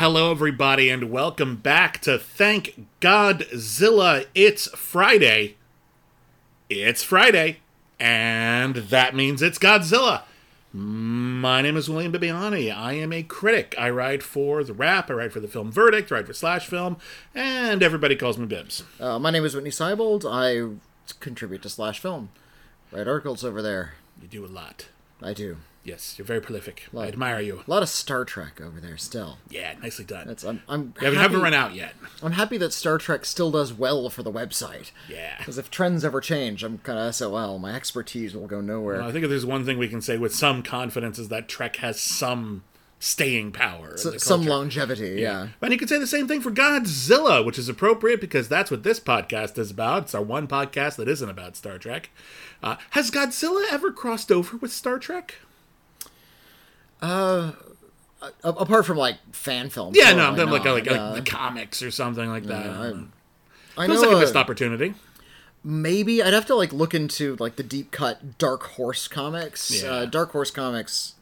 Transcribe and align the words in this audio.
Hello, 0.00 0.30
everybody, 0.30 0.88
and 0.88 1.10
welcome 1.10 1.56
back 1.56 2.00
to 2.00 2.18
Thank 2.18 2.86
Godzilla. 3.02 4.24
It's 4.34 4.66
Friday. 4.68 5.56
It's 6.70 7.02
Friday, 7.02 7.58
and 7.98 8.76
that 8.76 9.14
means 9.14 9.42
it's 9.42 9.58
Godzilla. 9.58 10.22
My 10.72 11.60
name 11.60 11.76
is 11.76 11.90
William 11.90 12.14
Bibbiani. 12.14 12.74
I 12.74 12.94
am 12.94 13.12
a 13.12 13.22
critic. 13.22 13.74
I 13.76 13.90
write 13.90 14.22
for 14.22 14.64
The 14.64 14.72
Wrap, 14.72 15.10
I 15.10 15.12
write 15.12 15.34
for 15.34 15.40
The 15.40 15.48
Film 15.48 15.70
Verdict, 15.70 16.10
I 16.10 16.14
write 16.14 16.26
for 16.26 16.32
Slash 16.32 16.66
Film, 16.66 16.96
and 17.34 17.82
everybody 17.82 18.16
calls 18.16 18.38
me 18.38 18.46
Bibbs. 18.46 18.84
Uh, 18.98 19.18
my 19.18 19.30
name 19.30 19.44
is 19.44 19.54
Witney 19.54 19.68
Seibold. 19.68 20.24
I 20.26 20.78
contribute 21.20 21.60
to 21.60 21.68
Slash 21.68 22.00
Film. 22.00 22.30
Write 22.90 23.06
articles 23.06 23.44
over 23.44 23.60
there. 23.60 23.96
You 24.22 24.28
do 24.28 24.46
a 24.46 24.48
lot. 24.48 24.86
I 25.22 25.34
do. 25.34 25.58
Yes, 25.90 26.14
you're 26.16 26.24
very 26.24 26.40
prolific. 26.40 26.86
I 26.96 27.08
admire 27.08 27.40
you. 27.40 27.62
A 27.66 27.70
lot 27.70 27.82
of 27.82 27.88
Star 27.88 28.24
Trek 28.24 28.60
over 28.60 28.80
there 28.80 28.96
still. 28.96 29.38
Yeah, 29.48 29.74
nicely 29.82 30.04
done. 30.04 30.28
That's 30.28 30.44
I'm 30.44 30.62
I'm 30.68 30.94
happy, 31.00 31.16
haven't 31.16 31.42
run 31.42 31.52
out 31.54 31.74
yet. 31.74 31.94
I'm 32.22 32.32
happy 32.32 32.56
that 32.58 32.72
Star 32.72 32.96
Trek 32.96 33.24
still 33.24 33.50
does 33.50 33.72
well 33.72 34.08
for 34.08 34.22
the 34.22 34.30
website. 34.32 34.92
Yeah. 35.08 35.36
Because 35.38 35.58
if 35.58 35.68
trends 35.70 36.04
ever 36.04 36.20
change, 36.20 36.62
I'm 36.62 36.78
kind 36.78 36.98
of 36.98 37.14
SOL. 37.14 37.58
My 37.58 37.74
expertise 37.74 38.34
will 38.36 38.46
go 38.46 38.60
nowhere. 38.60 39.02
I 39.02 39.10
think 39.10 39.24
if 39.24 39.30
there's 39.30 39.44
one 39.46 39.64
thing 39.64 39.78
we 39.78 39.88
can 39.88 40.00
say 40.00 40.16
with 40.16 40.34
some 40.34 40.62
confidence 40.62 41.18
is 41.18 41.28
that 41.28 41.48
Trek 41.48 41.76
has 41.76 42.00
some 42.00 42.62
staying 43.02 43.50
power. 43.50 43.96
So- 43.96 44.16
some 44.18 44.44
longevity, 44.44 45.20
yeah. 45.22 45.48
And 45.62 45.72
you 45.72 45.78
could 45.78 45.88
say 45.88 45.98
the 45.98 46.06
same 46.06 46.28
thing 46.28 46.40
for 46.42 46.50
Godzilla, 46.50 47.44
which 47.44 47.58
is 47.58 47.68
appropriate 47.68 48.20
because 48.20 48.46
that's 48.48 48.70
what 48.70 48.82
this 48.82 49.00
podcast 49.00 49.58
is 49.58 49.70
about. 49.70 50.02
It's 50.04 50.14
our 50.14 50.22
one 50.22 50.46
podcast 50.46 50.96
that 50.96 51.08
isn't 51.08 51.30
about 51.30 51.56
Star 51.56 51.78
Trek. 51.78 52.10
Uh, 52.62 52.76
has 52.90 53.10
Godzilla 53.10 53.64
ever 53.72 53.90
crossed 53.90 54.30
over 54.30 54.56
with 54.58 54.70
Star 54.70 54.98
Trek? 54.98 55.36
A- 57.02 57.54
apart 58.44 58.84
from 58.84 58.98
like 58.98 59.16
fan 59.32 59.70
films. 59.70 59.96
Yeah, 59.96 60.12
no, 60.12 60.26
I'm 60.28 60.36
talking 60.36 60.52
like, 60.52 60.64
like, 60.64 60.86
yeah. 60.86 61.10
like 61.10 61.24
the 61.24 61.30
comics 61.30 61.82
or 61.82 61.90
something 61.90 62.28
like 62.28 62.44
that. 62.44 62.66
I 63.78 63.86
Feels 63.86 64.02
know 64.02 64.08
like 64.08 64.14
a 64.14 64.18
uh, 64.18 64.20
missed 64.20 64.36
opportunity. 64.36 64.94
maybe 65.64 66.22
I'd 66.22 66.34
have 66.34 66.46
to 66.46 66.54
like 66.54 66.72
look 66.72 66.94
into 66.94 67.36
like 67.36 67.56
the 67.56 67.62
deep 67.62 67.90
cut 67.90 68.38
Dark 68.38 68.62
Horse 68.64 69.08
comics. 69.08 69.82
Yeah. 69.82 69.90
Uh, 69.90 70.04
Dark 70.04 70.32
Horse 70.32 70.50
comics, 70.50 71.14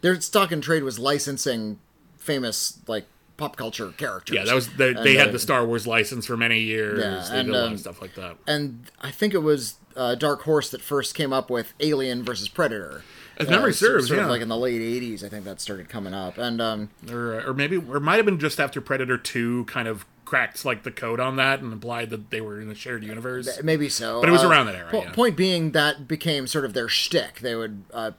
their 0.00 0.20
stock 0.20 0.50
and 0.50 0.62
trade 0.62 0.82
was 0.82 0.98
licensing 0.98 1.78
famous 2.18 2.78
like 2.86 3.06
pop 3.36 3.56
culture 3.56 3.92
characters. 3.96 4.34
Yeah, 4.34 4.44
that 4.44 4.54
was 4.54 4.68
they, 4.74 4.92
they 4.92 5.14
had 5.14 5.28
uh, 5.28 5.32
the 5.32 5.38
Star 5.38 5.64
Wars 5.64 5.86
license 5.86 6.26
for 6.26 6.36
many 6.36 6.60
years. 6.60 6.98
Yeah, 6.98 7.32
they 7.32 7.40
and, 7.40 7.46
did 7.46 7.54
a 7.54 7.58
lot 7.58 7.66
um, 7.68 7.72
of 7.74 7.80
stuff 7.80 8.02
like 8.02 8.14
that. 8.16 8.36
and 8.46 8.90
I 9.00 9.10
think 9.10 9.34
it 9.34 9.42
was 9.42 9.76
uh, 9.96 10.14
Dark 10.16 10.42
Horse 10.42 10.70
that 10.70 10.82
first 10.82 11.14
came 11.14 11.32
up 11.32 11.48
with 11.48 11.74
Alien 11.80 12.24
versus 12.24 12.48
Predator. 12.48 13.04
If 13.40 13.48
memory 13.50 13.70
Uh, 13.70 13.74
so- 13.74 13.86
serves, 13.86 14.08
sort 14.08 14.18
yeah. 14.18 14.24
of 14.24 14.30
like 14.30 14.42
in 14.42 14.48
the 14.48 14.56
late 14.56 14.80
'80s, 14.80 15.24
I 15.24 15.28
think 15.28 15.44
that 15.44 15.60
started 15.60 15.88
coming 15.88 16.14
up, 16.14 16.38
and 16.38 16.60
um, 16.60 16.90
or 17.10 17.42
or 17.48 17.54
maybe 17.54 17.76
or 17.76 17.96
it 17.96 18.00
might 18.00 18.16
have 18.16 18.24
been 18.26 18.38
just 18.38 18.60
after 18.60 18.80
Predator 18.80 19.16
Two 19.18 19.64
kind 19.66 19.88
of 19.88 20.04
cracked 20.24 20.64
like 20.64 20.84
the 20.84 20.90
code 20.92 21.18
on 21.18 21.34
that 21.36 21.60
and 21.60 21.72
implied 21.72 22.08
that 22.10 22.30
they 22.30 22.40
were 22.40 22.60
in 22.60 22.70
a 22.70 22.74
shared 22.74 23.02
universe. 23.02 23.60
maybe 23.64 23.88
so. 23.88 24.20
But 24.20 24.28
it 24.28 24.32
was 24.32 24.44
Uh, 24.44 24.48
around 24.48 24.66
that 24.66 24.76
era, 24.76 24.88
po- 24.90 25.02
yeah. 25.02 25.10
Point 25.12 25.36
being, 25.36 25.72
that 25.72 26.06
became 26.06 26.46
sort 26.46 26.64
of 26.64 26.72
their 26.72 26.88
shtick. 26.88 27.40
They 27.40 27.56
would 27.56 27.82
uh, 27.92 28.12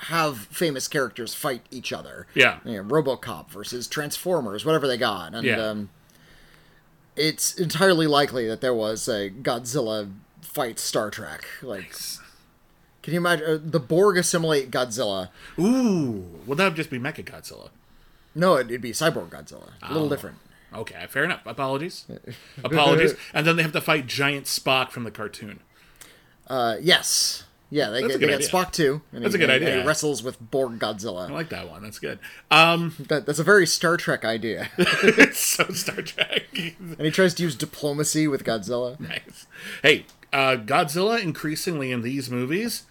have 0.00 0.36
famous 0.50 0.86
characters 0.86 1.32
fight 1.32 1.62
each 1.70 1.94
other. 1.94 2.26
Yeah. 2.34 2.58
you 2.66 2.76
know, 2.76 2.84
RoboCop 2.84 3.48
versus 3.48 3.88
Transformers, 3.88 4.66
whatever 4.66 4.86
they 4.86 4.98
got, 4.98 5.34
and 5.34 5.46
Yeah. 5.46 5.56
um, 5.70 5.88
it's 7.16 7.54
entirely 7.54 8.06
likely 8.06 8.46
that 8.48 8.60
there 8.60 8.74
was 8.74 9.08
a 9.08 9.30
Godzilla 9.30 10.12
fight 10.42 10.78
Star 10.78 11.10
Trek. 11.10 11.46
Like, 11.62 11.94
can 13.06 13.12
you 13.14 13.20
imagine 13.20 13.46
uh, 13.48 13.58
the 13.62 13.78
Borg 13.78 14.18
assimilate 14.18 14.68
Godzilla? 14.72 15.28
Ooh, 15.60 16.24
well 16.44 16.56
that 16.56 16.64
would 16.64 16.74
just 16.74 16.90
be 16.90 16.98
Mecha 16.98 17.24
Godzilla. 17.24 17.68
No, 18.34 18.58
it'd 18.58 18.80
be 18.82 18.90
Cyborg 18.90 19.28
Godzilla. 19.28 19.68
A 19.80 19.90
Oh. 19.90 19.92
little 19.92 20.08
different. 20.08 20.38
Okay, 20.74 21.06
fair 21.08 21.22
enough. 21.22 21.42
Apologies. 21.46 22.04
Apologies. 22.64 23.14
And 23.32 23.46
then 23.46 23.54
they 23.54 23.62
have 23.62 23.70
to 23.74 23.80
fight 23.80 24.08
giant 24.08 24.46
Spock 24.46 24.90
from 24.90 25.04
the 25.04 25.12
cartoon. 25.12 25.60
Uh, 26.48 26.78
yes. 26.80 27.44
Yeah, 27.70 27.90
they, 27.90 28.00
That's 28.02 28.16
get, 28.16 28.20
they 28.26 28.38
get. 28.38 28.40
Spock 28.50 28.72
too. 28.72 29.02
That's 29.12 29.34
he, 29.34 29.42
a 29.42 29.46
good 29.46 29.50
and 29.50 29.62
idea. 29.64 29.80
He 29.82 29.86
wrestles 29.86 30.24
with 30.24 30.40
Borg 30.50 30.80
Godzilla. 30.80 31.28
I 31.30 31.32
like 31.32 31.50
that 31.50 31.68
one. 31.70 31.84
That's 31.84 32.00
good. 32.00 32.18
Um, 32.50 32.92
That, 33.08 33.24
that's 33.24 33.38
a 33.38 33.44
very 33.44 33.68
Star 33.68 33.96
Trek 33.96 34.24
idea. 34.24 34.68
it's 34.78 35.38
so 35.38 35.68
Star 35.68 36.02
Trek. 36.02 36.42
and 36.56 37.00
he 37.00 37.12
tries 37.12 37.34
to 37.34 37.44
use 37.44 37.54
diplomacy 37.54 38.26
with 38.26 38.42
Godzilla. 38.42 38.98
nice. 38.98 39.46
Hey, 39.82 40.06
uh, 40.32 40.56
Godzilla 40.56 41.22
increasingly 41.22 41.92
in 41.92 42.02
these 42.02 42.28
movies 42.28 42.82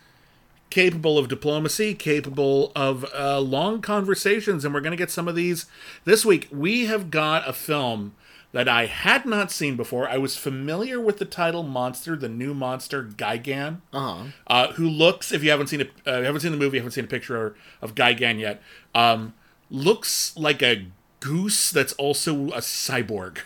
capable 0.70 1.18
of 1.18 1.28
diplomacy, 1.28 1.94
capable 1.94 2.72
of 2.76 3.06
uh, 3.18 3.40
long 3.40 3.82
conversations, 3.82 4.66
and 4.66 4.74
we're 4.74 4.82
going 4.82 4.92
to 4.92 4.98
get 4.98 5.12
some 5.12 5.28
of 5.28 5.36
these 5.36 5.66
this 6.04 6.26
week. 6.26 6.48
We 6.52 6.86
have 6.86 7.10
got 7.12 7.48
a 7.48 7.54
film 7.54 8.14
that 8.52 8.68
I 8.70 8.86
had 8.86 9.26
not 9.26 9.52
seen 9.52 9.76
before. 9.76 10.08
I 10.10 10.18
was 10.18 10.38
familiar 10.38 11.00
with 11.00 11.18
the 11.20 11.26
title 11.26 11.62
Monster, 11.64 12.16
the 12.16 12.30
new 12.30 12.54
monster 12.54 13.04
Gigan, 13.04 13.82
Uh-huh. 13.92 14.24
uh, 14.48 14.72
who 14.74 14.88
looks, 14.90 15.32
if 15.34 15.44
you 15.44 15.50
haven't 15.50 15.68
seen 15.68 15.82
it, 15.82 15.92
uh, 16.06 16.22
haven't 16.22 16.40
seen 16.42 16.52
the 16.52 16.58
movie, 16.58 16.78
haven't 16.78 16.94
seen 16.94 17.04
a 17.04 17.08
picture 17.08 17.56
of 17.82 17.96
Gigan 17.96 18.40
yet, 18.40 18.62
um, 18.94 19.34
looks 19.70 20.36
like 20.38 20.62
a 20.62 20.86
goose 21.20 21.70
that's 21.72 21.94
also 21.94 22.50
a 22.50 22.60
cyborg 22.60 23.40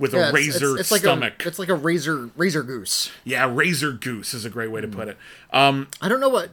with 0.00 0.12
Yeah, 0.14 0.30
a 0.30 0.32
razor 0.32 0.72
it's, 0.72 0.80
it's 0.80 0.90
like 0.90 1.02
stomach. 1.02 1.44
A, 1.44 1.48
it's 1.48 1.58
like 1.60 1.68
a 1.68 1.74
razor 1.74 2.30
razor 2.36 2.64
goose. 2.64 3.10
Yeah, 3.22 3.48
razor 3.48 3.92
goose 3.92 4.34
is 4.34 4.44
a 4.44 4.50
great 4.50 4.72
way 4.72 4.80
to 4.80 4.88
Hmm. 4.88 4.92
put 4.94 5.08
it. 5.08 5.16
Um, 5.52 5.88
I 6.00 6.08
don't 6.08 6.20
know 6.20 6.28
what 6.28 6.50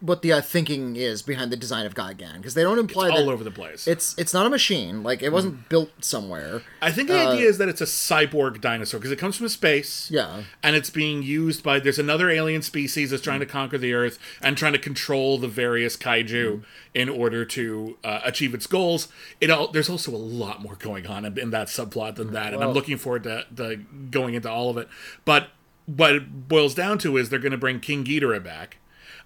what 0.00 0.20
the 0.22 0.32
uh, 0.34 0.40
thinking 0.40 0.96
is 0.96 1.22
behind 1.22 1.50
the 1.52 1.56
design 1.56 1.86
of 1.86 1.94
Gigan 1.94 2.36
because 2.36 2.54
they 2.54 2.62
don't 2.62 2.78
imply 2.78 3.08
that 3.08 3.16
all 3.18 3.30
over 3.30 3.44
the 3.44 3.50
place. 3.50 3.86
it's 3.86 4.14
it's 4.18 4.34
not 4.34 4.44
a 4.46 4.50
machine. 4.50 5.02
Like 5.02 5.22
it 5.22 5.30
wasn't 5.32 5.68
built 5.68 5.90
somewhere. 6.04 6.62
I 6.82 6.90
think 6.90 7.08
the 7.08 7.18
idea 7.18 7.46
is 7.48 7.58
that 7.58 7.68
it's 7.68 7.80
a 7.80 7.84
cyborg 7.84 8.60
dinosaur 8.60 8.98
because 9.00 9.12
it 9.12 9.16
comes 9.18 9.36
from 9.36 9.48
space. 9.48 10.10
uh, 10.10 10.14
Yeah. 10.14 10.42
and 10.62 10.74
it's 10.76 10.90
being 10.90 11.22
used 11.22 11.62
by 11.62 11.78
there's 11.78 11.98
another 11.98 12.28
alien 12.30 12.62
species 12.62 13.10
that's 13.10 13.22
trying 13.22 13.40
to 13.40 13.46
conquer 13.46 13.78
the 13.78 13.92
Earth 13.94 14.18
and 14.42 14.56
trying 14.56 14.72
to 14.72 14.78
control 14.78 15.38
the 15.38 15.48
various 15.48 15.96
kaiju 15.96 16.62
in 16.98 17.08
order 17.08 17.44
to 17.44 17.96
uh, 18.02 18.20
achieve 18.24 18.54
its 18.54 18.66
goals. 18.66 19.06
It 19.40 19.50
all 19.50 19.68
there's 19.68 19.88
also 19.88 20.10
a 20.10 20.18
lot 20.18 20.60
more 20.60 20.74
going 20.74 21.06
on 21.06 21.24
in, 21.24 21.38
in 21.38 21.50
that 21.50 21.68
subplot 21.68 22.16
than 22.16 22.32
that, 22.32 22.52
and 22.52 22.62
I'm 22.62 22.72
looking 22.72 22.96
forward 22.98 23.22
to, 23.22 23.46
to 23.56 23.76
going 24.10 24.34
into 24.34 24.50
all 24.50 24.68
of 24.68 24.76
it. 24.76 24.88
But 25.24 25.50
what 25.86 26.16
it 26.16 26.48
boils 26.48 26.74
down 26.74 26.98
to 26.98 27.16
is 27.16 27.30
they're 27.30 27.38
going 27.38 27.52
to 27.52 27.58
bring 27.58 27.78
King 27.78 28.04
Ghidorah 28.04 28.42
back. 28.42 28.78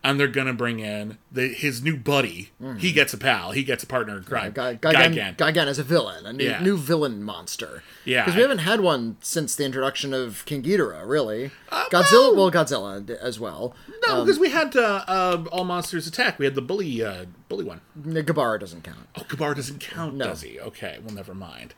And 0.04 0.18
they're 0.18 0.26
gonna 0.26 0.52
bring 0.52 0.80
in 0.80 1.18
the 1.30 1.46
his 1.46 1.80
new 1.80 1.96
buddy. 1.96 2.50
He 2.78 2.90
gets 2.92 3.14
a 3.14 3.18
pal. 3.18 3.52
He 3.52 3.62
gets 3.62 3.84
a 3.84 3.86
partner 3.86 4.16
in 4.16 4.24
crime. 4.24 4.52
Gi- 4.52 4.60
Gigan. 4.60 5.14
Gigan, 5.14 5.36
Gigan 5.36 5.66
is 5.68 5.78
a 5.78 5.84
villain, 5.84 6.26
a 6.26 6.32
new, 6.32 6.44
Yeah. 6.44 6.60
new 6.60 6.76
villain 6.76 7.22
monster. 7.22 7.84
Yeah, 8.04 8.22
because 8.24 8.34
we 8.34 8.42
haven't 8.42 8.58
had 8.58 8.80
one 8.80 9.16
since 9.20 9.54
the 9.54 9.64
introduction 9.64 10.12
of 10.12 10.44
King 10.44 10.64
Ghidorah. 10.64 11.06
Really, 11.06 11.52
Uh, 11.70 11.84
Godzilla. 11.88 12.34
Well, 12.34 12.50
Godzilla 12.50 13.08
as 13.20 13.38
well. 13.38 13.76
No, 14.04 14.24
because 14.24 14.40
we 14.40 14.50
had 14.50 14.74
uh, 14.76 15.04
uh, 15.06 15.44
All 15.52 15.62
Monsters 15.64 16.08
Attack. 16.08 16.36
We 16.40 16.46
had 16.46 16.56
the 16.56 16.62
bully 16.62 17.00
uh, 17.04 17.26
bully 17.48 17.64
one. 17.64 17.80
Gabara 18.04 18.58
doesn't 18.58 18.82
count. 18.82 19.06
Oh, 19.16 19.22
Gabara 19.22 19.54
doesn't 19.54 19.78
count, 19.78 20.16
No. 20.16 20.24
does 20.26 20.40
he? 20.42 20.58
Okay, 20.58 20.98
well, 21.04 21.14
never 21.14 21.32
mind. 21.32 21.74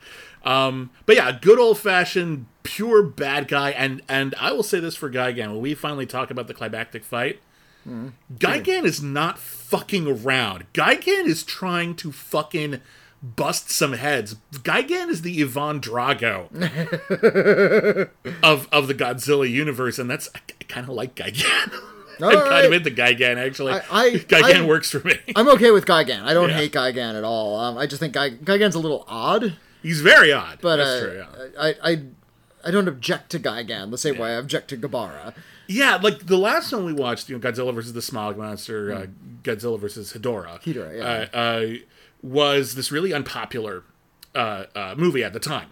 Um, 0.46 0.88
but 1.04 1.16
yeah, 1.16 1.30
good 1.38 1.58
old 1.58 1.78
fashioned, 1.78 2.46
pure 2.62 3.02
bad 3.02 3.48
guy. 3.48 3.70
And 3.72 4.00
and 4.08 4.34
I 4.40 4.52
will 4.52 4.62
say 4.62 4.80
this 4.80 4.96
for 4.96 5.10
Guy 5.10 5.34
Gigan: 5.34 5.48
when 5.52 5.60
we 5.60 5.74
finally 5.74 6.06
talk 6.06 6.30
about 6.30 6.46
the 6.48 6.54
climactic 6.54 7.04
fight, 7.04 7.40
Hmm. 7.84 8.08
Gigan 8.36 8.84
is 8.84 9.02
not 9.02 9.38
fucking 9.38 10.06
around. 10.06 10.64
Gigan 10.72 11.26
is 11.26 11.42
trying 11.44 11.94
to 11.96 12.10
fucking 12.12 12.80
bust 13.22 13.70
some 13.70 13.92
heads. 13.94 14.36
Gigan 14.52 15.08
is 15.08 15.22
the 15.22 15.40
Ivan 15.42 15.80
Drago 15.80 16.48
of 18.42 18.68
of 18.72 18.86
the 18.88 18.94
Godzilla 18.94 19.48
universe, 19.50 19.98
and 19.98 20.10
that's 20.10 20.28
I, 20.34 20.40
kind 20.68 20.88
of 20.88 20.94
like 20.94 21.14
Gigan. 21.14 21.72
I'm 22.22 22.30
kind 22.32 22.44
right. 22.50 22.64
of 22.66 22.72
into 22.72 22.90
Gigan 22.90 23.36
actually. 23.44 23.72
I- 23.72 23.82
I- 23.90 24.10
Gigan 24.12 24.62
I- 24.62 24.66
works 24.66 24.90
for 24.90 25.00
me. 25.06 25.18
I'm 25.34 25.48
okay 25.48 25.70
with 25.70 25.84
Gigan. 25.84 26.22
I 26.22 26.32
don't 26.32 26.50
Yeah. 26.50 26.56
hate 26.56 26.72
Gigan 26.72 27.16
at 27.16 27.24
all. 27.24 27.58
Um, 27.58 27.76
I 27.76 27.86
just 27.86 28.00
think 28.00 28.14
Gi- 28.14 28.38
Gigan's 28.44 28.74
a 28.76 28.78
little 28.80 29.04
odd, 29.08 29.56
He's 29.82 30.00
very 30.00 30.32
odd. 30.32 30.58
but 30.62 30.76
that's 30.76 30.90
uh, 30.90 31.00
true. 31.04 31.16
Yeah. 31.18 31.60
I, 31.60 31.74
I 31.92 32.02
I 32.66 32.70
don't 32.70 32.88
object 32.88 33.30
to 33.32 33.38
Gigan 33.40 33.90
the 33.90 33.98
same 33.98 34.16
way 34.16 34.30
I 34.30 34.38
object 34.38 34.68
to 34.70 34.76
Gabara. 34.76 35.34
Yeah, 35.66 35.96
like 35.96 36.26
the 36.26 36.36
last 36.38 36.72
one 36.72 36.84
we 36.84 36.92
watched, 36.92 37.28
you 37.28 37.38
know, 37.38 37.40
Godzilla 37.50 37.74
versus 37.74 37.92
the 37.92 38.02
Smog 38.02 38.36
Monster, 38.36 38.92
uh, 38.92 39.06
Godzilla 39.42 39.78
versus 39.78 40.12
Hedorah. 40.12 40.60
Hedorah, 40.62 40.96
yeah. 40.96 41.28
Uh, 41.32 41.36
uh, 41.36 41.66
was 42.22 42.74
this 42.74 42.90
really 42.92 43.12
unpopular 43.12 43.82
uh, 44.34 44.64
uh, 44.74 44.94
movie 44.96 45.22
at 45.24 45.32
the 45.32 45.40
time. 45.40 45.70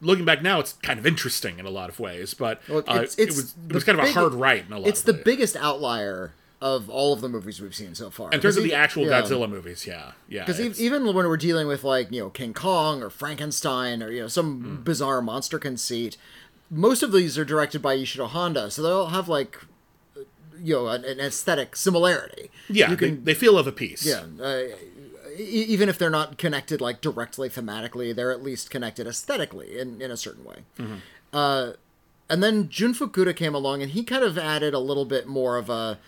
Looking 0.00 0.24
back 0.24 0.42
now, 0.42 0.60
it's 0.60 0.74
kind 0.74 0.98
of 0.98 1.06
interesting 1.06 1.58
in 1.58 1.66
a 1.66 1.70
lot 1.70 1.88
of 1.88 1.98
ways, 2.00 2.34
but 2.34 2.60
Well, 2.68 2.78
uh, 2.86 2.94
it's- 2.96 3.18
it 3.18 3.28
was 3.28 3.54
it 3.68 3.72
was 3.74 3.84
kind 3.84 3.98
of 3.98 4.04
a 4.06 4.12
hard 4.12 4.34
right 4.34 4.64
in 4.66 4.72
a 4.72 4.76
lot. 4.76 4.78
Of 4.78 4.84
ways. 4.84 4.90
It's 4.92 5.02
the 5.02 5.12
ways. 5.14 5.22
biggest 5.24 5.56
outlier 5.56 6.32
of 6.60 6.88
all 6.88 7.12
of 7.12 7.20
the 7.20 7.28
movies 7.28 7.60
we've 7.60 7.74
seen 7.74 7.94
so 7.94 8.08
far. 8.10 8.30
in 8.32 8.40
terms 8.40 8.56
of 8.56 8.64
the 8.64 8.72
actual 8.74 9.04
yeah. 9.04 9.20
Godzilla 9.22 9.48
movies. 9.48 9.86
Yeah, 9.86 10.12
yeah. 10.28 10.44
Because 10.46 10.80
even 10.80 11.04
when 11.06 11.14
we're 11.14 11.36
dealing 11.36 11.66
with 11.66 11.84
like 11.84 12.10
you 12.12 12.20
know 12.20 12.30
King 12.30 12.54
Kong 12.54 13.02
or 13.02 13.10
Frankenstein 13.10 14.02
or 14.02 14.10
you 14.10 14.20
know 14.22 14.28
some 14.28 14.60
Hmm. 14.62 14.82
bizarre 14.82 15.20
monster 15.22 15.58
conceit, 15.58 16.16
most 16.74 17.02
of 17.02 17.12
these 17.12 17.38
are 17.38 17.44
directed 17.44 17.80
by 17.80 17.96
Ishiro 17.96 18.28
Honda, 18.28 18.70
so 18.70 18.82
they'll 18.82 19.06
have 19.06 19.28
like 19.28 19.58
you 20.58 20.74
know 20.74 20.88
an, 20.88 21.04
an 21.04 21.20
aesthetic 21.20 21.76
similarity. 21.76 22.50
yeah, 22.68 22.90
you 22.90 22.96
they, 22.96 23.08
can 23.08 23.24
they 23.24 23.34
feel 23.34 23.56
of 23.56 23.66
a 23.66 23.72
piece. 23.72 24.04
yeah. 24.04 24.24
Uh, 24.42 24.64
even 25.36 25.88
if 25.88 25.98
they're 25.98 26.10
not 26.10 26.38
connected 26.38 26.80
like 26.80 27.00
directly 27.00 27.48
thematically, 27.48 28.14
they're 28.14 28.30
at 28.30 28.42
least 28.42 28.70
connected 28.70 29.06
aesthetically 29.06 29.78
in, 29.78 30.00
in 30.00 30.12
a 30.12 30.16
certain 30.16 30.44
way. 30.44 30.58
Uh, 31.32 31.72
and 32.30 32.40
then 32.40 32.68
Jun 32.68 32.94
Fukuda 32.94 33.34
came 33.34 33.52
along 33.52 33.82
and 33.82 33.90
he 33.90 34.04
kind 34.04 34.22
of 34.22 34.38
added 34.38 34.74
a 34.74 34.78
little 34.78 35.04
bit 35.04 35.26
more 35.26 35.56
of 35.56 35.68
a 35.68 35.98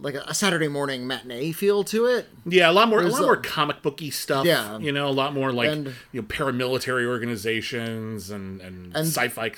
like 0.00 0.14
a 0.14 0.34
Saturday 0.34 0.68
morning 0.68 1.06
matinee 1.06 1.52
feel 1.52 1.84
to 1.84 2.06
it. 2.06 2.26
Yeah, 2.44 2.70
a 2.70 2.72
lot 2.72 2.88
more, 2.88 3.00
a 3.02 3.06
lot 3.08 3.20
a- 3.20 3.24
more 3.24 3.36
comic 3.36 3.80
booky 3.82 4.10
stuff. 4.10 4.44
Yeah. 4.44 4.78
you 4.78 4.92
know, 4.92 5.08
a 5.08 5.10
lot 5.12 5.32
more 5.34 5.52
like 5.52 5.68
And- 5.70 5.86
you 6.12 6.20
know 6.20 6.26
paramilitary 6.26 7.06
organizations 7.06 8.30
and 8.30 8.60
and, 8.60 8.86
And- 8.96 9.06
sci-fi. 9.06 9.52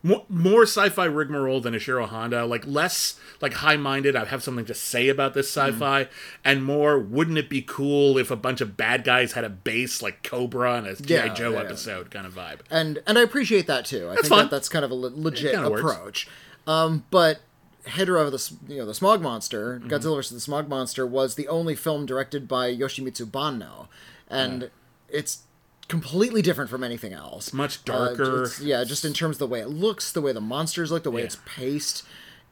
More, 0.00 0.24
more 0.28 0.62
sci-fi 0.62 1.06
rigmarole 1.06 1.60
than 1.60 1.74
Ishiro 1.74 2.06
Honda. 2.08 2.46
Like 2.46 2.64
less 2.64 3.18
like 3.40 3.54
high-minded. 3.54 4.14
I 4.14 4.26
have 4.26 4.44
something 4.44 4.64
to 4.66 4.74
say 4.74 5.08
about 5.08 5.34
this 5.34 5.48
Mm. 5.50 5.72
sci-fi, 5.72 6.08
and 6.44 6.62
more. 6.62 7.00
Wouldn't 7.00 7.36
it 7.36 7.48
be 7.50 7.62
cool 7.62 8.16
if 8.16 8.30
a 8.30 8.36
bunch 8.36 8.60
of 8.60 8.76
bad 8.76 9.02
guys 9.02 9.32
had 9.32 9.42
a 9.42 9.48
base 9.48 10.00
like 10.00 10.22
Cobra 10.22 10.74
and 10.74 10.86
a 10.86 10.94
GI 10.94 11.14
Yeah, 11.14 11.34
Joe 11.34 11.50
yeah. 11.52 11.60
episode 11.62 12.12
kind 12.12 12.26
of 12.26 12.34
vibe? 12.34 12.60
and 12.70 13.02
and 13.08 13.18
I 13.18 13.22
appreciate 13.22 13.66
that 13.66 13.86
too. 13.86 14.08
I 14.08 14.14
think 14.14 14.26
fun. 14.28 14.38
that 14.44 14.50
that's 14.52 14.68
kind 14.68 14.84
of 14.84 14.92
a 14.92 14.94
legit 14.94 15.54
approach. 15.56 16.28
Um, 16.68 17.04
but 17.10 17.40
Hedorah, 17.88 18.30
the 18.30 18.72
you 18.72 18.80
know 18.80 18.86
the 18.86 18.94
Smog 18.94 19.20
Monster, 19.22 19.78
Mm-hmm. 19.80 19.88
Godzilla 19.88 20.16
vs 20.16 20.30
the 20.32 20.40
Smog 20.40 20.68
Monster, 20.68 21.06
was 21.06 21.34
the 21.34 21.48
only 21.48 21.74
film 21.74 22.06
directed 22.06 22.46
by 22.48 22.74
Yoshimitsu 22.74 23.26
Banno, 23.30 23.88
and 24.28 24.70
it's 25.08 25.42
completely 25.88 26.42
different 26.42 26.68
from 26.70 26.84
anything 26.84 27.12
else. 27.14 27.52
Much 27.52 27.78
Uh, 27.88 27.92
darker. 28.14 28.42
it's- 28.42 28.60
yeah, 28.60 28.84
just 28.84 29.04
in 29.04 29.12
terms 29.14 29.36
of 29.36 29.40
the 29.40 29.46
way 29.46 29.60
it 29.60 29.68
looks, 29.68 30.12
the 30.12 30.20
way 30.20 30.32
the 30.32 30.40
monsters 30.40 30.90
look, 30.90 31.02
the 31.02 31.10
way 31.10 31.22
Yeah. 31.22 31.26
it's 31.26 31.38
paced. 31.46 32.02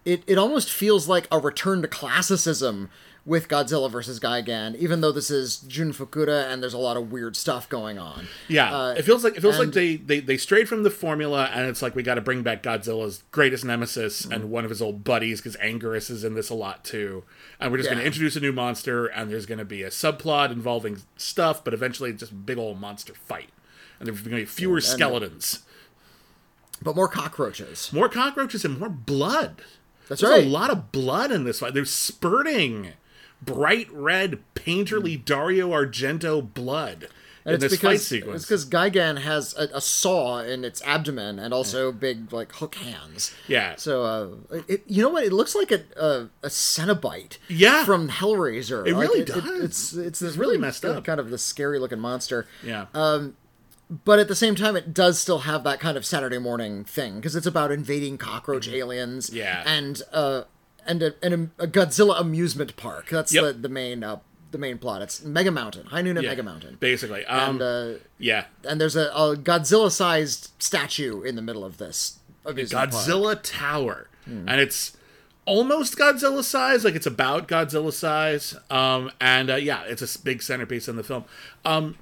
It, 0.07 0.23
it 0.27 0.39
almost 0.39 0.71
feels 0.71 1.07
like 1.09 1.27
a 1.31 1.39
return 1.39 1.83
to 1.83 1.89
classicism 1.89 2.89
with 3.27 3.49
Godzilla 3.49 3.91
versus 3.91 4.21
Gigan, 4.21 4.77
even 4.77 5.01
though 5.01 5.11
this 5.11 5.31
is 5.33 5.59
Jun 5.59 5.93
Fukuda 5.93 6.49
and 6.49 6.63
there's 6.63 6.73
a 6.75 6.79
lot 6.79 6.97
of 6.97 7.11
weird 7.11 7.35
stuff 7.35 7.69
going 7.69 7.99
on. 7.99 8.29
Yeah, 8.47 8.73
Uh, 8.73 8.91
it 8.97 9.03
feels 9.03 9.25
like 9.25 9.37
it 9.37 9.41
feels 9.41 9.59
like 9.59 9.73
they, 9.73 9.97
they 9.97 10.21
they 10.21 10.37
strayed 10.37 10.69
from 10.69 10.85
the 10.85 10.91
formula, 10.91 11.51
and 11.53 11.67
it's 11.69 11.83
like 11.83 11.97
we 11.97 12.05
got 12.05 12.15
to 12.15 12.21
bring 12.21 12.43
back 12.43 12.63
Godzilla's 12.63 13.25
greatest 13.33 13.65
nemesis 13.65 14.23
Mm-hmm. 14.23 14.33
and 14.33 14.51
one 14.51 14.63
of 14.65 14.71
his 14.71 14.81
old 14.81 15.03
buddies 15.03 15.41
because 15.41 15.57
Anguirus 15.57 16.09
is 16.09 16.23
in 16.23 16.35
this 16.35 16.49
a 16.51 16.55
lot 16.55 16.85
too, 16.85 17.25
and 17.59 17.73
we're 17.73 17.79
just 17.79 17.89
going 17.91 17.99
to 18.01 18.07
introduce 18.07 18.37
a 18.37 18.41
new 18.41 18.53
monster, 18.53 19.07
and 19.07 19.29
there's 19.29 19.45
going 19.47 19.59
to 19.59 19.65
be 19.65 19.83
a 19.83 19.91
subplot 19.91 20.53
involving 20.53 21.03
stuff, 21.17 21.65
but 21.65 21.75
eventually 21.75 22.13
just 22.13 22.47
big 22.47 22.59
old 22.59 22.81
monster 22.81 23.13
fight, 23.15 23.49
and 23.99 24.07
there's 24.07 24.21
going 24.21 24.31
to 24.37 24.43
be 24.43 24.45
fewer 24.45 24.81
skeletons, 24.81 25.65
But 26.81 26.95
more 26.95 27.09
cockroaches. 27.09 27.93
more 27.93 28.09
cockroaches, 28.09 28.65
and 28.65 28.79
more 28.79 28.89
blood. 28.89 29.63
That's 30.09 30.21
There's 30.21 30.31
right. 30.39 30.45
a 30.47 30.49
lot 30.49 30.71
of 30.71 30.93
blood 30.93 31.33
in 31.33 31.43
this 31.43 31.59
fight. 31.59 31.75
There's 31.75 31.91
spurting 31.91 32.93
bright 33.43 33.91
red, 33.93 34.39
painterly 34.55 35.23
Dario 35.23 35.71
Argento 35.71 36.41
blood 36.55 37.09
And 37.45 37.55
in 37.55 37.61
this 37.61 37.75
it's 37.75 37.83
fight 37.83 37.91
because 37.93 38.07
sequence. 38.07 38.37
it's 38.43 38.47
because 38.49 38.67
Gigan 38.67 39.19
has 39.21 39.55
a, 39.57 39.69
a 39.75 39.81
saw 39.81 40.41
in 40.41 40.65
its 40.65 40.83
abdomen 40.83 41.39
and 41.39 41.55
also 41.55 41.93
big 41.93 42.33
like 42.33 42.53
hook 42.55 42.75
hands. 42.77 43.33
Yeah. 43.47 43.77
So 43.77 44.03
uh, 44.51 44.57
it, 44.67 44.83
you 44.87 45.03
know 45.03 45.11
what? 45.11 45.25
It 45.25 45.33
looks 45.33 45.55
like 45.55 45.71
a 45.71 45.83
a, 45.97 46.29
a 46.43 46.49
Cenobite. 46.49 47.39
Yeah. 47.49 47.85
From 47.85 48.09
Hellraiser. 48.09 48.87
It 48.87 48.95
Like, 48.95 49.09
really 49.09 49.21
it- 49.21 49.27
does. 49.29 49.45
it's 49.63 49.93
it's 49.95 50.19
this 50.21 50.37
really 50.37 50.53
really 50.57 50.59
messed 50.59 50.85
up. 50.85 51.05
Kind 51.05 51.21
of 51.21 51.31
the 51.31 51.39
scary 51.39 51.79
looking 51.79 52.01
monster. 52.01 52.47
yeah. 52.65 52.87
Um, 52.95 53.37
But 54.05 54.19
at 54.19 54.27
the 54.27 54.35
same 54.35 54.57
time, 54.57 54.75
it 54.75 54.93
does 54.93 55.17
still 55.21 55.41
have 55.41 55.63
that 55.63 55.79
kind 55.79 55.97
of 55.97 56.05
Saturday 56.05 56.39
morning 56.39 56.83
thing 56.85 57.17
because 57.17 57.37
it's 57.37 57.47
about 57.47 57.71
invading 57.71 58.19
cockroach 58.19 58.67
aliens. 58.67 59.29
Mm-hmm. 59.29 59.37
Yeah. 59.37 59.63
And 59.65 60.03
uh 60.13 60.43
and 60.87 61.03
a, 61.03 61.15
and 61.23 61.51
a, 61.59 61.67
Godzilla 61.67 62.21
amusement 62.21 62.77
park. 62.77 63.09
That's 63.11 63.33
Yep. 63.35 63.45
the 63.45 63.53
the 63.53 63.69
main 63.69 64.03
uh, 64.05 64.19
the 64.51 64.59
main 64.59 64.79
plot. 64.79 65.03
It's 65.03 65.23
Mega 65.25 65.51
Mountain, 65.51 65.87
High 65.87 66.03
Noon 66.03 66.17
at 66.19 66.25
Yeah, 66.25 66.31
Mega 66.31 66.43
Mountain. 66.43 66.77
Basically. 66.81 67.25
Um, 67.27 67.61
And 67.61 67.63
uh, 67.63 67.99
yeah. 68.19 68.45
and 68.65 68.81
there's 68.81 68.97
a, 68.97 69.09
a 69.09 69.37
Godzilla-sized 69.37 70.51
statue 70.59 71.23
in 71.23 71.37
the 71.37 71.43
middle 71.43 71.65
of 71.65 71.79
this. 71.79 72.19
amusement 72.45 72.91
park. 72.93 73.05
Godzilla 73.05 73.41
Tower. 73.43 74.09
And 74.27 74.61
it's 74.61 74.97
almost 75.45 75.97
Godzilla 75.97 76.43
size, 76.43 76.85
like 76.85 76.95
it's 76.97 77.07
about 77.07 77.47
Godzilla 77.47 77.93
size. 77.93 78.57
Um, 78.71 79.11
and 79.21 79.51
uh, 79.51 79.55
yeah, 79.57 79.83
it's 79.85 80.03
a 80.03 80.19
big 80.23 80.43
centerpiece 80.43 80.89
in 80.89 80.97
the 80.97 81.05
film. 81.05 81.25
Um, 81.65 81.97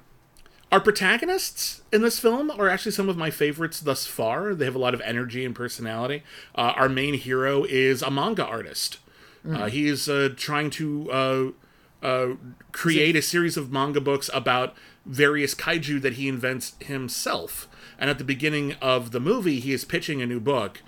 our 0.71 0.79
protagonists 0.79 1.81
in 1.91 2.01
this 2.01 2.19
film 2.19 2.51
are 2.51 2.69
actually 2.69 2.91
some 2.91 3.07
of 3.07 3.17
my 3.17 3.29
favorites 3.29 3.79
thus 3.79 4.05
far. 4.05 4.53
They 4.53 4.65
have 4.65 4.75
a 4.75 4.79
lot 4.79 4.93
of 4.93 5.01
energy 5.01 5.45
and 5.45 5.55
personality. 5.55 6.23
Uh, 6.53 6.73
our 6.75 6.89
main 6.89 7.13
hero 7.13 7.63
is 7.63 8.01
a 8.01 8.11
manga 8.11 8.45
artist. 8.45 8.97
Uh, 9.47 9.67
he 9.67 9.87
is 9.87 10.09
uh, 10.09 10.29
trying 10.35 10.71
to 10.71 11.11
uh, 11.11 12.05
uh, 12.05 12.35
create 12.71 13.15
a 13.15 13.21
series 13.21 13.57
of 13.57 13.71
manga 13.71 14.01
books 14.01 14.29
about 14.33 14.75
various 15.05 15.53
kaiju 15.53 16.01
that 16.01 16.13
he 16.13 16.27
invents 16.27 16.73
himself. 16.79 17.67
And 17.99 18.09
at 18.09 18.17
the 18.17 18.23
beginning 18.23 18.73
of 18.81 19.11
the 19.11 19.19
movie, 19.19 19.59
he 19.59 19.71
is 19.71 19.85
pitching 19.85 20.21
a 20.21 20.25
new 20.25 20.39
book, 20.39 20.81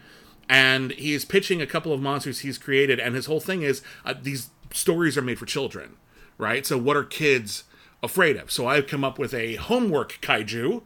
and 0.50 0.92
he 0.94 1.14
is 1.14 1.24
pitching 1.24 1.62
a 1.62 1.68
couple 1.68 1.94
of 1.94 2.02
monsters 2.02 2.40
he's 2.40 2.58
created. 2.58 3.00
And 3.00 3.16
his 3.16 3.28
whole 3.28 3.40
thing 3.40 3.62
is 3.62 3.82
uh, 4.04 4.16
these 4.20 4.50
stories 4.74 5.18
are 5.18 5.22
made 5.22 5.40
for 5.40 5.46
children, 5.46 5.98
right? 6.38 6.66
So 6.66 6.78
what 6.78 6.98
are 6.98 7.04
kids 7.04 7.64
afraid 8.04 8.36
of? 8.38 8.52
So 8.52 8.68
I've 8.68 8.88
come 8.88 9.04
up 9.04 9.18
with 9.20 9.34
a 9.34 9.56
homework 9.56 10.20
kaiju, 10.22 10.84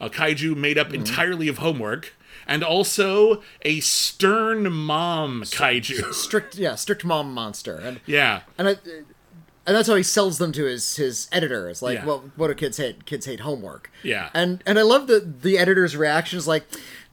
a 0.00 0.10
kaiju 0.10 0.56
made 0.56 0.78
up 0.78 0.92
entirely 0.94 1.48
of 1.48 1.58
homework. 1.58 2.14
And 2.46 2.64
also 2.64 3.42
a 3.62 3.80
stern 3.80 4.72
mom 4.72 5.42
kaiju. 5.42 6.12
strict, 6.14 6.56
yeah, 6.56 6.74
strict 6.74 7.04
mom 7.04 7.32
monster, 7.34 7.76
and 7.76 8.00
Yeah. 8.06 8.40
and 8.58 8.66
it, 8.68 8.80
and 9.66 9.76
that's 9.76 9.88
how 9.88 9.94
he 9.94 10.02
sells 10.02 10.38
them 10.38 10.50
to 10.52 10.64
his 10.64 10.96
his 10.96 11.28
editor. 11.30 11.68
It's 11.68 11.82
like, 11.82 11.98
Yeah. 11.98 12.06
well, 12.06 12.24
what 12.36 12.48
do 12.48 12.54
kids 12.54 12.78
hate? 12.78 13.04
Kids 13.04 13.26
hate 13.26 13.40
homework. 13.40 13.90
Yeah. 14.02 14.30
and 14.34 14.62
and 14.66 14.78
I 14.78 14.82
love 14.82 15.06
the 15.06 15.20
the 15.20 15.58
editor's 15.58 15.96
reaction 15.96 16.38
is 16.38 16.48
like, 16.48 16.64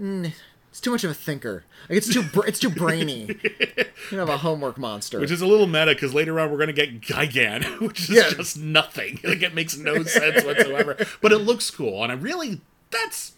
mm, 0.01 0.33
it's 0.77 0.83
too 0.83 0.91
much 0.91 1.03
of 1.03 1.09
a 1.09 1.15
thinker. 1.15 1.63
Like 1.89 1.97
it's 1.97 2.13
too 2.13 2.21
br- 2.21 2.45
it's 2.45 2.59
too 2.59 2.69
brainy. 2.69 3.35
you 4.11 4.19
have 4.19 4.29
a 4.29 4.37
homework 4.37 4.77
monster. 4.77 5.19
Which 5.19 5.31
is 5.31 5.41
a 5.41 5.47
little 5.47 5.65
meta 5.65 5.95
because 5.95 6.13
later 6.13 6.39
on 6.39 6.51
we're 6.51 6.57
going 6.57 6.67
to 6.67 6.73
get 6.73 7.01
Gigan, 7.01 7.79
which 7.81 8.11
is 8.11 8.35
just 8.35 8.59
nothing. 8.59 9.19
Like 9.27 9.41
it 9.41 9.55
makes 9.55 9.75
no 9.75 10.03
sense 10.03 10.45
whatsoever. 10.45 10.95
But 11.19 11.31
it 11.31 11.39
looks 11.39 11.71
cool, 11.71 12.03
and 12.03 12.11
I 12.11 12.15
really 12.15 12.61
that's 12.91 13.33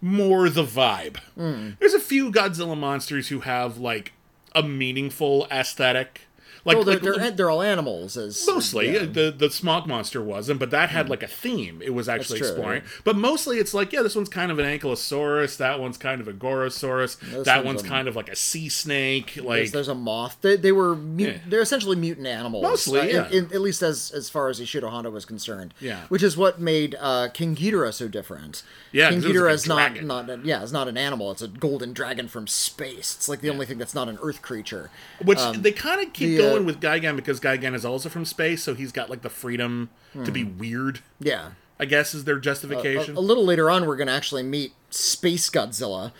more 0.00 0.48
the 0.48 0.62
vibe. 0.62 1.16
Hmm. 1.34 1.70
There's 1.80 1.94
a 1.94 2.00
few 2.00 2.30
Godzilla 2.30 2.78
monsters 2.78 3.26
who 3.26 3.40
have 3.40 3.78
like 3.78 4.12
a 4.54 4.62
meaningful 4.62 5.48
aesthetic. 5.50 6.28
Like, 6.64 6.76
well, 6.76 6.84
they're, 6.84 6.94
like 6.94 7.02
they're, 7.02 7.30
they're 7.32 7.50
all 7.50 7.62
animals, 7.62 8.16
as 8.16 8.46
mostly 8.46 8.92
yeah. 8.92 9.04
the 9.04 9.34
the 9.36 9.50
smog 9.50 9.86
monster 9.86 10.22
wasn't, 10.22 10.60
but 10.60 10.70
that 10.70 10.90
had 10.90 11.08
like 11.08 11.22
a 11.22 11.26
theme. 11.26 11.82
It 11.82 11.90
was 11.90 12.08
actually 12.08 12.38
true, 12.38 12.48
exploring. 12.48 12.82
But 13.04 13.16
mostly 13.16 13.58
it's 13.58 13.74
like, 13.74 13.92
yeah, 13.92 14.02
this 14.02 14.14
one's 14.14 14.28
kind 14.28 14.52
of 14.52 14.58
an 14.60 14.66
ankylosaurus. 14.66 15.56
That 15.56 15.80
one's 15.80 15.98
kind 15.98 16.20
of 16.20 16.28
a 16.28 16.32
gorosaurus. 16.32 17.44
that 17.44 17.64
one's 17.64 17.82
kind 17.82 18.06
of 18.06 18.14
like 18.14 18.28
a 18.28 18.36
sea 18.36 18.68
snake. 18.68 19.36
Like 19.36 19.58
There's, 19.58 19.72
there's 19.72 19.88
a 19.88 19.94
moth. 19.94 20.38
They, 20.40 20.56
they 20.56 20.72
were 20.72 20.94
mut- 20.94 21.20
Yeah. 21.20 21.38
they're 21.48 21.60
essentially 21.62 21.96
mutant 21.96 22.26
animals. 22.26 22.62
Mostly, 22.62 23.00
uh, 23.00 23.28
yeah. 23.28 23.28
in- 23.30 23.46
at 23.46 23.60
least 23.60 23.82
as 23.82 24.10
as 24.12 24.30
far 24.30 24.48
as 24.48 24.60
Ishiro 24.60 24.88
Honda 24.88 25.10
was 25.10 25.24
concerned. 25.24 25.74
Yeah. 25.80 26.02
Which 26.08 26.22
is 26.22 26.36
what 26.36 26.60
made 26.60 26.94
uh, 27.00 27.28
King 27.34 27.56
Ghidorah 27.56 27.92
so 27.92 28.06
different. 28.08 28.62
Yeah, 28.92 29.10
King 29.10 29.22
like 29.22 29.32
Ghidorah 29.32 29.52
is 29.52 29.66
not 29.66 30.02
not 30.02 30.30
a, 30.30 30.40
yeah, 30.44 30.62
it's 30.62 30.72
not 30.72 30.86
an 30.86 30.96
animal. 30.96 31.30
It's 31.32 31.42
a 31.42 31.48
golden 31.48 31.92
dragon 31.92 32.28
from 32.28 32.46
space. 32.46 33.14
It's 33.16 33.28
like 33.28 33.40
the 33.40 33.50
only 33.50 33.66
thing 33.66 33.78
that's 33.78 33.94
not 33.94 34.08
an 34.08 34.18
Earth 34.22 34.42
creature. 34.42 34.90
Which 35.24 35.38
they 35.56 35.72
kind 35.72 36.06
of 36.06 36.12
keep 36.12 36.30
Um, 36.30 36.36
the, 36.36 36.51
uh, 36.51 36.51
going 36.54 36.66
with 36.66 36.80
Gigan 36.80 37.16
because 37.16 37.40
Gigan 37.40 37.74
is 37.74 37.84
also 37.84 38.08
from 38.08 38.24
space, 38.24 38.62
so 38.62 38.74
he's 38.74 38.92
got 38.92 39.10
like 39.10 39.22
the 39.22 39.30
freedom 39.30 39.90
to 40.24 40.30
be 40.30 40.42
Hmm. 40.42 40.58
weird. 40.58 41.00
Yeah. 41.20 41.50
I 41.80 41.84
guess 41.84 42.14
is 42.14 42.24
their 42.24 42.36
A, 42.36 42.40
justification. 42.40 43.16
a 43.16 43.20
little 43.20 43.44
later 43.44 43.68
on, 43.70 43.86
we're 43.86 43.96
going 43.96 44.06
to 44.06 44.12
actually 44.12 44.42
meet 44.44 44.72
Space 44.90 45.50
Godzilla. 45.50 46.12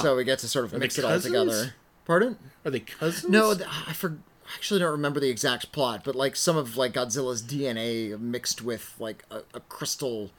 So 0.00 0.16
we 0.16 0.24
get 0.24 0.38
to 0.40 0.48
sort 0.48 0.64
of 0.64 0.72
mix 0.74 0.98
it 0.98 1.04
all 1.04 1.20
together. 1.20 1.74
Pardon? 2.06 2.38
Are 2.64 2.70
they 2.70 2.80
cousins? 2.80 3.28
No, 3.28 3.54
th- 3.54 3.68
I 3.88 3.92
for, 3.92 4.18
I 4.46 4.54
actually 4.54 4.80
don't 4.80 4.90
remember 4.92 5.20
the 5.20 5.28
exact 5.28 5.72
plot, 5.72 6.02
but 6.04 6.14
like 6.14 6.36
some 6.36 6.56
of 6.56 6.76
like 6.76 6.92
Godzilla's 6.92 7.42
DNA 7.42 8.18
mixed 8.18 8.62
with 8.62 8.94
like 8.98 9.24
a, 9.30 9.42
a 9.52 9.60
crystal 9.60 10.30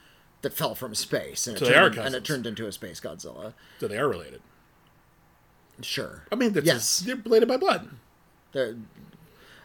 that 0.42 0.54
fell 0.54 0.74
from 0.74 0.96
space, 0.96 1.46
and 1.48 1.56
it, 1.58 1.60
So 1.60 1.66
they 1.66 1.74
turned, 1.74 1.98
and 1.98 2.16
it 2.16 2.24
turned 2.24 2.48
into 2.48 2.66
a 2.66 2.72
space 2.72 3.00
Godzilla. 3.00 3.54
so 3.80 3.88
they 3.88 3.98
are 3.98 4.08
related. 4.08 4.42
Sure, 5.82 6.24
I 6.32 6.36
mean, 6.36 6.54
that's 6.54 6.66
Yes. 6.66 7.00
they're 7.00 7.16
related 7.16 7.48
by 7.48 7.58
blood. 7.58 7.90
they're 8.52 8.76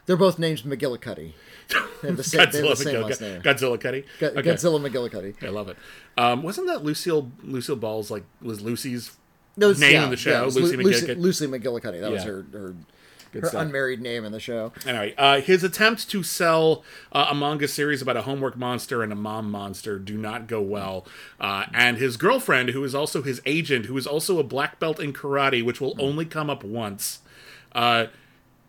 they're 0.07 0.17
both 0.17 0.39
named 0.39 0.61
McGillicuddy. 0.63 1.33
They 2.03 2.09
have 2.09 2.17
the 2.17 2.23
same, 2.25 2.39
they 2.39 2.59
have 2.59 2.67
Godzilla, 2.67 2.69
the 2.71 2.77
same 2.77 3.01
last 3.03 3.21
name. 3.21 3.43
Godzilla 3.43 3.81
Cuddy. 3.81 4.05
Go- 4.21 4.29
Okay. 4.29 4.43
Godzilla 4.43 4.81
McGillicuddy. 4.89 5.43
I 5.45 5.49
love 5.51 5.69
it. 5.69 5.77
Um, 6.17 6.43
wasn't 6.43 6.69
that 6.69 6.85
Lucille 6.85 7.31
Lucille 7.43 7.77
Ball's 7.77 8.11
like 8.11 8.25
was 8.41 8.61
Lucy's 8.61 9.17
No, 9.57 9.73
name 9.73 9.93
yeah, 9.93 10.05
in 10.05 10.11
the 10.11 10.17
show? 10.17 10.31
yeah, 10.31 10.43
Lucy 10.43 10.77
Lu- 10.77 10.83
Lucy, 10.85 11.07
McGillicuddy. 11.07 11.19
Lucy 11.21 11.47
McGillicuddy. 11.47 12.01
That 12.01 12.11
was 12.13 12.23
her 12.25 12.47
her, 12.53 12.75
her 13.41 13.51
unmarried 13.55 14.01
name 14.01 14.25
in 14.25 14.33
the 14.33 14.41
show. 14.41 14.73
Anyway, 14.87 15.13
uh, 15.19 15.41
his 15.41 15.63
attempts 15.65 16.05
to 16.07 16.23
sell 16.23 16.85
uh, 17.13 17.27
a 17.31 17.35
manga 17.35 17.67
series 17.69 18.01
about 18.01 18.17
a 18.17 18.23
homework 18.23 18.57
monster 18.57 19.03
and 19.03 19.13
a 19.13 19.17
mom 19.17 19.51
monster 19.51 19.99
do 19.99 20.17
not 20.17 20.47
go 20.47 20.63
well. 20.63 21.05
Uh, 21.41 21.65
and 21.75 21.99
his 21.99 22.17
girlfriend, 22.17 22.71
who 22.71 22.83
is 22.85 22.95
also 22.95 23.23
his 23.23 23.43
agent, 23.45 23.87
who 23.87 23.97
is 23.99 24.07
also 24.07 24.39
a 24.39 24.43
black 24.45 24.79
belt 24.79 24.99
in 25.01 25.13
karate, 25.13 25.63
which 25.65 25.81
will 25.81 25.95
only 25.99 26.25
come 26.25 26.49
up 26.49 26.63
once, 26.65 27.19
uh, 27.73 28.07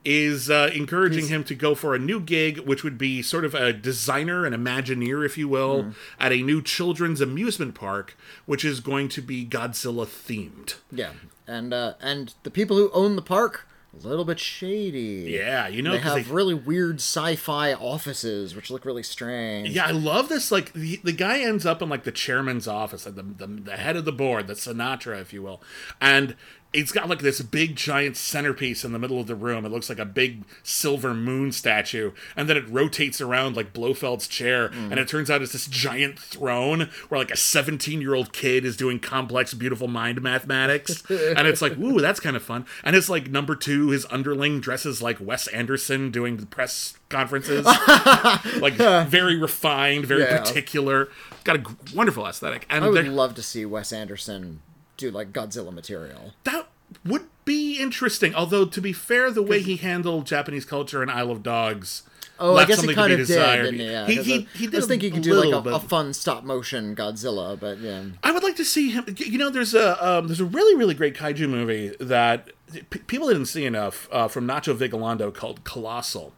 is 0.09 0.49
uh, 0.49 0.69
encouraging 0.73 1.27
him 1.27 1.43
to 1.43 1.53
go 1.53 1.75
for 1.75 1.93
a 1.93 1.99
new 1.99 2.21
gig, 2.21 2.59
which 2.59 2.81
would 2.83 2.97
be 2.97 3.21
sort 3.21 3.43
of 3.43 3.53
a 3.53 3.73
designer, 3.73 4.45
an 4.45 4.53
Imagineer, 4.53 5.25
if 5.25 5.37
you 5.37 5.49
will, 5.49 5.83
Hmm. 5.83 5.89
at 6.17 6.31
a 6.31 6.41
new 6.41 6.61
children's 6.61 7.19
amusement 7.19 7.75
park, 7.75 8.15
which 8.45 8.63
is 8.63 8.79
going 8.79 9.09
to 9.09 9.21
be 9.21 9.45
Godzilla 9.45 10.05
themed. 10.07 10.75
Yeah, 10.91 11.11
and 11.45 11.73
uh, 11.73 11.95
and 11.99 12.33
the 12.43 12.51
people 12.51 12.77
who 12.77 12.89
own 12.93 13.17
the 13.17 13.21
park 13.21 13.67
a 13.93 14.07
little 14.07 14.25
bit 14.25 14.39
shady. 14.39 15.25
Yeah, 15.29 15.67
you 15.67 15.81
know, 15.81 15.91
they 15.93 15.97
have 15.99 16.25
they- 16.27 16.31
really 16.31 16.53
weird 16.53 16.97
sci-fi 17.01 17.73
offices 17.73 18.55
which 18.55 18.69
look 18.69 18.85
really 18.85 19.01
strange. 19.03 19.69
Yeah, 19.69 19.87
I 19.87 19.91
love 19.91 20.29
this. 20.29 20.51
Like 20.51 20.71
the, 20.73 21.01
the 21.03 21.11
guy 21.11 21.39
ends 21.39 21.65
up 21.65 21.81
in 21.81 21.89
like 21.89 22.03
the 22.03 22.11
chairman's 22.11 22.67
office, 22.67 23.05
like 23.05 23.15
the, 23.15 23.23
the 23.23 23.47
the 23.47 23.77
head 23.77 23.95
of 23.97 24.05
the 24.05 24.11
board, 24.13 24.47
the 24.47 24.53
Sinatra, 24.53 25.19
if 25.19 25.33
you 25.33 25.41
will, 25.41 25.61
and 25.99 26.35
it's 26.77 26.91
got 26.91 27.09
like 27.09 27.19
this 27.19 27.41
big 27.41 27.75
giant 27.75 28.15
centerpiece 28.15 28.85
in 28.85 28.91
the 28.91 28.99
middle 28.99 29.19
of 29.19 29.27
the 29.27 29.35
room. 29.35 29.65
It 29.65 29.69
looks 29.71 29.89
like 29.89 29.99
a 29.99 30.05
big 30.05 30.43
silver 30.63 31.13
moon 31.13 31.51
statue, 31.51 32.11
and 32.35 32.47
then 32.47 32.55
it 32.57 32.67
rotates 32.69 33.19
around 33.19 33.55
like 33.55 33.73
Blofeld's 33.73 34.27
chair, 34.27 34.69
Mm. 34.69 34.91
and 34.91 34.99
it 34.99 35.07
turns 35.07 35.29
out 35.31 35.41
it's 35.41 35.53
this 35.53 35.67
giant 35.67 36.19
throne 36.19 36.89
where 37.09 37.19
like 37.19 37.31
a 37.31 37.37
seventeen 37.37 37.99
year 38.01 38.13
old 38.13 38.31
kid 38.31 38.63
is 38.63 38.77
doing 38.77 38.99
complex, 38.99 39.53
beautiful 39.53 39.87
mind 39.87 40.21
mathematics, 40.21 41.03
and 41.09 41.47
it's 41.47 41.61
like, 41.61 41.77
ooh, 41.77 41.99
that's 41.99 42.19
kind 42.19 42.35
of 42.35 42.43
fun. 42.43 42.65
And 42.83 42.95
it's 42.95 43.09
like 43.09 43.29
number 43.29 43.55
two, 43.55 43.89
his 43.89 44.05
underling 44.11 44.59
dresses 44.59 45.01
like 45.01 45.17
Wes 45.19 45.47
Anderson 45.47 46.11
doing 46.11 46.37
the 46.37 46.45
press 46.45 46.93
conferences 47.09 47.65
like 48.59 48.73
very 49.07 49.35
refined, 49.35 50.05
very 50.05 50.21
Yeah. 50.21 50.37
particular. 50.39 51.09
Got 51.43 51.55
a 51.57 51.63
wonderful 51.95 52.25
aesthetic, 52.27 52.65
and 52.69 52.85
I 52.85 52.89
would 52.89 53.07
love 53.07 53.33
to 53.35 53.41
see 53.41 53.65
Wes 53.65 53.91
Anderson 53.93 54.61
do 54.97 55.11
like 55.11 55.31
Godzilla 55.31 55.71
material. 55.73 56.33
that 56.43 56.67
would 57.05 57.25
be 57.45 57.79
interesting. 57.79 58.33
Although 58.35 58.65
to 58.65 58.81
be 58.81 58.93
fair, 58.93 59.31
the 59.31 59.43
way 59.43 59.61
he 59.61 59.77
handled 59.77 60.25
Japanese 60.25 60.65
culture 60.65 61.01
and 61.01 61.11
Isle 61.11 61.31
of 61.31 61.43
Dogs. 61.43 62.03
Oh, 62.39 62.51
I 62.51 62.57
left 62.57 62.67
guess 62.67 62.81
he 62.81 62.87
something 62.87 62.95
to 62.95 63.01
kind 63.01 63.13
of 63.13 63.19
desired. 63.19 63.71
did? 63.71 63.81
Yeah, 63.81 64.05
he, 64.05 64.15
he, 64.21 64.47
he 64.53 64.65
did 64.67 64.75
I 64.75 64.77
was 64.77 64.87
thinking 64.87 65.09
he 65.11 65.15
could 65.15 65.23
do 65.23 65.33
like 65.33 65.65
a, 65.65 65.69
a 65.69 65.79
fun 65.79 66.13
stop 66.13 66.43
motion 66.43 66.95
Godzilla, 66.95 67.59
but 67.59 67.79
yeah. 67.79 68.03
I 68.23 68.31
would 68.31 68.43
like 68.43 68.55
to 68.57 68.65
see 68.65 68.91
him. 68.91 69.05
You 69.17 69.39
know, 69.39 69.49
there's 69.49 69.73
a 69.73 70.07
um, 70.07 70.27
there's 70.27 70.39
a 70.39 70.45
really 70.45 70.75
really 70.75 70.93
great 70.93 71.15
kaiju 71.15 71.49
movie 71.49 71.95
that 71.99 72.49
p- 72.91 72.99
people 72.99 73.27
didn't 73.27 73.47
see 73.47 73.65
enough 73.65 74.07
uh, 74.11 74.27
from 74.27 74.47
Nacho 74.47 74.77
Vigalondo 74.77 75.33
called 75.33 75.63
Colossal. 75.63 76.33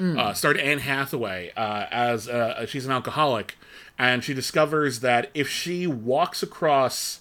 Uh, 0.00 0.32
starred 0.34 0.58
Anne 0.58 0.80
Hathaway 0.80 1.52
uh, 1.56 1.86
as 1.88 2.28
uh, 2.28 2.66
she's 2.66 2.84
an 2.84 2.90
alcoholic, 2.90 3.56
and 3.96 4.24
she 4.24 4.34
discovers 4.34 5.00
that 5.00 5.30
if 5.34 5.48
she 5.48 5.86
walks 5.86 6.42
across 6.42 7.20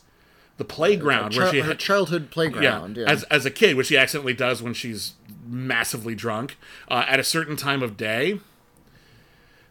the 0.57 0.65
playground 0.65 1.35
where 1.35 1.51
she 1.51 1.59
her 1.59 1.75
childhood 1.75 2.29
playground. 2.31 2.97
Yeah, 2.97 3.09
as 3.09 3.23
as 3.23 3.45
a 3.45 3.51
kid, 3.51 3.75
which 3.75 3.87
she 3.87 3.97
accidentally 3.97 4.33
does 4.33 4.61
when 4.61 4.73
she's 4.73 5.13
massively 5.45 6.15
drunk, 6.15 6.57
uh, 6.87 7.05
at 7.07 7.19
a 7.19 7.23
certain 7.23 7.55
time 7.55 7.81
of 7.83 7.97
day. 7.97 8.39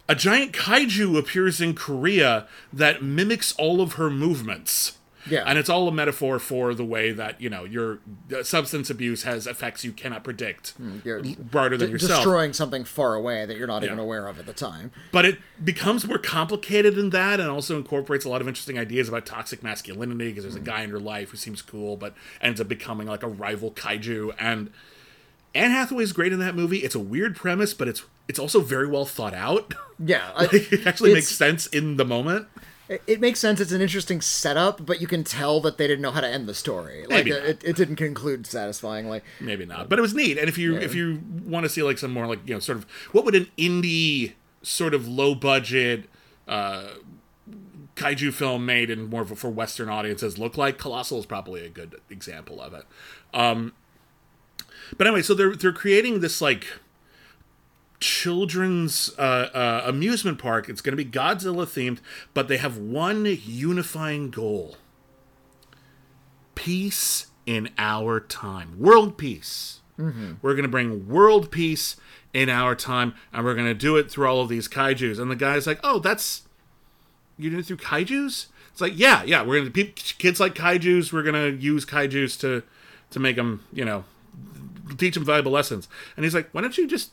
A 0.09 0.15
giant 0.15 0.53
kaiju 0.53 1.17
appears 1.17 1.61
in 1.61 1.75
Korea 1.75 2.47
that 2.73 3.03
mimics 3.03 3.55
all 3.57 3.81
of 3.81 3.95
her 3.95 4.11
movements. 4.11 4.99
Yeah. 5.29 5.45
And 5.47 5.59
it's 5.59 5.69
all 5.69 5.89
a 5.89 5.93
metaphor 5.93 6.39
for 6.39 6.75
the 6.75 6.85
way 6.85 7.13
that, 7.13 7.41
you 7.41 7.49
know, 7.49 7.65
your 7.65 8.01
substance 8.43 8.91
abuse 8.91 9.23
has 9.23 9.47
effects 9.47 9.85
you 9.85 9.93
cannot 9.93 10.25
predict 10.25 10.81
mm, 10.81 11.05
You're 11.05 11.23
broader 11.37 11.77
than 11.77 11.89
d- 11.89 11.93
yourself. 11.93 12.23
destroying 12.23 12.53
something 12.53 12.85
far 12.85 13.15
away 13.15 13.47
that 13.47 13.57
you're 13.57 13.67
not 13.67 13.85
even 13.85 13.99
aware 13.99 14.27
of 14.27 14.39
at 14.39 14.47
the 14.47 14.53
time. 14.53 14.91
But 15.13 15.25
it 15.25 15.39
becomes 15.63 16.07
more 16.07 16.19
complicated 16.19 16.95
than 16.95 17.11
that 17.11 17.41
and 17.41 17.49
also 17.49 17.77
incorporates 17.77 18.25
a 18.25 18.29
lot 18.29 18.41
of 18.41 18.49
interesting 18.49 18.79
ideas 18.79 19.09
about 19.09 19.27
toxic 19.27 19.63
masculinity 19.63 20.31
because 20.31 20.45
there's 20.45 20.57
a 20.57 20.61
mm. 20.61 20.65
guy 20.65 20.83
in 20.83 20.91
her 20.91 21.01
life 21.01 21.31
who 21.31 21.37
seems 21.37 21.63
cool 21.63 21.97
but 21.97 22.15
ends 22.41 22.61
up 22.61 22.69
becoming 22.69 23.07
like 23.07 23.23
a 23.23 23.29
rival 23.29 23.71
kaiju. 23.71 24.35
And 24.39 24.71
Anne 25.55 25.71
Hathaway's 25.71 26.13
great 26.13 26.33
in 26.33 26.39
that 26.41 26.55
movie. 26.55 26.79
It's 26.79 26.95
a 26.95 27.01
weird 27.01 27.37
premise, 27.37 27.75
but 27.75 27.89
it's 27.89 28.03
it's 28.29 28.39
also 28.39 28.61
very 28.61 28.87
well 28.87 29.05
thought 29.05 29.35
out. 29.35 29.75
Yeah, 29.99 30.33
I- 30.35 30.49
it 30.53 30.87
actually 30.87 31.13
makes 31.13 31.29
sense 31.29 31.67
in 31.67 31.97
the 31.97 32.05
moment. 32.05 32.49
It, 33.07 33.21
makes 33.21 33.41
sense. 33.41 33.61
It's 33.61 33.73
an 33.73 33.81
interesting 33.81 34.21
setup, 34.21 34.85
but 34.85 35.01
you 35.01 35.07
can 35.07 35.25
tell 35.25 35.61
that 35.61 35.79
they 35.79 35.87
didn't 35.87 36.03
know 36.03 36.11
how 36.11 36.21
to 36.21 36.29
end 36.29 36.49
the 36.49 36.55
story. 36.55 37.03
Like 37.03 37.11
Maybe 37.11 37.33
uh, 37.33 37.37
it, 37.37 37.65
it 37.65 37.77
didn't 37.77 37.97
conclude 37.97 38.47
satisfyingly. 38.47 39.23
Maybe 39.41 39.65
not, 39.65 39.89
but 39.89 39.99
it 39.99 40.03
was 40.03 40.15
neat. 40.15 40.39
And 40.39 40.49
if 40.49 40.59
you 40.59 40.77
if 40.77 40.95
you 40.95 41.23
want 41.45 41.65
to 41.65 41.71
see 41.71 41.83
like 41.83 41.99
some 41.99 42.13
more 42.13 42.27
like 42.27 42.41
you 42.47 42.55
know 42.55 42.61
sort 42.61 42.79
of 42.79 42.85
what 43.13 43.25
would 43.25 43.35
an 43.35 43.49
indie 43.57 44.33
sort 44.63 44.95
of 44.95 45.09
low 45.09 45.35
budget 45.35 46.09
uh, 46.49 46.89
kaiju 47.97 48.33
film 48.33 48.65
made 48.67 48.91
in 48.91 49.09
more 49.09 49.23
of 49.23 49.39
for 49.39 49.51
Western 49.51 49.89
audiences 49.89 50.39
look 50.39 50.57
like, 50.57 50.79
Colossal 50.79 51.19
is 51.19 51.27
probably 51.27 51.65
a 51.65 51.69
good 51.69 51.97
example 52.11 52.61
of 52.61 52.75
it. 52.75 52.85
Um, 53.35 53.73
but 54.97 55.07
anyway, 55.07 55.23
so 55.23 55.35
they're 55.35 55.55
they're 55.55 55.73
creating 55.73 56.21
this 56.21 56.41
like 56.41 56.67
children's 58.03 59.11
uh, 59.19 59.49
uh, 59.55 59.83
amusement 59.87 60.39
park. 60.39 60.69
It's 60.69 60.81
going 60.81 60.97
to 60.97 61.03
be 61.03 61.09
Godzilla 61.09 61.65
themed, 61.65 62.01
but 62.35 62.49
they 62.49 62.59
have 62.59 62.77
one 62.77 63.25
unifying 63.25 64.31
goal 64.31 64.77
peace 66.55 67.29
in 67.47 67.71
our 67.79 68.21
time, 68.21 68.79
world 68.79 69.17
peace. 69.17 69.81
We're 70.43 70.55
going 70.55 70.65
to 70.65 70.69
bring 70.69 71.09
world 71.09 71.51
peace 71.51 71.97
in 72.33 72.49
our 72.49 72.75
time, 72.75 73.15
and 73.33 73.45
we're 73.45 73.55
going 73.55 73.67
to 73.69 73.75
do 73.75 73.97
it 73.97 74.11
through 74.11 74.27
all 74.27 74.41
of 74.41 74.49
these 74.49 74.69
kaijus. 74.69 75.21
And 75.21 75.31
the 75.31 75.37
guy's 75.37 75.67
like, 75.67 75.79
"Oh, 75.85 75.99
that's 75.99 76.43
you 77.39 77.51
do 77.51 77.59
it 77.59 77.67
through 77.67 77.77
kaijus." 77.77 78.47
It's 78.73 78.81
like, 78.81 78.95
yeah, 78.97 79.23
yeah. 79.23 79.43
We're 79.43 79.61
going 79.61 79.73
to 79.73 79.85
kids 79.85 80.41
like 80.41 80.55
kaijus. 80.55 81.13
We're 81.13 81.23
going 81.23 81.35
to 81.35 81.63
use 81.63 81.85
kaijus 81.85 82.39
to 82.41 82.63
to 83.11 83.21
make 83.21 83.37
them, 83.37 83.65
you 83.73 83.85
know, 83.85 84.05
teach 84.97 85.15
them 85.15 85.25
valuable 85.25 85.53
lessons. 85.53 85.89
And 86.17 86.25
he's 86.25 86.35
like, 86.35 86.49
"Why 86.53 86.63
don't 86.63 86.77
you 86.77 86.89
just 86.89 87.11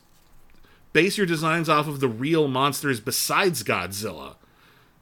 base 0.92 1.16
your 1.16 1.26
designs 1.26 1.68
off 1.68 1.88
of 1.88 2.00
the 2.00 2.08
real 2.08 2.48
monsters 2.48 3.00
besides 3.00 3.62
Godzilla?" 3.62 4.36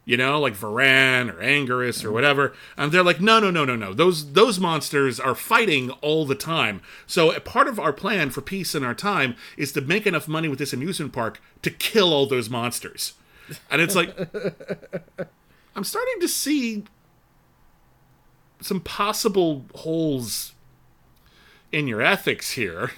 you 0.08 0.16
know, 0.16 0.40
like 0.40 0.54
Varan 0.54 1.30
or 1.30 1.34
Anguirus 1.34 2.02
or 2.02 2.10
whatever. 2.10 2.54
And 2.78 2.90
they're 2.90 3.02
like, 3.02 3.20
no, 3.20 3.38
no, 3.38 3.50
no, 3.50 3.66
no, 3.66 3.76
no. 3.76 3.92
Those 3.92 4.32
those 4.32 4.58
monsters 4.58 5.20
are 5.20 5.34
fighting 5.34 5.90
all 6.00 6.24
the 6.24 6.34
time. 6.34 6.80
So 7.06 7.30
a 7.30 7.40
part 7.40 7.68
of 7.68 7.78
our 7.78 7.92
plan 7.92 8.30
for 8.30 8.40
peace 8.40 8.74
in 8.74 8.82
our 8.82 8.94
time 8.94 9.36
is 9.58 9.70
to 9.72 9.82
make 9.82 10.06
enough 10.06 10.26
money 10.26 10.48
with 10.48 10.58
this 10.58 10.72
amusement 10.72 11.12
park 11.12 11.42
to 11.60 11.70
kill 11.70 12.14
all 12.14 12.24
those 12.24 12.48
monsters. 12.48 13.12
And 13.70 13.82
it's 13.82 13.94
like, 13.94 14.16
I'm 15.76 15.84
starting 15.84 16.20
to 16.20 16.28
see 16.28 16.84
some 18.62 18.80
possible 18.80 19.66
holes 19.74 20.54
in 21.70 21.86
your 21.86 22.00
ethics 22.00 22.52
here. 22.52 22.92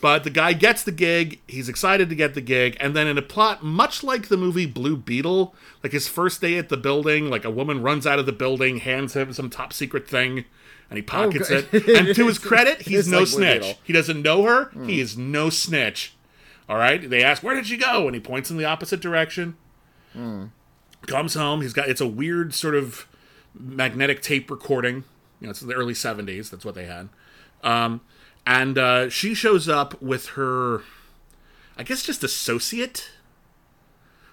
But 0.00 0.22
the 0.22 0.30
guy 0.30 0.52
gets 0.52 0.84
the 0.84 0.92
gig, 0.92 1.40
he's 1.48 1.68
excited 1.68 2.08
to 2.08 2.14
get 2.14 2.34
the 2.34 2.40
gig, 2.40 2.76
and 2.78 2.94
then 2.94 3.08
in 3.08 3.18
a 3.18 3.22
plot 3.22 3.64
much 3.64 4.04
like 4.04 4.28
the 4.28 4.36
movie 4.36 4.66
Blue 4.66 4.96
Beetle, 4.96 5.54
like 5.82 5.92
his 5.92 6.06
first 6.06 6.40
day 6.40 6.56
at 6.56 6.68
the 6.68 6.76
building, 6.76 7.28
like 7.28 7.44
a 7.44 7.50
woman 7.50 7.82
runs 7.82 8.06
out 8.06 8.20
of 8.20 8.26
the 8.26 8.32
building, 8.32 8.78
hands 8.78 9.14
him 9.14 9.32
some 9.32 9.50
top 9.50 9.72
secret 9.72 10.08
thing, 10.08 10.44
and 10.88 10.98
he 10.98 11.02
pockets 11.02 11.48
good. 11.48 11.66
it. 11.72 11.88
And 11.88 12.14
to 12.14 12.26
his 12.28 12.38
credit, 12.38 12.82
he's 12.82 13.08
no 13.08 13.20
like 13.20 13.26
snitch. 13.28 13.76
He 13.82 13.92
doesn't 13.92 14.22
know 14.22 14.44
her, 14.44 14.70
he 14.86 15.00
is 15.00 15.18
no 15.18 15.50
snitch. 15.50 16.14
All 16.68 16.76
right? 16.76 17.08
They 17.08 17.22
ask, 17.24 17.42
Where 17.42 17.54
did 17.56 17.66
she 17.66 17.76
go? 17.76 18.06
And 18.06 18.14
he 18.14 18.20
points 18.20 18.50
in 18.50 18.56
the 18.56 18.66
opposite 18.66 19.00
direction. 19.00 19.56
Comes 21.06 21.34
home, 21.34 21.62
he's 21.62 21.72
got 21.72 21.88
it's 21.88 22.00
a 22.00 22.06
weird 22.06 22.54
sort 22.54 22.74
of 22.74 23.08
magnetic 23.54 24.22
tape 24.22 24.50
recording. 24.50 25.04
You 25.40 25.46
know, 25.46 25.50
it's 25.50 25.60
the 25.60 25.74
early 25.74 25.94
70s, 25.94 26.50
that's 26.50 26.64
what 26.64 26.74
they 26.74 26.86
had. 26.86 27.08
Um, 27.62 28.00
and 28.48 28.78
uh, 28.78 29.08
she 29.10 29.34
shows 29.34 29.68
up 29.68 30.00
with 30.00 30.28
her, 30.30 30.82
I 31.76 31.82
guess, 31.82 32.02
just 32.02 32.24
associate, 32.24 33.10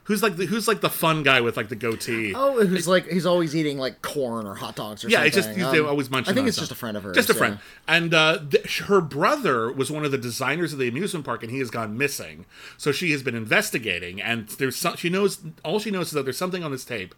who's 0.05 0.23
like 0.23 0.37
the, 0.37 0.45
who's 0.45 0.67
like 0.67 0.79
the 0.81 0.89
fun 0.89 1.21
guy 1.23 1.41
with 1.41 1.57
like 1.57 1.67
the 1.69 1.75
goatee. 1.75 2.33
Oh, 2.35 2.65
who's 2.65 2.87
like 2.87 3.07
he's 3.07 3.25
always 3.25 3.55
eating 3.55 3.77
like 3.77 4.01
corn 4.01 4.45
or 4.47 4.55
hot 4.55 4.75
dogs 4.75 5.03
or 5.03 5.09
yeah, 5.09 5.17
something. 5.17 5.27
it's 5.27 5.35
just 5.35 5.49
he's 5.49 5.65
Um, 5.65 5.85
always 5.87 6.09
munching. 6.09 6.31
I 6.31 6.35
think 6.35 6.47
it's 6.47 6.55
stuff. 6.57 6.69
just 6.69 6.71
a 6.71 6.75
friend 6.79 6.95
of 6.95 7.03
hers. 7.03 7.15
Just 7.15 7.29
a 7.29 7.33
yeah. 7.33 7.37
friend. 7.37 7.59
And 7.87 8.13
uh, 8.13 8.39
th- 8.49 8.79
her 8.85 9.01
brother 9.01 9.71
was 9.71 9.91
one 9.91 10.05
of 10.05 10.11
the 10.11 10.17
designers 10.17 10.71
of 10.73 10.79
the 10.79 10.87
amusement 10.87 11.25
park, 11.25 11.43
and 11.43 11.51
he 11.51 11.59
has 11.59 11.69
gone 11.69 11.97
missing. 11.97 12.45
So 12.77 12.91
she 12.91 13.11
has 13.11 13.21
been 13.21 13.35
investigating, 13.35 14.21
and 14.21 14.47
there's 14.47 14.75
some, 14.77 14.95
she 14.95 15.09
knows 15.09 15.39
all 15.63 15.79
she 15.79 15.91
knows 15.91 16.07
is 16.07 16.13
that 16.13 16.23
there's 16.23 16.37
something 16.37 16.63
on 16.63 16.71
this 16.71 16.85
tape 16.85 17.13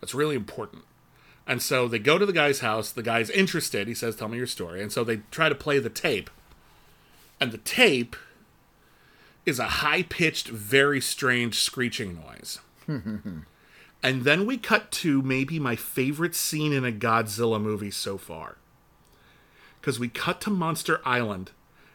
that's 0.00 0.14
really 0.14 0.36
important. 0.36 0.84
And 1.50 1.60
so 1.60 1.88
they 1.88 1.98
go 1.98 2.16
to 2.16 2.24
the 2.24 2.32
guy's 2.32 2.60
house. 2.60 2.92
The 2.92 3.02
guy's 3.02 3.28
interested. 3.28 3.88
He 3.88 3.94
says, 3.94 4.14
"Tell 4.14 4.28
me 4.28 4.38
your 4.38 4.46
story." 4.46 4.80
And 4.80 4.92
so 4.92 5.02
they 5.02 5.22
try 5.32 5.48
to 5.48 5.54
play 5.56 5.80
the 5.80 5.90
tape, 5.90 6.30
and 7.40 7.50
the 7.50 7.58
tape 7.58 8.14
is 9.44 9.58
a 9.58 9.82
high-pitched, 9.82 10.46
very 10.46 11.00
strange 11.00 11.58
screeching 11.58 12.14
noise. 12.14 12.60
and 12.86 14.22
then 14.22 14.46
we 14.46 14.58
cut 14.58 14.92
to 14.92 15.22
maybe 15.22 15.58
my 15.58 15.74
favorite 15.74 16.36
scene 16.36 16.72
in 16.72 16.84
a 16.84 16.92
Godzilla 16.92 17.60
movie 17.60 17.90
so 17.90 18.16
far. 18.16 18.58
Because 19.80 19.98
we 19.98 20.08
cut 20.08 20.40
to 20.42 20.50
Monster 20.50 21.00
Island, 21.04 21.50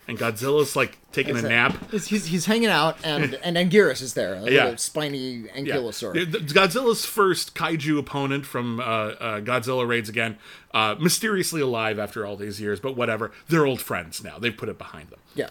and 0.07 0.17
Godzilla's 0.19 0.75
like 0.75 0.97
taking 1.11 1.35
a 1.35 1.41
nap. 1.41 1.75
He's, 1.91 2.07
he's, 2.07 2.45
hanging 2.45 2.69
out, 2.69 2.97
and 3.03 3.33
and 3.43 3.57
Anguirus 3.57 4.01
is 4.01 4.13
there, 4.13 4.35
a 4.35 4.49
Yeah. 4.51 4.75
spiny 4.75 5.43
ankylosaur. 5.55 6.13
The- 6.31 6.39
Godzilla's 6.39 7.05
first 7.05 7.55
kaiju 7.55 7.97
opponent 7.97 8.45
from 8.45 8.79
uh, 8.79 8.83
uh, 8.83 9.39
Godzilla 9.41 9.87
Raids 9.87 10.09
Again, 10.09 10.37
uh, 10.73 10.95
mysteriously 10.99 11.61
alive 11.61 11.97
after 11.97 12.25
all 12.25 12.35
these 12.35 12.61
years, 12.61 12.79
but 12.79 12.95
whatever. 12.95 13.31
They're 13.47 13.65
old 13.65 13.81
friends 13.81 14.23
now. 14.23 14.37
They've 14.37 14.55
put 14.55 14.69
it 14.69 14.77
behind 14.77 15.09
them. 15.09 15.19
Yeah. 15.33 15.49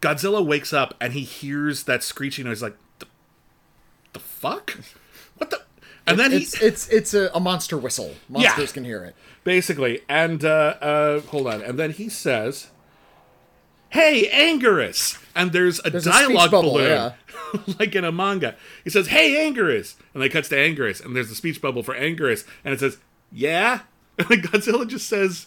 Godzilla 0.00 0.44
wakes 0.44 0.72
up 0.72 0.94
and 1.00 1.12
he 1.12 1.20
hears 1.20 1.84
that 1.84 2.02
screeching 2.02 2.44
noise. 2.44 2.60
Like, 2.60 2.76
the, 2.98 3.06
the 4.12 4.18
fuck? 4.18 4.78
What 5.38 5.50
the? 5.50 5.62
And 6.06 6.18
then 6.18 6.32
he 6.32 6.38
It's 6.38 6.60
it's 6.60 6.88
it's 6.88 7.14
a, 7.14 7.30
a 7.32 7.38
monster 7.40 7.78
whistle. 7.78 8.14
Monsters 8.28 8.72
can 8.72 8.84
hear 8.84 9.04
it. 9.04 9.14
Basically, 9.44 10.02
and 10.08 10.44
uh, 10.44 10.74
uh, 10.80 11.20
hold 11.20 11.46
on, 11.48 11.62
and 11.62 11.78
then 11.78 11.90
he 11.90 12.08
says, 12.08 12.68
"Hey, 13.90 14.28
Anguirus," 14.32 15.18
and 15.34 15.52
there's 15.52 15.80
a 15.80 15.88
a 15.88 16.00
speech 16.00 16.04
dialogue 16.04 16.50
bubble, 16.52 16.72
balloon, 16.74 16.88
yeah. 16.90 17.12
like 17.80 17.94
in 17.96 18.04
a 18.04 18.12
manga. 18.12 18.54
He 18.84 18.90
says, 18.90 19.08
"Hey, 19.08 19.34
Anguirus," 19.50 19.94
and 20.14 20.22
they 20.22 20.28
cuts 20.28 20.48
to 20.50 20.54
Anguirus, 20.56 21.04
and 21.04 21.16
there's 21.16 21.30
a 21.30 21.34
speech 21.34 21.60
bubble 21.60 21.82
for 21.82 21.94
Anguirus, 21.94 22.46
and 22.64 22.72
it 22.72 22.80
says, 22.80 22.98
"Yeah," 23.32 23.80
and 24.18 24.28
Godzilla 24.28 24.86
just 24.86 25.08
says, 25.08 25.46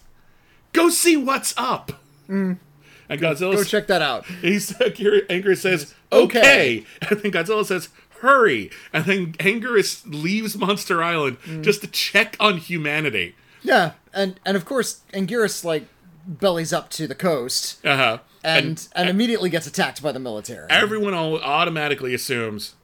"Go 0.74 0.90
see 0.90 1.16
what's 1.16 1.54
up." 1.58 1.94
And 2.28 3.22
Godzilla 3.22 3.54
Mm. 3.54 3.58
Go 3.58 3.64
check 3.64 3.88
that 3.88 4.02
out. 4.02 4.26
He's 4.42 4.72
Anguirus 4.74 5.58
says, 5.60 5.94
okay. 6.12 6.40
Okay. 6.40 6.86
And 7.10 7.20
then 7.22 7.32
Godzilla 7.32 7.64
says, 7.64 7.90
hurry. 8.22 8.72
And 8.92 9.06
then 9.06 9.34
Anguirus 9.34 10.02
leaves 10.08 10.58
Monster 10.58 11.04
Island 11.04 11.38
Mm. 11.42 11.64
just 11.64 11.82
to 11.82 11.88
check 11.88 12.36
on 12.40 12.58
humanity. 12.58 13.36
Yeah, 13.66 13.92
and 14.14 14.40
and 14.46 14.56
of 14.56 14.66
course 14.66 15.02
Anguirus 15.14 15.64
like 15.64 15.88
bellies 16.28 16.72
up 16.74 16.90
to 16.92 17.08
the 17.08 17.16
coast 17.16 17.84
Uh-huh. 17.86 18.20
and 18.44 18.88
and, 18.96 19.10
immediately 19.10 19.50
gets 19.50 19.68
attacked 19.68 20.02
by 20.02 20.12
the 20.12 20.20
military. 20.20 20.68
everyone 20.70 21.14
automatically 21.14 22.14
assumes, 22.14 22.76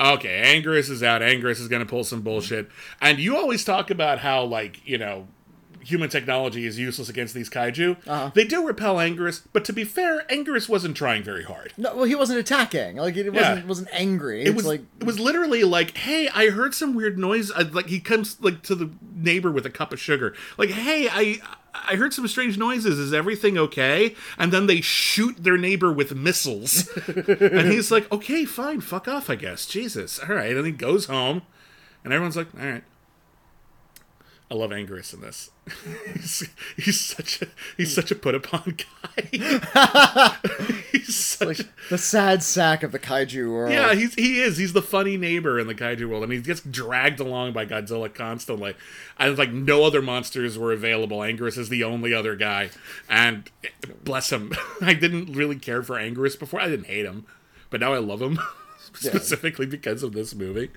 okay, 0.00 0.42
Anguirus 0.60 0.90
is 0.90 1.02
out. 1.02 1.22
Anguirus 1.22 1.60
is 1.60 1.68
going 1.68 1.80
to 1.80 1.88
pull 1.88 2.04
some 2.04 2.20
bullshit. 2.22 2.68
And 3.00 3.18
you 3.18 3.36
always 3.36 3.64
talk 3.64 3.90
about 3.90 4.18
how, 4.18 4.44
like, 4.44 4.80
you 4.86 4.98
know, 4.98 5.28
human 5.82 6.08
technology 6.08 6.66
is 6.66 6.78
useless 6.78 7.08
against 7.08 7.34
these 7.34 7.48
kaiju. 7.50 7.96
Uh-huh. 8.06 8.30
They 8.34 8.44
do 8.44 8.66
repel 8.66 8.96
Anguirus, 8.96 9.42
but 9.52 9.64
to 9.66 9.72
be 9.72 9.84
fair, 9.84 10.22
Anguirus 10.30 10.68
wasn't 10.68 10.96
trying 10.96 11.22
very 11.22 11.44
hard. 11.44 11.72
no, 11.76 11.94
well, 11.96 12.04
he 12.04 12.14
wasn't 12.14 12.38
attacking. 12.38 12.96
Like 12.96 13.16
it 13.16 13.30
wasn't 13.32 13.66
wasn't 13.66 13.88
angry. 13.92 14.44
It 14.44 14.54
was 14.54 14.66
like 14.66 14.82
it 15.00 15.06
was 15.06 15.18
literally 15.18 15.64
like, 15.64 15.96
hey, 15.96 16.28
I 16.28 16.50
heard 16.50 16.74
some 16.74 16.94
weird 16.94 17.18
noise. 17.18 17.50
I, 17.52 17.62
like 17.62 17.86
he 17.86 18.00
comes 18.00 18.40
like 18.40 18.62
to 18.62 18.74
the 18.74 18.90
neighbor 19.14 19.50
with 19.50 19.66
a 19.66 19.70
cup 19.70 19.92
of 19.92 20.00
sugar. 20.00 20.34
Like, 20.56 20.70
hey, 20.70 21.08
I 21.10 21.38
I 21.72 21.96
heard 21.96 22.12
some 22.12 22.26
strange 22.28 22.58
noises. 22.58 22.98
Is 22.98 23.12
everything 23.12 23.56
okay? 23.58 24.14
And 24.38 24.52
then 24.52 24.66
they 24.66 24.80
shoot 24.80 25.36
their 25.42 25.56
neighbor 25.56 25.92
with 25.92 26.14
missiles, 26.14 26.88
and 27.06 27.70
he's 27.70 27.90
like, 27.90 28.10
okay, 28.12 28.44
fine, 28.44 28.80
fuck 28.80 29.08
off, 29.08 29.30
I 29.30 29.36
guess. 29.36 29.66
Jesus, 29.66 30.18
all 30.18 30.34
right. 30.34 30.54
And 30.54 30.66
he 30.66 30.72
goes 30.72 31.06
home, 31.06 31.42
and 32.04 32.12
everyone's 32.12 32.36
like, 32.36 32.48
all 32.58 32.66
right. 32.66 32.84
I 34.50 34.56
love 34.56 34.70
Anguirus 34.70 35.14
in 35.14 35.20
this. 35.20 35.50
he's, 36.14 36.48
he's 36.76 36.98
such 36.98 37.40
a 37.40 37.46
he's 37.76 37.94
such 37.94 38.10
a 38.10 38.16
put 38.16 38.34
upon 38.34 38.76
guy. 38.76 39.28
he's 40.90 41.14
such 41.14 41.60
a, 41.60 41.64
the 41.88 41.96
sad 41.96 42.42
sack 42.42 42.82
of 42.82 42.90
the 42.90 42.98
kaiju 42.98 43.48
world. 43.48 43.72
yeah, 43.72 43.94
he's 43.94 44.14
he 44.14 44.40
is. 44.40 44.56
He's 44.56 44.72
the 44.72 44.82
funny 44.82 45.16
neighbor 45.16 45.60
in 45.60 45.68
the 45.68 45.74
kaiju 45.74 46.08
world, 46.08 46.24
and 46.24 46.32
he 46.32 46.40
gets 46.40 46.62
dragged 46.62 47.20
along 47.20 47.52
by 47.52 47.64
Godzilla 47.64 48.12
constantly. 48.12 48.74
And 49.20 49.38
like 49.38 49.52
no 49.52 49.84
other 49.84 50.02
monsters 50.02 50.58
were 50.58 50.72
available. 50.72 51.18
Anguirus 51.18 51.56
is 51.56 51.68
the 51.68 51.84
only 51.84 52.12
other 52.12 52.34
guy, 52.34 52.70
and 53.08 53.48
bless 54.02 54.32
him, 54.32 54.52
I 54.80 54.94
didn't 54.94 55.32
really 55.32 55.56
care 55.56 55.84
for 55.84 55.94
Anguirus 55.94 56.36
before. 56.36 56.60
I 56.60 56.68
didn't 56.68 56.86
hate 56.86 57.06
him, 57.06 57.24
but 57.70 57.78
now 57.78 57.92
I 57.92 57.98
love 57.98 58.20
him 58.20 58.40
specifically 58.92 59.66
because 59.66 60.02
of 60.02 60.12
this 60.12 60.34
movie. 60.34 60.70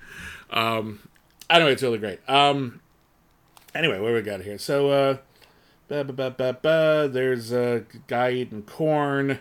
Um, 0.51 0.99
anyway, 1.49 1.71
it's 1.71 1.81
really 1.81 1.97
great. 1.97 2.19
Um, 2.29 2.81
anyway, 3.75 3.99
what 3.99 4.09
do 4.09 4.13
we 4.13 4.21
got 4.21 4.41
here? 4.41 4.57
So, 4.57 4.89
uh, 4.89 5.17
ba, 5.87 6.03
ba, 6.03 6.13
ba, 6.13 6.31
ba, 6.31 6.57
ba, 6.61 7.09
there's 7.11 7.51
a 7.51 7.85
guy 8.07 8.31
eating 8.31 8.63
corn. 8.63 9.39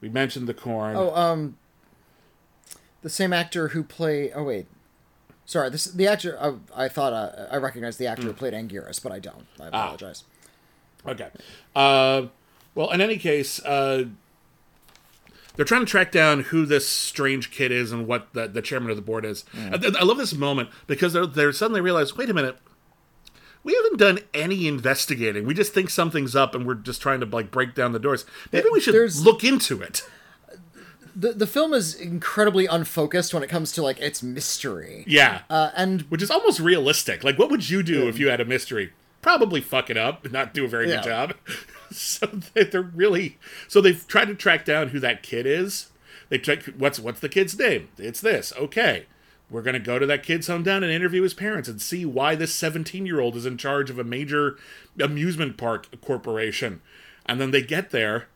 We 0.00 0.08
mentioned 0.08 0.48
the 0.48 0.54
corn. 0.54 0.96
Oh, 0.96 1.14
um, 1.14 1.56
the 3.02 3.10
same 3.10 3.32
actor 3.32 3.68
who 3.68 3.82
played. 3.82 4.32
Oh 4.34 4.44
wait, 4.44 4.66
sorry. 5.44 5.70
This 5.70 5.84
the 5.84 6.06
actor. 6.06 6.36
I, 6.40 6.84
I 6.84 6.88
thought 6.88 7.12
uh, 7.12 7.46
I 7.50 7.56
recognized 7.56 7.98
the 7.98 8.06
actor 8.06 8.24
who 8.24 8.32
played 8.32 8.52
Anguirus, 8.52 9.02
but 9.02 9.12
I 9.12 9.18
don't. 9.18 9.46
Ah. 9.60 9.64
I 9.64 9.68
apologize. 9.68 10.24
Okay. 11.06 11.28
Uh, 11.74 12.26
well, 12.74 12.90
in 12.90 13.00
any 13.00 13.16
case, 13.16 13.60
uh, 13.64 14.04
they're 15.56 15.64
trying 15.64 15.82
to 15.82 15.90
track 15.90 16.10
down 16.10 16.40
who 16.44 16.64
this 16.64 16.88
strange 16.88 17.50
kid 17.50 17.70
is 17.72 17.92
and 17.92 18.06
what 18.06 18.32
the, 18.32 18.48
the 18.48 18.62
chairman 18.62 18.90
of 18.90 18.96
the 18.96 19.02
board 19.02 19.24
is. 19.24 19.44
I, 19.54 19.74
I 19.98 20.04
love 20.04 20.16
this 20.16 20.32
moment 20.32 20.70
because 20.86 21.12
they're, 21.12 21.26
they're 21.26 21.52
suddenly 21.52 21.80
realize, 21.80 22.16
wait 22.16 22.30
a 22.30 22.34
minute, 22.34 22.56
we 23.64 23.74
haven't 23.74 23.98
done 23.98 24.18
any 24.34 24.66
investigating. 24.66 25.46
We 25.46 25.54
just 25.54 25.72
think 25.72 25.90
something's 25.90 26.34
up 26.34 26.54
and 26.54 26.66
we're 26.66 26.74
just 26.74 27.00
trying 27.02 27.20
to 27.20 27.26
like 27.26 27.50
break 27.50 27.74
down 27.74 27.92
the 27.92 27.98
doors. 27.98 28.24
Maybe 28.52 28.68
we 28.72 28.80
should 28.80 28.94
There's- 28.94 29.20
look 29.20 29.44
into 29.44 29.80
it. 29.82 30.02
The 31.14 31.32
the 31.32 31.46
film 31.46 31.74
is 31.74 31.94
incredibly 31.94 32.64
unfocused 32.66 33.34
when 33.34 33.42
it 33.42 33.48
comes 33.48 33.70
to 33.72 33.82
like 33.82 34.00
its 34.00 34.22
mystery. 34.22 35.04
Yeah. 35.06 35.42
Uh, 35.50 35.70
and 35.76 36.02
Which 36.02 36.22
is 36.22 36.30
almost 36.30 36.58
realistic. 36.58 37.22
Like, 37.22 37.38
what 37.38 37.50
would 37.50 37.68
you 37.68 37.82
do 37.82 38.08
if 38.08 38.18
you 38.18 38.28
had 38.28 38.40
a 38.40 38.46
mystery? 38.46 38.92
Probably 39.20 39.60
fuck 39.60 39.90
it 39.90 39.96
up 39.98 40.24
and 40.24 40.32
not 40.32 40.54
do 40.54 40.64
a 40.64 40.68
very 40.68 40.86
good 40.86 41.02
job. 41.02 41.34
so 41.90 42.26
they- 42.54 42.64
they're 42.64 42.80
really 42.82 43.38
so 43.68 43.80
they've 43.82 44.06
tried 44.08 44.26
to 44.28 44.34
track 44.34 44.64
down 44.64 44.88
who 44.88 45.00
that 45.00 45.22
kid 45.22 45.44
is. 45.46 45.90
They 46.30 46.38
check 46.38 46.62
what's 46.78 46.98
what's 46.98 47.20
the 47.20 47.28
kid's 47.28 47.58
name. 47.58 47.88
It's 47.98 48.22
this. 48.22 48.54
Okay, 48.56 49.04
we're 49.52 49.62
gonna 49.62 49.78
go 49.78 49.98
to 49.98 50.06
that 50.06 50.22
kid's 50.22 50.48
hometown 50.48 50.78
and 50.78 50.90
interview 50.90 51.22
his 51.22 51.34
parents 51.34 51.68
and 51.68 51.80
see 51.80 52.04
why 52.06 52.34
this 52.34 52.54
seventeen 52.54 53.04
year 53.06 53.20
old 53.20 53.36
is 53.36 53.46
in 53.46 53.58
charge 53.58 53.90
of 53.90 53.98
a 53.98 54.04
major 54.04 54.56
amusement 54.98 55.56
park 55.56 55.88
corporation. 56.00 56.80
And 57.26 57.40
then 57.40 57.50
they 57.52 57.62
get 57.62 57.90
there. 57.90 58.26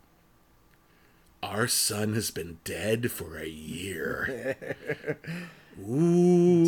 Our 1.42 1.66
son 1.66 2.14
has 2.14 2.30
been 2.30 2.58
dead 2.64 3.10
for 3.10 3.38
a 3.38 3.48
year. 3.48 4.56
Ooh. 5.80 6.64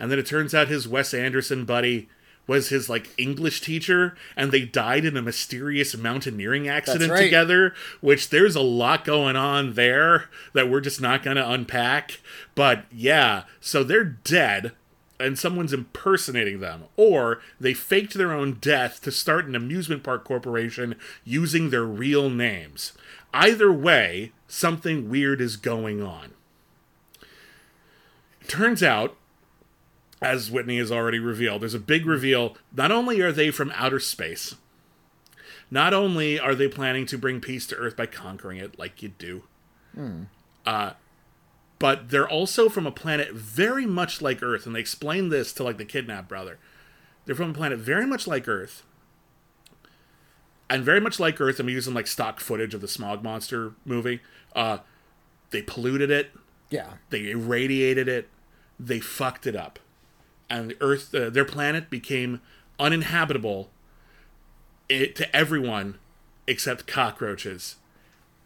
And 0.00 0.10
then 0.10 0.18
it 0.18 0.26
turns 0.26 0.54
out 0.54 0.68
his 0.68 0.88
Wes 0.88 1.14
Anderson 1.14 1.64
buddy 1.64 2.08
was 2.46 2.68
his 2.68 2.88
like 2.88 3.08
English 3.18 3.60
teacher 3.60 4.16
and 4.36 4.52
they 4.52 4.64
died 4.64 5.04
in 5.04 5.16
a 5.16 5.22
mysterious 5.22 5.96
mountaineering 5.96 6.68
accident 6.68 7.10
right. 7.10 7.22
together, 7.22 7.74
which 8.00 8.30
there's 8.30 8.56
a 8.56 8.60
lot 8.60 9.04
going 9.04 9.36
on 9.36 9.74
there 9.74 10.28
that 10.52 10.70
we're 10.70 10.80
just 10.80 11.00
not 11.00 11.22
going 11.22 11.36
to 11.36 11.50
unpack. 11.50 12.20
But 12.54 12.84
yeah, 12.92 13.44
so 13.60 13.82
they're 13.82 14.04
dead 14.04 14.72
and 15.18 15.38
someone's 15.38 15.72
impersonating 15.72 16.60
them 16.60 16.84
or 16.96 17.40
they 17.60 17.72
faked 17.72 18.14
their 18.14 18.32
own 18.32 18.54
death 18.54 19.00
to 19.02 19.12
start 19.12 19.46
an 19.46 19.54
amusement 19.54 20.02
park 20.02 20.24
corporation 20.24 20.96
using 21.24 21.70
their 21.70 21.84
real 21.84 22.28
names. 22.28 22.92
Either 23.32 23.72
way, 23.72 24.32
something 24.46 25.08
weird 25.08 25.40
is 25.40 25.56
going 25.56 26.02
on. 26.02 26.32
Turns 28.46 28.82
out, 28.82 29.16
as 30.24 30.50
Witney 30.50 30.78
has 30.78 30.90
already 30.90 31.18
revealed, 31.18 31.62
there's 31.62 31.74
a 31.74 31.78
big 31.78 32.06
reveal. 32.06 32.56
Not 32.74 32.90
only 32.90 33.20
are 33.20 33.32
they 33.32 33.50
from 33.50 33.70
outer 33.74 34.00
space, 34.00 34.54
not 35.70 35.92
only 35.92 36.40
are 36.40 36.54
they 36.54 36.68
planning 36.68 37.06
to 37.06 37.18
bring 37.18 37.40
peace 37.40 37.66
to 37.68 37.76
Earth 37.76 37.96
by 37.96 38.06
conquering 38.06 38.58
it, 38.58 38.78
like 38.78 39.02
you 39.02 39.10
do, 39.10 39.44
uh, 40.66 40.92
but 41.78 42.08
they're 42.08 42.28
also 42.28 42.68
from 42.68 42.86
a 42.86 42.90
planet 42.90 43.32
very 43.32 43.86
much 43.86 44.22
like 44.22 44.42
Earth. 44.42 44.66
And 44.66 44.74
they 44.74 44.80
explain 44.80 45.28
this 45.28 45.52
to 45.54 45.64
like 45.64 45.78
the 45.78 45.84
kidnapped 45.84 46.28
brother. 46.28 46.58
They're 47.24 47.34
from 47.34 47.50
a 47.50 47.54
planet 47.54 47.78
very 47.78 48.06
much 48.06 48.26
like 48.26 48.48
Earth, 48.48 48.82
and 50.70 50.82
very 50.84 51.00
much 51.00 51.20
like 51.20 51.40
Earth. 51.40 51.60
I'm 51.60 51.68
using 51.68 51.94
like 51.94 52.06
stock 52.06 52.40
footage 52.40 52.74
of 52.74 52.80
the 52.80 52.88
Smog 52.88 53.22
Monster 53.22 53.74
movie. 53.84 54.20
Uh, 54.54 54.78
they 55.50 55.62
polluted 55.62 56.10
it 56.10 56.32
yeah, 56.70 56.94
they 57.10 57.30
irradiated 57.30 58.08
it 58.08 58.28
they 58.80 58.98
fucked 58.98 59.46
it 59.46 59.54
up 59.54 59.78
and 60.48 60.70
the 60.70 60.76
earth 60.80 61.14
uh, 61.14 61.30
their 61.30 61.44
planet 61.44 61.90
became 61.90 62.40
uninhabitable 62.78 63.70
it, 64.88 65.14
to 65.16 65.36
everyone 65.36 65.98
except 66.46 66.86
cockroaches 66.86 67.76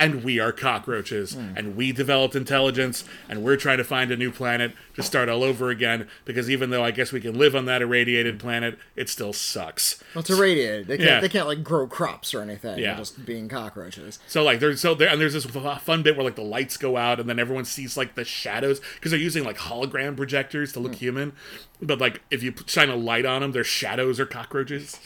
and 0.00 0.22
we 0.24 0.38
are 0.38 0.52
cockroaches 0.52 1.34
hmm. 1.34 1.56
and 1.56 1.76
we 1.76 1.92
developed 1.92 2.34
intelligence 2.34 3.04
and 3.28 3.42
we're 3.42 3.56
trying 3.56 3.78
to 3.78 3.84
find 3.84 4.10
a 4.10 4.16
new 4.16 4.30
planet 4.30 4.72
to 4.94 5.02
start 5.02 5.28
all 5.28 5.42
over 5.42 5.70
again 5.70 6.08
because 6.24 6.50
even 6.50 6.70
though 6.70 6.84
i 6.84 6.90
guess 6.90 7.12
we 7.12 7.20
can 7.20 7.36
live 7.38 7.54
on 7.54 7.64
that 7.64 7.82
irradiated 7.82 8.38
planet 8.38 8.78
it 8.96 9.08
still 9.08 9.32
sucks 9.32 10.02
well, 10.14 10.20
it's 10.20 10.30
irradiated. 10.30 10.86
They 10.86 10.96
can't 10.96 11.08
Yeah. 11.08 11.20
they 11.20 11.28
can't 11.28 11.46
like 11.46 11.62
grow 11.62 11.86
crops 11.86 12.34
or 12.34 12.40
anything. 12.40 12.78
Yeah. 12.78 12.96
Just 12.96 13.24
being 13.24 13.48
cockroaches. 13.48 14.18
So 14.26 14.42
like 14.42 14.60
there's 14.60 14.80
so 14.80 14.94
there 14.94 15.08
and 15.08 15.20
there's 15.20 15.34
this 15.34 15.44
fun 15.44 16.02
bit 16.02 16.16
where 16.16 16.24
like 16.24 16.36
the 16.36 16.42
lights 16.42 16.76
go 16.76 16.96
out 16.96 17.20
and 17.20 17.28
then 17.28 17.38
everyone 17.38 17.64
sees 17.64 17.96
like 17.96 18.14
the 18.14 18.24
shadows 18.24 18.80
because 18.94 19.10
they're 19.10 19.20
using 19.20 19.44
like 19.44 19.58
hologram 19.58 20.16
projectors 20.16 20.72
to 20.72 20.80
look 20.80 20.94
hmm. 20.94 20.98
human, 20.98 21.32
but 21.80 22.00
like 22.00 22.22
if 22.30 22.42
you 22.42 22.54
shine 22.66 22.88
a 22.88 22.96
light 22.96 23.26
on 23.26 23.42
them, 23.42 23.52
their 23.52 23.64
shadows 23.64 24.18
are 24.18 24.26
cockroaches, 24.26 24.98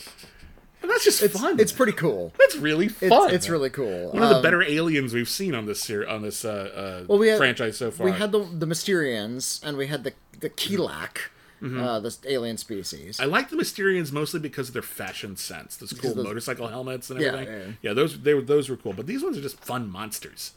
and 0.83 0.91
that's 0.91 1.05
just 1.05 1.23
It's 1.23 1.39
fun. 1.39 1.59
it's 1.61 1.73
pretty 1.73 1.93
cool. 1.93 2.33
that's 2.39 2.57
really 2.57 2.87
It's, 2.87 2.99
fun. 3.09 3.33
it's 3.33 3.49
really 3.49 3.71
cool. 3.71 4.11
one 4.13 4.23
of 4.23 4.29
the 4.29 4.37
Um, 4.37 4.43
better 4.43 4.63
aliens 4.63 5.15
we've 5.15 5.29
seen 5.29 5.55
on 5.55 5.67
this 5.67 5.81
ser- 5.81 6.07
on 6.09 6.23
this 6.23 6.45
uh, 6.45 6.51
uh, 6.51 7.05
Well, 7.09 7.19
we 7.19 7.29
had- 7.29 7.39
franchise 7.39 7.77
so 7.79 7.91
far. 7.91 8.05
We 8.07 8.13
had 8.13 8.33
the 8.33 8.41
the 8.45 8.67
Mysterians 8.67 9.63
and 9.65 9.77
we 9.77 9.87
had 9.87 10.05
the 10.05 10.13
the 10.41 10.51
Kilaak. 10.51 11.19
uh, 11.65 12.01
this 12.01 12.19
alien 12.27 12.57
species. 12.59 13.21
I 13.21 13.25
like 13.27 13.49
the 13.49 13.55
Mysterians 13.57 14.11
mostly 14.11 14.41
because 14.41 14.67
of 14.69 14.73
their 14.73 14.83
fashion 14.83 15.37
sense. 15.37 15.77
Those 15.77 15.93
cool 15.93 16.13
those- 16.15 16.25
motorcycle 16.25 16.67
helmets 16.67 17.09
and 17.09 17.21
Yeah, 17.21 17.29
everything. 17.35 17.77
yeah. 17.83 17.93
those 17.93 18.21
they 18.21 18.35
were 18.35 18.43
those 18.43 18.69
were 18.69 18.77
cool. 18.77 18.93
But 18.93 19.07
these 19.07 19.23
ones 19.23 19.39
are 19.39 19.43
just 19.43 19.61
fun 19.61 19.89
monsters 19.89 20.53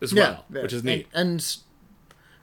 as 0.00 0.12
yeah, 0.12 0.22
well, 0.22 0.44
yeah. 0.54 0.62
which 0.62 0.72
is 0.72 0.82
neat. 0.84 1.06
And, 1.12 1.44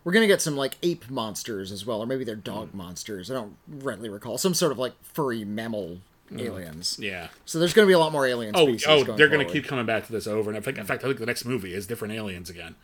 we're 0.04 0.12
gonna 0.12 0.28
get 0.28 0.40
some 0.40 0.56
like 0.56 0.76
ape 0.84 1.10
monsters 1.10 1.72
as 1.72 1.84
well, 1.84 2.00
or 2.00 2.06
maybe 2.06 2.24
they're 2.24 2.36
dog 2.36 2.76
monsters. 2.76 3.32
I 3.32 3.34
don't 3.34 3.58
readily 3.68 4.08
recall 4.10 4.38
some 4.38 4.54
sort 4.54 4.72
of 4.72 4.78
like 4.78 4.94
furry 5.04 5.44
mammal 5.44 5.98
aliens. 6.38 6.98
yeah. 7.00 7.28
So 7.46 7.60
there's 7.60 7.74
gonna 7.74 7.88
be 7.88 7.94
a 7.94 8.00
lot 8.00 8.12
more 8.12 8.26
alien 8.26 8.56
Oh, 8.56 8.66
species. 8.66 8.86
oh, 8.88 9.04
going 9.04 9.18
they're 9.18 9.28
going 9.30 9.46
to 9.46 9.52
keep 9.52 9.66
coming 9.66 9.86
back 9.86 10.06
to 10.08 10.12
this 10.12 10.28
over 10.28 10.50
and 10.50 10.58
in 10.58 10.64
fact, 10.64 10.78
in 10.78 10.86
fact, 10.86 11.04
I 11.04 11.08
think 11.08 11.20
the 11.20 11.26
next 11.26 11.46
movie 11.46 11.74
is 11.74 11.86
different 11.88 12.14
aliens 12.14 12.50
again. 12.50 12.76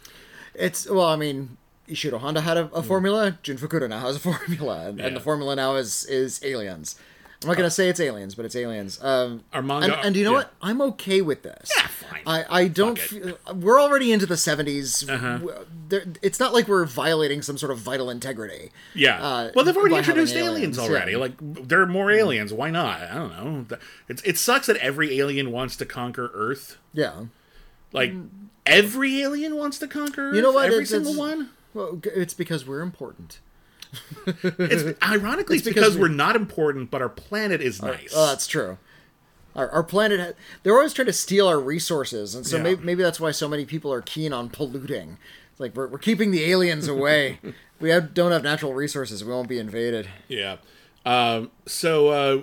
It's 0.53 0.87
well, 0.89 1.05
I 1.07 1.15
mean, 1.15 1.57
Ishiro 1.87 2.19
Honda 2.19 2.41
had 2.41 2.57
a, 2.57 2.65
a 2.73 2.83
formula. 2.83 3.37
Jun 3.43 3.57
Fukuda 3.57 3.89
now 3.89 3.99
has 3.99 4.15
a 4.15 4.19
formula, 4.31 4.87
and, 4.89 4.99
and 4.99 5.15
the 5.15 5.19
Hmm. 5.19 5.23
Formula 5.23 5.55
now 5.55 5.75
is 5.75 6.05
is 6.05 6.39
aliens. 6.43 6.95
I'm 7.43 7.47
not 7.47 7.57
gonna 7.57 7.71
say 7.71 7.89
it's 7.89 7.99
aliens, 7.99 8.35
but 8.35 8.45
it's 8.45 8.55
aliens. 8.55 9.03
Um, 9.03 9.43
Our 9.51 9.61
manga- 9.63 9.95
and, 9.97 10.05
and 10.07 10.15
you 10.15 10.23
know 10.23 10.31
yeah. 10.31 10.37
what? 10.37 10.53
I'm 10.61 10.79
okay 10.81 11.21
with 11.21 11.41
this. 11.41 11.71
Yeah, 11.75 11.87
fine. 11.87 12.21
I, 12.27 12.45
I 12.63 12.67
don't. 12.67 12.99
Feel, 12.99 13.37
we're 13.55 13.81
already 13.81 14.11
into 14.11 14.25
the 14.27 14.35
70s. 14.35 15.09
Uh-huh. 15.09 15.63
There- 15.89 16.05
It's 16.21 16.39
not 16.39 16.53
like 16.53 16.67
we're 16.67 16.85
violating 16.85 17.41
some 17.41 17.57
sort 17.57 17.71
of 17.71 17.79
vital 17.79 18.09
integrity. 18.11 18.71
Yeah. 18.93 19.21
uh, 19.23 19.51
well, 19.55 19.65
they've 19.65 19.75
already 19.75 19.95
introduced 19.95 20.35
aliens, 20.35 20.77
already. 20.77 21.13
yeah. 21.13 21.17
Like 21.17 21.33
there 21.39 21.81
are 21.81 21.87
more 21.87 22.11
aliens. 22.11 22.53
Why 22.53 22.69
not? 22.69 23.01
I 23.01 23.15
don't 23.15 23.31
know. 23.69 23.77
It's 24.07 24.21
it 24.21 24.37
sucks 24.37 24.67
that 24.67 24.77
every 24.77 25.17
alien 25.19 25.51
wants 25.51 25.75
to 25.77 25.85
conquer 25.85 26.29
Earth. 26.35 26.77
Yeah. 26.93 27.25
Like 27.91 28.13
every 28.67 29.21
alien 29.21 29.55
wants 29.57 29.79
to 29.79 29.87
conquer 29.87 30.29
Earth. 30.29 30.35
You 30.35 30.41
know 30.43 30.51
what? 30.51 30.65
Every 30.65 30.83
It's- 30.83 30.89
single 30.89 31.13
it's- 31.13 31.19
one. 31.37 31.49
Well, 31.73 31.99
it's 32.03 32.33
because 32.33 32.67
we're 32.67 32.81
important. 32.81 33.39
It's 34.25 35.01
ironically 35.03 35.57
it's, 35.57 35.65
because, 35.65 35.83
because 35.93 35.97
we're 35.97 36.07
not 36.07 36.35
important, 36.35 36.91
but 36.91 37.01
our 37.01 37.09
planet 37.09 37.61
is 37.61 37.81
nice. 37.81 38.13
Oh, 38.15 38.27
that's 38.27 38.47
true. 38.47 38.77
Our, 39.55 39.69
our 39.69 39.83
planet, 39.83 40.19
ha- 40.19 40.31
they're 40.63 40.75
always 40.75 40.93
trying 40.93 41.07
to 41.07 41.13
steal 41.13 41.47
our 41.47 41.59
resources, 41.59 42.35
and 42.35 42.45
so 42.47 42.57
Yeah. 42.57 42.63
maybe, 42.63 42.83
maybe 42.83 43.03
that's 43.03 43.19
why 43.19 43.31
so 43.31 43.47
many 43.49 43.65
people 43.65 43.91
are 43.91 44.01
keen 44.01 44.31
on 44.31 44.49
polluting. 44.49 45.17
It's 45.51 45.59
like 45.59 45.75
we're, 45.75 45.87
we're 45.87 45.97
keeping 45.97 46.31
the 46.31 46.45
aliens 46.45 46.87
away. 46.87 47.39
we 47.81 47.89
have, 47.89 48.13
don't 48.13 48.31
have 48.31 48.43
natural 48.43 48.73
resources. 48.73 49.25
We 49.25 49.31
won't 49.31 49.49
be 49.49 49.59
invaded. 49.59 50.07
Yeah. 50.29 50.57
Um, 51.05 51.51
so 51.65 52.07
uh, 52.09 52.41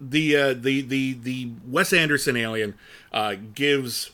the 0.00 0.36
uh, 0.36 0.54
the 0.54 0.80
the 0.80 1.12
the 1.12 1.50
Wes 1.66 1.92
Anderson 1.92 2.36
alien 2.36 2.74
uh, 3.12 3.36
gives 3.54 4.10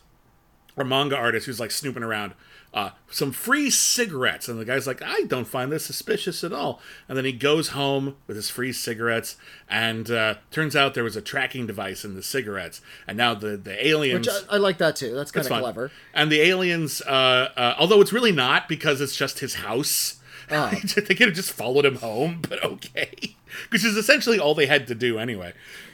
our 0.76 0.84
manga 0.84 1.16
artist 1.16 1.46
who's 1.46 1.60
like 1.60 1.70
snooping 1.70 2.02
around 2.02 2.34
uh, 2.74 2.90
some 3.10 3.32
free 3.32 3.70
cigarettes, 3.70 4.48
and 4.48 4.60
the 4.60 4.64
guy's 4.64 4.86
like, 4.86 5.00
"I 5.02 5.22
don't 5.22 5.46
find 5.46 5.72
this 5.72 5.84
suspicious 5.86 6.44
at 6.44 6.52
all." 6.52 6.80
And 7.08 7.16
then 7.16 7.24
he 7.24 7.32
goes 7.32 7.68
home 7.68 8.16
with 8.26 8.36
his 8.36 8.50
free 8.50 8.72
cigarettes, 8.72 9.36
and 9.68 10.10
uh, 10.10 10.34
turns 10.50 10.76
out 10.76 10.94
there 10.94 11.04
was 11.04 11.16
a 11.16 11.22
tracking 11.22 11.66
device 11.66 12.04
in 12.04 12.14
the 12.14 12.22
cigarettes, 12.22 12.80
and 13.06 13.16
now 13.16 13.34
the 13.34 13.56
the 13.56 13.86
aliens. 13.86 14.26
Which 14.26 14.36
I, 14.50 14.56
I 14.56 14.58
like 14.58 14.78
that 14.78 14.96
too. 14.96 15.14
That's 15.14 15.30
kind 15.30 15.46
of 15.46 15.60
clever. 15.60 15.90
And 16.12 16.30
the 16.30 16.40
aliens, 16.42 17.00
uh, 17.02 17.50
uh, 17.56 17.74
although 17.78 18.00
it's 18.00 18.12
really 18.12 18.32
not 18.32 18.68
because 18.68 19.00
it's 19.00 19.16
just 19.16 19.38
his 19.38 19.54
house. 19.54 20.16
Ah. 20.50 20.70
they 20.96 21.14
could 21.14 21.28
have 21.28 21.34
just 21.34 21.52
followed 21.52 21.84
him 21.84 21.96
home, 21.96 22.40
but 22.48 22.62
okay, 22.64 23.36
which 23.70 23.84
is 23.84 23.96
essentially 23.96 24.38
all 24.38 24.54
they 24.54 24.66
had 24.66 24.86
to 24.86 24.94
do 24.94 25.18
anyway. 25.18 25.48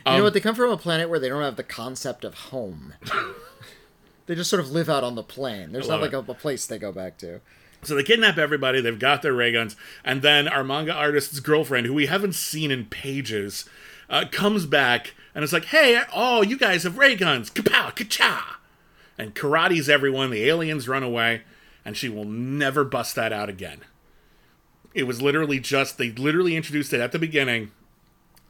you 0.06 0.12
Um, 0.12 0.18
know 0.18 0.24
what? 0.24 0.32
They 0.34 0.40
come 0.40 0.54
from 0.54 0.70
a 0.70 0.76
planet 0.76 1.08
where 1.08 1.18
they 1.18 1.28
don't 1.28 1.42
have 1.42 1.56
the 1.56 1.64
concept 1.64 2.24
of 2.24 2.34
home. 2.34 2.94
they 4.26 4.34
just 4.34 4.50
sort 4.50 4.60
of 4.60 4.70
live 4.70 4.88
out 4.88 5.04
on 5.04 5.14
the 5.14 5.22
plane. 5.22 5.72
There's 5.72 5.88
not 5.88 6.00
like 6.00 6.12
a, 6.12 6.18
a 6.18 6.34
place 6.34 6.66
they 6.66 6.78
go 6.78 6.92
back 6.92 7.18
to. 7.18 7.40
So 7.82 7.94
they 7.94 8.02
kidnap 8.02 8.38
everybody. 8.38 8.80
They've 8.80 8.98
got 8.98 9.22
their 9.22 9.34
ray 9.34 9.52
guns, 9.52 9.76
and 10.04 10.22
then 10.22 10.48
our 10.48 10.64
manga 10.64 10.92
artist's 10.92 11.40
girlfriend, 11.40 11.86
who 11.86 11.94
we 11.94 12.06
haven't 12.06 12.34
seen 12.34 12.70
in 12.70 12.86
pages, 12.86 13.68
uh, 14.08 14.24
comes 14.30 14.64
back 14.64 15.14
and 15.34 15.44
is 15.44 15.52
like, 15.52 15.66
"Hey, 15.66 16.00
oh, 16.14 16.42
you 16.42 16.56
guys 16.56 16.84
have 16.84 16.96
ray 16.96 17.14
guns! 17.14 17.50
Kapow, 17.50 17.94
kacha!" 17.94 18.56
And 19.18 19.34
karate's 19.34 19.88
everyone. 19.88 20.30
The 20.30 20.48
aliens 20.48 20.88
run 20.88 21.02
away, 21.02 21.42
and 21.84 21.96
she 21.96 22.08
will 22.08 22.24
never 22.24 22.84
bust 22.84 23.14
that 23.16 23.32
out 23.32 23.50
again. 23.50 23.80
It 24.94 25.04
was 25.04 25.20
literally 25.20 25.60
just 25.60 25.98
they 25.98 26.10
literally 26.10 26.56
introduced 26.56 26.92
it 26.92 27.00
at 27.00 27.12
the 27.12 27.18
beginning, 27.18 27.70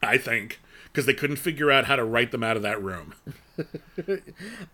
I 0.01 0.17
think, 0.17 0.61
because 0.85 1.05
they 1.05 1.13
couldn't 1.13 1.37
figure 1.37 1.71
out 1.71 1.85
how 1.85 1.97
to 1.97 2.05
write 2.05 2.31
them 2.31 2.43
out 2.43 2.55
of 2.55 2.63
that 2.63 2.81
room. 2.81 3.15
I, 3.57 3.61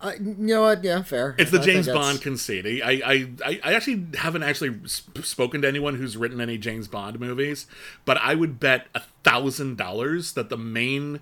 uh, 0.00 0.12
you 0.20 0.34
know 0.38 0.62
what? 0.62 0.82
Yeah, 0.82 1.02
fair. 1.02 1.34
It's 1.38 1.50
the 1.50 1.60
I 1.60 1.64
James 1.64 1.86
Bond 1.86 2.20
conceit. 2.20 2.82
I, 2.82 3.00
I, 3.04 3.28
I, 3.44 3.60
I 3.62 3.74
actually 3.74 4.06
haven't 4.16 4.42
actually 4.42 4.80
sp- 4.88 5.24
spoken 5.24 5.62
to 5.62 5.68
anyone 5.68 5.96
who's 5.96 6.16
written 6.16 6.40
any 6.40 6.58
James 6.58 6.88
Bond 6.88 7.20
movies, 7.20 7.66
but 8.04 8.16
I 8.18 8.34
would 8.34 8.58
bet 8.58 8.88
a 8.94 9.02
thousand 9.24 9.76
dollars 9.76 10.32
that 10.32 10.48
the 10.48 10.58
main, 10.58 11.20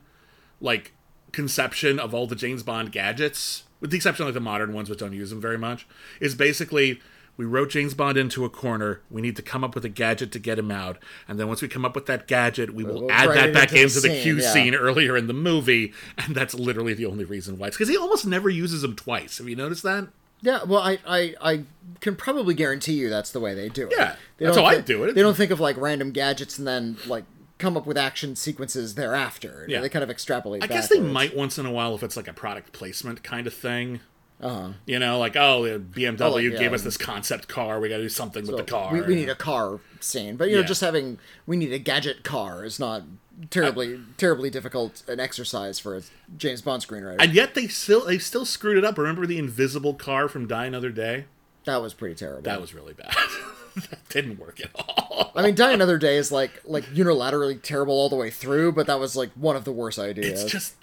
like, 0.60 0.92
conception 1.32 1.98
of 1.98 2.14
all 2.14 2.26
the 2.26 2.36
James 2.36 2.62
Bond 2.62 2.92
gadgets, 2.92 3.64
with 3.80 3.90
the 3.90 3.96
exception 3.96 4.24
of 4.24 4.28
like 4.28 4.34
the 4.34 4.40
modern 4.40 4.72
ones 4.72 4.90
which 4.90 4.98
don't 4.98 5.12
use 5.12 5.30
them 5.30 5.40
very 5.40 5.58
much, 5.58 5.86
is 6.20 6.34
basically 6.34 7.00
we 7.40 7.46
wrote 7.46 7.70
James 7.70 7.94
Bond 7.94 8.18
into 8.18 8.44
a 8.44 8.50
corner. 8.50 9.00
We 9.08 9.22
need 9.22 9.34
to 9.36 9.42
come 9.42 9.64
up 9.64 9.74
with 9.74 9.82
a 9.86 9.88
gadget 9.88 10.30
to 10.32 10.38
get 10.38 10.58
him 10.58 10.70
out, 10.70 10.98
and 11.26 11.40
then 11.40 11.48
once 11.48 11.62
we 11.62 11.68
come 11.68 11.86
up 11.86 11.94
with 11.94 12.04
that 12.04 12.26
gadget, 12.26 12.74
we 12.74 12.84
will 12.84 13.00
We'll 13.00 13.10
add 13.10 13.30
that 13.30 13.54
back 13.54 13.72
into 13.72 13.78
the 13.78 13.80
into 13.82 14.00
the 14.00 14.08
scene, 14.08 14.22
Q 14.22 14.36
yeah. 14.40 14.52
scene 14.52 14.74
earlier 14.74 15.16
in 15.16 15.26
the 15.26 15.32
movie, 15.32 15.94
and 16.18 16.34
that's 16.36 16.52
literally 16.52 16.92
the 16.92 17.06
only 17.06 17.24
reason 17.24 17.56
why. 17.56 17.68
It's 17.68 17.78
because 17.78 17.88
he 17.88 17.96
almost 17.96 18.26
never 18.26 18.50
uses 18.50 18.82
them 18.82 18.94
twice. 18.94 19.38
Have 19.38 19.48
you 19.48 19.56
noticed 19.56 19.82
that? 19.84 20.08
Yeah, 20.42 20.64
well, 20.64 20.82
I, 20.82 20.98
I, 21.06 21.34
I 21.40 21.62
can 22.00 22.14
probably 22.14 22.52
guarantee 22.52 22.92
you 22.92 23.08
that's 23.08 23.30
the 23.30 23.40
way 23.40 23.54
they 23.54 23.70
do 23.70 23.86
it. 23.86 23.94
Yeah, 23.96 24.16
they 24.36 24.44
that's 24.44 24.56
don't 24.58 24.66
how 24.66 24.70
I 24.72 24.82
do 24.82 25.04
it. 25.04 25.14
They 25.14 25.22
don't 25.22 25.36
think 25.36 25.50
of 25.50 25.60
like 25.60 25.78
random 25.78 26.10
gadgets 26.10 26.58
and 26.58 26.68
then 26.68 26.98
like 27.06 27.24
come 27.56 27.74
up 27.74 27.86
with 27.86 27.96
action 27.96 28.36
sequences 28.36 28.96
thereafter. 28.96 29.64
Yeah. 29.66 29.80
They 29.80 29.88
kind 29.88 30.02
of 30.02 30.10
extrapolate. 30.10 30.62
I 30.62 30.66
guess 30.66 30.88
they 30.88 31.00
might 31.00 31.34
once 31.34 31.58
in 31.58 31.64
a 31.64 31.70
while 31.70 31.94
if 31.94 32.02
it's 32.02 32.18
like 32.18 32.28
a 32.28 32.34
product 32.34 32.72
placement 32.72 33.22
kind 33.22 33.46
of 33.46 33.54
thing. 33.54 34.00
Uh-huh. 34.42 34.68
You 34.86 34.98
know, 34.98 35.18
like 35.18 35.36
oh, 35.36 35.64
the 35.64 35.78
BMW 35.78 36.20
Oh, 36.20 36.36
yeah. 36.38 36.58
gave 36.58 36.72
us 36.72 36.82
this 36.82 36.96
concept 36.96 37.46
car. 37.48 37.78
We 37.80 37.88
got 37.88 37.98
to 37.98 38.02
do 38.04 38.08
something 38.08 38.46
with 38.46 38.56
the 38.56 38.64
car. 38.64 38.92
We, 38.92 39.02
we 39.02 39.14
need 39.14 39.28
a 39.28 39.34
car 39.34 39.80
scene, 40.00 40.36
but 40.36 40.48
you 40.48 40.54
know, 40.56 40.60
Yeah. 40.62 40.66
just 40.66 40.80
having 40.80 41.18
we 41.46 41.56
need 41.56 41.72
a 41.72 41.78
gadget 41.78 42.24
car 42.24 42.64
is 42.64 42.80
not 42.80 43.02
terribly 43.50 43.98
terribly 44.18 44.50
difficult 44.50 45.02
an 45.08 45.18
exercise 45.20 45.78
for 45.78 45.96
a 45.96 46.02
James 46.36 46.60
Bond 46.62 46.82
screenwriter. 46.86 47.16
and 47.20 47.32
yet 47.34 47.54
they 47.54 47.68
still 47.68 48.04
they 48.06 48.18
still 48.18 48.44
screwed 48.46 48.76
it 48.78 48.84
up. 48.84 48.96
Remember 48.98 49.26
the 49.26 49.38
invisible 49.38 49.94
car 49.94 50.28
from 50.28 50.46
Die 50.46 50.64
Another 50.66 50.90
Day? 50.90 51.26
that 51.66 51.82
was 51.82 51.92
pretty 51.92 52.14
terrible. 52.14 52.42
That 52.42 52.60
was 52.60 52.72
really 52.74 52.94
bad. 52.94 53.14
that 53.76 54.08
didn't 54.08 54.38
work 54.38 54.60
at 54.60 54.70
all. 54.74 55.30
I 55.36 55.42
mean, 55.42 55.54
Die 55.54 55.70
Another 55.72 55.98
Day 55.98 56.16
is 56.16 56.32
like 56.32 56.62
like 56.64 56.84
unilaterally 56.86 57.60
terrible 57.62 57.92
all 57.94 58.08
the 58.08 58.16
way 58.16 58.30
through, 58.30 58.72
but 58.72 58.86
that 58.86 58.98
was 58.98 59.14
like 59.14 59.30
one 59.34 59.54
of 59.56 59.64
the 59.64 59.72
worst 59.72 59.98
ideas. 59.98 60.42
It's 60.42 60.50
just, 60.50 60.74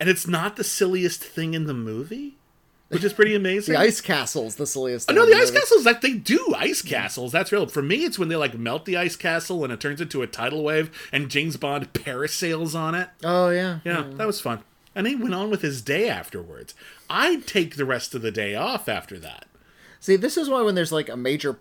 and 0.00 0.08
it's 0.08 0.26
not 0.26 0.56
the 0.56 0.64
silliest 0.64 1.22
thing 1.22 1.52
in 1.54 1.66
the 1.66 1.74
movie, 1.74 2.37
which 2.88 3.04
is 3.04 3.12
pretty 3.12 3.34
amazing. 3.34 3.74
the 3.74 3.80
ice 3.80 4.00
castle's 4.00 4.56
the 4.56 4.66
silliest. 4.66 5.06
Thing 5.08 5.16
No, 5.16 5.26
the 5.26 5.34
ice 5.34 5.50
castles 5.50 5.84
like 5.84 6.00
they 6.00 6.12
do 6.14 6.54
ice 6.56 6.82
castles. 6.82 7.32
That's 7.32 7.52
real. 7.52 7.66
For 7.66 7.82
me, 7.82 8.04
it's 8.04 8.18
when 8.18 8.28
they 8.28 8.36
like 8.36 8.56
melt 8.58 8.84
the 8.84 8.96
ice 8.96 9.16
castle 9.16 9.62
and 9.64 9.72
it 9.72 9.80
turns 9.80 10.00
into 10.00 10.22
a 10.22 10.26
tidal 10.26 10.62
wave, 10.62 10.90
and 11.12 11.28
James 11.30 11.56
Bond 11.56 11.92
parasails 11.92 12.74
on 12.74 12.94
it. 12.94 13.08
Oh 13.24 13.50
yeah, 13.50 13.80
Yeah, 13.84 14.04
that 14.14 14.26
was 14.26 14.40
fun. 14.40 14.60
And 14.94 15.06
he 15.06 15.14
went 15.14 15.34
on 15.34 15.48
with 15.50 15.62
his 15.62 15.80
day 15.82 16.08
afterwards. 16.08 16.74
I'd 17.08 17.46
take 17.46 17.76
the 17.76 17.84
rest 17.84 18.14
of 18.14 18.22
the 18.22 18.32
day 18.32 18.54
off 18.56 18.88
after 18.88 19.18
that. 19.20 19.46
See, 20.00 20.16
this 20.16 20.36
is 20.36 20.48
why 20.48 20.62
when 20.62 20.74
there's 20.74 20.90
like 20.92 21.08
a 21.08 21.16
major, 21.16 21.58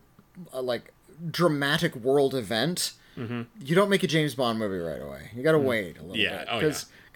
uh, 0.53 0.61
like 0.61 0.91
dramatic 1.29 1.95
world 1.95 2.33
event, 2.33 2.93
you 3.15 3.73
don't 3.75 3.89
make 3.89 4.03
a 4.03 4.07
James 4.07 4.35
Bond 4.35 4.59
movie 4.59 4.77
right 4.77 5.01
away. 5.01 5.31
You 5.35 5.41
got 5.43 5.53
to 5.53 5.57
wait 5.59 5.97
a 5.97 6.01
little 6.03 6.15
Mm-hmm. 6.15 6.21
Yeah, 6.21 6.37
bit 6.37 6.47
oh, 6.51 6.59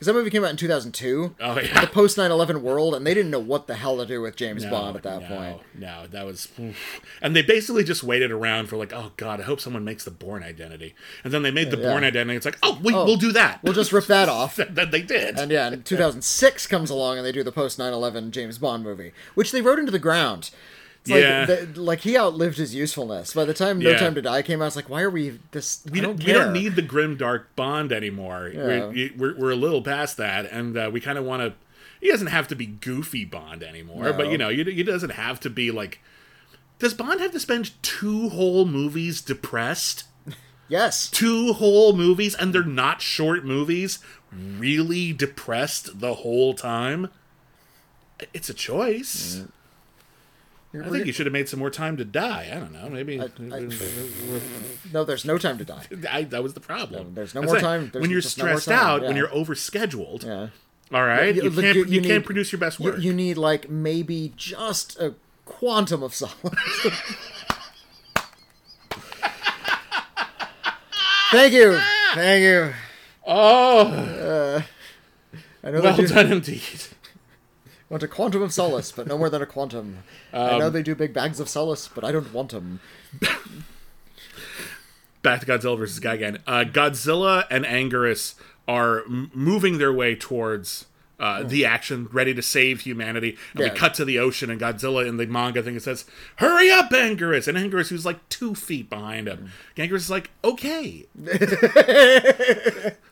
because 0.01 0.13
that 0.13 0.19
movie 0.19 0.31
came 0.31 0.43
out 0.43 0.49
in 0.49 0.57
2002. 0.57 1.35
Oh, 1.39 1.59
yeah. 1.59 1.81
the 1.81 1.85
post 1.85 2.17
9/11 2.17 2.61
world, 2.63 2.95
and 2.95 3.05
they 3.05 3.13
didn't 3.13 3.29
know 3.29 3.37
what 3.37 3.67
the 3.67 3.75
hell 3.75 3.97
to 3.97 4.05
do 4.07 4.19
with 4.19 4.35
James 4.35 4.63
No, 4.63 4.71
Bond 4.71 4.95
at 4.95 5.03
that 5.03 5.21
no, 5.21 5.27
point. 5.27 5.61
No, 5.75 6.07
that 6.09 6.25
was. 6.25 6.47
And 7.21 7.35
they 7.35 7.43
basically 7.43 7.83
just 7.83 8.01
waited 8.01 8.31
around 8.31 8.65
for 8.65 8.77
like, 8.77 8.91
oh 8.93 9.11
god, 9.17 9.39
I 9.39 9.43
hope 9.43 9.61
someone 9.61 9.85
makes 9.85 10.03
the 10.03 10.09
Bourne 10.09 10.41
Identity. 10.41 10.95
And 11.23 11.31
then 11.31 11.43
they 11.43 11.51
made 11.51 11.69
the 11.69 11.77
Yeah. 11.77 11.91
Bourne 11.91 12.03
Identity. 12.03 12.35
It's 12.35 12.47
like, 12.47 12.57
oh, 12.63 12.79
we, 12.81 12.95
oh, 12.95 13.05
we'll 13.05 13.15
do 13.15 13.31
that. 13.33 13.59
We'll 13.61 13.75
just 13.75 13.93
rip 13.93 14.07
that 14.07 14.27
off. 14.27 14.55
that 14.69 14.89
they 14.89 15.03
did. 15.03 15.37
And 15.37 15.51
yeah, 15.51 15.67
and 15.67 15.85
2006 15.85 16.65
comes 16.65 16.89
along 16.89 17.17
and 17.17 17.25
they 17.25 17.31
do 17.31 17.43
the 17.43 17.51
post 17.51 17.77
9/11 17.77 18.31
James 18.31 18.57
Bond 18.57 18.83
movie, 18.83 19.11
which 19.35 19.51
they 19.51 19.61
wrote 19.61 19.77
into 19.77 19.91
the 19.91 19.99
ground. 19.99 20.49
It's 21.01 21.09
like, 21.09 21.21
Yeah. 21.21 21.45
the- 21.45 21.81
like 21.81 22.01
he 22.01 22.17
outlived 22.17 22.57
his 22.57 22.75
usefulness. 22.75 23.33
By 23.33 23.45
the 23.45 23.53
time 23.53 23.79
No 23.79 23.89
Yeah. 23.89 23.97
Time 23.97 24.13
to 24.15 24.21
Die 24.21 24.41
came 24.43 24.61
out, 24.61 24.67
it's 24.67 24.75
like, 24.75 24.89
why 24.89 25.01
are 25.01 25.09
we 25.09 25.39
this? 25.51 25.81
we 25.91 25.99
I 25.99 26.03
don't, 26.03 26.17
don't 26.17 26.27
we 26.27 26.33
don't 26.33 26.53
need 26.53 26.75
the 26.75 26.81
grim 26.83 27.17
dark 27.17 27.55
Bond 27.55 27.91
anymore. 27.91 28.51
Yeah. 28.53 28.63
We're, 28.87 29.11
we're 29.17 29.37
we're 29.37 29.51
a 29.51 29.55
little 29.55 29.81
past 29.81 30.17
that, 30.17 30.45
and 30.51 30.77
uh, 30.77 30.89
we 30.93 31.01
kind 31.01 31.17
of 31.17 31.25
want 31.25 31.41
to. 31.41 31.53
He 31.99 32.09
doesn't 32.09 32.27
have 32.27 32.47
to 32.49 32.55
be 32.55 32.65
goofy 32.65 33.25
Bond 33.25 33.61
anymore, 33.63 34.05
No. 34.05 34.13
but 34.13 34.29
you 34.31 34.37
know, 34.37 34.49
he, 34.49 34.63
he 34.63 34.83
doesn't 34.83 35.11
have 35.11 35.39
to 35.41 35.49
be 35.49 35.71
like. 35.71 35.99
Does 36.79 36.93
Bond 36.95 37.19
have 37.19 37.31
to 37.31 37.39
spend 37.39 37.71
two 37.83 38.29
whole 38.29 38.65
movies 38.65 39.21
depressed? 39.21 40.05
Yes. 40.67 41.09
two 41.09 41.51
whole 41.53 41.91
movies 41.93 42.33
and 42.33 42.53
they're 42.55 42.63
not 42.63 43.01
short 43.01 43.43
movies 43.43 43.99
really 44.31 45.11
depressed 45.11 45.99
the 45.99 46.13
whole 46.13 46.53
time 46.53 47.09
it's 48.33 48.49
a 48.49 48.53
choice 48.53 49.43
I 50.73 50.89
think 50.89 51.05
you 51.05 51.11
should 51.11 51.25
have 51.25 51.33
made 51.33 51.49
some 51.49 51.59
more 51.59 51.69
time 51.69 51.97
to 51.97 52.05
die. 52.05 52.49
I 52.53 52.59
don't 52.59 52.71
know. 52.71 52.89
Maybe 52.89 53.17
No, 54.93 55.03
there's 55.03 55.25
no 55.25 55.37
time 55.37 55.57
to 55.57 55.65
die. 55.65 55.85
I, 56.09 56.23
that 56.23 56.41
was 56.43 56.53
the 56.53 56.59
problem. 56.61 57.13
there's 57.13 57.35
no 57.35 57.41
more 57.41 57.55
saying, 57.59 57.63
time- 57.63 57.89
there's 57.91 58.01
when 58.01 58.09
you're 58.09 58.17
no 58.17 58.21
stressed 58.21 58.69
out, 58.69 59.01
when 59.01 59.15
you're 59.17 59.27
overscheduled. 59.27 60.25
Yeah. 60.25 60.47
All 60.93 61.05
right, 61.05 61.35
You- 61.35 61.43
you, 61.43 61.49
look, 61.49 61.63
can't 61.63 61.75
you- 61.77 61.85
you, 61.85 62.01
you 62.01 62.07
can't 62.07 62.25
produce 62.25 62.51
your 62.51 62.59
best 62.59 62.79
You, 62.79 62.85
work. 62.91 62.99
you 62.99 63.13
need 63.13 63.37
like 63.37 63.69
maybe 63.69 64.33
just 64.37 64.97
a 64.99 65.13
quantum 65.45 66.03
of 66.03 66.13
solace. 66.15 66.33
Thank 71.31 71.53
you. 71.53 71.79
Thank 72.13 72.43
you. 72.43 72.73
oh, 73.25 73.87
uh, 73.87 74.61
I 75.63 75.71
know 75.71 75.81
well 75.81 75.95
done 76.07 76.31
indeed. 76.31 76.61
Want 77.91 78.03
a 78.03 78.07
quantum 78.07 78.41
of 78.41 78.53
solace, 78.53 78.91
but 78.91 79.05
no 79.05 79.17
more 79.17 79.29
than 79.29 79.41
a 79.41 79.45
quantum. 79.45 79.99
I 80.33 80.51
Um, 80.51 80.59
know 80.59 80.69
they 80.69 80.81
do 80.81 80.95
big 80.95 81.13
bags 81.13 81.39
of 81.39 81.47
solace, 81.49 81.87
but 81.93 82.03
I 82.03 82.11
don't 82.11 82.33
want 82.33 82.51
them. 82.51 82.79
Back 85.21 85.41
to 85.41 85.45
Godzilla 85.45 85.77
versus 85.77 85.99
Gigan. 85.99 86.39
Uh, 86.47 86.63
Godzilla 86.63 87.45
and 87.51 87.63
Anguirus 87.65 88.33
are 88.67 89.01
m- 89.01 89.29
moving 89.33 89.77
their 89.77 89.93
way 89.93 90.15
towards 90.15 90.85
uh, 91.21 91.43
the 91.43 91.63
action, 91.65 92.09
ready 92.11 92.33
to 92.33 92.41
save 92.41 92.81
humanity. 92.81 93.37
And 93.53 93.61
Yeah. 93.61 93.71
we 93.71 93.77
cut 93.79 93.93
to 93.93 94.03
the 94.05 94.19
ocean, 94.19 94.49
and 94.49 94.59
Godzilla 94.59 95.07
in 95.07 95.15
the 95.17 95.25
manga 95.27 95.61
thing 95.63 95.75
it 95.77 95.83
says, 95.83 96.03
"Hurry 96.37 96.69
up, 96.71 96.89
Anguirus!" 96.89 97.47
And 97.47 97.57
Anguirus, 97.57 97.87
who's 97.89 98.05
like 98.05 98.27
two 98.29 98.55
feet 98.55 98.89
behind 98.89 99.27
him, 99.27 99.51
Anguirus 99.77 99.95
is 99.97 100.09
like, 100.09 100.31
"Okay." 100.43 101.05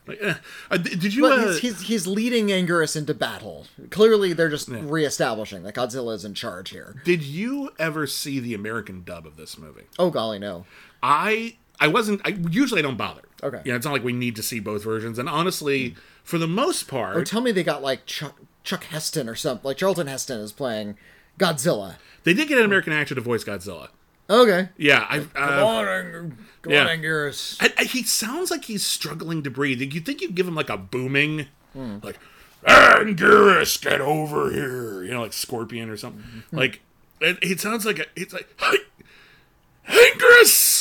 like, 0.06 0.18
eh. 0.20 0.34
uh, 0.70 0.76
did 0.76 1.14
you? 1.14 1.26
Uh, 1.26 1.46
he's, 1.48 1.58
he's, 1.60 1.80
he's 1.82 2.06
leading 2.06 2.48
Anguirus 2.48 2.96
into 2.96 3.14
battle. 3.14 3.66
Clearly, 3.90 4.32
they're 4.32 4.48
just 4.48 4.68
reestablishing 4.68 5.62
that 5.62 5.74
Godzilla 5.74 6.14
is 6.14 6.24
in 6.24 6.34
charge 6.34 6.70
here. 6.70 7.00
did 7.04 7.22
you 7.22 7.70
ever 7.78 8.06
see 8.06 8.40
the 8.40 8.54
American 8.54 9.02
dub 9.04 9.26
of 9.26 9.36
this 9.36 9.56
movie? 9.58 9.84
Oh, 9.98 10.10
golly, 10.10 10.38
no. 10.38 10.66
I 11.02 11.56
I 11.80 11.88
wasn't. 11.88 12.20
I 12.24 12.30
usually 12.50 12.80
I 12.80 12.82
don't 12.82 12.96
bother. 12.98 13.22
Okay. 13.42 13.60
You 13.64 13.72
know, 13.72 13.76
it's 13.76 13.86
not 13.86 13.92
like 13.92 14.04
we 14.04 14.12
need 14.12 14.36
to 14.36 14.42
see 14.42 14.60
both 14.60 14.84
versions. 14.84 15.18
And 15.18 15.28
honestly, 15.28 15.94
for 16.22 16.36
the 16.38 16.46
most 16.46 16.86
part, 16.88 17.16
Or 17.16 17.24
tell 17.24 17.40
me 17.40 17.52
they 17.52 17.62
got 17.64 17.82
like 17.82 18.04
Chuck, 18.06 18.38
Chuck 18.64 18.84
Heston 18.84 19.28
or 19.28 19.34
something. 19.34 19.66
Like 19.66 19.78
Charlton 19.78 20.06
Heston 20.06 20.40
is 20.40 20.52
playing 20.52 20.96
Godzilla. 21.38 21.94
they 22.24 22.34
did 22.34 22.48
get 22.48 22.58
an 22.58 22.64
American 22.64 22.92
actor 22.92 23.14
to 23.14 23.20
voice 23.20 23.42
Godzilla. 23.44 23.88
Okay. 24.28 24.68
Yeah, 24.76 25.06
I. 25.08 25.18
Uh, 25.34 25.66
on, 25.66 25.88
Ang- 25.88 26.38
come 26.62 26.72
yeah. 26.72 26.82
on, 26.82 26.88
Anguirus. 26.88 27.56
I, 27.60 27.72
I, 27.78 27.84
he 27.84 28.02
sounds 28.04 28.50
like 28.50 28.66
he's 28.66 28.84
struggling 28.86 29.42
to 29.42 29.50
breathe. 29.50 29.80
You 29.80 30.00
think 30.00 30.20
you'd 30.20 30.34
give 30.36 30.46
him 30.46 30.54
like 30.54 30.68
a 30.70 30.76
booming, 30.76 31.46
like 31.74 32.18
Anguirus, 32.64 33.80
get 33.82 34.00
over 34.00 34.50
here, 34.52 35.02
you 35.02 35.10
know, 35.12 35.22
like 35.22 35.32
Scorpion 35.32 35.88
or 35.88 35.96
something. 35.96 36.22
Like 36.52 36.80
it, 37.20 37.38
it 37.42 37.60
sounds 37.60 37.84
like 37.86 37.98
a, 37.98 38.04
it's 38.14 38.32
like 38.32 38.48
hey, 38.60 38.76
Anguirus, 39.88 40.79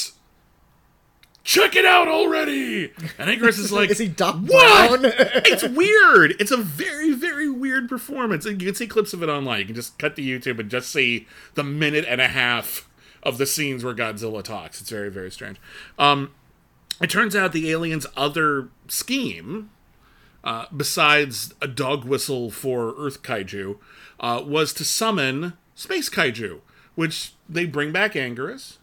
check 1.50 1.76
it 1.76 1.84
out 1.86 2.08
already. 2.08 2.92
And 3.18 3.28
Anguirus 3.28 3.58
is 3.58 3.72
like, 3.80 3.90
Is 3.90 3.98
he 3.98 4.08
Doc 4.08 4.36
what? 4.36 5.02
It's 5.04 5.64
weird. 5.64 6.36
It's 6.40 6.52
a 6.52 6.58
very, 6.58 7.12
very 7.12 7.50
weird 7.50 7.90
performance. 7.90 8.46
And 8.46 8.62
you 8.62 8.68
can 8.68 8.76
see 8.76 8.86
clips 8.86 9.14
of 9.14 9.24
it 9.24 9.30
online. 9.30 9.62
You 9.62 9.66
can 9.66 9.76
just 9.76 9.98
cut 9.98 10.16
to 10.16 10.22
YouTube 10.22 10.60
and 10.60 10.70
just 10.70 10.92
see 10.92 11.28
the 11.56 11.64
minute 11.64 12.06
and 12.08 12.22
a 12.22 12.28
half 12.28 12.88
of 13.24 13.40
the 13.40 13.48
scenes 13.48 13.84
where 13.84 13.96
Godzilla 13.96 14.44
talks. 14.44 14.80
It's 14.80 14.92
very, 14.92 15.10
very 15.10 15.32
strange. 15.32 15.58
Um, 15.98 16.32
it 17.02 17.10
turns 17.10 17.36
out 17.36 17.52
the 17.52 17.72
aliens' 17.72 18.06
other 18.16 18.70
scheme, 18.88 19.72
uh, 20.44 20.68
besides 20.76 21.56
a 21.62 21.68
dog 21.68 22.06
whistle 22.06 22.52
for 22.52 22.94
Earth 22.96 23.24
kaiju, 23.24 23.80
uh, 24.20 24.44
was 24.46 24.72
to 24.74 24.86
summon 24.86 25.54
space 25.74 26.10
kaiju, 26.10 26.60
which 26.94 27.34
they 27.48 27.66
bring 27.66 27.92
back 27.92 28.14
Anguirus. 28.14 28.78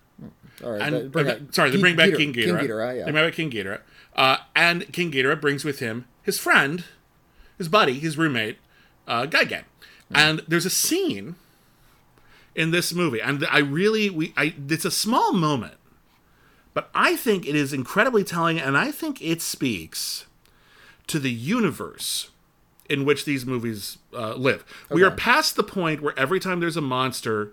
All 0.65 0.73
right. 0.73 0.81
And, 0.81 1.13
bring 1.13 1.29
uh, 1.29 1.39
sorry, 1.51 1.71
they 1.71 1.81
bring 1.81 1.97
back 1.97 2.15
King 2.15 2.33
Ghidorah. 2.33 2.61
King 2.61 2.69
Ghidorah, 2.69 2.97
yeah. 2.97 3.05
They 3.05 3.13
bring 3.13 3.27
back 3.27 3.35
King 3.35 3.51
Ghidorah. 3.51 3.81
Uh, 4.15 4.39
and 4.55 4.91
King 4.93 5.13
Ghidorah 5.13 5.41
brings 5.41 5.65
with 5.65 5.81
him 5.81 6.07
his 6.23 6.39
friend, 6.39 6.85
his 7.59 7.69
buddy, 7.69 7.99
his 7.99 8.17
roommate, 8.17 8.59
uh, 9.07 9.27
Gigan. 9.27 9.65
Hmm. 10.09 10.17
And 10.17 10.43
there's 10.49 10.67
a 10.67 10.71
scene 10.71 11.37
in 12.55 12.71
this 12.71 12.95
movie, 12.95 13.21
and 13.21 13.47
I 13.51 13.59
really, 13.59 14.09
we, 14.09 14.33
I, 14.35 14.55
it's 14.69 14.87
a 14.87 14.91
small 14.91 15.35
moment, 15.35 15.75
but 16.73 16.89
I 16.95 17.15
think 17.15 17.47
it 17.47 17.55
is 17.55 17.75
incredibly 17.75 18.25
telling, 18.25 18.59
and 18.59 18.79
I 18.79 18.91
think 18.91 19.21
it 19.21 19.43
speaks 19.43 20.25
to 21.07 21.19
the 21.19 21.31
universe 21.31 22.31
in 22.89 23.05
which 23.05 23.25
these 23.25 23.45
movies 23.45 23.99
uh, 24.15 24.35
live. 24.35 24.65
We 24.91 25.03
are 25.03 25.11
past 25.11 25.57
the 25.57 25.63
point 25.63 26.01
where 26.01 26.19
every 26.19 26.41
time 26.41 26.61
there's 26.61 26.77
a 26.77 26.83
monster, 26.83 27.53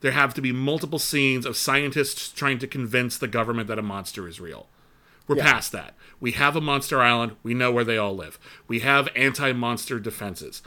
there 0.00 0.12
have 0.12 0.34
to 0.34 0.40
be 0.40 0.52
multiple 0.52 0.98
scenes 0.98 1.46
of 1.46 1.56
scientists 1.56 2.28
trying 2.28 2.58
to 2.58 2.66
convince 2.66 3.16
the 3.18 3.28
government 3.28 3.68
that 3.68 3.78
a 3.78 3.82
monster 3.82 4.28
is 4.28 4.40
real. 4.40 4.68
We're 5.28 5.36
past 5.36 5.72
that. 5.72 5.94
We 6.20 6.32
have 6.32 6.54
a 6.54 6.60
monster 6.60 7.00
island. 7.00 7.34
We 7.42 7.52
know 7.52 7.72
where 7.72 7.82
they 7.82 7.98
all 7.98 8.14
live. 8.14 8.38
We 8.68 8.78
have 8.80 9.08
anti-monster 9.16 9.98
defenses. 9.98 10.62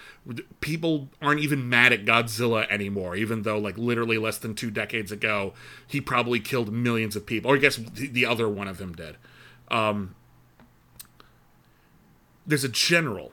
People 0.60 1.08
aren't 1.22 1.40
even 1.40 1.70
mad 1.70 1.94
at 1.94 2.04
Godzilla 2.04 2.70
anymore, 2.70 3.16
even 3.16 3.44
though, 3.44 3.58
like, 3.58 3.78
literally 3.78 4.18
less 4.18 4.38
than 4.38 4.56
two 4.56 4.70
decades 4.70 5.14
ago, 5.14 5.54
he 5.88 6.02
probably 6.02 6.42
killed 6.42 6.74
millions 6.74 7.16
of 7.16 7.26
people. 7.26 7.50
Or 7.52 7.56
I 7.56 7.60
guess 7.60 7.78
the 7.78 8.08
the 8.08 8.26
other 8.26 8.50
one 8.50 8.68
of 8.68 8.80
them 8.80 8.94
did. 8.94 9.16
Um, 9.72 10.16
there's 12.46 12.66
a 12.66 12.70
general 12.70 13.32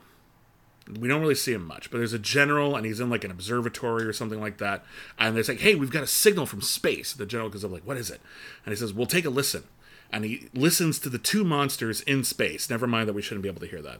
we 0.99 1.07
don't 1.07 1.21
really 1.21 1.35
see 1.35 1.53
him 1.53 1.65
much, 1.65 1.91
but 1.91 1.97
there's 1.97 2.13
a 2.13 2.19
general, 2.19 2.75
and 2.75 2.85
he's 2.85 2.99
in 2.99 3.09
like 3.09 3.23
an 3.23 3.31
observatory 3.31 4.05
or 4.05 4.13
something 4.13 4.39
like 4.39 4.57
that. 4.57 4.83
And 5.19 5.35
they're 5.35 5.43
like, 5.43 5.59
"Hey, 5.59 5.75
we've 5.75 5.91
got 5.91 6.03
a 6.03 6.07
signal 6.07 6.45
from 6.45 6.61
space." 6.61 7.13
The 7.13 7.25
general 7.25 7.49
goes 7.49 7.65
up 7.65 7.71
like, 7.71 7.85
"What 7.85 7.97
is 7.97 8.09
it?" 8.09 8.21
And 8.65 8.71
he 8.71 8.77
says, 8.77 8.93
"We'll 8.93 9.05
take 9.05 9.25
a 9.25 9.29
listen." 9.29 9.63
And 10.11 10.23
he 10.23 10.47
listens 10.53 10.99
to 10.99 11.09
the 11.09 11.17
two 11.17 11.43
monsters 11.43 12.01
in 12.01 12.23
space. 12.23 12.69
Never 12.69 12.87
mind 12.87 13.09
that 13.09 13.13
we 13.13 13.21
shouldn't 13.21 13.43
be 13.43 13.49
able 13.49 13.59
to 13.59 13.67
hear 13.67 13.81
that. 13.81 13.99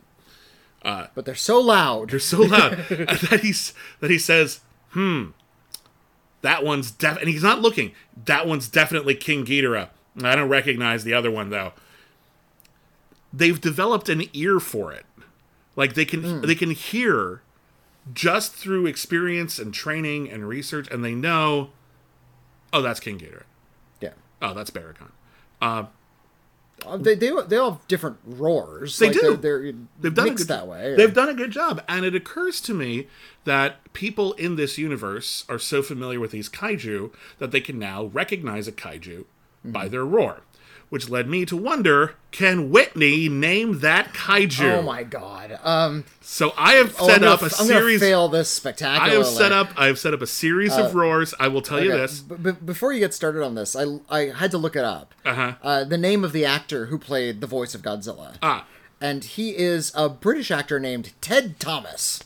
But 1.14 1.26
they're 1.26 1.36
so 1.36 1.60
loud. 1.60 2.12
They're 2.12 2.20
so 2.20 2.40
loud 2.42 2.72
that 2.90 3.40
he's 3.42 3.74
that 4.00 4.10
he 4.10 4.18
says, 4.18 4.62
"Hmm, 4.92 5.28
that 6.42 6.64
one's 6.64 6.92
def," 6.92 7.18
and 7.18 7.28
he's 7.28 7.44
not 7.44 7.62
looking. 7.62 7.92
That 8.26 8.48
one's 8.48 8.70
definitely 8.70 9.16
King 9.16 9.46
Ghidorah. 9.46 9.90
I 10.24 10.36
don't 10.36 10.50
recognize 10.50 11.04
the 11.04 11.14
other 11.14 11.30
one 11.30 11.50
though. 11.50 11.74
They've 13.34 13.60
developed 13.60 14.10
an 14.10 14.24
ear 14.34 14.60
for 14.60 14.94
it, 14.94 15.06
like 15.78 15.94
they 15.94 16.04
can 16.04 16.42
they 16.42 16.56
can 16.56 16.72
hear 16.72 17.42
just 18.14 18.54
through 18.54 18.86
experience 18.88 19.58
and 19.60 19.74
training 19.74 20.30
and 20.30 20.48
research, 20.48 20.90
and 20.92 21.04
they 21.06 21.16
know, 21.16 21.70
oh, 22.74 22.82
that's 22.82 23.00
King 23.00 23.20
Ghidorah. 23.20 23.44
Yeah. 24.02 24.12
Oh, 24.42 24.54
that's 24.54 24.70
Baragon. 24.70 25.12
Uh, 25.62 25.86
They, 27.00 27.16
they, 27.16 27.32
they 27.48 27.58
all 27.58 27.72
have 27.72 27.88
different 27.88 28.18
roars. 28.26 28.98
They 29.00 29.08
like 29.08 29.16
do. 29.16 29.36
They're, 29.36 29.62
they're 29.62 29.74
They've 30.00 30.14
done 30.14 30.26
mixed 30.30 30.46
a 30.46 30.48
good, 30.48 30.54
that 30.54 30.68
way. 30.68 30.96
They've 30.96 31.14
done 31.14 31.28
a 31.30 31.34
good 31.34 31.52
job, 31.52 31.84
and 31.90 32.06
it 32.06 32.14
occurs 32.16 32.62
to 32.62 32.74
me 32.74 33.08
that 33.46 33.92
people 33.94 34.34
in 34.34 34.56
this 34.58 34.78
universe 34.78 35.44
are 35.50 35.60
so 35.60 35.82
familiar 35.82 36.20
with 36.20 36.32
these 36.32 36.50
kaiju 36.50 37.12
that 37.40 37.52
they 37.52 37.62
can 37.62 37.80
now 37.80 38.06
recognize 38.06 38.68
a 38.68 38.72
kaiju 38.72 39.26
Mm-hmm. 39.64 39.72
by 39.72 39.88
their 39.88 40.06
roar, 40.06 40.42
which 40.90 41.10
led 41.10 41.28
me 41.28 41.46
to 41.46 41.56
wonder: 41.58 42.16
Can 42.32 42.70
Witney 42.72 43.30
name 43.30 43.80
that 43.80 44.14
kaiju? 44.14 44.80
Oh 44.80 44.82
my 44.82 45.04
god. 45.04 45.60
Um, 45.64 46.06
So 46.22 46.54
I 46.58 46.74
have 46.74 46.96
oh, 47.00 47.08
set 47.08 47.22
gonna, 47.22 47.32
up 47.34 47.42
a 47.42 47.46
f- 47.46 47.60
I'm 47.60 47.68
series. 47.68 48.00
fail 48.00 48.28
this 48.30 48.66
I 48.66 49.10
have 49.10 49.26
set 49.26 49.52
up. 49.52 49.70
I 49.76 49.88
have 49.88 50.00
set 50.00 50.14
up 50.14 50.22
a 50.22 50.28
series 50.28 50.76
of 50.76 50.96
roars. 50.96 51.34
I 51.40 51.48
will 51.48 51.62
tell 51.62 51.84
you 51.84 51.92
this. 51.92 52.22
b- 52.22 52.52
before 52.52 52.94
you 52.94 53.00
get 53.00 53.14
started 53.14 53.44
on 53.44 53.56
this, 53.56 53.76
I, 53.76 53.86
I 54.10 54.26
had 54.30 54.52
to 54.52 54.58
look 54.58 54.76
it 54.76 54.84
up. 54.86 55.14
Uh-huh. 55.26 55.54
Uh, 55.62 55.84
the 55.84 55.98
name 55.98 56.24
of 56.24 56.32
the 56.34 56.46
actor 56.46 56.88
who 56.88 56.98
played 56.98 57.42
the 57.42 57.48
voice 57.48 57.74
of 57.76 57.82
Godzilla. 57.82 58.36
Ah, 58.42 58.66
and 59.02 59.24
he 59.24 59.56
is 59.58 59.92
a 59.96 60.10
British 60.10 60.52
actor 60.52 60.80
named 60.80 61.14
Ted 61.22 61.60
Thomas. 61.60 62.24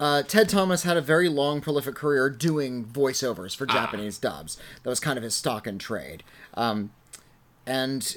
Uh, 0.00 0.22
Ted 0.22 0.48
Thomas 0.48 0.82
had 0.82 0.96
a 0.96 1.00
very 1.00 1.28
long, 1.28 1.60
prolific 1.60 1.94
career 1.94 2.28
doing 2.28 2.84
voiceovers 2.84 3.54
for 3.56 3.64
Japanese 3.64 4.18
dubs. 4.18 4.58
That 4.82 4.90
was 4.90 4.98
kind 5.00 5.16
of 5.16 5.22
his 5.22 5.34
stock 5.36 5.66
and 5.66 5.80
trade. 5.80 6.24
Um, 6.54 6.90
and 7.66 8.16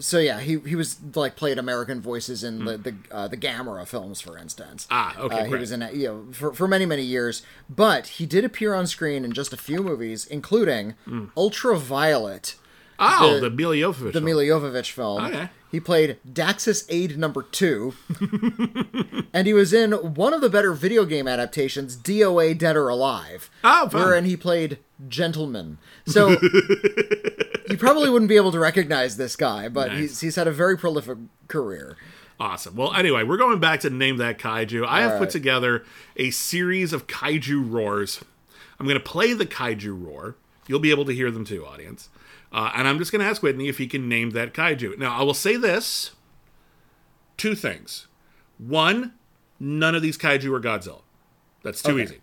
so 0.00 0.18
yeah, 0.18 0.38
he 0.40 0.58
he 0.60 0.76
was 0.76 0.96
like 1.16 1.34
played 1.34 1.58
American 1.58 2.00
voices 2.00 2.44
in 2.44 2.64
the 2.64 2.76
the 2.78 2.94
uh, 3.10 3.26
the 3.28 3.36
Gamera 3.36 3.86
films, 3.86 4.20
for 4.20 4.38
instance. 4.38 4.84
Hmm. 4.88 4.94
Ah, 4.94 5.18
okay, 5.18 5.40
Uh, 5.40 5.44
he 5.44 5.50
great. 5.50 5.60
was 5.60 5.72
in 5.72 5.80
you 5.92 6.06
know 6.06 6.26
for 6.32 6.52
for 6.54 6.68
many 6.68 6.86
many 6.86 7.02
years, 7.02 7.42
but 7.68 8.06
he 8.06 8.24
did 8.26 8.44
appear 8.44 8.74
on 8.74 8.86
screen 8.86 9.24
in 9.24 9.32
just 9.32 9.52
a 9.52 9.56
few 9.56 9.82
movies, 9.82 10.24
including 10.26 10.94
Hmm. 11.04 11.26
Ultraviolet, 11.36 12.54
oh, 12.98 13.34
the- 13.34 13.48
the, 13.48 13.50
Milla 13.56 13.76
Jovovich. 13.76 14.06
the 14.06 14.12
film. 14.12 14.24
Milla 14.24 14.42
Jovovich 14.44 14.90
film. 14.90 15.24
Okay. 15.24 15.48
He 15.70 15.80
played 15.80 16.16
Daxus 16.26 16.86
Aid 16.88 17.18
Number 17.18 17.42
Two, 17.42 17.92
and 19.34 19.46
he 19.46 19.52
was 19.52 19.72
in 19.74 19.92
one 19.92 20.32
of 20.32 20.40
the 20.40 20.48
better 20.48 20.72
video 20.72 21.04
game 21.04 21.28
adaptations, 21.28 21.94
DOA 21.96 22.56
Dead 22.56 22.74
or 22.74 22.88
Alive, 22.88 23.50
Oh, 23.62 23.88
fun. 23.88 24.00
wherein 24.00 24.24
he 24.24 24.34
played 24.36 24.78
Gentleman. 25.08 25.76
So 26.06 26.30
you 27.70 27.76
probably 27.76 28.08
wouldn't 28.08 28.30
be 28.30 28.36
able 28.36 28.52
to 28.52 28.58
recognize 28.58 29.16
this 29.18 29.36
guy, 29.36 29.68
but 29.68 29.88
Nice. 29.88 29.98
he's 29.98 30.20
he's 30.20 30.36
had 30.36 30.46
a 30.48 30.52
very 30.52 30.78
prolific 30.78 31.18
career. 31.48 31.96
Awesome. 32.40 32.76
Well, 32.76 32.94
anyway, 32.94 33.24
we're 33.24 33.36
going 33.36 33.58
back 33.60 33.80
to 33.80 33.90
name 33.90 34.16
that 34.18 34.38
kaiju. 34.38 34.86
I 34.86 35.00
have 35.02 35.18
put 35.18 35.30
together 35.30 35.84
a 36.16 36.30
series 36.30 36.92
of 36.92 37.06
kaiju 37.08 37.70
roars 37.70 38.20
I'm 38.80 38.86
going 38.86 38.98
to 38.98 39.04
play 39.04 39.32
the 39.32 39.44
kaiju 39.44 40.06
roar. 40.06 40.36
You'll 40.68 40.78
be 40.78 40.90
able 40.92 41.04
to 41.06 41.12
hear 41.12 41.30
them 41.32 41.44
too, 41.44 41.66
audience. 41.66 42.08
Uh, 42.52 42.70
and 42.74 42.88
I'm 42.88 42.98
just 42.98 43.12
going 43.12 43.20
to 43.20 43.26
ask 43.28 43.42
Witney 43.42 43.68
if 43.68 43.78
he 43.78 43.86
can 43.86 44.08
name 44.08 44.30
that 44.30 44.54
kaiju. 44.54 44.98
Now, 44.98 45.18
I 45.18 45.22
will 45.22 45.34
say 45.34 45.56
this 45.56 46.12
two 47.36 47.54
things. 47.54 48.06
One, 48.58 49.12
none 49.60 49.94
of 49.94 50.02
these 50.02 50.16
kaiju 50.18 50.52
are 50.56 50.60
Godzilla. 50.60 51.02
That's 51.62 51.82
too 51.82 51.92
Okay. 51.92 52.02
easy. 52.04 52.18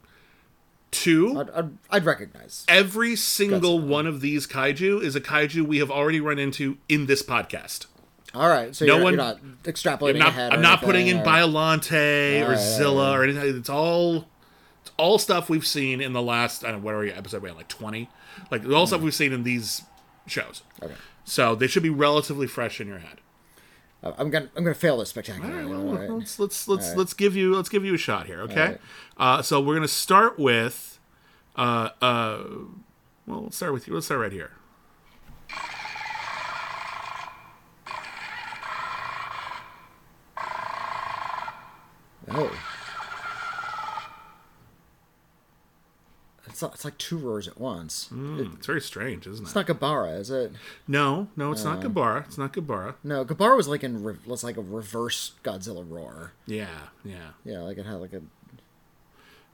Two, 0.91 1.39
I'd, 1.39 1.49
I'd, 1.49 1.77
I'd 1.91 2.05
recognize. 2.05 2.63
every 2.69 3.15
single 3.17 3.79
one 3.79 4.07
of 4.07 4.21
these 4.21 4.47
kaiju 4.47 5.01
is 5.03 5.15
a 5.15 5.21
kaiju 5.21 5.63
we 5.67 5.79
have 5.79 5.91
already 5.91 6.21
run 6.21 6.39
into 6.39 6.77
in 6.87 7.05
this 7.05 7.21
podcast. 7.21 7.87
All 8.33 8.47
right, 8.47 8.73
so 8.75 8.85
No 8.85 8.95
you're, 8.95 9.03
one- 9.03 9.13
you're 9.13 9.21
not 9.23 9.39
extrapolating 9.63 10.13
I'm 10.13 10.19
not, 10.19 10.27
ahead. 10.29 10.53
I'm 10.53 10.61
not 10.61 10.81
putting 10.81 11.07
in 11.07 11.19
or- 11.19 11.23
Biolante 11.25 12.41
or 12.41 12.45
Alright, 12.45 12.59
Zilla 12.59 13.11
or 13.11 13.23
anything. 13.23 13.57
It's 13.57 13.69
all 13.69 14.27
it's 14.81 14.91
all 14.97 15.17
stuff 15.19 15.49
we've 15.49 15.65
seen 15.67 15.99
in 16.01 16.13
the 16.13 16.21
last 16.21 16.63
I 16.63 16.71
don't 16.71 16.79
know 16.81 16.85
what 16.85 16.95
are 16.95 16.99
we 16.99 17.11
episode 17.11 17.41
we 17.41 17.49
at 17.49 17.55
like 17.57 17.67
20. 17.69 18.09
Like 18.51 18.65
all 18.69 18.87
stuff 18.87 19.01
we've 19.01 19.13
seen 19.15 19.33
in 19.33 19.43
these 19.43 19.81
shows. 20.27 20.63
Okay. 20.81 20.95
So 21.23 21.55
they 21.55 21.67
should 21.67 21.83
be 21.83 21.89
relatively 21.89 22.47
fresh 22.47 22.79
in 22.79 22.87
your 22.87 22.99
head. 22.99 23.19
I'm 24.03 24.29
gonna 24.29 24.49
I'm 24.55 24.63
gonna 24.63 24.75
fail 24.75 24.97
this 24.97 25.09
spectacularly. 25.09 25.65
Right, 25.65 25.83
well, 25.83 25.97
right. 25.97 26.09
Let's 26.09 26.37
let's 26.37 26.67
let's 26.67 26.83
Alright. 26.83 26.97
let's 26.97 27.13
give 27.13 27.35
you 27.35 27.55
let's 27.55 27.69
give 27.69 27.83
you 27.83 27.95
a 27.95 27.97
shot 27.97 28.27
here, 28.27 28.41
okay? 28.41 28.77
Uh, 29.17 29.41
so 29.41 29.59
we're 29.59 29.73
gonna 29.73 29.87
start 29.87 30.37
with, 30.37 30.99
uh, 31.55 31.89
uh, 32.01 32.43
well, 33.25 33.43
let's 33.45 33.55
start 33.57 33.73
with 33.73 33.87
you. 33.87 33.95
Let's 33.95 34.05
start 34.05 34.21
right 34.21 34.31
here. 34.31 34.51
Oh. 42.29 42.51
It's, 46.55 46.61
not, 46.61 46.73
it's 46.73 46.85
like 46.85 46.97
two 46.97 47.17
roars 47.17 47.49
at 47.49 47.59
once. 47.59 48.07
Hmm, 48.07 48.53
it's 48.55 48.65
very 48.65 48.79
strange, 48.79 49.27
isn't 49.27 49.43
it? 49.43 49.47
It's 49.47 49.55
not 49.55 49.67
Gabara, 49.67 50.17
is 50.17 50.29
it? 50.29 50.53
no, 50.87 51.27
no, 51.35 51.51
it's 51.51 51.65
Uh. 51.65 51.73
not 51.75 51.83
Gabara. 51.83 52.23
It's 52.25 52.37
not 52.37 52.53
Gabara. 52.53 52.95
No, 53.03 53.25
Gabara 53.25 53.57
was 53.57 53.67
like 53.67 53.83
in 53.83 54.01
re- 54.05 54.15
was 54.25 54.41
like 54.41 54.55
a 54.55 54.61
reverse 54.61 55.33
Godzilla 55.43 55.83
roar. 55.85 56.31
Yeah, 56.45 56.67
yeah. 57.03 57.31
Yeah, 57.43 57.59
like 57.59 57.77
it 57.77 57.85
had 57.85 57.95
like 57.95 58.13
a. 58.13 58.21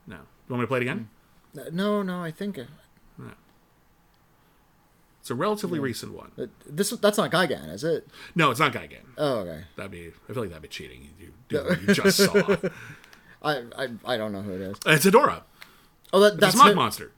No. 0.06 0.18
You 0.18 0.22
want 0.50 0.60
me 0.60 0.64
to 0.66 0.68
play 0.68 0.78
it 0.78 0.82
again? 0.84 1.10
No, 1.72 2.04
no, 2.04 2.22
I 2.22 2.30
think 2.30 2.60
it, 2.60 2.68
It's 5.20 5.30
a 5.32 5.36
relatively 5.36 5.80
recent 5.80 6.14
one. 6.14 6.32
this 6.68 6.92
that's 6.92 7.18
not 7.18 7.32
Gigan, 7.32 7.72
is 7.74 7.84
it? 7.84 8.08
No, 8.36 8.52
it's 8.52 8.60
not 8.60 8.74
Gigan. 8.74 9.02
Oh, 9.18 9.40
okay. 9.40 9.64
That'd 9.76 9.92
be. 9.92 10.12
I 10.30 10.34
feel 10.34 10.44
like 10.44 10.50
that'd 10.50 10.62
be 10.62 10.68
cheating. 10.68 11.10
You 11.20 11.34
do 11.50 11.64
what 11.64 11.82
you 11.82 11.94
just 11.96 12.18
saw. 12.18 12.58
I, 13.44 13.64
I 13.76 13.88
I 14.06 14.18
don't 14.18 14.32
know 14.32 14.42
who 14.44 14.52
it 14.54 14.62
is. 14.62 14.78
It's 14.86 15.06
Hedorah. 15.06 15.42
Oh, 16.14 16.20
that, 16.20 16.40
that's 16.40 16.56
a 16.56 16.58
smog 16.58 16.76
monster. 16.76 17.12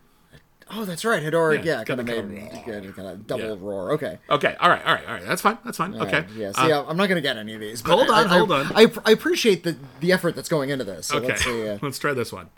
Oh, 0.75 0.85
that's 0.85 1.03
right. 1.05 1.21
Hedorah, 1.21 1.63
Yeah, 1.63 1.79
yeah, 1.79 1.83
kind 1.83 1.99
of 1.99 2.05
made 2.07 2.51
kind 2.95 3.07
of 3.07 3.27
double 3.27 3.43
Yeah. 3.43 3.55
roar. 3.59 3.91
Okay. 3.93 4.17
Okay. 4.29 4.55
All 4.59 4.69
right. 4.69 4.83
All 4.85 4.93
right. 4.95 5.05
All 5.07 5.13
right. 5.15 5.25
That's 5.25 5.41
fine. 5.41 5.57
That's 5.65 5.77
fine. 5.77 5.93
All 5.93 6.03
okay. 6.03 6.21
right, 6.21 6.29
Yeah. 6.31 6.49
Uh, 6.55 6.65
See, 6.65 6.71
I- 6.71 6.81
I'm 6.83 6.97
not 6.97 7.09
gonna 7.09 7.21
get 7.21 7.37
any 7.37 7.53
of 7.53 7.59
these. 7.61 7.81
Hold 7.81 8.09
on, 8.09 8.27
I, 8.27 8.33
I- 8.33 8.37
hold 8.39 8.51
on. 8.51 8.71
I, 8.73 8.87
I 9.05 9.11
appreciate 9.11 9.63
the 9.63 9.77
the 9.99 10.11
effort 10.11 10.35
that's 10.35 10.49
going 10.49 10.69
into 10.69 10.83
this. 10.85 11.07
So 11.07 11.17
okay. 11.17 11.27
Let's 11.27 11.43
see. 11.43 11.67
Uh, 11.67 11.77
Let's 11.81 11.99
try 11.99 12.13
this 12.13 12.31
one. 12.31 12.49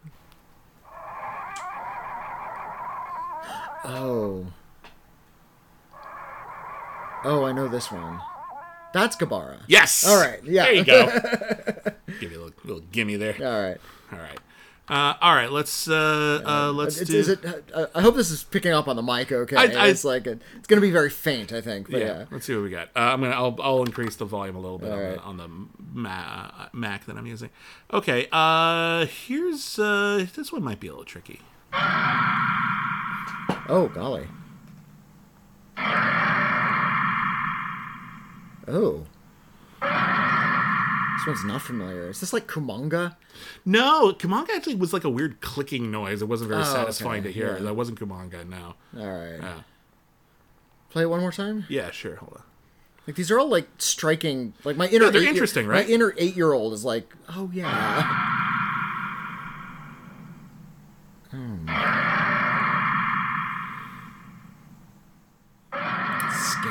oh. 3.84 4.46
Oh, 7.24 7.44
I 7.44 7.52
know 7.54 7.68
this 7.68 7.92
one. 7.92 8.20
That's 8.94 9.16
Gabara. 9.16 9.62
Yes. 9.68 10.08
All 10.08 10.22
right, 10.22 10.44
yeah. 10.46 10.64
There 10.66 10.74
you 10.74 10.86
go. 10.86 11.06
Give 12.20 12.32
you 12.32 12.38
a 12.38 12.44
little, 12.46 12.54
little 12.64 12.84
gimme 12.92 13.16
there. 13.18 13.36
All 13.40 13.62
right. 13.70 13.78
All 14.14 14.20
right. 14.20 14.40
Uh, 14.88 15.16
all 15.20 15.34
right. 15.34 15.52
Let's 15.52 15.88
uh, 15.88 16.44
uh, 16.46 16.72
let's 16.72 17.00
It's, 17.02 17.10
do. 17.10 17.18
is 17.18 17.28
it? 17.30 17.44
Uh, 17.74 17.88
I 17.96 18.02
hope 18.02 18.16
this 18.16 18.30
is 18.30 18.44
picking 18.44 18.72
up 18.72 18.88
on 18.88 18.96
the 18.96 19.02
mic. 19.02 19.32
Okay. 19.32 19.56
I- 19.56 19.86
I- 19.86 19.88
it's 19.88 20.04
like 20.06 20.28
a, 20.28 20.38
it's 20.58 20.68
gonna 20.68 20.80
be 20.82 20.92
very 20.92 21.10
faint. 21.10 21.52
I 21.52 21.60
think. 21.62 21.90
But 21.90 22.02
yeah. 22.02 22.06
yeah. 22.20 22.26
Let's 22.30 22.46
see 22.46 22.54
what 22.54 22.64
we 22.64 22.70
got. 22.70 22.90
Uh, 22.96 23.00
I'm 23.00 23.22
gonna. 23.22 23.34
I'll, 23.34 23.56
I'll 23.62 23.84
increase 23.84 24.16
the 24.16 24.26
volume 24.26 24.56
a 24.56 24.60
little 24.60 24.78
bit 24.78 24.92
on, 24.92 25.00
right. 25.00 25.16
the, 25.16 25.22
on 25.22 25.38
the 25.38 25.48
Ma- 25.94 26.68
Mac 26.72 27.06
that 27.06 27.18
I'm 27.18 27.26
using. 27.26 27.50
Okay. 27.92 28.28
Uh, 28.32 29.08
here's 29.08 29.80
uh, 29.80 30.28
this 30.36 30.52
one 30.52 30.62
might 30.64 30.80
be 30.80 30.88
a 30.88 30.92
little 30.92 31.04
tricky. 31.06 31.40
Oh 33.68 33.90
golly. 33.94 34.28
Oh. 38.68 39.06
This 41.18 41.28
one's 41.28 41.44
not 41.46 41.62
familiar. 41.62 42.10
Is 42.10 42.20
this 42.20 42.34
like 42.34 42.48
Kumonga? 42.48 43.16
No, 43.66 44.12
Kumonga 44.14 44.50
actually 44.52 44.76
was 44.76 44.92
like 44.94 45.04
a 45.04 45.10
weird 45.10 45.40
clicking 45.42 45.90
noise. 45.92 46.22
It 46.22 46.28
wasn't 46.28 46.50
very 46.50 46.62
Oh, 46.62 46.66
satisfying 46.66 47.22
okay, 47.22 47.30
to 47.30 47.34
hear. 47.34 47.54
yeah. 47.58 47.64
That 47.64 47.76
wasn't 47.76 48.00
Kumonga. 48.00 48.48
No. 48.48 48.76
All 49.00 49.08
right. 49.08 49.40
Yeah. 49.42 49.60
Play 50.90 51.04
it 51.04 51.08
one 51.10 51.22
more 51.22 51.32
time. 51.32 51.66
Yeah. 51.70 51.92
Sure. 51.92 52.16
Hold 52.18 52.34
on. 52.38 52.44
Like 53.08 53.16
these 53.16 53.30
are 53.32 53.40
all 53.40 53.48
like 53.50 53.68
striking. 53.78 54.54
Like 54.64 54.78
my 54.78 54.88
inner 54.88 55.06
Yeah, 55.06 55.12
they're 55.12 55.22
eight- 55.22 55.30
interesting, 55.30 55.68
right? 55.68 55.88
My 55.88 55.94
inner 55.94 56.14
eight 56.18 56.36
year 56.36 56.52
old 56.54 56.74
is 56.74 56.84
like, 56.84 57.14
oh 57.30 57.50
yeah. 57.54 58.32
Hmm. 61.32 61.68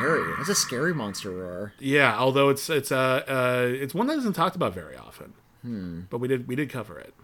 Scary. 0.05 0.37
That's 0.37 0.49
a 0.49 0.55
scary 0.55 0.95
monster 0.95 1.31
roar. 1.31 1.73
Yeah. 1.79 2.17
Although 2.19 2.51
it's 2.51 2.69
it's 2.71 2.93
uh, 2.93 3.23
uh 3.27 3.67
it's 3.73 3.95
one 3.95 4.07
that 4.09 4.19
isn't 4.19 4.35
talked 4.35 4.57
about 4.57 4.75
very 4.75 4.97
often. 4.97 5.33
Hmm. 5.62 6.01
But 6.11 6.19
we 6.19 6.29
did 6.29 6.47
we 6.47 6.57
did 6.57 6.71
cover 6.71 6.99
it. 6.99 7.14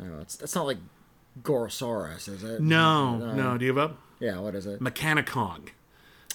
Oh, 0.00 0.20
it's 0.20 0.36
that's 0.36 0.54
not 0.54 0.66
like 0.66 0.78
Gorosaurus, 1.42 2.28
is 2.28 2.42
it? 2.42 2.60
No, 2.60 3.16
no. 3.16 3.56
Do 3.58 3.64
you 3.64 3.74
have 3.74 3.90
up? 3.90 3.98
Yeah, 4.20 4.38
what 4.38 4.54
is 4.54 4.66
it? 4.66 4.80
Mechani-Kong. 4.80 5.70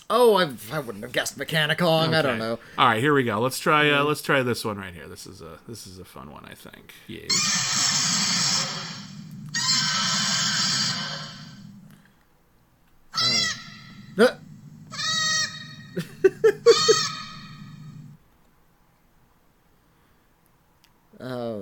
Oh, 0.10 0.36
I, 0.36 0.50
I 0.72 0.80
wouldn't 0.80 1.04
have 1.04 1.12
guessed 1.12 1.38
Mechani-Kong. 1.38 2.14
I 2.14 2.22
don't 2.22 2.38
know. 2.40 2.60
All 2.78 2.88
right, 2.88 3.02
here 3.02 3.14
we 3.14 3.24
go. 3.24 3.40
Let's 3.40 3.60
try. 3.60 3.90
Uh, 3.90 4.04
let's 4.04 4.22
try 4.22 4.42
this 4.42 4.64
one 4.64 4.78
right 4.78 4.94
here. 4.94 5.08
This 5.08 5.28
is 5.28 5.42
a 5.42 5.60
this 5.68 5.86
is 5.86 6.00
a 6.00 6.06
fun 6.06 6.32
one, 6.32 6.46
I 6.46 6.54
think. 6.54 6.94
Yes. 7.08 8.07
Uh, 14.18 14.28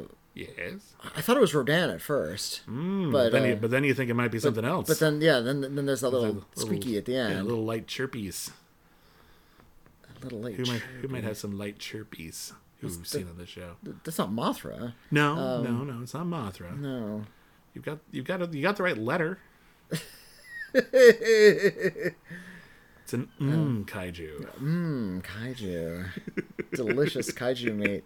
Yes. 0.38 0.96
I 1.16 1.22
thought 1.22 1.38
it 1.38 1.40
was 1.40 1.56
Rodan 1.56 1.90
at 1.90 2.02
first, 2.02 2.64
but 2.68 3.30
then 3.30 3.44
uh, 3.44 3.46
you, 3.46 3.56
but 3.56 3.72
then 3.72 3.86
you 3.86 3.94
think 3.94 4.10
it 4.10 4.16
might 4.16 4.32
be 4.32 4.40
something 4.40 4.66
else. 4.66 4.86
but 4.86 5.00
then 5.00 5.22
yeah, 5.22 5.40
then 5.40 5.62
then 5.62 5.86
there's 5.86 6.02
that 6.02 6.10
little, 6.10 6.28
Little- 6.28 6.46
squeaky 6.58 6.98
at 6.98 7.06
the 7.06 7.14
Yeah, 7.14 7.28
end. 7.30 7.48
little 7.48 7.64
light 7.64 7.88
chirpies. 7.88 8.52
A 10.10 10.24
little 10.26 10.40
light. 10.40 10.56
Who 10.56 10.66
might 10.66 10.82
who 10.82 11.08
might 11.08 11.24
have 11.24 11.38
some 11.38 11.58
light 11.58 11.78
chirpies? 11.80 12.52
Who 12.82 12.88
we've 12.88 13.08
seen 13.08 13.30
on 13.30 13.38
the 13.38 13.46
show? 13.46 13.78
That's 14.04 14.18
not 14.18 14.30
Mothra. 14.30 14.92
No, 15.10 15.62
no, 15.64 15.86
no. 15.86 16.02
It's 16.04 16.14
not 16.14 16.26
Mothra. 16.26 16.72
Um, 16.74 16.82
No. 16.82 17.24
You've 17.74 17.86
got 17.86 18.00
you've 18.12 18.26
got 18.26 18.54
you 18.54 18.62
got 18.62 18.76
the 18.76 18.84
right 18.84 18.98
letter. 18.98 19.40
it's 23.04 23.14
an 23.14 23.30
mm 23.40 23.86
kaiju. 23.86 24.46
Mmm, 24.60 25.24
kaiju. 25.24 26.06
Delicious 26.74 27.32
kaiju 27.32 27.76
meat. 27.76 28.04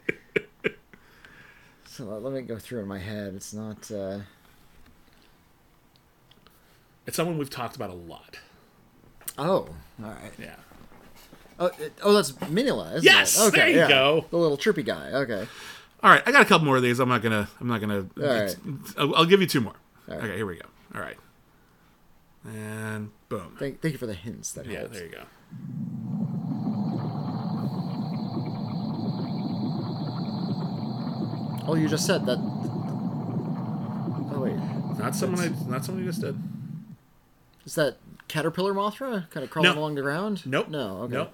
So 1.86 2.05
let 2.05 2.32
me 2.32 2.41
go 2.41 2.58
through 2.60 2.82
in 2.82 2.88
my 2.88 2.99
head. 2.99 3.34
It's 3.36 3.53
not. 3.53 3.89
uh 3.91 4.19
It's 7.08 7.15
someone 7.17 7.38
we've 7.39 7.49
talked 7.49 7.75
about 7.75 7.89
a 7.89 7.93
lot. 7.93 8.38
Oh, 9.38 9.45
all 10.03 10.10
right. 10.12 10.32
Yeah. 10.38 10.55
Oh, 11.60 11.67
it, 11.79 11.93
oh, 12.03 12.13
that's 12.13 12.32
Minilla, 12.34 12.89
isn't 12.95 13.03
Yes, 13.03 13.38
it? 13.38 13.47
Okay, 13.47 13.58
there 13.58 13.69
you 13.69 13.75
yeah. 13.79 13.88
go. 13.89 14.25
The 14.29 14.38
little 14.38 14.58
trippy 14.58 14.86
guy. 14.86 15.10
Okay. 15.12 15.45
All 16.01 16.10
right, 16.12 16.21
I 16.25 16.32
got 16.32 16.43
a 16.43 16.45
couple 16.45 16.65
more 16.65 16.77
of 16.77 16.84
these. 16.84 16.99
I'm 16.99 17.10
not 17.10 17.21
gonna. 17.21 17.49
I'm 17.60 17.67
not 17.67 17.82
gonna. 17.82 18.05
right. 18.15 18.55
I'll, 18.97 19.15
I'll 19.15 19.25
give 19.25 19.41
you 19.41 19.47
two 19.47 19.60
more. 19.60 19.73
right. 20.08 20.19
Okay, 20.19 20.38
here 20.38 20.45
we 20.45 20.55
go. 20.55 20.65
All 20.95 21.01
right, 21.01 21.17
and 22.45 23.10
boom. 23.30 23.56
Thank, 23.60 23.82
thank 23.82 23.91
you 23.93 23.97
for 23.97 24.08
the 24.08 24.13
hints. 24.13 24.52
That 24.54 24.65
Yeah, 24.65 24.80
helps. 24.80 24.93
there 24.97 25.06
you 25.06 25.12
go. 25.12 25.23
Oh, 31.68 31.76
you 31.76 31.88
just 31.88 32.05
said 32.07 32.26
that. 32.26 32.38
Oh 34.32 34.39
wait, 34.43 34.55
Not 34.97 35.16
someone. 35.16 35.39
I, 35.39 35.70
not 35.70 35.86
someone 35.86 36.03
you 36.03 36.09
just 36.09 36.22
did. 36.22 36.36
is 37.66 37.76
that 37.76 37.97
caterpillar 38.28 38.74
Mothra 38.74 39.30
kind 39.30 39.43
of 39.43 39.49
crawling 39.51 39.74
No. 39.74 39.80
along 39.80 39.95
the 39.95 40.01
ground? 40.01 40.45
Nope. 40.45 40.70
No. 40.70 40.97
Okay. 41.03 41.13
Nope. 41.13 41.34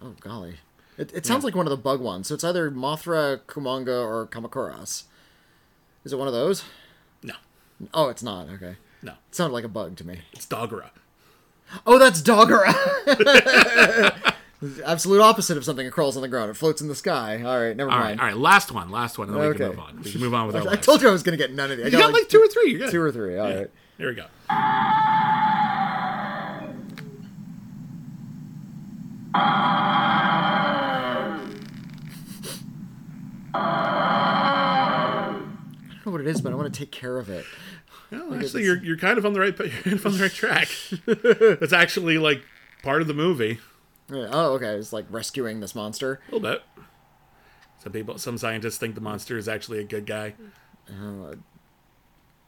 Oh 0.00 0.14
golly, 0.20 0.56
it, 0.96 1.12
it 1.12 1.26
sounds 1.26 1.42
like 1.44 1.54
one 1.56 1.66
of 1.66 1.70
the 1.70 1.76
bug 1.76 2.00
ones. 2.00 2.28
So 2.28 2.34
it's 2.34 2.44
either 2.44 2.70
Mothra, 2.70 3.38
Kumonga, 3.46 4.04
or 4.04 4.26
Kamacuras. 4.28 5.04
Is 6.04 6.12
it 6.12 6.18
one 6.18 6.28
of 6.28 6.34
those? 6.34 6.64
No. 7.22 7.34
Oh, 7.94 8.08
it's 8.10 8.22
not. 8.22 8.48
Okay. 8.48 8.76
No. 9.02 9.12
It 9.12 9.34
sounded 9.34 9.54
like 9.54 9.64
a 9.64 9.68
bug 9.68 9.96
to 9.96 10.06
me. 10.06 10.20
It's 10.32 10.46
Dogora. 10.46 10.90
Oh, 11.86 11.98
that's 11.98 12.20
Dogora. 12.22 12.72
Absolute 14.84 15.20
opposite 15.20 15.56
of 15.56 15.64
something 15.64 15.84
that 15.86 15.90
crawls 15.92 16.14
on 16.16 16.22
the 16.22 16.28
ground. 16.28 16.50
It 16.50 16.54
floats 16.54 16.80
in 16.80 16.86
the 16.86 16.94
sky. 16.94 17.42
All 17.42 17.60
right, 17.60 17.76
never 17.76 17.90
All 17.90 17.98
right, 17.98 18.04
mind. 18.10 18.20
all 18.20 18.26
right. 18.26 18.36
Last 18.36 18.70
one, 18.70 18.90
last 18.90 19.18
one, 19.18 19.26
and 19.28 19.36
then 19.36 19.42
we 19.42 19.48
Okay. 19.48 19.58
can 19.58 19.68
move 19.70 19.78
on. 19.80 20.02
We 20.02 20.12
can 20.12 20.20
move 20.20 20.34
on 20.34 20.46
with 20.46 20.56
our 20.56 20.62
I 20.62 20.70
list. 20.72 20.82
told 20.84 21.02
you 21.02 21.08
I 21.08 21.12
was 21.12 21.24
going 21.24 21.36
to 21.36 21.44
get 21.44 21.52
none 21.52 21.70
of 21.72 21.78
these. 21.78 21.86
I 21.86 21.88
you 21.88 21.98
got 21.98 22.12
like 22.12 22.28
two 22.28 22.38
or 22.40 22.46
three. 22.48 22.78
Two 22.90 23.02
or 23.02 23.10
three. 23.10 23.38
All 23.38 23.48
right. 23.52 23.70
Here 23.98 24.08
we 24.08 24.14
go. 24.14 24.26
I 33.54 35.28
don't 36.04 36.06
know 36.06 36.12
what 36.12 36.20
it 36.20 36.26
is, 36.26 36.40
but 36.40 36.52
I 36.52 36.56
want 36.56 36.72
to 36.72 36.78
take 36.78 36.90
care 36.90 37.18
of 37.18 37.28
it. 37.28 37.44
Well, 38.12 38.34
actually, 38.34 38.64
you're 38.64 38.82
you're 38.84 38.96
kind 38.98 39.18
of 39.18 39.26
on 39.26 39.32
the 39.32 39.40
right 39.40 39.58
you're 39.58 39.68
kind 39.68 39.96
of 39.98 40.06
on 40.06 40.12
the 40.12 40.22
right 40.22 40.30
track. 40.32 40.68
That's 41.60 41.72
actually 41.72 42.18
like 42.18 42.42
part 42.82 43.00
of 43.02 43.08
the 43.08 43.14
movie. 43.14 43.58
Yeah, 44.10 44.28
Oh, 44.30 44.52
okay. 44.54 44.74
It's 44.74 44.92
like 44.92 45.06
rescuing 45.10 45.60
this 45.60 45.74
monster. 45.74 46.20
A 46.28 46.34
little 46.34 46.40
bit. 46.50 46.62
Some 47.82 47.92
people, 47.92 48.18
some 48.18 48.36
scientists 48.38 48.78
think 48.78 48.94
the 48.94 49.00
monster 49.00 49.36
is 49.38 49.48
actually 49.48 49.78
a 49.80 49.84
good 49.84 50.06
guy. 50.06 50.34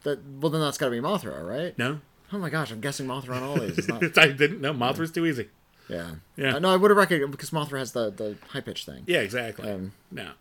That 0.03 0.19
well, 0.41 0.51
then 0.51 0.61
that's 0.61 0.77
got 0.79 0.87
to 0.87 0.91
be 0.91 0.99
Mothra, 1.01 1.47
right? 1.47 1.77
No, 1.79 2.01
Oh 2.33 2.39
my 2.39 2.51
gosh, 2.51 2.71
I'm 2.73 2.81
guessing 2.81 3.07
Mothra 3.07 3.37
on 3.37 3.43
all 3.43 3.57
these. 3.59 3.79
It's 3.79 3.89
not, 3.89 4.03
I 4.19 4.29
didn't. 4.29 4.61
No, 4.61 4.73
Mothra's 4.75 5.11
too 5.13 5.25
easy. 5.27 5.49
yeah. 5.89 6.17
Yeah. 6.37 6.57
Uh, 6.57 6.59
no, 6.59 6.73
I 6.73 6.77
would 6.77 6.91
have 6.91 6.99
recognized 6.99 7.31
because 7.31 7.51
Mothra 7.51 7.79
has 7.79 7.93
the 7.93 8.11
the 8.11 8.37
high 8.51 8.61
pitch 8.61 8.85
thing. 8.85 9.05
Yeah, 9.07 9.21
exactly. 9.21 9.71
Um, 9.71 9.93
no, 10.11 10.33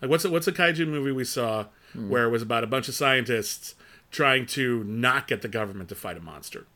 like 0.00 0.10
what's 0.10 0.24
a, 0.24 0.30
what's 0.30 0.46
a 0.46 0.52
kaiju 0.52 0.86
movie 0.86 1.12
we 1.12 1.24
saw 1.24 1.66
Hmm. 1.92 2.08
where 2.08 2.24
it 2.24 2.30
was 2.30 2.40
about 2.40 2.64
a 2.64 2.66
bunch 2.66 2.88
of 2.88 2.94
scientists 2.94 3.74
trying 4.12 4.46
to 4.46 4.84
not 4.84 5.26
get 5.26 5.42
the 5.42 5.48
government 5.48 5.88
to 5.88 5.96
fight 5.96 6.16
a 6.16 6.20
monster? 6.20 6.66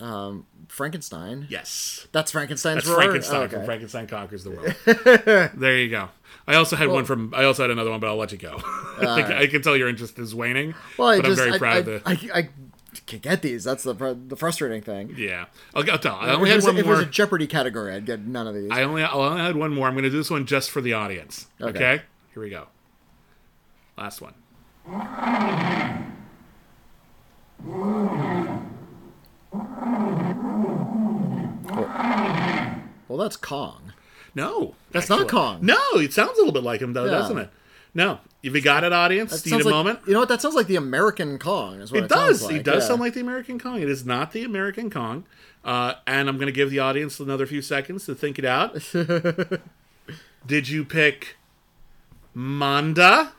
Um, 0.00 0.46
Frankenstein. 0.68 1.46
Yes, 1.48 2.08
That's 2.12 2.32
Frankenstein's 2.32 2.84
that's 2.84 2.88
roar? 2.88 2.96
Frankenstein 2.96 3.42
Oh, 3.42 3.48
from 3.48 3.58
okay. 3.58 3.66
Frankenstein 3.66 4.06
Conquers 4.06 4.44
the 4.44 4.50
World. 4.50 4.74
there 5.54 5.78
you 5.78 5.88
go. 5.88 6.08
I 6.46 6.56
also 6.56 6.76
had 6.76 6.88
one 6.88 7.04
from. 7.04 7.32
I 7.34 7.44
also 7.44 7.62
had 7.62 7.70
another 7.70 7.90
one, 7.90 8.00
but 8.00 8.08
I'll 8.08 8.16
let 8.16 8.32
you 8.32 8.38
go. 8.38 8.60
I, 8.64 9.04
uh, 9.06 9.14
think, 9.16 9.28
I 9.28 9.46
can 9.46 9.62
tell 9.62 9.76
your 9.76 9.88
interest 9.88 10.18
is 10.18 10.34
waning. 10.34 10.74
Well, 10.98 11.08
I 11.08 11.16
but 11.18 11.26
just 11.26 11.40
I'm 11.40 11.44
very 11.46 11.54
I, 11.54 11.58
proud 11.58 11.74
I, 11.74 11.78
of 11.78 11.84
the. 11.86 12.02
I, 12.04 12.38
I 12.38 12.48
can't 13.06 13.22
get 13.22 13.42
these. 13.42 13.64
That's 13.64 13.82
the 13.82 13.94
the 13.94 14.36
frustrating 14.36 14.82
thing. 14.82 15.14
yeah, 15.16 15.46
I'll, 15.74 15.88
I'll 15.90 15.98
tell. 15.98 16.16
I 16.16 16.34
only 16.34 16.50
had 16.50 16.62
one 16.62 16.76
if 16.76 16.84
it 16.84 16.88
was 16.88 16.98
more. 16.98 17.08
a 17.08 17.10
Jeopardy 17.10 17.46
category, 17.46 17.94
I'd 17.94 18.04
get 18.06 18.20
none 18.20 18.46
of 18.46 18.54
these. 18.54 18.70
I 18.70 18.82
only 18.82 19.02
I 19.04 19.12
only 19.12 19.40
had 19.40 19.56
one 19.56 19.72
more. 19.72 19.86
I'm 19.86 19.94
going 19.94 20.04
to 20.04 20.10
do 20.10 20.16
this 20.16 20.30
one 20.30 20.44
just 20.44 20.70
for 20.70 20.80
the 20.80 20.94
audience. 20.94 21.46
Okay. 21.60 21.70
Okay. 21.70 22.02
Here 22.32 22.42
we 22.42 22.50
go. 22.50 22.66
Last 23.96 24.20
one. 24.20 24.34
Well, 33.08 33.18
that's 33.18 33.36
Kong. 33.36 33.92
No, 34.34 34.74
That's 34.90 35.08
not 35.08 35.28
Kong. 35.28 35.60
No, 35.62 35.78
it 35.94 36.12
sounds 36.12 36.32
a 36.32 36.40
little 36.40 36.52
bit 36.52 36.64
like 36.64 36.80
him 36.80 36.92
though, 36.92 37.04
Yeah. 37.04 37.12
doesn't 37.12 37.38
it? 37.38 37.50
No, 37.96 38.18
if 38.42 38.52
you 38.52 38.60
got 38.60 38.82
it, 38.82 38.92
audience, 38.92 39.40
That 39.42 39.48
need 39.50 39.60
a 39.60 39.64
like, 39.64 39.72
moment? 39.72 40.00
You 40.06 40.14
know 40.14 40.18
what? 40.20 40.28
That 40.28 40.42
sounds 40.42 40.56
like 40.56 40.66
the 40.66 40.74
American 40.74 41.38
Kong. 41.38 41.80
Is 41.80 41.92
what 41.92 41.98
it, 42.00 42.04
It 42.04 42.10
does. 42.10 42.42
Like. 42.42 42.64
does 42.64 42.82
yeah. 42.82 42.88
sound 42.88 43.00
like 43.00 43.14
the 43.14 43.20
American 43.20 43.60
Kong. 43.60 43.80
It 43.80 43.88
is 43.88 44.04
not 44.04 44.32
the 44.32 44.42
American 44.42 44.90
Kong. 44.90 45.24
Uh, 45.64 45.94
and 46.06 46.28
I'm 46.28 46.34
going 46.36 46.46
to 46.46 46.52
give 46.52 46.70
the 46.70 46.80
audience 46.80 47.20
another 47.20 47.46
few 47.46 47.62
seconds 47.62 48.04
to 48.06 48.14
think 48.16 48.38
it 48.40 48.44
out. 48.44 48.76
Did 50.46 50.68
you 50.68 50.84
pick 50.84 51.36
Manda? 52.34 53.32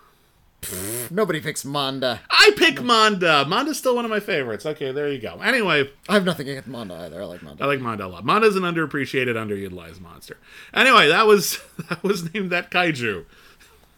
Nobody 1.12 1.40
picks 1.42 1.64
Manda. 1.66 2.22
I 2.30 2.52
pick 2.58 2.82
Manda. 2.82 3.46
Manda's 3.46 3.78
still 3.78 3.96
one 3.96 4.06
of 4.06 4.12
my 4.12 4.20
favorites. 4.20 4.66
Okay, 4.66 4.92
there 4.92 5.08
you 5.10 5.20
go. 5.20 5.40
Anyway, 5.42 5.90
I 6.10 6.14
have 6.14 6.26
nothing 6.26 6.50
against 6.50 6.68
Manda 6.68 6.96
either. 6.96 7.22
I 7.22 7.26
like 7.26 7.42
Manda. 7.44 7.64
I 7.64 7.68
like 7.68 7.80
Manda 7.80 8.06
a 8.06 8.08
lot. 8.08 8.26
Manda's 8.26 8.56
an 8.56 8.64
underappreciated, 8.64 9.36
underutilized 9.36 10.02
monster. 10.02 10.38
Anyway, 10.74 11.08
that 11.08 11.28
was 11.28 11.60
that 11.90 12.04
was 12.04 12.34
named 12.34 12.52
that 12.52 12.72
kaiju. 12.72 13.26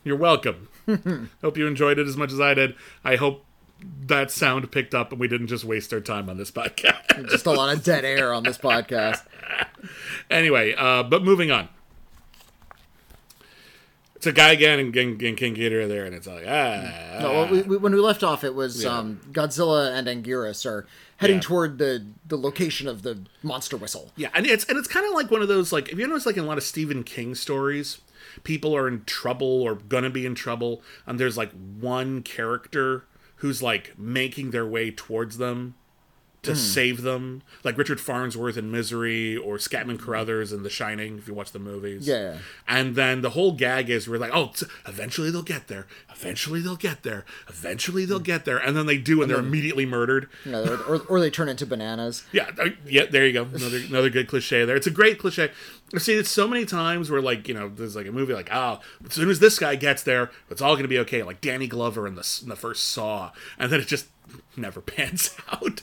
You're 0.03 0.17
welcome. 0.17 0.69
hope 1.41 1.57
you 1.57 1.67
enjoyed 1.67 1.99
it 1.99 2.07
as 2.07 2.15
much 2.17 2.31
as 2.31 2.39
I 2.39 2.53
did. 2.53 2.75
I 3.03 3.17
hope 3.17 3.43
that 4.05 4.31
sound 4.31 4.71
picked 4.71 4.95
up 4.95 5.11
and 5.11 5.19
we 5.19 5.27
didn't 5.27 5.47
just 5.47 5.63
waste 5.63 5.93
our 5.93 5.99
time 5.99 6.29
on 6.29 6.37
this 6.37 6.51
podcast. 6.53 7.29
Just 7.29 7.45
a 7.45 7.51
lot 7.51 7.75
of 7.75 7.83
dead 7.83 8.05
air 8.05 8.33
on 8.33 8.43
this 8.43 8.57
podcast. 8.57 9.21
anyway, 10.29 10.73
uh, 10.77 11.03
but 11.03 11.23
moving 11.23 11.51
on. 11.51 11.69
It's 14.17 14.25
a 14.25 14.31
guy 14.33 14.51
again 14.51 14.79
in, 14.79 14.97
in, 14.97 15.21
in 15.23 15.35
King 15.35 15.55
Ghidorah 15.55 15.87
there, 15.87 16.03
and 16.03 16.13
it's 16.15 16.25
like 16.27 16.43
ah. 16.47 17.17
No, 17.21 17.31
well, 17.31 17.47
we, 17.49 17.61
we, 17.61 17.77
when 17.77 17.93
we 17.93 17.99
left 18.01 18.23
off, 18.23 18.43
it 18.43 18.55
was 18.55 18.83
Yeah. 18.83 18.97
um, 18.97 19.21
Godzilla 19.31 19.91
and 19.93 20.07
Anguirus 20.07 20.65
are 20.65 20.85
heading 21.17 21.35
Yeah. 21.37 21.41
toward 21.43 21.77
the 21.77 22.05
the 22.27 22.37
location 22.37 22.87
of 22.87 23.03
the 23.03 23.19
monster 23.43 23.77
whistle. 23.77 24.11
Yeah, 24.15 24.29
and 24.33 24.45
it's 24.47 24.65
and 24.65 24.77
it's 24.77 24.87
kind 24.87 25.05
of 25.05 25.13
like 25.13 25.29
one 25.29 25.41
of 25.43 25.47
those 25.47 25.71
like 25.71 25.89
if 25.89 25.99
you 25.99 26.07
notice 26.07 26.25
like 26.25 26.35
in 26.37 26.43
a 26.43 26.47
lot 26.47 26.57
of 26.57 26.63
Stephen 26.63 27.03
King 27.03 27.35
stories, 27.35 27.99
people 28.43 28.75
are 28.75 28.87
in 28.87 29.03
trouble 29.05 29.61
or 29.61 29.75
gonna 29.75 30.09
be 30.09 30.25
in 30.25 30.33
trouble, 30.33 30.81
and 31.05 31.19
there's 31.19 31.37
like 31.37 31.51
one 31.79 32.23
character 32.23 33.05
who's 33.37 33.61
like 33.61 33.93
making 33.99 34.49
their 34.49 34.65
way 34.65 34.89
towards 34.89 35.37
them 35.37 35.75
to 36.43 36.51
hmm. 36.51 36.57
save 36.57 37.01
them, 37.01 37.41
like 37.63 37.77
Richard 37.77 37.99
Farnsworth 37.99 38.57
in 38.57 38.71
Misery 38.71 39.35
or 39.35 39.57
Scatman 39.57 39.99
Crothers 39.99 40.53
in 40.53 40.63
The 40.63 40.69
Shining. 40.69 41.17
If 41.17 41.27
you 41.27 41.33
watch 41.33 41.51
the 41.51 41.59
movies, 41.59 42.07
Yeah. 42.07 42.37
And 42.67 42.95
then 42.95 43.21
the 43.21 43.31
whole 43.31 43.53
gag 43.53 43.89
is 43.89 44.07
we're 44.07 44.17
like, 44.17 44.31
oh, 44.33 44.51
t- 44.53 44.65
eventually 44.85 45.31
they'll 45.31 45.41
get 45.41 45.67
there. 45.67 45.87
Eventually 46.09 46.61
they'll 46.61 46.75
get 46.75 47.03
there. 47.03 47.25
Eventually 47.47 48.05
they'll 48.05 48.17
hmm. 48.17 48.23
get 48.23 48.45
there, 48.45 48.57
and 48.57 48.75
then 48.77 48.85
they 48.85 48.97
do, 48.97 49.21
and 49.21 49.29
they're 49.29 49.39
immediately 49.39 49.85
murdered. 49.85 50.29
You 50.45 50.51
know, 50.51 50.63
or, 50.63 50.95
or, 50.95 51.01
or 51.07 51.19
they 51.19 51.29
turn 51.29 51.49
into 51.49 51.65
bananas. 51.65 52.23
Yeah, 52.37 52.51
uh, 52.59 52.69
yeah. 52.85 53.05
There 53.09 53.25
you 53.25 53.33
go. 53.33 53.43
Another 53.43 53.77
another 53.77 54.09
good 54.11 54.27
cliche 54.27 54.63
there. 54.63 54.75
It's 54.75 54.85
a 54.85 54.91
great 54.91 55.17
cliche. 55.17 55.49
I've 55.93 56.03
seen 56.03 56.19
it 56.19 56.27
so 56.27 56.47
many 56.47 56.65
times 56.65 57.09
where 57.09 57.21
like 57.21 57.47
you 57.47 57.53
know 57.53 57.69
there's 57.69 57.95
like 57.95 58.05
a 58.05 58.11
movie 58.11 58.33
like 58.33 58.49
oh 58.51 58.79
as 59.05 59.13
soon 59.13 59.29
as 59.29 59.39
this 59.39 59.57
guy 59.57 59.75
gets 59.75 60.03
there 60.03 60.29
it's 60.49 60.61
all 60.61 60.75
gonna 60.75 60.89
be 60.89 60.99
okay 60.99 61.23
like 61.23 61.39
Danny 61.39 61.67
Glover 61.67 62.05
in 62.05 62.15
the 62.15 62.39
in 62.43 62.49
the 62.49 62.55
first 62.55 62.89
Saw 62.89 63.31
and 63.57 63.71
then 63.71 63.79
it 63.79 63.87
just 63.87 64.07
never 64.55 64.81
pans 64.95 65.35
out. 65.49 65.81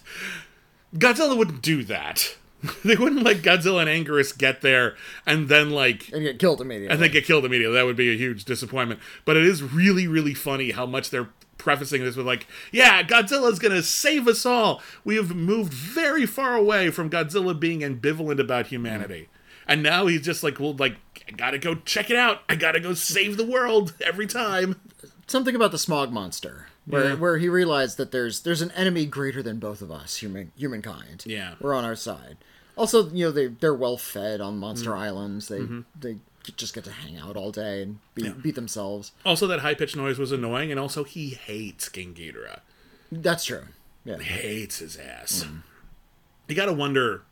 Godzilla 0.94 1.36
wouldn't 1.36 1.62
do 1.62 1.84
that. 1.84 2.36
they 2.84 2.96
wouldn't 2.96 3.22
let 3.22 3.38
Godzilla 3.38 3.86
and 3.86 4.06
Anguirus 4.06 4.36
get 4.36 4.62
there 4.62 4.96
and 5.26 5.48
then 5.48 5.70
like 5.70 6.10
and 6.12 6.22
get 6.22 6.38
killed 6.38 6.60
immediately. 6.60 6.92
and 6.92 7.02
then 7.02 7.10
get 7.10 7.24
killed 7.24 7.44
immediately. 7.44 7.74
That 7.74 7.84
would 7.84 7.96
be 7.96 8.12
a 8.12 8.16
huge 8.16 8.44
disappointment. 8.44 9.00
But 9.24 9.36
it 9.36 9.44
is 9.44 9.62
really, 9.62 10.06
really 10.06 10.34
funny 10.34 10.70
how 10.70 10.86
much 10.86 11.10
they're 11.10 11.28
prefacing 11.58 12.02
this 12.02 12.16
with 12.16 12.26
like, 12.26 12.46
yeah, 12.72 13.02
Godzilla's 13.02 13.58
gonna 13.58 13.82
save 13.82 14.26
us 14.28 14.46
all. 14.46 14.82
We 15.04 15.16
have 15.16 15.34
moved 15.34 15.72
very 15.74 16.26
far 16.26 16.54
away 16.54 16.90
from 16.90 17.10
Godzilla 17.10 17.58
being 17.58 17.80
ambivalent 17.80 18.40
about 18.40 18.68
humanity. 18.68 19.28
And 19.66 19.82
now 19.82 20.06
he's 20.06 20.22
just 20.22 20.42
like, 20.42 20.60
well, 20.60 20.74
like, 20.74 20.96
I 21.26 21.32
gotta 21.32 21.58
go 21.58 21.74
check 21.74 22.10
it 22.10 22.16
out. 22.16 22.42
I 22.48 22.54
gotta 22.54 22.80
go 22.80 22.94
save 22.94 23.36
the 23.36 23.46
world 23.46 23.94
every 24.04 24.26
time. 24.26 24.80
Something 25.26 25.54
about 25.54 25.70
the 25.70 25.78
smog 25.78 26.12
monster, 26.12 26.66
where 26.86 27.08
Yeah. 27.10 27.14
where 27.14 27.38
he 27.38 27.48
realized 27.48 27.96
that 27.98 28.10
there's 28.12 28.40
there's 28.40 28.62
an 28.62 28.70
enemy 28.72 29.06
greater 29.06 29.42
than 29.42 29.58
both 29.58 29.80
of 29.82 29.90
us, 29.90 30.16
human 30.16 30.52
humankind. 30.56 31.24
Yeah. 31.26 31.54
we're 31.60 31.74
on 31.74 31.84
our 31.84 31.96
side. 31.96 32.36
Also, 32.76 33.08
you 33.10 33.24
know 33.26 33.30
they 33.30 33.46
they're 33.46 33.74
well 33.74 33.96
fed 33.96 34.40
on 34.40 34.58
Monster 34.58 34.90
Mm. 34.90 34.98
Islands. 34.98 35.48
They 35.48 35.60
Mm-hmm. 35.60 35.80
they 35.98 36.16
just 36.56 36.74
get 36.74 36.84
to 36.84 36.92
hang 36.92 37.16
out 37.16 37.36
all 37.36 37.50
day 37.50 37.80
and 37.82 38.00
beat, 38.14 38.42
beat 38.42 38.54
themselves. 38.54 39.12
Also, 39.24 39.46
that 39.46 39.60
high 39.60 39.72
pitched 39.74 39.96
noise 39.96 40.18
was 40.18 40.30
annoying, 40.30 40.70
and 40.70 40.78
also 40.78 41.02
he 41.04 41.30
hates 41.30 41.88
King 41.88 42.12
Ghidorah. 42.14 42.60
That's 43.10 43.44
true. 43.46 43.64
Yeah. 44.04 44.18
Hates 44.18 44.80
his 44.80 44.96
ass. 44.98 45.46
You 46.48 46.54
gotta 46.54 46.74
wonder 46.74 47.22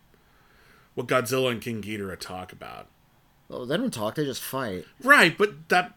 what 0.95 1.07
Godzilla 1.09 1.51
and 1.51 1.61
King 1.61 1.83
Ghidorah 1.83 2.19
talk 2.19 2.53
about. 2.53 2.89
Oh, 3.55 3.65
they 3.67 3.77
don't 3.77 3.93
talk; 3.93 4.15
they 4.15 4.25
just 4.25 4.41
fight. 4.43 4.87
Right, 5.05 5.37
but 5.37 5.69
that 5.69 5.93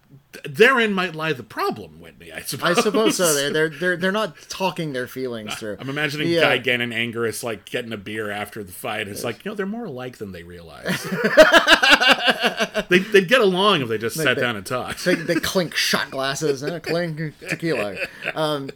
therein 0.48 0.92
might 0.94 1.16
lie 1.16 1.32
the 1.32 1.44
problem, 1.44 2.00
Witney. 2.02 2.34
I 2.34 2.42
suppose. 2.42 2.78
I 2.78 2.82
suppose 2.82 3.16
so. 3.18 3.34
They're 3.34 3.50
they're 3.52 3.70
they're, 3.70 3.98
they're 3.98 4.12
not 4.12 4.36
talking 4.50 4.92
their 4.94 5.08
feelings 5.08 5.56
through. 5.56 5.78
I'm 5.80 5.90
imagining 5.90 6.28
Yeah. 6.28 6.58
Gigan 6.58 6.82
and 6.82 6.92
Anguirus 6.92 7.44
like 7.44 7.64
getting 7.66 7.94
a 7.94 7.98
beer 7.98 8.30
after 8.30 8.64
the 8.64 8.74
fight. 8.74 9.08
It's 9.08 9.24
like 9.24 9.46
you 9.46 9.52
know 9.52 9.56
they're 9.56 9.66
more 9.66 9.86
alike 9.86 10.18
than 10.18 10.34
they 10.34 10.44
realize. 10.44 11.02
they 12.90 13.00
they'd 13.00 13.28
get 13.28 13.42
along 13.42 13.82
if 13.82 13.88
they 13.88 13.98
just 13.98 14.16
sat 14.18 14.36
they- 14.36 14.42
down 14.42 14.56
and 14.56 14.66
talked. 14.66 15.06
they, 15.06 15.16
they 15.16 15.36
clink 15.36 15.76
shot 15.76 16.12
glasses 16.12 16.62
and 16.62 16.74
a 16.76 16.80
clink 16.80 17.34
tequila. 17.40 17.96
Um, 18.36 18.70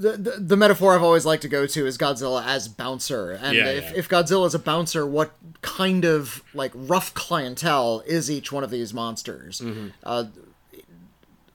the, 0.00 0.12
the, 0.16 0.30
the 0.40 0.56
metaphor 0.56 0.94
I've 0.94 1.02
always 1.02 1.26
liked 1.26 1.42
to 1.42 1.48
go 1.48 1.66
to 1.66 1.86
is 1.86 1.98
Godzilla 1.98 2.44
as 2.46 2.68
bouncer, 2.68 3.32
and 3.32 3.54
Yeah, 3.56 3.66
if, 3.68 3.84
yeah. 3.84 3.92
if 3.96 4.08
Godzilla 4.08 4.46
is 4.46 4.54
a 4.54 4.58
bouncer, 4.58 5.06
what 5.06 5.32
kind 5.62 6.04
of 6.04 6.42
like 6.54 6.72
rough 6.74 7.12
clientele 7.14 8.02
is 8.06 8.30
each 8.30 8.50
one 8.50 8.64
of 8.64 8.70
these 8.70 8.94
monsters? 8.94 9.60
Mm-hmm. 9.60 9.88
Uh, 10.02 10.24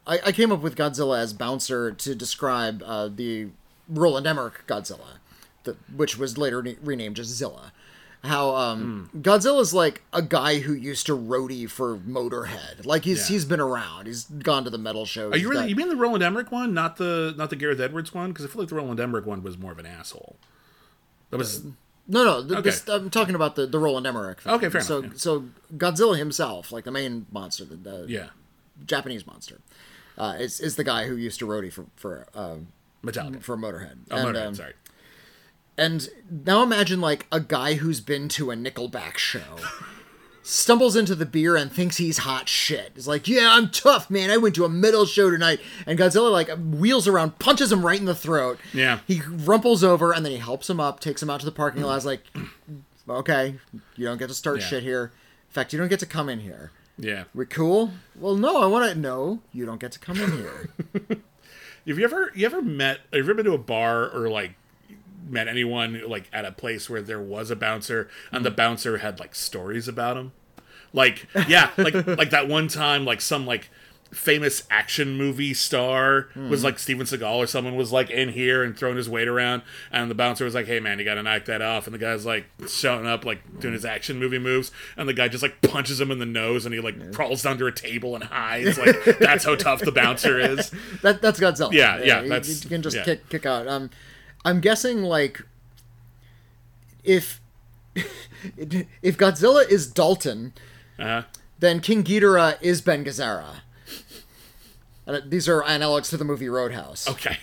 I, 0.07 0.19
I 0.27 0.31
came 0.31 0.51
up 0.51 0.61
with 0.61 0.75
Godzilla 0.75 1.19
as 1.19 1.33
bouncer 1.33 1.91
to 1.91 2.13
describe 2.15 2.83
uh, 2.85 3.07
the 3.07 3.47
Roland 3.89 4.27
Emmerich 4.27 4.65
Godzilla, 4.67 5.17
the, 5.63 5.75
which 5.95 6.17
was 6.17 6.37
later 6.37 6.61
ne- 6.61 6.77
renamed 6.83 7.17
as 7.19 7.27
Zilla. 7.27 7.71
How 8.25 8.55
um, 8.55 9.09
Hmm. 9.11 9.19
Godzilla's 9.21 9.73
like 9.73 10.01
a 10.13 10.21
guy 10.21 10.59
who 10.59 10.73
used 10.73 11.05
to 11.05 11.17
roadie 11.17 11.69
for 11.69 11.97
Motorhead. 11.97 12.85
Like 12.85 13.03
he's 13.05 13.29
Yeah. 13.29 13.35
he's 13.35 13.45
been 13.45 13.59
around. 13.59 14.07
He's 14.07 14.25
gone 14.25 14.63
to 14.65 14.69
the 14.69 14.77
metal 14.77 15.05
shows. 15.05 15.33
Are 15.33 15.37
you 15.37 15.49
really? 15.49 15.63
got- 15.63 15.69
You 15.69 15.75
mean 15.75 15.89
the 15.89 15.95
Roland 15.95 16.23
Emmerich 16.23 16.51
one, 16.51 16.73
not 16.73 16.97
the 16.97 17.33
not 17.37 17.49
the 17.49 17.55
Gareth 17.55 17.79
Edwards 17.79 18.13
one? 18.13 18.31
Because 18.31 18.45
I 18.45 18.47
feel 18.49 18.61
like 18.61 18.69
the 18.69 18.75
Roland 18.75 18.99
Emmerich 18.99 19.25
one 19.25 19.41
was 19.43 19.57
more 19.57 19.71
of 19.71 19.79
an 19.79 19.85
asshole. 19.85 20.35
That 21.31 21.37
was 21.37 21.63
No, 22.07 22.23
no. 22.23 22.47
th- 22.47 22.63
This, 22.63 22.87
I'm 22.87 23.09
talking 23.09 23.35
about 23.35 23.55
the 23.55 23.65
the 23.65 23.79
Roland 23.79 24.05
Emmerich. 24.07 24.41
Film. 24.41 24.55
Okay, 24.55 24.69
fair 24.69 24.81
so, 24.81 24.99
enough, 24.99 25.13
yeah. 25.13 25.17
So 25.17 25.45
Godzilla 25.75 26.17
himself, 26.17 26.71
like 26.71 26.83
the 26.83 26.91
main 26.91 27.25
monster, 27.31 27.65
the, 27.65 27.75
the 27.75 28.05
Yeah. 28.07 28.27
Japanese 28.85 29.25
monster, 29.25 29.59
uh, 30.17 30.35
is 30.39 30.59
is 30.59 30.75
the 30.75 30.83
guy 30.83 31.07
who 31.07 31.15
used 31.15 31.39
to 31.39 31.47
roadie 31.47 31.71
for 31.73 31.85
for 31.95 32.27
um, 32.35 32.67
Metallica. 33.03 33.41
for 33.41 33.57
Motorhead. 33.57 33.97
Oh, 34.11 34.17
and, 34.17 34.35
Motorhead, 34.35 34.47
um, 34.47 34.55
sorry. 34.55 34.73
And 35.77 36.07
now 36.29 36.63
imagine 36.63 37.01
like 37.01 37.25
a 37.31 37.39
guy 37.39 37.73
who's 37.75 37.99
been 38.01 38.29
to 38.29 38.51
a 38.51 38.55
Nickelback 38.55 39.17
show. 39.17 39.57
Stumbles 40.41 40.95
into 40.95 41.15
the 41.15 41.25
beer 41.25 41.55
and 41.55 41.71
thinks 41.71 41.97
he's 41.97 42.19
hot 42.19 42.47
shit. 42.47 42.91
He's 42.93 43.07
like, 43.07 43.27
"Yeah, 43.27 43.49
I'm 43.53 43.69
tough, 43.71 44.11
man. 44.11 44.29
I 44.29 44.37
went 44.37 44.53
to 44.55 44.63
a 44.65 44.69
metal 44.69 45.07
show 45.07 45.31
tonight." 45.31 45.59
And 45.87 45.97
Godzilla 45.97 46.31
like 46.31 46.49
wheels 46.49 47.07
around, 47.07 47.39
punches 47.39 47.71
him 47.71 47.83
right 47.83 47.99
in 47.99 48.05
the 48.05 48.13
throat. 48.13 48.59
Yeah. 48.71 48.99
He 49.07 49.21
rumples 49.27 49.83
over 49.83 50.11
and 50.13 50.23
then 50.23 50.31
he 50.31 50.37
helps 50.37 50.69
him 50.69 50.79
up, 50.79 50.99
takes 50.99 51.23
him 51.23 51.31
out 51.31 51.39
to 51.39 51.45
the 51.47 51.51
parking 51.51 51.81
lot. 51.81 51.97
Is 51.97 52.05
like, 52.05 52.21
"Okay, 53.09 53.55
you 53.95 54.05
don't 54.05 54.19
get 54.19 54.27
to 54.27 54.35
start 54.35 54.59
Yeah. 54.59 54.65
shit 54.67 54.83
here. 54.83 55.11
In 55.49 55.53
fact, 55.53 55.73
you 55.73 55.79
don't 55.79 55.87
get 55.89 55.99
to 56.01 56.05
come 56.05 56.29
in 56.29 56.39
here. 56.41 56.71
Yeah. 56.99 57.23
We 57.33 57.47
cool? 57.47 57.91
Well, 58.15 58.35
no, 58.35 58.61
I 58.61 58.67
want 58.67 58.87
to. 58.93 58.97
No, 58.99 59.39
you 59.51 59.65
don't 59.65 59.79
get 59.79 59.93
to 59.93 59.99
come 59.99 60.21
in 60.21 60.31
here. 60.31 60.69
Have 61.87 61.99
you 61.99 62.03
ever 62.05 62.31
you 62.35 62.45
ever 62.45 62.61
met 62.61 62.97
have 62.97 63.13
you 63.13 63.19
ever 63.21 63.33
been 63.33 63.45
to 63.45 63.53
a 63.53 63.57
bar 63.57 64.09
or 64.09 64.29
like 64.29 64.53
met 65.27 65.47
anyone 65.47 66.01
like 66.07 66.29
at 66.31 66.45
a 66.45 66.51
place 66.51 66.89
where 66.89 67.01
there 67.01 67.21
was 67.21 67.49
a 67.51 67.55
bouncer 67.55 68.07
and 68.31 68.45
the 68.45 68.51
bouncer 68.51 68.97
had 68.99 69.19
like 69.19 69.35
stories 69.35 69.87
about 69.87 70.17
him? 70.17 70.31
Like 70.93 71.27
yeah, 71.47 71.71
like 71.77 71.93
like 72.07 72.29
that 72.29 72.47
one 72.47 72.67
time 72.67 73.05
like 73.05 73.21
some 73.21 73.45
like 73.45 73.69
famous 74.11 74.63
action 74.69 75.17
movie 75.17 75.53
star 75.53 76.29
was 76.49 76.63
like 76.63 76.79
Steven 76.79 77.05
Seagal 77.05 77.35
or 77.35 77.47
someone 77.47 77.75
was 77.75 77.91
like 77.91 78.09
in 78.09 78.29
here 78.29 78.63
and 78.63 78.77
throwing 78.77 78.95
his 78.95 79.09
weight 79.09 79.27
around 79.27 79.61
and 79.91 80.09
the 80.09 80.15
bouncer 80.15 80.45
was 80.45 80.53
like, 80.55 80.67
Hey 80.67 80.79
man, 80.79 80.99
you 80.99 81.03
gotta 81.05 81.21
knock 81.23 81.43
that 81.45 81.61
off 81.61 81.85
and 81.85 81.93
the 81.93 81.97
guy's 81.97 82.25
like 82.25 82.45
showing 82.69 83.05
up 83.05 83.25
like 83.25 83.59
doing 83.59 83.73
his 83.73 83.83
action 83.83 84.17
movie 84.17 84.39
moves 84.39 84.71
and 84.95 85.09
the 85.09 85.13
guy 85.13 85.27
just 85.27 85.43
like 85.43 85.61
punches 85.61 85.99
him 85.99 86.11
in 86.11 86.19
the 86.19 86.25
nose 86.25 86.65
and 86.65 86.73
he 86.73 86.79
like 86.79 87.11
crawls 87.13 87.45
under 87.45 87.67
a 87.67 87.73
table 87.73 88.15
and 88.15 88.23
hides. 88.23 88.77
Like 88.77 89.03
that's 89.19 89.43
how 89.43 89.55
tough 89.55 89.81
the 89.81 89.91
bouncer 89.91 90.39
is. 90.39 90.71
That 91.01 91.21
that's 91.21 91.39
Godzilla. 91.39 91.73
Yeah, 91.73 91.97
yeah, 92.01 92.21
you- 92.21 92.29
that's- 92.29 92.63
you 92.63 92.69
can 92.69 92.81
just 92.83 92.95
yeah. 92.95 93.03
kick 93.03 93.27
kick 93.27 93.45
out. 93.45 93.67
Um, 93.67 93.89
I'm 94.45 94.61
guessing 94.61 95.01
like 95.03 95.41
if 97.03 97.41
if 98.55 99.17
Godzilla 99.17 99.67
is 99.69 99.87
Dalton, 99.87 100.53
Uh-huh. 100.99 101.23
then 101.59 101.79
King 101.81 102.03
Ghidorah 102.03 102.57
is 102.61 102.81
Ben 102.81 103.03
Gazzara. 103.03 103.61
These 105.27 105.47
are 105.49 105.61
analogs 105.63 106.09
to 106.09 106.17
the 106.17 106.25
movie 106.25 106.49
Roadhouse. 106.49 107.07
Okay. 107.09 107.37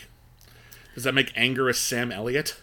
Does 0.94 1.04
that 1.04 1.12
make 1.14 1.32
Anguirus 1.34 1.76
Sam 1.76 2.10
Elliott? 2.10 2.56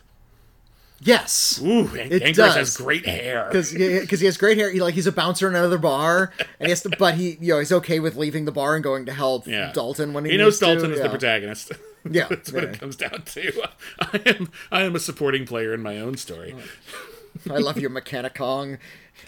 Yes. 1.02 1.62
Ooh, 1.64 1.88
Ang- 1.98 2.12
It 2.12 2.22
Anguirus 2.24 2.36
does. 2.36 2.56
has 2.56 2.78
great 2.78 3.06
hair. 3.06 3.46
Because 3.50 3.72
he 4.20 4.26
has 4.26 4.36
great 4.38 4.58
hair, 4.58 4.70
he 4.70 4.82
like 4.82 4.94
he's 4.94 5.08
a 5.08 5.12
bouncer 5.14 5.48
in 5.48 5.56
another 5.56 5.78
bar, 5.78 6.34
and 6.60 6.68
he 6.68 6.70
has 6.70 6.82
to, 6.84 6.90
but 7.00 7.16
he 7.16 7.38
you 7.40 7.54
know 7.54 7.60
he's 7.60 7.72
okay 7.72 8.00
with 8.02 8.18
leaving 8.18 8.44
the 8.44 8.52
bar 8.52 8.76
and 8.76 8.84
going 8.84 9.06
to 9.06 9.14
help 9.14 9.48
Yeah. 9.48 9.72
Dalton 9.72 10.12
when 10.14 10.26
he, 10.26 10.32
He 10.32 10.38
knows 10.38 10.54
needs 10.54 10.60
to, 10.60 10.66
Dalton 10.66 10.92
is 10.94 11.02
the 11.02 11.10
protagonist. 11.10 11.72
Yeah, 12.10 12.28
That's 12.30 12.52
what 12.54 12.64
it 12.64 12.80
comes 12.80 12.96
down 12.96 13.24
to. 13.24 13.68
I 14.00 14.22
am 14.26 14.52
I 14.72 14.84
am 14.84 14.96
a 14.96 15.00
supporting 15.00 15.46
player 15.46 15.74
in 15.74 15.82
my 15.84 16.00
own 16.00 16.16
story. 16.18 16.56
I 17.50 17.58
love 17.58 17.78
you, 17.78 17.90
Mechani-Kong. 17.90 18.78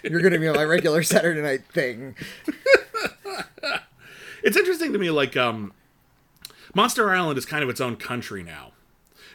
You're 0.04 0.22
gonna 0.22 0.40
be 0.40 0.50
my 0.50 0.64
regular 0.64 1.04
Saturday 1.04 1.42
night 1.42 1.66
thing. 1.72 2.16
It's 4.44 4.58
interesting 4.58 4.94
to 4.94 5.00
me 5.00 5.12
like 5.12 5.36
um 5.38 5.74
Monster 6.74 7.10
Island 7.10 7.38
is 7.38 7.46
kind 7.46 7.64
of 7.64 7.70
its 7.70 7.82
own 7.82 7.96
country 7.98 8.44
now. 8.44 8.72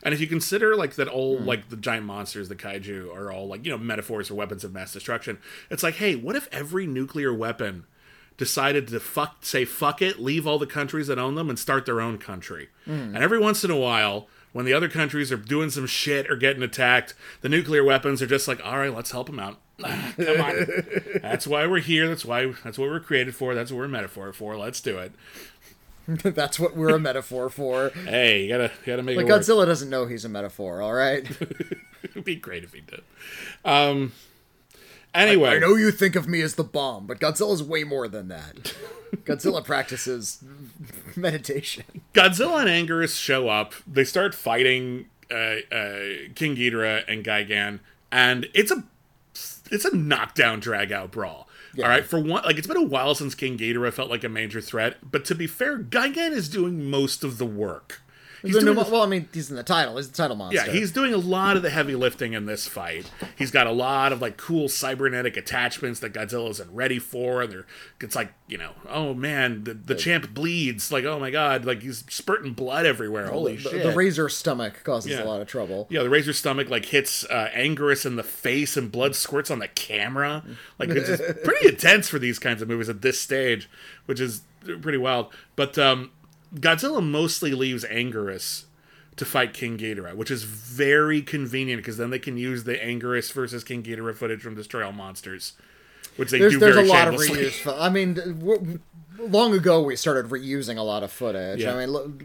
And 0.02 0.14
if 0.14 0.20
you 0.20 0.26
consider 0.26 0.74
like 0.76 0.94
that 0.94 1.08
all 1.08 1.38
like 1.38 1.68
the 1.68 1.76
giant 1.76 2.06
monsters, 2.06 2.48
the 2.48 2.56
kaiju 2.56 3.14
are 3.14 3.30
all 3.30 3.46
like, 3.48 3.64
you 3.64 3.70
know, 3.70 3.78
metaphors 3.78 4.28
for 4.28 4.34
weapons 4.34 4.64
of 4.64 4.72
mass 4.72 4.92
destruction, 4.92 5.38
it's 5.70 5.82
like, 5.82 5.96
hey, 5.96 6.14
what 6.14 6.36
if 6.36 6.48
every 6.52 6.86
nuclear 6.86 7.34
weapon 7.34 7.84
decided 8.36 8.88
to 8.88 9.00
fuck 9.00 9.38
say 9.44 9.64
fuck 9.64 10.02
it, 10.02 10.20
leave 10.20 10.46
all 10.46 10.58
the 10.58 10.66
countries 10.66 11.06
that 11.06 11.18
own 11.18 11.34
them 11.34 11.48
and 11.48 11.58
start 11.58 11.86
their 11.86 12.00
own 12.00 12.18
country. 12.18 12.68
And 12.86 13.16
every 13.16 13.38
once 13.38 13.64
in 13.64 13.70
a 13.70 13.76
while, 13.76 14.28
when 14.52 14.64
the 14.64 14.72
other 14.72 14.88
countries 14.88 15.30
are 15.32 15.36
doing 15.36 15.70
some 15.70 15.86
shit 15.86 16.30
or 16.30 16.36
getting 16.36 16.62
attacked, 16.62 17.14
the 17.40 17.48
nuclear 17.48 17.82
weapons 17.84 18.22
are 18.22 18.26
just 18.26 18.46
like, 18.48 18.64
all 18.64 18.78
right, 18.78 18.94
let's 18.94 19.10
help 19.10 19.26
them 19.26 19.38
out. 19.40 19.58
Ah, 19.84 20.14
Come 20.16 20.40
on. 20.40 20.66
that's 21.22 21.46
why 21.46 21.66
we're 21.66 21.80
here. 21.80 22.08
That's 22.08 22.24
why 22.24 22.54
that's 22.64 22.78
what 22.78 22.88
we're 22.88 22.98
created 23.00 23.34
for. 23.36 23.54
That's 23.54 23.70
what 23.70 23.76
we're 23.76 23.84
a 23.84 23.88
metaphor 23.88 24.32
for. 24.32 24.56
Let's 24.56 24.80
do 24.80 24.96
it. 24.98 25.12
That's 26.22 26.58
what 26.60 26.76
we're 26.76 26.94
a 26.94 26.98
metaphor 27.00 27.50
for. 27.50 27.90
Hey, 27.90 28.44
you 28.44 28.48
gotta 28.48 28.70
you 28.80 28.86
gotta 28.86 29.02
make 29.02 29.16
Like 29.16 29.26
it 29.26 29.28
work. 29.28 29.42
Godzilla 29.42 29.66
doesn't 29.66 29.90
know 29.90 30.06
he's 30.06 30.24
a 30.24 30.28
metaphor, 30.28 30.80
all 30.80 30.92
right? 30.94 31.28
It'd 32.04 32.24
be 32.24 32.36
great 32.36 32.62
if 32.64 32.72
he 32.72 32.80
did. 32.80 33.02
Um. 33.64 34.12
Anyway, 35.16 35.50
I 35.50 35.58
know 35.58 35.74
you 35.76 35.90
think 35.90 36.14
of 36.14 36.28
me 36.28 36.42
as 36.42 36.54
the 36.54 36.64
bomb, 36.64 37.06
but 37.06 37.18
Godzilla's 37.18 37.62
way 37.62 37.84
more 37.84 38.06
than 38.06 38.28
that. 38.28 38.74
Godzilla 39.24 39.64
practices 39.64 40.42
meditation. 41.16 41.84
Godzilla 42.12 42.66
and 42.66 42.88
Anguirus 42.88 43.18
show 43.18 43.48
up. 43.48 43.74
They 43.86 44.04
start 44.04 44.34
fighting 44.34 45.06
uh, 45.30 45.34
uh, 45.72 45.98
King 46.34 46.56
Ghidorah 46.56 47.04
and 47.08 47.24
Gigan, 47.24 47.80
and 48.12 48.48
it's 48.54 48.70
a 48.70 48.84
it's 49.70 49.84
a 49.84 49.96
knockdown, 49.96 50.60
drag 50.60 50.92
out 50.92 51.10
brawl. 51.12 51.48
All 51.78 51.84
right, 51.84 52.06
for 52.06 52.18
one, 52.18 52.42
like 52.44 52.56
it's 52.56 52.66
been 52.66 52.76
a 52.78 52.82
while 52.82 53.14
since 53.14 53.34
King 53.34 53.58
Ghidorah 53.58 53.92
felt 53.92 54.08
like 54.08 54.24
a 54.24 54.30
major 54.30 54.62
threat, 54.62 54.96
but 55.10 55.24
to 55.26 55.34
be 55.34 55.46
fair, 55.46 55.78
Gigan 55.78 56.32
is 56.32 56.48
doing 56.48 56.88
most 56.88 57.22
of 57.22 57.36
the 57.38 57.44
work. 57.44 58.00
He's 58.42 58.52
doing 58.58 58.74
the- 58.76 58.82
well, 58.90 59.02
I 59.02 59.06
mean, 59.06 59.28
he's 59.32 59.50
in 59.50 59.56
the 59.56 59.62
title. 59.62 59.96
He's 59.96 60.08
the 60.10 60.16
title 60.16 60.36
monster. 60.36 60.64
Yeah, 60.66 60.70
he's 60.72 60.92
doing 60.92 61.12
a 61.14 61.18
lot 61.18 61.56
of 61.56 61.62
the 61.62 61.70
heavy 61.70 61.94
lifting 61.94 62.32
in 62.32 62.46
this 62.46 62.66
fight. 62.66 63.10
He's 63.36 63.50
got 63.50 63.66
a 63.66 63.72
lot 63.72 64.12
of 64.12 64.20
like 64.20 64.36
cool 64.36 64.68
cybernetic 64.68 65.36
attachments 65.36 66.00
that 66.00 66.12
Godzilla 66.12 66.50
isn't 66.50 66.72
ready 66.74 66.98
for, 66.98 67.42
and 67.42 67.52
they're 67.52 67.66
it's 68.00 68.14
like 68.16 68.32
you 68.48 68.58
know, 68.58 68.70
oh 68.88 69.14
man, 69.14 69.64
the, 69.64 69.74
the 69.74 69.94
champ 69.94 70.32
bleeds. 70.34 70.92
Like 70.92 71.04
oh 71.04 71.18
my 71.18 71.30
god, 71.30 71.64
like 71.64 71.82
he's 71.82 72.04
spurting 72.08 72.52
blood 72.52 72.86
everywhere. 72.86 73.26
Holy 73.28 73.56
the, 73.56 73.62
shit! 73.70 73.82
the 73.82 73.92
razor 73.94 74.28
stomach 74.28 74.82
causes 74.84 75.12
Yeah. 75.12 75.22
a 75.22 75.24
lot 75.24 75.40
of 75.40 75.48
trouble. 75.48 75.86
yeah, 75.90 76.02
the 76.02 76.10
razor 76.10 76.32
stomach 76.32 76.68
like 76.68 76.86
hits 76.86 77.24
uh, 77.24 77.50
Anguirus 77.54 78.06
in 78.06 78.16
the 78.16 78.22
face, 78.22 78.76
and 78.76 78.90
blood 78.92 79.14
squirts 79.16 79.50
on 79.50 79.58
the 79.58 79.68
camera. 79.68 80.44
Like 80.78 80.90
it's 80.90 81.20
pretty 81.44 81.68
intense 81.68 82.08
for 82.08 82.18
these 82.18 82.38
kinds 82.38 82.62
of 82.62 82.68
movies 82.68 82.88
at 82.88 83.02
this 83.02 83.20
stage, 83.20 83.68
which 84.06 84.20
is 84.20 84.42
pretty 84.82 84.98
wild. 84.98 85.32
But 85.54 85.78
um, 85.78 86.10
Godzilla 86.54 87.04
mostly 87.04 87.52
leaves 87.52 87.84
Anguirus 87.84 88.64
to 89.16 89.24
fight 89.24 89.54
King 89.54 89.78
Ghidorah, 89.78 90.14
which 90.14 90.30
is 90.30 90.42
very 90.44 91.22
convenient 91.22 91.80
because 91.82 91.96
then 91.96 92.10
they 92.10 92.18
can 92.18 92.36
use 92.36 92.64
the 92.64 92.74
Anguirus 92.76 93.32
versus 93.32 93.64
King 93.64 93.82
Ghidorah 93.82 94.14
footage 94.14 94.42
from 94.42 94.54
Destroy 94.54 94.84
All 94.84 94.92
Monsters, 94.92 95.54
which 96.16 96.30
they 96.30 96.38
There's, 96.38 96.52
do 96.52 96.58
there's 96.58 96.76
a 96.76 96.80
very 96.80 96.88
lot 96.88 97.08
of 97.08 97.14
reuse. 97.14 97.80
I 97.80 97.88
mean, 97.88 98.80
long 99.18 99.54
ago 99.54 99.82
we 99.82 99.96
started 99.96 100.30
reusing 100.30 100.76
a 100.76 100.82
lot 100.82 101.02
of 101.02 101.10
footage. 101.10 101.60
Yeah. 101.60 101.74
I 101.74 101.78
mean, 101.78 101.90
look, 101.90 102.22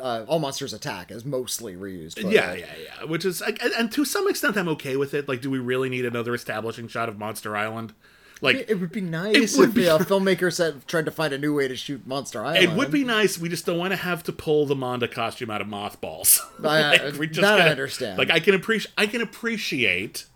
uh, 0.00 0.24
All 0.28 0.38
Monsters 0.38 0.72
Attack 0.72 1.10
is 1.10 1.24
mostly 1.24 1.74
reused. 1.74 2.14
Footage. 2.14 2.32
Yeah, 2.32 2.54
yeah, 2.54 2.66
yeah. 2.82 3.04
Which 3.04 3.24
is, 3.24 3.42
and, 3.42 3.60
and 3.60 3.92
to 3.92 4.04
some 4.04 4.28
extent, 4.28 4.56
I'm 4.56 4.68
okay 4.68 4.96
with 4.96 5.14
it. 5.14 5.28
Like, 5.28 5.40
do 5.40 5.50
we 5.50 5.58
really 5.58 5.88
need 5.88 6.04
another 6.04 6.34
establishing 6.34 6.88
shot 6.88 7.08
of 7.08 7.18
Monster 7.18 7.56
Island? 7.56 7.92
Like, 8.40 8.66
It 8.68 8.76
would 8.80 8.92
be 8.92 9.00
nice 9.00 9.54
It 9.54 9.58
would 9.58 9.68
if 9.70 9.74
be- 9.74 9.86
a 9.86 9.98
filmmaker 9.98 10.52
said 10.52 10.86
tried 10.86 11.04
to 11.06 11.10
find 11.10 11.32
a 11.32 11.38
new 11.38 11.54
way 11.54 11.66
to 11.68 11.74
shoot 11.76 12.06
Monster 12.06 12.44
Island. 12.44 12.64
It 12.64 12.70
would 12.76 12.90
be 12.90 13.04
nice. 13.04 13.38
We 13.38 13.48
just 13.48 13.66
don't 13.66 13.78
want 13.78 13.90
to 13.92 13.96
have 13.96 14.22
to 14.24 14.32
pull 14.32 14.66
the 14.66 14.76
Manda 14.76 15.08
costume 15.08 15.50
out 15.50 15.60
of 15.60 15.66
mothballs. 15.66 16.40
I- 16.64 16.96
Like, 16.96 17.14
we 17.18 17.26
just 17.26 17.40
that 17.40 17.54
I 17.54 17.58
gotta- 17.58 17.70
understand. 17.70 18.18
Like 18.18 18.30
I 18.30 18.40
can 18.40 18.54
appreciate. 18.54 18.92
I 18.96 19.06
can 19.06 19.20
appreciate 19.20 20.26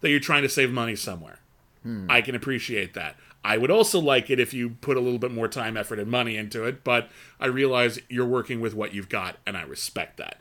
that 0.00 0.10
you're 0.10 0.20
trying 0.20 0.42
to 0.42 0.48
save 0.48 0.70
money 0.70 0.94
somewhere. 0.96 1.38
Hmm. 1.82 2.06
I 2.10 2.20
can 2.22 2.34
appreciate 2.34 2.94
that. 2.94 3.16
I 3.44 3.56
would 3.56 3.70
also 3.70 4.00
like 4.00 4.30
it 4.30 4.40
if 4.40 4.52
you 4.52 4.70
put 4.80 4.96
a 4.96 5.00
little 5.00 5.18
bit 5.18 5.30
more 5.32 5.48
time, 5.48 5.76
effort, 5.76 5.98
and 5.98 6.10
money 6.10 6.36
into 6.36 6.64
it. 6.64 6.82
But 6.84 7.08
I 7.40 7.46
realize 7.46 7.98
you're 8.08 8.26
working 8.26 8.60
with 8.60 8.74
what 8.74 8.92
you've 8.92 9.08
got, 9.08 9.36
and 9.46 9.56
I 9.56 9.62
respect 9.62 10.16
that. 10.18 10.38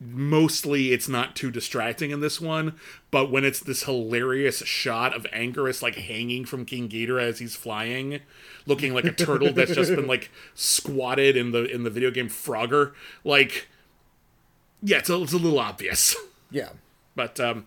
Mostly, 0.00 0.92
it's 0.92 1.08
not 1.08 1.34
too 1.34 1.50
distracting 1.50 2.12
in 2.12 2.20
this 2.20 2.40
one, 2.40 2.74
but 3.10 3.32
when 3.32 3.44
it's 3.44 3.58
this 3.58 3.82
hilarious 3.82 4.58
shot 4.58 5.14
of 5.14 5.24
Anguirus 5.32 5.82
like 5.82 5.96
hanging 5.96 6.44
from 6.44 6.64
King 6.64 6.88
Ghidorah 6.88 7.22
as 7.22 7.40
he's 7.40 7.56
flying, 7.56 8.20
looking 8.64 8.94
like 8.94 9.06
a 9.06 9.12
turtle 9.12 9.52
that's 9.52 9.74
just 9.74 9.90
been 9.90 10.06
like 10.06 10.30
squatted 10.54 11.36
in 11.36 11.50
the 11.50 11.64
in 11.64 11.82
the 11.82 11.90
video 11.90 12.12
game 12.12 12.28
Frogger, 12.28 12.92
like 13.24 13.66
yeah, 14.82 14.98
it's 14.98 15.10
a, 15.10 15.20
it's 15.22 15.32
a 15.32 15.38
little 15.38 15.58
obvious. 15.58 16.16
Yeah. 16.50 16.70
But 17.14 17.38
um, 17.40 17.66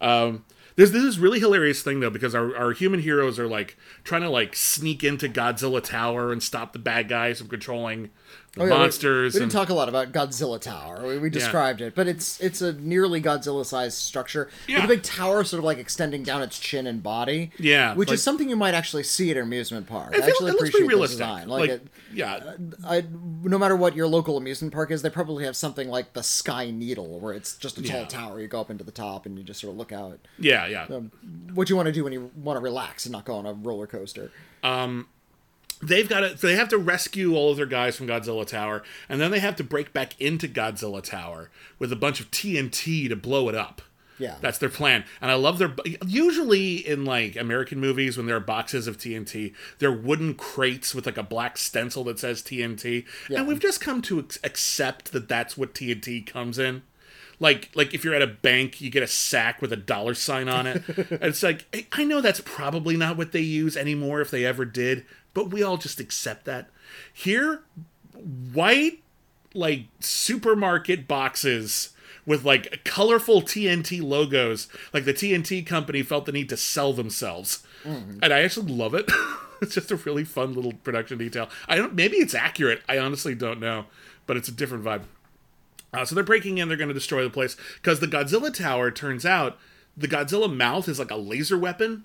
um, 0.00 0.44
there's 0.76 0.92
this 0.92 1.02
is 1.02 1.18
really 1.18 1.40
hilarious 1.40 1.82
thing 1.82 2.00
though 2.00 2.10
because 2.10 2.34
our, 2.34 2.56
our 2.56 2.72
human 2.72 3.00
heroes 3.00 3.38
are 3.38 3.48
like 3.48 3.76
trying 4.04 4.22
to 4.22 4.30
like 4.30 4.54
sneak 4.54 5.02
into 5.02 5.28
Godzilla 5.28 5.82
Tower 5.82 6.32
and 6.32 6.42
stop 6.42 6.72
the 6.72 6.78
bad 6.78 7.08
guys 7.08 7.38
from 7.38 7.48
controlling 7.48 8.10
the 8.54 8.60
Oh, 8.62 8.64
yeah, 8.66 8.72
we- 8.72 8.78
monsters. 8.78 9.32
We, 9.34 9.40
didn't 9.40 9.44
and, 9.44 9.52
talk 9.52 9.70
a 9.70 9.74
lot 9.74 9.88
about 9.88 10.12
Godzilla 10.12 10.60
Tower. 10.60 11.06
We, 11.06 11.18
we 11.18 11.30
described 11.30 11.80
it, 11.80 11.94
but 11.94 12.06
it's 12.06 12.38
it's 12.40 12.60
a 12.60 12.74
nearly 12.74 13.20
Godzilla-sized 13.22 13.96
structure 13.96 14.50
yeah. 14.68 14.76
with 14.76 14.84
a 14.84 14.88
big 14.88 15.02
tower, 15.02 15.42
sort 15.44 15.58
of 15.58 15.64
like 15.64 15.78
extending 15.78 16.22
down 16.22 16.42
its 16.42 16.58
chin 16.58 16.86
and 16.86 17.02
body. 17.02 17.50
Yeah, 17.58 17.94
which 17.94 18.08
like- 18.08 18.14
is 18.16 18.22
something 18.22 18.48
you 18.50 18.56
might 18.56 18.74
actually 18.74 19.04
see 19.04 19.30
at 19.30 19.36
an 19.38 19.44
amusement 19.44 19.86
park. 19.86 20.12
I 20.14 20.18
actually 20.26 20.50
it 20.50 20.52
looks 20.52 20.54
appreciate 20.68 20.80
the 20.82 20.86
realistic. 20.88 21.18
design. 21.18 21.48
Like, 21.48 21.60
Like, 21.62 21.70
it, 21.70 21.86
yeah, 22.12 22.54
I, 22.86 23.04
no 23.42 23.56
matter 23.56 23.74
what 23.74 23.96
your 23.96 24.06
local 24.06 24.36
amusement 24.36 24.74
park 24.74 24.90
is, 24.90 25.00
they 25.00 25.08
probably 25.10 25.44
have 25.44 25.56
something 25.56 25.88
like 25.88 26.12
the 26.12 26.22
Sky 26.22 26.70
Needle, 26.70 27.20
where 27.20 27.32
it's 27.32 27.56
just 27.56 27.78
a 27.78 27.82
tall 27.82 28.00
Yeah. 28.00 28.06
tower. 28.06 28.38
You 28.40 28.48
go 28.48 28.60
up 28.60 28.70
into 28.70 28.84
the 28.84 28.92
top 28.92 29.24
and 29.24 29.38
you 29.38 29.44
just 29.44 29.60
sort 29.60 29.70
of 29.72 29.78
look 29.78 29.92
out. 29.92 30.18
yeah, 30.38 30.66
yeah. 30.66 30.84
Um, 30.94 31.10
what 31.54 31.70
you 31.70 31.76
want 31.76 31.86
to 31.86 31.92
do 31.92 32.04
when 32.04 32.12
you 32.12 32.30
want 32.36 32.58
to 32.58 32.60
relax 32.60 33.06
and 33.06 33.12
not 33.12 33.24
go 33.24 33.34
on 33.36 33.46
a 33.46 33.54
roller 33.54 33.86
coaster. 33.86 34.30
Um, 34.62 35.08
they've 35.82 36.08
got 36.08 36.20
to 36.20 36.34
they 36.34 36.56
have 36.56 36.68
to 36.68 36.78
rescue 36.78 37.34
all 37.34 37.50
of 37.50 37.56
their 37.56 37.66
guys 37.66 37.96
from 37.96 38.06
Godzilla 38.06 38.46
Tower, 38.46 38.82
and 39.08 39.20
then 39.20 39.30
they 39.30 39.40
have 39.40 39.56
to 39.56 39.64
break 39.64 39.92
back 39.92 40.20
into 40.20 40.48
Godzilla 40.48 41.02
Tower 41.02 41.50
with 41.78 41.92
a 41.92 41.96
bunch 41.96 42.20
of 42.20 42.30
TNT 42.30 43.08
to 43.08 43.16
blow 43.16 43.48
it 43.48 43.54
up. 43.54 43.82
Yeah. 44.18 44.36
That's 44.40 44.58
their 44.58 44.68
plan. 44.68 45.04
And 45.20 45.30
I 45.30 45.34
love 45.34 45.58
their 45.58 45.74
usually 46.06 46.76
in 46.76 47.04
like 47.04 47.34
American 47.34 47.80
movies 47.80 48.16
when 48.16 48.26
there 48.26 48.36
are 48.36 48.40
boxes 48.40 48.86
of 48.86 48.96
TNT, 48.96 49.52
they're 49.78 49.92
wooden 49.92 50.34
crates 50.34 50.94
with 50.94 51.06
like 51.06 51.16
a 51.16 51.24
black 51.24 51.58
stencil 51.58 52.04
that 52.04 52.20
says 52.20 52.40
TNT. 52.42 53.04
Yeah. 53.28 53.38
And 53.38 53.48
we've 53.48 53.60
just 53.60 53.80
come 53.80 54.00
to 54.02 54.20
accept 54.44 55.12
that 55.12 55.28
that's 55.28 55.56
what 55.56 55.74
TNT 55.74 56.24
comes 56.24 56.58
in. 56.58 56.82
Like 57.40 57.70
like 57.74 57.92
if 57.94 58.04
you're 58.04 58.14
at 58.14 58.22
a 58.22 58.26
bank, 58.26 58.80
you 58.80 58.90
get 58.90 59.02
a 59.02 59.06
sack 59.08 59.60
with 59.60 59.72
a 59.72 59.76
dollar 59.76 60.14
sign 60.14 60.48
on 60.48 60.66
it. 60.66 60.82
and 60.88 61.08
it's 61.22 61.42
like 61.42 61.66
I- 61.74 61.86
I 61.92 62.04
know 62.04 62.20
that's 62.20 62.40
probably 62.44 62.96
not 62.96 63.16
what 63.16 63.32
they 63.32 63.40
use 63.40 63.76
anymore 63.76 64.20
if 64.20 64.30
they 64.30 64.44
ever 64.44 64.64
did, 64.64 65.04
but 65.34 65.50
we 65.50 65.62
all 65.62 65.76
just 65.76 66.00
accept 66.00 66.44
that. 66.44 66.70
Here 67.12 67.62
white 68.52 69.02
like 69.54 69.86
supermarket 70.00 71.06
boxes 71.08 71.90
with 72.24 72.44
like 72.44 72.84
colorful 72.84 73.42
TNT 73.42 74.02
logos. 74.02 74.68
Like 74.92 75.04
the 75.04 75.14
TNT 75.14 75.66
company 75.66 76.02
felt 76.02 76.26
the 76.26 76.32
need 76.32 76.48
to 76.50 76.56
sell 76.56 76.92
themselves. 76.92 77.64
Mm-hmm. 77.84 78.18
And 78.22 78.32
I 78.32 78.40
actually 78.42 78.72
love 78.72 78.94
it. 78.94 79.10
it's 79.60 79.74
just 79.74 79.90
a 79.90 79.96
really 79.96 80.24
fun 80.24 80.54
little 80.54 80.72
production 80.72 81.18
detail. 81.18 81.48
I 81.68 81.76
don't 81.76 81.94
maybe 81.94 82.16
it's 82.18 82.34
accurate. 82.34 82.82
I 82.88 82.98
honestly 82.98 83.34
don't 83.34 83.60
know, 83.60 83.86
but 84.26 84.36
it's 84.36 84.48
a 84.48 84.52
different 84.52 84.84
vibe. 84.84 85.02
Uh, 85.92 86.04
so 86.04 86.14
they're 86.14 86.24
breaking 86.24 86.58
in, 86.58 86.68
they're 86.68 86.76
going 86.76 86.88
to 86.88 86.94
destroy 86.94 87.22
the 87.22 87.30
place 87.30 87.56
because 87.76 88.00
the 88.00 88.06
Godzilla 88.06 88.52
tower 88.52 88.90
turns 88.90 89.26
out 89.26 89.58
the 89.96 90.08
Godzilla 90.08 90.54
mouth 90.54 90.88
is 90.88 90.98
like 90.98 91.10
a 91.10 91.16
laser 91.16 91.58
weapon. 91.58 92.04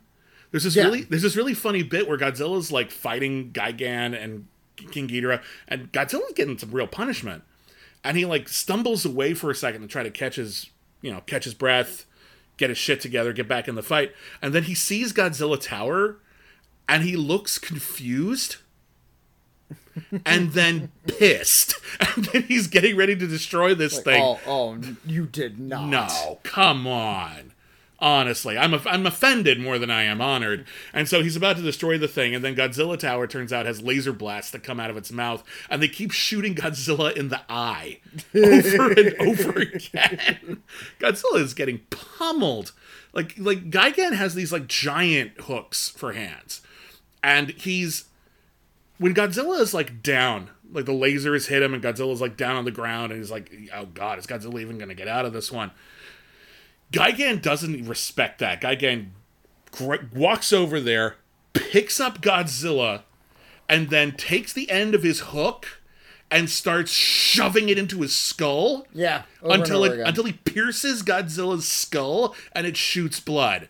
There's 0.52 0.64
this 0.66 0.76
Yeah. 0.76 0.84
really 0.86 1.04
there's 1.04 1.22
this 1.22 1.36
really 1.38 1.54
funny 1.54 1.84
bit 1.84 2.08
where 2.08 2.18
Godzilla's 2.18 2.72
like 2.72 2.92
fighting 2.92 3.52
Gigan 3.52 4.22
and 4.22 4.48
King 4.92 5.08
Ghidorah, 5.08 5.42
and 5.68 5.92
Godzilla's 5.92 6.34
getting 6.36 6.58
some 6.58 6.72
real 6.72 6.88
punishment, 6.88 7.44
and 8.04 8.18
he 8.18 8.26
like 8.26 8.48
stumbles 8.50 9.06
away 9.06 9.34
for 9.34 9.50
a 9.50 9.56
second 9.56 9.82
to 9.82 9.88
try 9.88 10.04
to 10.04 10.12
catch 10.12 10.36
his 10.36 10.70
you 11.02 11.12
know 11.12 11.22
catch 11.26 11.46
his 11.46 11.54
breath, 11.54 12.06
get 12.58 12.70
his 12.70 12.78
shit 12.78 13.00
together, 13.02 13.32
get 13.34 13.48
back 13.48 13.68
in 13.68 13.76
the 13.76 13.84
fight, 13.84 14.12
and 14.42 14.54
then 14.54 14.64
he 14.64 14.76
sees 14.76 15.14
Godzilla 15.14 15.60
tower, 15.62 16.18
and 16.90 17.04
he 17.04 17.16
looks 17.16 17.58
confused. 17.58 18.58
And 20.26 20.52
then 20.52 20.92
pissed, 21.08 21.76
and 22.16 22.26
then 22.26 22.44
he's 22.44 22.68
getting 22.68 22.96
ready 22.96 23.16
to 23.16 23.28
destroy 23.28 23.74
this 23.74 24.00
thing. 24.00 24.22
Oh, 24.22 24.40
oh, 24.46 24.78
you 25.06 25.26
did 25.26 25.60
not. 25.60 25.88
No, 25.88 26.40
come 26.44 26.88
on. 26.88 27.54
Honestly, 28.00 28.60
I'm 28.60 28.76
I'm 28.86 29.08
offended 29.08 29.60
more 29.60 29.80
than 29.80 29.90
I 29.90 30.04
am 30.04 30.22
honored. 30.22 30.68
And 30.94 31.10
so 31.10 31.24
he's 31.24 31.36
about 31.36 31.56
to 31.58 31.64
destroy 31.64 31.98
the 31.98 32.08
thing, 32.08 32.36
and 32.36 32.46
then 32.46 32.56
Godzilla 32.56 32.98
Tower 32.98 33.26
turns 33.26 33.52
out 33.52 33.66
has 33.66 33.82
laser 33.82 34.14
blasts 34.14 34.52
that 34.52 34.62
come 34.62 34.80
out 34.80 34.92
of 34.92 34.98
its 34.98 35.12
mouth, 35.12 35.44
and 35.68 35.82
they 35.82 35.88
keep 35.88 36.12
shooting 36.12 36.54
Godzilla 36.54 37.16
in 37.16 37.30
the 37.30 37.42
eye 37.50 38.00
over 38.36 38.92
and 38.92 39.16
over 39.20 39.60
again. 39.60 40.62
Godzilla 41.00 41.40
is 41.40 41.56
getting 41.56 41.80
pummeled. 41.90 42.72
Like 43.14 43.34
like 43.40 43.72
Gigan 43.72 44.14
has 44.14 44.36
these 44.36 44.52
like 44.52 44.68
giant 44.68 45.32
hooks 45.42 45.90
for 45.90 46.14
hands, 46.14 46.62
and 47.24 47.50
he's 47.50 48.06
when 48.98 49.14
Godzilla 49.14 49.60
is 49.60 49.74
like 49.74 50.02
down, 50.04 50.50
like 50.72 50.86
the 50.86 50.94
laser 50.94 51.34
has 51.34 51.48
hit 51.48 51.62
him, 51.64 51.74
and 51.74 51.84
Godzilla's 51.84 52.22
like 52.22 52.38
down 52.38 52.56
on 52.56 52.66
the 52.66 52.72
ground, 52.72 53.12
and 53.12 53.22
he's 53.22 53.32
like, 53.32 53.52
"Oh 53.74 53.86
God, 53.86 54.20
is 54.20 54.28
Godzilla 54.28 54.60
even 54.62 54.78
gonna 54.78 54.96
get 54.96 55.08
out 55.08 55.26
of 55.26 55.34
this 55.34 55.52
one?" 55.52 55.72
Gigan 56.92 57.42
doesn't 57.42 57.86
respect 57.88 58.40
that. 58.40 58.62
Gigan 58.62 59.10
gr- 59.72 59.96
walks 60.14 60.54
over 60.54 60.80
there, 60.80 61.18
picks 61.54 62.00
up 62.00 62.22
Godzilla, 62.22 63.02
and 63.68 63.90
then 63.90 64.14
takes 64.14 64.54
the 64.54 64.70
end 64.72 64.96
of 64.96 65.04
his 65.04 65.20
hook 65.20 65.82
and 66.32 66.50
starts 66.50 66.92
shoving 66.92 67.70
it 67.70 67.78
into 67.78 68.02
his 68.02 68.14
skull 68.16 68.86
Yeah. 68.94 69.24
until 69.44 69.84
it 69.86 69.94
again. 69.94 70.08
until 70.08 70.26
he 70.26 70.34
pierces 70.34 71.02
Godzilla's 71.04 71.68
skull 71.68 72.36
and 72.54 72.68
it 72.68 72.76
shoots 72.78 73.20
blood. 73.20 73.70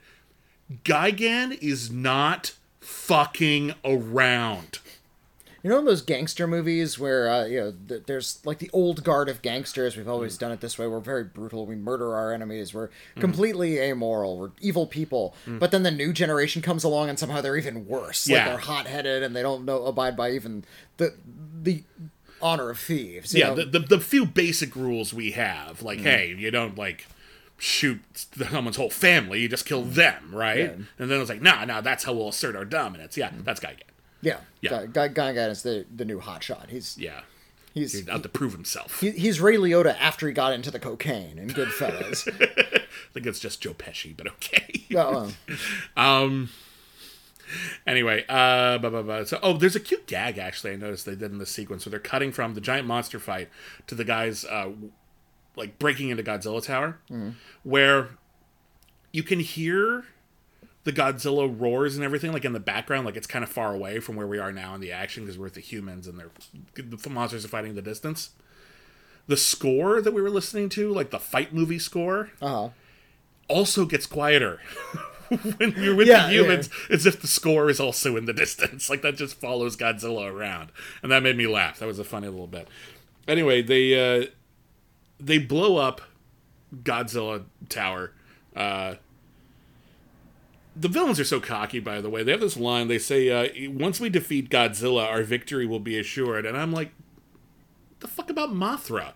Gigan 0.84 1.58
is 1.62 1.92
not 1.92 2.54
fucking 2.80 3.74
around. 3.86 4.80
You 5.68 5.74
know 5.74 5.84
those 5.84 6.02
gangster 6.02 6.48
movies 6.48 6.98
where 6.98 7.30
uh, 7.30 7.44
you 7.46 7.60
know 7.60 7.74
th- 7.90 8.04
there's 8.06 8.40
like 8.46 8.60
the 8.60 8.70
old 8.72 9.04
guard 9.04 9.28
of 9.28 9.42
gangsters. 9.42 9.98
We've 9.98 10.06
Mm. 10.06 10.10
always 10.12 10.38
done 10.38 10.54
it 10.54 10.62
this 10.62 10.78
way. 10.80 10.88
We're 10.88 11.02
very 11.02 11.26
brutal. 11.26 11.66
We 11.66 11.76
murder 11.76 12.16
our 12.16 12.32
enemies. 12.34 12.74
We're 12.74 12.88
completely 13.20 13.78
amoral. 13.78 14.38
We're 14.38 14.52
evil 14.62 14.88
people. 14.88 15.36
But 15.46 15.72
then 15.72 15.84
the 15.84 15.92
new 15.92 16.14
generation 16.14 16.62
comes 16.62 16.86
along 16.86 17.10
and 17.10 17.20
somehow 17.20 17.42
they're 17.42 17.58
even 17.58 17.86
worse. 17.86 18.30
Like 18.30 18.34
Mm. 18.34 18.38
Yeah. 18.38 18.50
they're 18.52 18.58
hot 18.60 18.88
headed 18.88 19.24
and 19.24 19.36
they 19.36 19.42
don't 19.42 19.66
know 19.66 19.84
abide 19.86 20.16
by 20.16 20.32
even 20.32 20.64
the 20.96 21.16
the 21.62 21.84
honor 22.42 22.70
of 22.70 22.80
thieves. 22.80 23.34
you 23.34 23.42
Yeah, 23.42 23.50
know? 23.50 23.56
the, 23.56 23.66
the 23.66 23.80
the 23.98 24.00
few 24.00 24.26
basic 24.26 24.74
rules 24.74 25.14
we 25.14 25.32
have, 25.32 25.80
Mm. 25.80 25.84
like, 25.84 26.00
hey, 26.00 26.34
you 26.40 26.50
don't 26.50 26.78
like 26.78 27.08
shoot 27.58 28.00
someone's 28.52 28.78
whole 28.78 28.90
family, 28.90 29.42
you 29.42 29.50
just 29.50 29.66
kill 29.66 29.82
them, 29.84 30.30
right? 30.32 30.72
Mm. 30.74 30.80
Yeah. 30.80 30.86
And 31.00 31.12
then 31.12 31.20
it's 31.20 31.30
like, 31.30 31.42
nah, 31.42 31.66
nah, 31.66 31.82
that's 31.82 32.06
how 32.06 32.14
we'll 32.14 32.30
assert 32.30 32.56
our 32.56 32.64
dominance. 32.64 33.18
Yeah, 33.18 33.32
that's 33.44 33.60
Gigan. 33.60 33.82
Yeah. 34.22 34.40
Yeah. 34.62 34.86
Guy, 34.92 35.08
Guy, 35.08 35.34
Guy 35.34 35.46
is 35.48 35.64
the 35.64 35.86
the 35.94 36.06
new 36.06 36.20
hotshot. 36.20 36.70
He's 36.70 36.98
Yeah, 36.98 37.22
he's 37.74 37.94
he's 37.94 38.10
out 38.10 38.24
to 38.24 38.30
prove 38.30 38.54
himself. 38.54 39.00
he, 39.00 39.12
he's 39.12 39.40
Ray 39.40 39.58
Liotta 39.58 39.96
after 40.00 40.28
he 40.28 40.34
got 40.34 40.54
into 40.54 40.72
the 40.72 40.80
cocaine 40.80 41.38
in 41.38 41.50
Goodfellas. 41.50 42.28
I 42.42 43.14
think 43.14 43.26
it's 43.26 43.40
just 43.40 43.62
Joe 43.62 43.74
Pesci, 43.74 44.16
but 44.16 44.28
okay. 44.28 44.86
well. 44.92 45.32
Anyway, 47.86 48.26
uh, 48.28 48.78
blah, 48.78 48.90
blah, 48.90 49.02
blah. 49.02 49.24
so 49.24 49.40
oh, 49.42 49.54
there's 49.54 49.76
a 49.76 49.80
cute 49.80 50.06
gag 50.06 50.38
actually. 50.38 50.74
I 50.74 50.76
noticed 50.76 51.06
they 51.06 51.16
did 51.16 51.32
in 51.32 51.38
the 51.38 51.46
sequence 51.46 51.86
where 51.86 51.92
they're 51.92 52.00
cutting 52.00 52.34
from 52.34 52.56
the 52.56 52.62
giant 52.62 52.86
monster 52.86 53.20
fight 53.20 53.50
to 53.88 53.96
the 53.96 54.04
guys 54.04 54.44
uh, 54.44 54.72
like 55.56 55.80
breaking 55.80 56.10
into 56.10 56.24
Godzilla 56.24 56.62
Tower, 56.62 57.00
where 57.64 58.10
you 59.14 59.24
can 59.24 59.40
hear 59.40 60.04
the 60.88 60.94
Godzilla 60.94 61.54
roars 61.60 61.98
and 61.98 62.06
everything 62.06 62.32
like 62.32 62.46
in 62.46 62.54
the 62.54 62.62
background, 62.62 63.06
like 63.06 63.18
it's 63.18 63.28
kind 63.28 63.44
of 63.44 63.50
far 63.50 63.74
away 63.74 64.00
from 64.00 64.16
where 64.16 64.26
we 64.26 64.40
are 64.40 64.54
now 64.54 64.74
in 64.74 64.80
the 64.80 64.94
action 64.94 65.24
because 65.26 65.38
we're 65.38 65.44
with 65.46 65.56
the 65.56 65.60
humans 65.60 66.08
and 66.08 66.18
they're 66.18 66.32
the 66.76 67.10
monsters 67.10 67.44
are 67.44 67.50
fighting 67.50 67.72
in 67.72 67.76
the 67.76 67.82
distance. 67.82 68.30
The 69.28 69.36
score 69.36 70.02
that 70.02 70.14
we 70.14 70.22
were 70.22 70.30
listening 70.30 70.70
to, 70.70 70.94
like 70.94 71.10
the 71.10 71.20
fight 71.20 71.54
movie 71.54 71.78
score, 71.80 72.32
Uh-huh. 72.42 72.70
also 73.50 73.86
gets 73.86 74.06
quieter 74.06 74.62
when 75.58 75.74
you're 75.78 75.94
with 75.96 76.08
Yeah, 76.08 76.28
the 76.28 76.34
humans. 76.34 76.70
as 76.90 77.06
if 77.06 77.20
the 77.20 77.28
score 77.28 77.70
is 77.70 77.82
also 77.82 78.16
in 78.16 78.24
the 78.24 78.32
distance. 78.34 78.90
Like 78.90 79.02
that 79.02 79.18
just 79.18 79.36
follows 79.36 79.76
Godzilla 79.76 80.32
around, 80.32 80.72
and 81.04 81.12
that 81.12 81.22
made 81.22 81.36
me 81.36 81.48
laugh. 81.48 81.80
That 81.80 81.88
was 81.88 82.00
a 82.00 82.06
funny 82.06 82.30
little 82.30 82.48
bit. 82.48 82.70
Anyway, 83.28 83.62
they 83.62 84.22
uh, 84.22 84.28
they 85.20 85.38
blow 85.38 85.76
up 85.76 86.00
Godzilla 86.74 87.44
Tower. 87.68 88.14
Uh, 88.56 88.96
the 90.80 90.88
villains 90.88 91.20
are 91.20 91.26
so 91.26 91.40
cocky, 91.40 91.80
by 91.80 92.02
the 92.02 92.10
way. 92.10 92.24
They 92.24 92.32
have 92.32 92.42
this 92.42 92.58
line. 92.58 92.88
They 92.88 93.00
say, 93.00 93.30
uh, 93.30 93.70
"Once 93.72 94.00
we 94.00 94.10
defeat 94.10 94.50
Godzilla, 94.50 95.06
our 95.06 95.24
victory 95.24 95.66
will 95.66 95.80
be 95.80 95.98
assured." 95.98 96.46
And 96.46 96.58
I'm 96.58 96.72
like, 96.72 96.92
"The 98.00 98.08
fuck 98.08 98.30
about 98.30 98.54
Mothra?" 98.54 99.14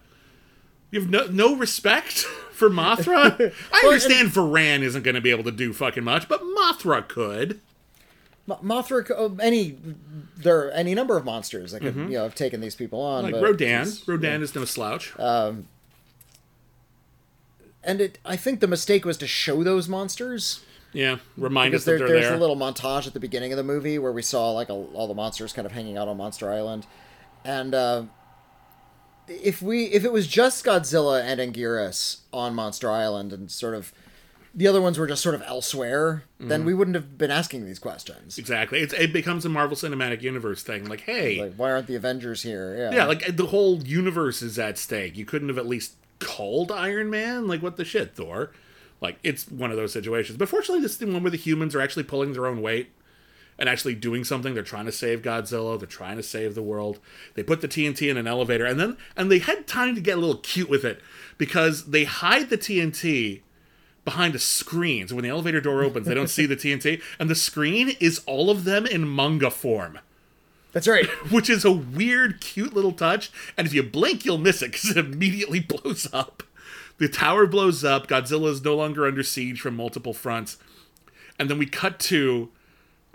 You 0.89 0.99
have 1.01 1.09
no, 1.09 1.25
no 1.27 1.55
respect 1.55 2.11
for 2.51 2.69
Mothra? 2.69 3.53
I 3.73 3.85
understand 3.85 4.29
Varan 4.29 4.81
isn't 4.81 5.03
going 5.03 5.15
to 5.15 5.21
be 5.21 5.31
able 5.31 5.45
to 5.45 5.51
do 5.51 5.73
fucking 5.73 6.03
much, 6.03 6.27
but 6.27 6.41
Mothra 6.41 7.07
could. 7.07 7.61
Mo- 8.47 8.59
Mothra, 8.63 9.09
uh, 9.11 9.35
any 9.41 9.77
there 10.37 10.67
are 10.67 10.71
any 10.71 10.95
number 10.95 11.15
of 11.15 11.23
monsters 11.23 11.71
that 11.71 11.81
could 11.81 11.95
you 11.95 12.09
know 12.09 12.23
have 12.23 12.35
taken 12.35 12.59
these 12.59 12.75
people 12.75 13.01
on. 13.01 13.25
Mm-hmm. 13.25 13.35
Like 13.35 13.43
Rodan. 13.43 13.87
Rodan 14.07 14.41
is 14.41 14.55
no 14.55 14.65
slouch. 14.65 15.13
and 17.83 18.01
it, 18.01 18.17
I 18.25 18.35
think 18.35 18.59
the 18.59 18.67
mistake 18.67 19.05
was 19.05 19.17
to 19.17 19.27
show 19.27 19.63
those 19.63 19.87
monsters 19.87 20.61
yeah, 20.93 21.17
remind 21.37 21.73
us 21.73 21.83
because 21.83 21.85
that 21.85 21.91
there, 21.91 21.97
they're 21.99 22.07
there's 22.07 22.25
there. 22.29 22.37
a 22.37 22.39
little 22.39 22.55
montage 22.57 23.07
at 23.07 23.13
the 23.13 23.19
beginning 23.19 23.51
of 23.53 23.57
the 23.57 23.63
movie 23.63 23.97
where 23.99 24.11
we 24.11 24.21
saw 24.21 24.51
like 24.51 24.69
a, 24.69 24.73
all 24.73 25.07
the 25.07 25.13
monsters 25.13 25.53
kind 25.53 25.65
of 25.65 25.71
hanging 25.71 25.97
out 25.97 26.07
on 26.07 26.17
Monster 26.17 26.51
Island, 26.51 26.85
and 27.45 27.73
uh, 27.73 28.03
if 29.27 29.61
we 29.61 29.85
if 29.85 30.03
it 30.03 30.11
was 30.11 30.27
just 30.27 30.65
Godzilla 30.65 31.21
and 31.23 31.39
Anguirus 31.39 32.19
on 32.33 32.53
Monster 32.55 32.91
Island 32.91 33.31
and 33.31 33.49
sort 33.51 33.75
of 33.75 33.93
the 34.53 34.67
other 34.67 34.81
ones 34.81 34.99
were 34.99 35.07
just 35.07 35.23
sort 35.23 35.35
of 35.35 35.41
elsewhere, 35.43 36.23
Mm-hmm. 36.37 36.49
then 36.49 36.65
we 36.65 36.73
wouldn't 36.73 36.95
have 36.95 37.17
been 37.19 37.29
asking 37.31 37.65
these 37.67 37.77
questions. 37.79 38.37
Exactly. 38.39 38.79
It's, 38.79 38.93
it 38.93 39.13
becomes 39.13 39.45
a 39.45 39.49
Marvel 39.49 39.77
Cinematic 39.77 40.23
Universe 40.23 40.63
thing. 40.63 40.89
Like, 40.89 41.01
hey, 41.01 41.39
Like, 41.39 41.53
why 41.55 41.69
aren't 41.71 41.85
the 41.87 41.95
Avengers 41.95 42.41
here? 42.41 42.75
Yeah. 42.75 42.91
yeah, 42.97 43.05
like 43.05 43.37
the 43.37 43.45
whole 43.45 43.77
universe 43.83 44.41
is 44.41 44.57
at 44.59 44.79
stake. 44.79 45.15
You 45.15 45.23
couldn't 45.23 45.47
have 45.49 45.59
at 45.59 45.67
least 45.67 45.93
called 46.19 46.71
Iron 46.71 47.09
Man? 47.11 47.47
Like, 47.47 47.61
what 47.61 47.77
the 47.77 47.85
shit, 47.85 48.15
Thor? 48.15 48.51
Like, 49.01 49.17
it's 49.23 49.49
one 49.49 49.71
of 49.71 49.77
those 49.77 49.91
situations. 49.91 50.37
But 50.37 50.47
fortunately, 50.47 50.81
this 50.81 50.91
is 50.93 50.97
the 50.99 51.07
one 51.07 51.23
where 51.23 51.31
the 51.31 51.37
humans 51.37 51.75
are 51.75 51.81
actually 51.81 52.03
pulling 52.03 52.33
their 52.33 52.45
own 52.45 52.61
weight 52.61 52.91
and 53.57 53.67
actually 53.67 53.95
doing 53.95 54.23
something. 54.23 54.53
They're 54.53 54.63
trying 54.63 54.85
to 54.85 54.91
save 54.91 55.21
Godzilla. 55.21 55.77
They're 55.77 55.87
trying 55.87 56.17
to 56.17 56.23
save 56.23 56.55
the 56.55 56.63
world. 56.63 56.99
They 57.33 57.43
put 57.43 57.61
the 57.61 57.67
TNT 57.67 58.09
in 58.09 58.17
an 58.17 58.27
elevator, 58.27 58.65
and 58.65 58.79
then 58.79 58.97
and 59.15 59.31
they 59.31 59.39
had 59.39 59.67
time 59.67 59.95
to 59.95 60.01
get 60.01 60.17
a 60.17 60.19
little 60.19 60.37
cute 60.37 60.69
with 60.69 60.85
it 60.85 61.01
because 61.37 61.85
they 61.91 62.03
hide 62.03 62.49
the 62.49 62.57
TNT 62.57 63.41
behind 64.03 64.33
a 64.35 64.39
screen. 64.39 65.07
So 65.07 65.15
when 65.15 65.23
the 65.23 65.29
elevator 65.29 65.61
door 65.61 65.83
opens, 65.83 66.07
they 66.07 66.15
don't 66.15 66.29
see 66.29 66.45
the 66.45 66.55
TNT, 66.55 67.01
and 67.19 67.29
the 67.29 67.35
screen 67.35 67.95
is 67.99 68.21
all 68.25 68.49
of 68.49 68.63
them 68.63 68.85
in 68.85 69.13
manga 69.15 69.51
form 69.51 69.99
That's 70.71 70.87
right. 70.87 71.05
which 71.31 71.49
is 71.49 71.63
a 71.63 71.71
weird, 71.71 72.41
cute 72.41 72.73
little 72.73 72.93
touch. 72.93 73.31
And 73.57 73.67
if 73.67 73.73
you 73.73 73.83
blink, 73.83 74.25
you'll 74.25 74.39
miss 74.39 74.61
it 74.61 74.71
because 74.71 74.89
it 74.89 74.97
immediately 74.97 75.59
blows 75.59 76.07
up. 76.11 76.43
The 77.01 77.09
tower 77.09 77.47
blows 77.47 77.83
up. 77.83 78.05
Godzilla 78.05 78.49
is 78.49 78.63
no 78.63 78.75
longer 78.75 79.07
under 79.07 79.23
siege 79.23 79.59
from 79.59 79.75
multiple 79.75 80.13
fronts. 80.13 80.59
And 81.39 81.49
then 81.49 81.57
we 81.57 81.65
cut 81.65 81.99
to 82.01 82.51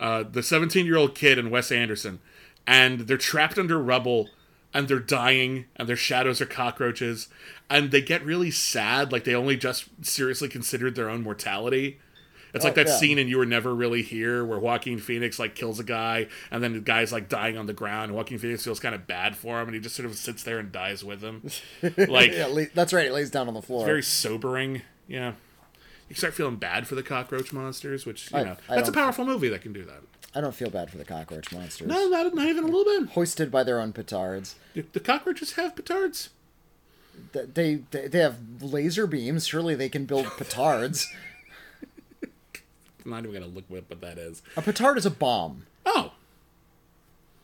uh, 0.00 0.24
the 0.24 0.42
17 0.42 0.84
year 0.84 0.96
old 0.96 1.14
kid 1.14 1.38
and 1.38 1.52
Wes 1.52 1.70
Anderson. 1.70 2.18
And 2.66 3.02
they're 3.02 3.16
trapped 3.16 3.60
under 3.60 3.80
rubble 3.80 4.30
and 4.74 4.88
they're 4.88 4.98
dying 4.98 5.66
and 5.76 5.88
their 5.88 5.94
shadows 5.94 6.40
are 6.40 6.46
cockroaches. 6.46 7.28
And 7.70 7.92
they 7.92 8.02
get 8.02 8.24
really 8.24 8.50
sad, 8.50 9.12
like 9.12 9.22
they 9.22 9.36
only 9.36 9.56
just 9.56 9.84
seriously 10.02 10.48
considered 10.48 10.96
their 10.96 11.08
own 11.08 11.22
mortality. 11.22 12.00
It's 12.56 12.64
oh, 12.64 12.68
like 12.68 12.78
Oh, 12.78 12.82
that 12.82 12.88
yeah. 12.90 12.96
scene 12.96 13.18
in 13.18 13.28
You 13.28 13.38
Were 13.38 13.46
Never 13.46 13.74
Really 13.74 14.02
Here 14.02 14.44
where 14.44 14.58
Joaquin 14.58 14.98
Phoenix 14.98 15.38
like 15.38 15.54
kills 15.54 15.78
a 15.78 15.84
guy 15.84 16.26
and 16.50 16.62
then 16.62 16.72
the 16.72 16.80
guy's 16.80 17.12
like 17.12 17.28
dying 17.28 17.56
on 17.56 17.66
the 17.66 17.72
ground 17.72 18.06
and 18.10 18.14
Joaquin 18.16 18.38
Phoenix 18.38 18.64
feels 18.64 18.80
kind 18.80 18.94
of 18.94 19.06
bad 19.06 19.36
for 19.36 19.60
him 19.60 19.68
and 19.68 19.74
he 19.74 19.80
just 19.80 19.94
sort 19.94 20.06
of 20.06 20.16
sits 20.16 20.42
there 20.42 20.58
and 20.58 20.72
dies 20.72 21.04
with 21.04 21.22
him. 21.22 21.48
Like 22.08 22.32
yeah, 22.32 22.64
that's 22.74 22.92
right. 22.92 23.06
It 23.06 23.12
lays 23.12 23.30
down 23.30 23.46
on 23.48 23.54
the 23.54 23.62
floor. 23.62 23.84
very 23.86 24.02
sobering. 24.02 24.82
Yeah. 25.06 25.32
You 26.08 26.14
start 26.16 26.34
feeling 26.34 26.56
bad 26.56 26.86
for 26.86 26.94
the 26.94 27.02
cockroach 27.02 27.52
monsters, 27.52 28.06
which 28.06 28.30
you 28.32 28.38
I- 28.38 28.42
know 28.44 28.56
I 28.68 28.76
that's 28.76 28.88
a 28.88 28.92
powerful 28.92 29.24
movie 29.24 29.48
that 29.48 29.62
can 29.62 29.72
do 29.72 29.84
that. 29.84 30.00
I 30.34 30.40
don't 30.40 30.54
feel 30.54 30.68
bad 30.68 30.90
for 30.90 30.98
the 30.98 31.04
cockroach 31.04 31.50
monsters. 31.50 31.88
No, 31.88 32.08
not, 32.08 32.34
not 32.34 32.46
even 32.46 32.64
a 32.64 32.66
little 32.66 32.84
bit. 32.84 33.10
Hoisted 33.14 33.50
by 33.50 33.64
their 33.64 33.80
own 33.80 33.92
petards. 33.94 34.56
The, 34.74 34.84
the 34.92 35.00
cockroaches 35.00 35.52
have 35.54 35.74
petards. 35.74 36.28
They, 37.32 37.76
they 37.92 38.06
they 38.08 38.18
have 38.18 38.36
laser 38.60 39.06
beams. 39.06 39.46
Surely 39.46 39.74
they 39.74 39.88
can 39.88 40.04
build 40.04 40.26
petards. 40.36 41.06
I'm 43.06 43.10
not 43.10 43.24
even 43.24 43.32
gonna 43.40 43.46
look 43.52 43.64
what 43.68 43.84
what 43.88 44.00
that 44.00 44.18
is. 44.18 44.42
A 44.56 44.62
petard 44.62 44.98
is 44.98 45.06
a 45.06 45.10
bomb. 45.10 45.66
Oh, 45.84 46.12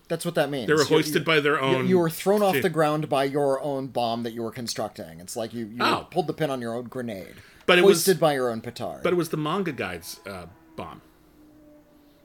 That's 0.08 0.24
what 0.26 0.34
that 0.34 0.50
means. 0.50 0.66
they 0.66 0.74
were 0.74 0.80
You- 0.80 0.86
hoisted 0.86 1.14
you- 1.22 1.24
by 1.24 1.40
their 1.40 1.60
own. 1.60 1.86
you 1.88 1.98
were 1.98 2.10
thrown 2.10 2.42
off 2.42 2.60
the 2.60 2.68
ground 2.68 3.08
by 3.08 3.24
your 3.24 3.60
own 3.62 3.86
bomb 3.86 4.24
that 4.24 4.32
you 4.32 4.42
were 4.42 4.50
constructing. 4.50 5.20
It's 5.20 5.36
like 5.36 5.54
you, 5.54 5.66
you 5.66 5.78
Oh. 5.80 6.06
pulled 6.10 6.26
the 6.26 6.34
pin 6.34 6.50
on 6.50 6.60
your 6.60 6.74
own 6.74 6.84
grenade. 6.84 7.36
But 7.64 7.78
it 7.78 7.84
was- 7.84 7.98
hoisted 7.98 8.18
by 8.20 8.34
your 8.34 8.50
own 8.50 8.60
petard. 8.60 9.02
But 9.04 9.12
it 9.12 9.16
was 9.16 9.28
the 9.30 9.36
manga 9.36 9.72
guy's 9.72 10.18
uh, 10.26 10.46
bomb. 10.76 11.00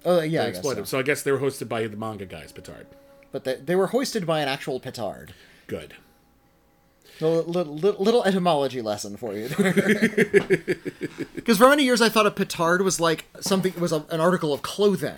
oh 0.05 0.21
yeah, 0.21 0.43
I 0.43 0.45
exploded. 0.47 0.87
so. 0.87 0.97
So 0.97 0.99
I 0.99 1.03
guess 1.03 1.21
they 1.21 1.31
were 1.31 1.39
hosted 1.39 1.69
by 1.69 1.85
the 1.87 1.95
manga 1.95 2.25
guy's 2.25 2.51
petard. 2.51 2.87
But 3.31 3.43
they, 3.43 3.55
they 3.55 3.75
were 3.75 3.87
hoisted 3.87 4.25
by 4.25 4.39
an 4.41 4.47
actual 4.47 4.79
petard. 4.79 5.33
Good. 5.67 5.93
A 7.19 7.25
little, 7.25 7.75
little, 7.75 8.03
little 8.03 8.23
etymology 8.23 8.81
lesson 8.81 9.17
for 9.17 9.33
you. 9.33 9.49
Because 11.35 11.59
for 11.59 11.69
many 11.69 11.83
years 11.85 12.01
I 12.01 12.09
thought 12.09 12.25
a 12.25 12.31
petard 12.31 12.81
was 12.81 12.99
like 12.99 13.25
something 13.39 13.73
was 13.79 13.93
a, 13.93 14.05
an 14.09 14.19
article 14.19 14.51
of 14.53 14.61
clothing, 14.63 15.17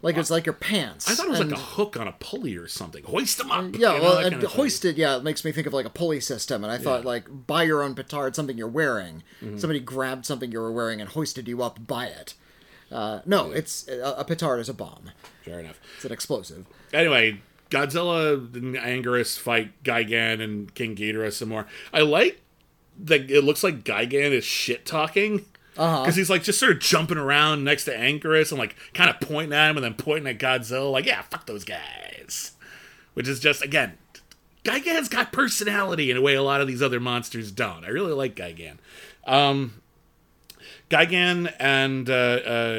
like 0.00 0.16
it's 0.16 0.30
like 0.30 0.46
your 0.46 0.54
pants. 0.54 1.06
Mm. 1.06 1.10
I 1.10 1.14
thought 1.14 1.26
it 1.26 1.30
was 1.30 1.40
And- 1.40 1.50
like 1.50 1.60
a 1.60 1.62
hook 1.62 1.96
on 1.98 2.08
a 2.08 2.12
pulley 2.12 2.56
or 2.56 2.66
something. 2.68 3.04
Hoist 3.04 3.36
them 3.36 3.50
up. 3.50 3.74
Yeah, 3.76 3.92
you 3.94 3.98
know, 3.98 4.02
well, 4.04 4.18
and 4.18 4.34
of 4.36 4.40
thing. 4.40 4.50
hoisted, 4.50 4.96
yeah, 4.96 5.18
it 5.18 5.24
makes 5.24 5.44
me 5.44 5.52
think 5.52 5.66
of 5.66 5.74
like 5.74 5.84
a 5.84 5.90
pulley 5.90 6.20
system. 6.20 6.64
And 6.64 6.72
I 6.72 6.78
thought, 6.78 7.02
Yeah. 7.02 7.08
like, 7.08 7.46
buy 7.46 7.64
your 7.64 7.82
own 7.82 7.94
petard, 7.94 8.34
something 8.34 8.56
you're 8.56 8.66
wearing. 8.66 9.22
Mm-hmm. 9.42 9.58
Somebody 9.58 9.80
grabbed 9.80 10.24
something 10.24 10.50
you 10.50 10.58
were 10.60 10.72
wearing 10.72 11.02
and 11.02 11.10
hoisted 11.10 11.46
you 11.48 11.62
up 11.62 11.86
by 11.86 12.06
it. 12.06 12.32
Uh, 12.90 13.20
no, 13.26 13.50
it's 13.50 13.86
a, 13.88 14.14
a 14.16 14.24
petard 14.24 14.60
is 14.60 14.70
a 14.70 14.74
bomb. 14.74 15.10
Fair 15.44 15.60
enough. 15.60 15.78
It's 15.96 16.04
an 16.06 16.12
explosive. 16.12 16.64
Anyway, 16.94 17.42
Godzilla 17.70 18.34
and 18.54 18.74
Anguirus 18.76 19.38
fight 19.38 19.82
Gigan 19.82 20.42
and 20.42 20.74
King 20.74 20.96
Ghidorah 20.96 21.32
some 21.32 21.50
more. 21.50 21.66
I 21.92 22.00
like 22.00 22.40
that 23.00 23.30
it 23.30 23.44
looks 23.44 23.62
like 23.62 23.84
Gigan 23.84 24.32
is 24.32 24.44
shit 24.44 24.86
talking. 24.86 25.44
Uh-huh. 25.76 26.02
Because 26.02 26.16
he's 26.16 26.28
like 26.28 26.42
just 26.42 26.58
sort 26.58 26.72
of 26.72 26.80
jumping 26.80 27.18
around 27.18 27.62
next 27.62 27.84
to 27.84 27.96
Anguirus 27.96 28.50
and 28.50 28.58
like 28.58 28.74
kind 28.94 29.10
of 29.10 29.20
pointing 29.20 29.56
at 29.56 29.70
him 29.70 29.76
and 29.76 29.84
then 29.84 29.94
pointing 29.94 30.26
at 30.26 30.38
Godzilla, 30.38 30.90
like, 30.90 31.06
yeah, 31.06 31.22
fuck 31.22 31.46
those 31.46 31.64
guys. 31.64 32.52
Which 33.14 33.28
is 33.28 33.38
just, 33.38 33.62
again, 33.62 33.96
Gigan's 34.64 35.08
got 35.08 35.32
personality 35.32 36.10
in 36.10 36.16
a 36.16 36.20
way 36.20 36.34
a 36.34 36.42
lot 36.42 36.60
of 36.60 36.66
these 36.66 36.82
other 36.82 37.00
monsters 37.00 37.52
don't. 37.52 37.84
I 37.84 37.88
really 37.88 38.12
like 38.12 38.34
Gigan. 38.34 38.78
Um, 39.24 39.80
Gigan 40.90 41.52
and 41.58 42.08
uh, 42.08 42.12
uh, 42.12 42.74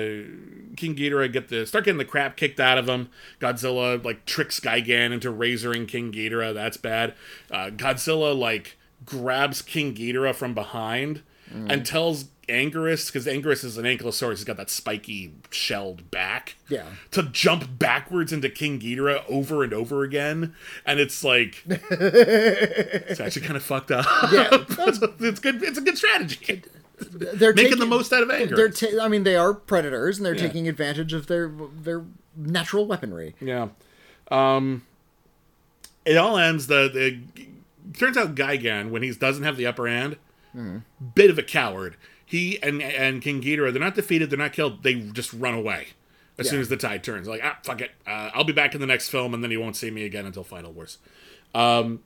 King 0.75 0.95
Ghidorah 0.95 1.31
get 1.31 1.49
the 1.49 1.65
start 1.65 1.85
getting 1.85 1.97
the 1.97 2.05
crap 2.05 2.37
kicked 2.37 2.59
out 2.59 2.77
of 2.77 2.85
them. 2.85 3.09
Godzilla 3.39 4.03
like 4.03 4.25
tricks 4.25 4.59
Gigan 4.59 5.11
into 5.11 5.31
razoring 5.31 5.87
King 5.87 6.11
Ghidorah. 6.11 6.53
That's 6.53 6.77
bad. 6.77 7.13
Uh, 7.51 7.69
Godzilla 7.69 8.37
like 8.37 8.77
grabs 9.05 9.61
King 9.61 9.93
Ghidorah 9.93 10.35
from 10.35 10.53
behind 10.53 11.21
and 11.51 11.85
tells 11.85 12.25
Anguirus 12.47 13.07
because 13.07 13.25
Anguirus 13.25 13.63
is 13.63 13.77
an 13.77 13.85
ankylosaurus. 13.85 14.37
He's 14.37 14.43
got 14.43 14.57
that 14.57 14.69
spiky 14.69 15.33
shelled 15.49 16.09
back. 16.11 16.55
Yeah. 16.67 16.85
To 17.11 17.23
jump 17.23 17.79
backwards 17.79 18.31
into 18.31 18.49
King 18.49 18.79
Ghidorah 18.79 19.23
over 19.29 19.63
and 19.63 19.73
over 19.73 20.03
again, 20.03 20.55
and 20.85 20.99
it's 20.99 21.23
like 21.23 21.63
it's 21.67 23.19
actually 23.19 23.43
kind 23.43 23.57
of 23.57 23.63
fucked 23.63 23.91
up. 23.91 24.05
Yeah. 24.31 24.49
it's 24.79 25.39
good. 25.39 25.63
It's 25.63 25.77
a 25.77 25.81
good 25.81 25.97
strategy. 25.97 26.63
They're 26.99 27.53
Making 27.53 27.71
taking, 27.71 27.79
the 27.79 27.85
most 27.85 28.11
out 28.13 28.21
of 28.23 28.27
They're, 28.29 28.47
Anguirus. 28.47 28.97
ta- 28.97 29.03
I 29.03 29.07
mean, 29.07 29.23
they 29.23 29.35
are 29.35 29.53
predators, 29.53 30.17
and 30.17 30.25
they're 30.25 30.35
Yeah. 30.35 30.41
taking 30.41 30.67
advantage 30.67 31.13
of 31.13 31.27
their 31.27 31.47
their 31.81 32.03
natural 32.35 32.85
weaponry. 32.85 33.35
Yeah. 33.41 33.69
Um 34.29 34.83
it 36.05 36.17
all 36.17 36.37
ends 36.37 36.67
the, 36.67 36.89
the 36.91 37.19
turns 37.97 38.17
out 38.17 38.35
Gigan 38.35 38.89
when 38.89 39.03
he 39.03 39.11
doesn't 39.11 39.43
have 39.43 39.57
the 39.57 39.65
upper 39.67 39.87
hand, 39.87 40.17
bit 41.15 41.29
of 41.29 41.37
a 41.37 41.43
coward. 41.43 41.95
He 42.25 42.61
and 42.63 42.81
and 42.81 43.21
King 43.21 43.41
Ghidorah, 43.41 43.71
they're 43.73 43.81
not 43.81 43.95
defeated, 43.95 44.29
they're 44.29 44.37
not 44.39 44.53
killed, 44.53 44.83
they 44.83 44.95
just 44.95 45.33
run 45.33 45.53
away 45.55 45.87
as 46.37 46.49
soon 46.49 46.61
as 46.61 46.69
the 46.69 46.77
tide 46.77 47.03
turns. 47.03 47.27
Like, 47.27 47.41
ah, 47.43 47.57
fuck 47.63 47.81
it. 47.81 47.91
Uh, 48.07 48.29
I'll 48.33 48.43
be 48.45 48.53
back 48.53 48.73
in 48.73 48.79
the 48.81 48.87
next 48.87 49.09
film 49.09 49.33
and 49.33 49.43
then 49.43 49.51
he 49.51 49.57
won't 49.57 49.75
see 49.75 49.91
me 49.91 50.05
again 50.05 50.25
until 50.25 50.43
Final 50.43 50.71
Wars. 50.71 50.97
Um 51.55 52.01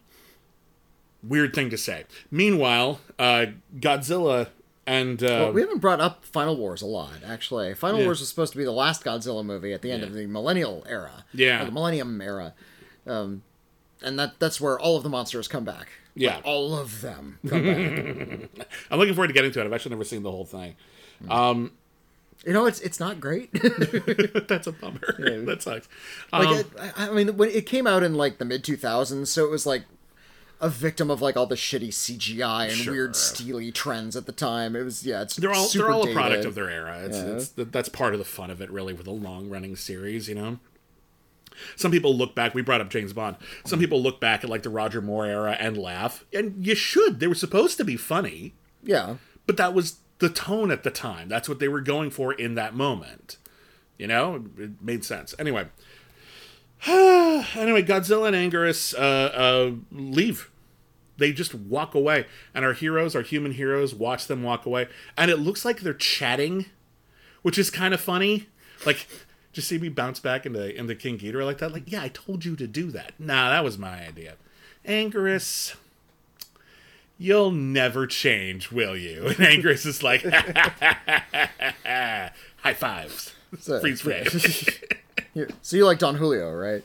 weird 1.22 1.54
thing 1.54 1.70
to 1.70 1.78
say. 1.78 2.06
Meanwhile, 2.32 3.00
uh 3.20 3.48
Godzilla 3.78 4.48
and 4.86 5.24
uh 5.24 5.28
Well, 5.28 5.54
we 5.54 5.62
haven't 5.62 5.80
brought 5.80 6.00
up 6.02 6.26
Final 6.26 6.58
Wars 6.58 6.82
a 6.82 6.86
lot, 6.86 7.14
actually. 7.26 7.74
Final 7.74 8.00
Yeah. 8.00 8.06
Wars 8.08 8.20
was 8.20 8.30
supposed 8.30 8.52
to 8.54 8.58
be 8.58 8.64
the 8.66 8.72
last 8.72 9.04
Godzilla 9.04 9.44
movie 9.46 9.74
at 9.74 9.82
the 9.82 9.92
end 9.92 10.04
of 10.04 10.14
the 10.14 10.26
Millennial 10.28 10.86
era. 10.88 11.26
Yeah. 11.34 11.64
The 11.66 11.72
Millennium 11.72 12.20
era. 12.22 12.54
Um, 13.08 13.44
and 14.02 14.18
that 14.20 14.40
that's 14.40 14.60
where 14.60 14.78
all 14.80 14.98
of 14.98 15.04
the 15.04 15.10
monsters 15.10 15.48
come 15.48 15.64
back. 15.64 15.90
Yeah. 16.16 16.36
Like, 16.36 16.46
all 16.46 16.76
of 16.78 17.02
them 17.02 17.40
come 17.48 17.64
back. 17.64 18.68
I'm 18.92 19.00
looking 19.00 19.14
forward 19.16 19.28
to 19.28 19.34
getting 19.34 19.52
to 19.52 19.62
it. 19.62 19.66
I've 19.66 19.74
actually 19.74 19.92
never 19.92 20.04
seen 20.04 20.24
the 20.24 20.32
whole 20.32 20.46
thing. 20.46 20.76
You 22.46 22.52
know, 22.52 22.66
it's 22.66 22.82
it's 22.82 23.00
not 23.00 23.22
great. 23.22 23.52
That's 24.48 24.68
a 24.68 24.74
bummer. 24.74 25.00
that 25.46 25.62
sucks. 25.62 25.88
like, 26.34 26.48
Um, 26.48 26.58
it, 26.58 26.68
I 26.98 27.08
I 27.08 27.12
mean, 27.14 27.38
when 27.38 27.50
it 27.50 27.66
came 27.66 27.88
out 27.88 28.04
in 28.04 28.16
like 28.16 28.38
the 28.38 28.44
mid 28.46 28.64
2000s, 28.64 29.28
so 29.28 29.46
it 29.46 29.50
was 29.52 29.66
like 29.66 29.84
a 30.64 30.70
victim 30.70 31.12
of 31.12 31.22
like 31.22 31.36
all 31.38 31.46
the 31.46 31.56
shitty 31.56 31.90
CGI 31.90 32.70
and 32.70 32.72
Sure. 32.78 32.94
weird 32.94 33.16
steely 33.16 33.72
trends 33.72 34.16
at 34.16 34.26
the 34.26 34.32
time. 34.32 34.76
It 34.76 34.84
was 34.84 35.06
yeah, 35.06 35.22
it's 35.22 35.36
they're 35.36 35.52
all 35.54 35.68
they're 35.68 35.92
all 35.92 36.04
dated. 36.04 36.16
a 36.18 36.20
product 36.20 36.46
of 36.46 36.56
their 36.56 36.70
era. 36.70 37.02
It's, 37.06 37.18
Yeah. 37.18 37.24
it's 37.64 37.72
that's 37.72 37.90
part 37.90 38.14
of 38.14 38.20
the 38.20 38.26
fun 38.26 38.50
of 38.50 38.62
it, 38.62 38.72
really, 38.72 38.94
with 38.94 39.06
a 39.06 39.12
long 39.12 39.50
running 39.50 39.76
series. 39.76 40.30
You 40.30 40.36
know, 40.36 40.60
some 41.76 41.92
people 41.92 42.16
look 42.16 42.34
back. 42.34 42.56
We 42.56 42.62
brought 42.62 42.82
up 42.82 42.90
James 42.90 43.14
Bond. 43.14 43.36
Some 43.66 43.78
people 43.80 44.02
look 44.02 44.20
back 44.22 44.44
at 44.44 44.50
like 44.50 44.64
the 44.64 44.70
Roger 44.70 45.02
Moore 45.02 45.26
era 45.26 45.56
and 45.60 45.78
laugh, 45.78 46.24
and 46.34 46.66
you 46.66 46.76
should. 46.76 47.20
They 47.20 47.28
were 47.28 47.36
supposed 47.36 47.78
to 47.78 47.84
be 47.86 47.98
funny, 47.98 48.54
Yeah. 48.82 49.18
but 49.46 49.58
that 49.58 49.74
was 49.74 49.98
the 50.20 50.30
tone 50.30 50.72
at 50.72 50.84
the 50.84 50.92
time. 50.92 51.28
That's 51.28 51.50
what 51.50 51.60
they 51.60 51.68
were 51.68 51.82
going 51.82 52.10
for 52.10 52.32
in 52.34 52.56
that 52.56 52.74
moment. 52.74 53.36
You 53.98 54.08
know, 54.08 54.46
it 54.58 54.82
made 54.82 55.04
sense. 55.04 55.36
Anyway. 55.38 55.66
anyway, 56.88 57.82
Godzilla 57.84 58.28
and 58.34 58.36
Anguirus 58.52 58.94
uh, 58.98 58.98
uh, 59.00 59.72
leave. 59.92 60.50
They 61.18 61.32
just 61.32 61.54
walk 61.54 61.94
away, 61.96 62.26
and 62.56 62.66
our 62.66 62.74
heroes, 62.74 63.16
our 63.16 63.22
human 63.22 63.52
heroes, 63.54 63.94
watch 63.94 64.28
them 64.28 64.42
walk 64.44 64.66
away, 64.66 64.88
and 65.18 65.30
it 65.30 65.38
looks 65.38 65.64
like 65.64 65.82
they're 65.82 65.94
chatting, 65.94 66.66
which 67.44 67.58
is 67.58 67.70
kind 67.70 67.94
of 67.94 68.02
funny. 68.02 68.48
Like, 68.86 69.08
just 69.52 69.68
see 69.68 69.78
me 69.78 69.90
bounce 69.90 70.20
back 70.20 70.46
into 70.46 70.76
into 70.76 70.96
King 70.96 71.18
Ghidorah 71.20 71.46
like 71.46 71.60
that. 71.60 71.72
Like, 71.72 71.92
yeah, 71.92 72.02
I 72.02 72.08
told 72.10 72.44
you 72.46 72.56
to 72.56 72.66
do 72.68 72.90
that. 72.92 73.14
Nah, 73.20 73.50
that 73.52 73.64
was 73.64 73.78
my 73.78 74.06
idea. 74.08 74.36
Anguirus, 74.88 75.76
You'll 77.20 77.52
never 77.52 78.08
change, 78.08 78.72
will 78.72 78.98
you? 78.98 79.28
And 79.38 79.40
Angus 79.40 79.86
is 79.86 80.02
like, 80.04 80.24
high 81.86 82.32
fives. 82.76 83.34
So- 83.60 83.80
Freeze 83.80 84.02
frame. 84.02 84.26
So 85.64 85.78
you 85.78 85.86
like 85.86 85.98
Don 85.98 86.14
Julio, 86.16 86.52
right? 86.54 86.84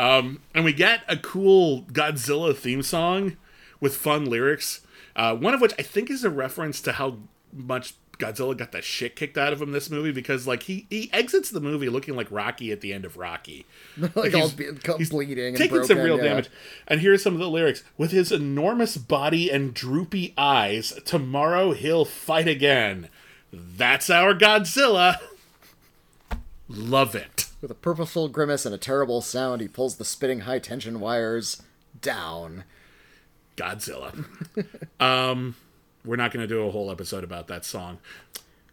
And 0.00 0.64
we 0.64 0.72
get 0.72 1.02
a 1.08 1.16
cool 1.16 1.82
Godzilla 1.92 2.56
theme 2.56 2.82
song 2.82 3.36
with 3.80 3.96
fun 3.96 4.24
lyrics. 4.24 4.80
Uh, 5.16 5.34
one 5.36 5.54
of 5.54 5.60
which 5.60 5.74
I 5.78 5.82
think 5.82 6.10
is 6.10 6.24
a 6.24 6.30
reference 6.30 6.80
to 6.82 6.92
how 6.92 7.18
much 7.52 7.94
Godzilla 8.18 8.56
got 8.56 8.70
the 8.70 8.82
shit 8.82 9.16
kicked 9.16 9.36
out 9.36 9.52
of 9.52 9.60
him 9.60 9.72
this 9.72 9.90
movie 9.90 10.12
because 10.12 10.46
like 10.46 10.64
he 10.64 10.86
he 10.90 11.10
exits 11.12 11.50
the 11.50 11.60
movie 11.60 11.88
looking 11.88 12.14
like 12.14 12.30
Rocky 12.30 12.70
at 12.70 12.80
the 12.82 12.92
end 12.92 13.04
of 13.04 13.16
Rocky. 13.16 13.66
like 13.96 14.34
all 14.34 14.48
he's- 14.48 14.52
be- 14.52 15.04
bleeding 15.10 15.38
and 15.38 15.56
taking 15.56 15.78
broken, 15.78 15.96
some 15.96 16.04
real 16.04 16.18
yeah. 16.18 16.24
damage. 16.24 16.50
And 16.86 17.00
here's 17.00 17.22
some 17.22 17.34
of 17.34 17.40
the 17.40 17.48
lyrics. 17.48 17.82
With 17.96 18.12
his 18.12 18.30
enormous 18.30 18.96
body 18.96 19.50
and 19.50 19.74
droopy 19.74 20.34
eyes, 20.36 20.92
tomorrow 21.04 21.72
he'll 21.72 22.04
fight 22.04 22.48
again. 22.48 23.08
That's 23.52 24.10
our 24.10 24.34
Godzilla. 24.34 25.16
Love 26.68 27.14
it. 27.14 27.49
With 27.60 27.70
a 27.70 27.74
purposeful 27.74 28.28
grimace 28.28 28.64
and 28.64 28.74
a 28.74 28.78
terrible 28.78 29.20
sound, 29.20 29.60
he 29.60 29.68
pulls 29.68 29.96
the 29.96 30.04
spitting 30.04 30.40
high 30.40 30.58
tension 30.60 30.98
wires 31.00 31.62
down. 32.00 32.64
Godzilla. 33.56 34.24
um, 35.00 35.54
we're 36.04 36.16
not 36.16 36.32
going 36.32 36.42
to 36.42 36.46
do 36.52 36.62
a 36.66 36.70
whole 36.70 36.90
episode 36.90 37.22
about 37.24 37.48
that 37.48 37.64
song. 37.66 37.98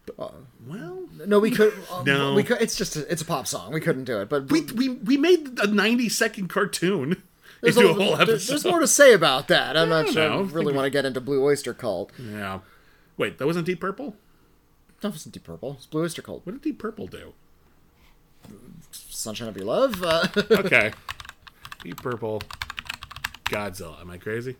But, 0.06 0.32
well, 0.66 1.04
No, 1.26 1.38
we 1.38 1.50
could. 1.50 1.74
Um, 1.92 2.04
No. 2.06 2.32
we 2.34 2.42
could. 2.42 2.62
It's 2.62 2.76
just 2.76 2.96
a, 2.96 3.10
it's 3.12 3.20
a 3.20 3.26
pop 3.26 3.46
song. 3.46 3.72
We 3.74 3.80
couldn't 3.80 4.04
do 4.04 4.20
it, 4.20 4.30
but 4.30 4.50
we 4.50 4.62
we 4.62 4.88
we 4.88 5.16
made 5.18 5.58
a 5.60 5.66
90 5.66 6.08
second 6.08 6.48
cartoon 6.48 7.22
there's, 7.60 7.76
a- 7.76 7.88
a 7.88 7.92
whole 7.92 8.14
episode. 8.18 8.50
there's 8.52 8.64
more 8.64 8.80
to 8.80 8.86
say 8.86 9.12
about 9.12 9.48
that. 9.48 9.76
I'm 9.76 9.90
not 9.90 10.06
don't 10.06 10.14
sure. 10.14 10.32
I 10.32 10.40
really 10.40 10.72
want 10.72 10.86
to 10.86 10.90
get 10.90 11.04
into 11.04 11.20
Blue 11.20 11.44
Oyster 11.44 11.74
Cult. 11.74 12.10
yeah. 12.18 12.60
Wait, 13.18 13.36
that 13.36 13.46
wasn't 13.46 13.66
Deep 13.66 13.80
Purple? 13.80 14.16
That 15.02 15.10
wasn't 15.10 15.34
Deep 15.34 15.44
Purple. 15.44 15.74
It's 15.74 15.84
Blue 15.86 16.04
Oyster 16.04 16.22
Cult. 16.22 16.46
What 16.46 16.52
did 16.52 16.62
Deep 16.62 16.78
Purple 16.78 17.06
do? 17.06 17.34
Sunshine 19.18 19.48
of 19.48 19.56
Your 19.56 19.66
Love. 19.66 20.02
Uh, 20.02 20.26
Okay. 20.50 20.92
Deep 21.82 22.00
Purple, 22.02 22.42
Godzilla. 23.44 24.00
Am 24.00 24.10
I 24.10 24.18
crazy? 24.18 24.56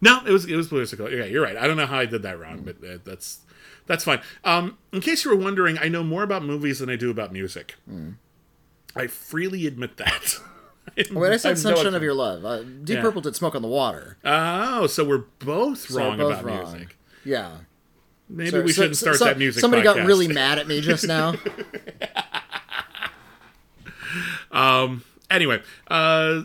No, 0.00 0.20
it 0.26 0.30
was 0.30 0.44
it 0.44 0.54
was 0.56 0.68
Blue 0.68 0.86
Cult. 0.86 1.10
Yeah, 1.12 1.24
you're 1.24 1.42
right. 1.42 1.56
I 1.56 1.66
don't 1.66 1.76
know 1.76 1.86
how 1.86 1.98
I 1.98 2.06
did 2.06 2.22
that 2.22 2.38
wrong, 2.38 2.62
but 2.62 2.76
uh, 2.86 2.98
that's 3.04 3.40
that's 3.86 4.04
fine. 4.04 4.20
Um, 4.44 4.78
in 4.92 5.00
case 5.00 5.24
you 5.24 5.30
were 5.30 5.36
wondering, 5.42 5.78
I 5.78 5.88
know 5.88 6.02
more 6.04 6.22
about 6.22 6.44
movies 6.44 6.78
than 6.80 6.88
I 6.90 6.96
do 6.96 7.10
about 7.10 7.32
music. 7.32 7.76
I 8.96 9.06
freely 9.08 9.66
admit 9.66 9.96
that. 9.96 10.38
when 11.12 11.32
I 11.32 11.36
said 11.36 11.50
no 11.50 11.54
Sunshine 11.74 11.94
of 11.94 12.02
Your 12.02 12.14
Love, 12.14 12.44
uh, 12.44 12.62
Deep 12.62 12.96
Yeah. 12.96 13.02
Purple 13.02 13.22
did 13.22 13.34
Smoke 13.34 13.54
on 13.54 13.62
the 13.62 13.68
Water. 13.68 14.18
Oh, 14.24 14.86
so 14.86 15.04
we're 15.04 15.24
both 15.40 15.88
So 15.90 15.98
wrong 15.98 16.18
we're 16.18 16.24
both 16.30 16.40
about 16.40 16.44
wrong. 16.44 16.72
music. 16.72 16.96
Yeah. 17.24 17.56
Maybe 18.28 18.50
So- 18.50 18.62
we 18.62 18.72
so- 18.72 18.82
shouldn't 18.82 18.96
start 18.96 19.18
that 19.20 19.38
music. 19.38 19.60
Somebody 19.60 19.82
got 19.82 19.96
really 20.06 20.28
mad 20.28 20.58
at 20.58 20.66
me 20.68 20.80
just 20.80 21.06
now. 21.08 21.34
Anyway, 25.30 25.62
uh, 25.88 26.42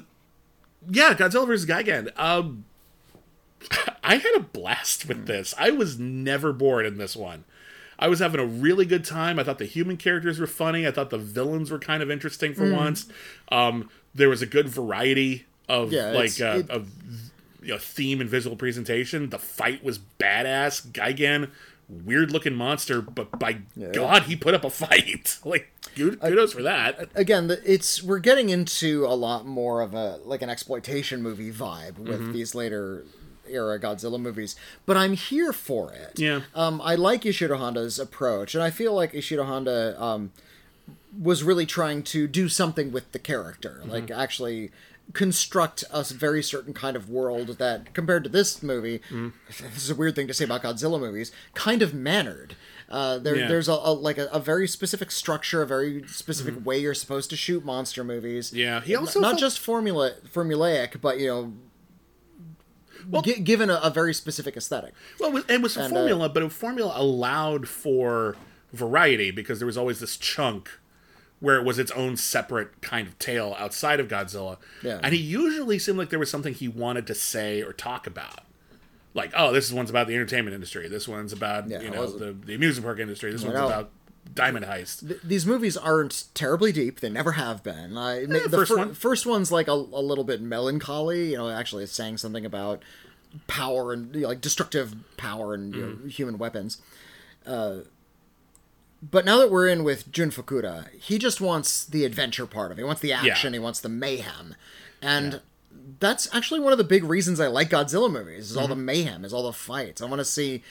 yeah, 0.90 1.14
Godzilla 1.14 1.46
vs. 1.48 1.66
Gigan. 1.66 2.12
Um, 2.20 2.66
I 4.04 4.16
had 4.16 4.34
a 4.36 4.40
blast 4.40 5.08
with 5.08 5.26
this. 5.28 5.54
I 5.58 5.70
was 5.72 6.00
never 6.00 6.54
bored 6.54 6.86
in 6.86 6.98
this 6.98 7.16
one. 7.16 7.44
I 8.02 8.08
was 8.08 8.20
having 8.20 8.40
a 8.40 8.46
really 8.46 8.86
good 8.86 9.04
time. 9.04 9.38
I 9.38 9.44
thought 9.44 9.58
the 9.60 9.66
human 9.66 9.98
characters 9.98 10.40
were 10.40 10.48
funny. 10.48 10.88
I 10.88 10.92
thought 10.92 11.10
the 11.10 11.18
villains 11.18 11.70
were 11.70 11.80
kind 11.80 12.02
of 12.02 12.10
interesting 12.10 12.54
Mm. 12.54 12.56
for 12.56 12.74
once. 12.74 13.08
Um, 13.52 13.90
there 14.16 14.30
was 14.30 14.42
a 14.42 14.46
good 14.46 14.70
variety 14.70 15.46
of 15.68 15.92
Yeah, 15.92 16.12
like 16.12 16.40
uh, 16.40 16.60
it- 16.60 16.70
of 16.70 16.90
you 17.62 17.74
know, 17.74 17.78
theme 17.78 18.22
and 18.22 18.30
visual 18.30 18.56
presentation. 18.56 19.30
The 19.30 19.38
fight 19.38 19.84
was 19.84 20.00
badass. 20.00 20.88
Gigan, 20.94 21.50
weird 21.90 22.32
looking 22.32 22.54
monster, 22.54 23.02
but 23.02 23.38
by 23.40 23.58
God, 23.94 24.24
he 24.24 24.36
put 24.36 24.54
up 24.54 24.64
a 24.64 24.70
fight. 24.70 25.40
like 25.46 25.72
good- 25.96 26.20
kudos 26.22 26.54
for 26.54 26.62
that. 26.64 27.10
Again, 27.16 27.50
it's 27.66 28.04
we're 28.04 28.20
getting 28.20 28.50
into 28.50 29.06
a 29.06 29.16
lot 29.16 29.46
more 29.46 29.82
of 29.82 29.94
a 29.94 30.20
like 30.24 30.42
an 30.42 30.50
exploitation 30.50 31.22
movie 31.22 31.52
vibe 31.52 31.98
with 31.98 32.20
Mm-hmm. 32.22 32.32
these 32.34 32.54
later 32.56 33.04
era 33.50 33.80
Godzilla 33.80 34.20
movies, 34.20 34.56
but 34.86 34.96
I'm 34.96 35.14
here 35.14 35.52
for 35.52 35.92
it. 35.92 36.20
Yeah. 36.20 36.42
Um, 36.54 36.80
I 36.84 36.94
like 36.96 37.24
Ishiro 37.24 37.58
Honda's 37.58 37.98
approach, 37.98 38.54
and 38.54 38.64
I 38.64 38.70
feel 38.70 38.94
like 38.94 39.14
Ishiro 39.14 39.46
Honda 39.46 40.00
um, 40.02 40.32
was 41.20 41.42
really 41.44 41.66
trying 41.66 42.04
to 42.04 42.28
do 42.28 42.48
something 42.48 42.92
with 42.92 43.12
the 43.12 43.18
character, 43.20 43.80
Mm-hmm. 43.82 43.90
like 43.90 44.12
actually 44.12 44.70
construct 45.14 45.84
a 45.92 46.04
very 46.04 46.44
certain 46.44 46.74
kind 46.74 46.96
of 46.96 47.10
world 47.10 47.58
that, 47.58 47.94
compared 47.94 48.24
to 48.24 48.30
this 48.30 48.62
movie, 48.62 49.00
Mm. 49.10 49.34
this 49.48 49.84
is 49.84 49.90
a 49.90 49.96
weird 49.96 50.16
thing 50.16 50.28
to 50.28 50.34
say 50.34 50.46
about 50.46 50.62
Godzilla 50.64 51.00
movies, 51.00 51.32
kind 51.56 51.82
of 51.82 51.94
mannered. 51.94 52.56
Uh, 52.90 53.18
there, 53.20 53.36
Yeah. 53.36 53.48
There's 53.48 53.68
a, 53.68 53.74
a 53.74 53.94
like 53.94 54.18
a, 54.18 54.26
a 54.28 54.40
very 54.40 54.68
specific 54.68 55.12
structure, 55.12 55.62
a 55.62 55.68
very 55.68 56.04
specific 56.08 56.66
way 56.66 56.80
you're 56.80 56.94
supposed 56.96 57.30
to 57.32 57.36
shoot 57.36 57.64
monster 57.66 58.04
movies. 58.04 58.52
Yeah, 58.54 58.82
he 58.82 58.96
also 58.96 59.20
not 59.20 59.30
felt- 59.32 59.40
just 59.40 59.60
formula 59.60 60.14
formulaic, 60.34 61.00
but 61.02 61.20
you 61.20 61.28
know, 63.12 63.22
gi- 63.22 63.40
given 63.42 63.70
a, 63.70 63.76
a 63.84 63.90
very 63.90 64.14
specific 64.14 64.58
aesthetic. 64.58 64.94
Well, 65.20 65.30
it 65.30 65.34
was, 65.34 65.44
it 65.50 65.62
was 65.62 65.78
a 65.78 65.82
And, 65.84 65.94
uh, 65.94 65.96
formula, 65.98 66.30
but 66.30 66.44
a 66.44 66.50
formula 66.50 66.94
allowed 66.96 67.68
for 67.68 68.36
variety 68.74 69.32
because 69.32 69.60
there 69.60 69.66
was 69.68 69.78
always 69.78 70.00
this 70.00 70.18
chunk 70.18 70.70
where 71.40 71.56
it 71.58 71.64
was 71.66 71.80
its 71.80 71.92
own 71.92 72.18
separate 72.18 72.82
kind 72.82 73.08
of 73.08 73.18
tale 73.20 73.56
outside 73.58 74.00
of 74.00 74.08
Godzilla. 74.08 74.58
Yeah. 74.84 75.00
And 75.02 75.14
he 75.14 75.20
usually 75.22 75.80
seemed 75.80 75.98
like 75.98 76.10
there 76.10 76.20
was 76.20 76.30
something 76.30 76.54
he 76.54 76.68
wanted 76.68 77.08
to 77.08 77.16
say 77.16 77.62
or 77.62 77.72
talk 77.74 78.06
about. 78.08 78.42
Like, 79.14 79.32
oh, 79.36 79.52
this 79.54 79.72
one's 79.72 79.90
about 79.90 80.08
the 80.08 80.14
entertainment 80.16 80.54
industry. 80.54 80.88
This 80.88 81.08
one's 81.08 81.34
about, 81.34 81.68
Yeah, 81.70 81.82
you 81.82 81.90
know, 81.90 82.06
the, 82.08 82.32
the 82.34 82.56
amusement 82.56 82.86
park 82.86 83.00
industry. 83.00 83.32
This 83.32 83.44
one's 83.44 83.56
know. 83.56 83.66
about 83.68 83.90
Diamond 84.36 84.66
Heist. 84.66 85.08
Th- 85.08 85.20
these 85.24 85.46
movies 85.46 85.76
aren't 85.78 86.26
terribly 86.36 86.72
deep. 86.72 87.00
They 87.00 87.10
never 87.10 87.32
have 87.32 87.64
been. 87.64 87.98
I, 87.98 88.26
the 88.26 88.48
first 88.52 88.72
fir- 88.72 88.78
one. 88.78 88.94
first 88.94 89.26
one's 89.26 89.52
like 89.52 89.68
a, 89.68 89.72
a 89.72 90.02
little 90.04 90.24
bit 90.26 90.42
melancholy. 90.42 91.32
You 91.32 91.38
know, 91.38 91.50
actually, 91.50 91.86
it's 91.86 91.94
saying 91.94 92.18
something 92.18 92.46
about 92.46 92.84
power 93.48 93.94
and 93.94 94.14
you 94.14 94.22
know, 94.22 94.28
like 94.28 94.42
destructive 94.42 94.94
power 95.18 95.54
and 95.54 95.74
Mm-hmm. 95.74 96.04
know, 96.04 96.10
human 96.10 96.38
weapons. 96.38 96.80
Uh, 97.48 97.78
but 99.02 99.26
now 99.26 99.38
that 99.40 99.50
we're 99.52 99.68
in 99.68 99.84
with 99.84 100.12
Jun 100.12 100.32
Fukuda, 100.32 100.90
he 101.00 101.18
just 101.18 101.40
wants 101.42 101.86
the 101.86 102.06
adventure 102.06 102.46
part 102.46 102.72
of 102.72 102.78
it. 102.78 102.82
He 102.82 102.86
wants 102.86 103.02
the 103.02 103.14
action. 103.14 103.54
He 103.54 103.60
wants 103.60 103.80
the 103.80 103.90
mayhem, 103.90 104.56
and 105.02 105.42
that's 106.00 106.34
actually 106.34 106.60
one 106.60 106.72
of 106.72 106.78
the 106.78 106.84
big 106.84 107.04
reasons 107.04 107.40
I 107.40 107.48
like 107.48 107.70
Godzilla 107.70 108.12
movies. 108.12 108.52
Is 108.52 108.58
all 108.58 108.68
the 108.68 108.76
Mm-hmm. 108.76 108.86
mayhem, 108.86 109.26
is 109.26 109.34
all 109.34 109.44
the 109.44 109.54
fights. 109.54 110.02
I 110.02 110.06
want 110.06 110.20
to 110.20 110.26
see, 110.26 110.64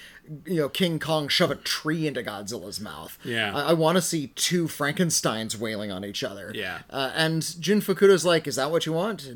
you 0.46 0.56
know, 0.56 0.68
King 0.68 0.98
Kong 0.98 1.28
shove 1.28 1.50
a 1.50 1.54
tree 1.56 2.06
into 2.06 2.22
Godzilla's 2.22 2.80
mouth. 2.80 3.18
Yeah. 3.24 3.54
I, 3.54 3.70
I 3.70 3.72
want 3.72 3.96
to 3.96 4.02
see 4.02 4.28
two 4.28 4.68
Frankenstein's 4.68 5.56
wailing 5.58 5.90
on 5.90 6.04
each 6.04 6.22
other. 6.22 6.52
Yeah. 6.54 6.80
uh, 6.90 7.12
and 7.14 7.42
Jun 7.60 7.80
Fukuda's 7.80 8.24
like, 8.24 8.46
"Is 8.46 8.56
that 8.56 8.70
what 8.70 8.86
you 8.86 8.92
want? 8.92 9.28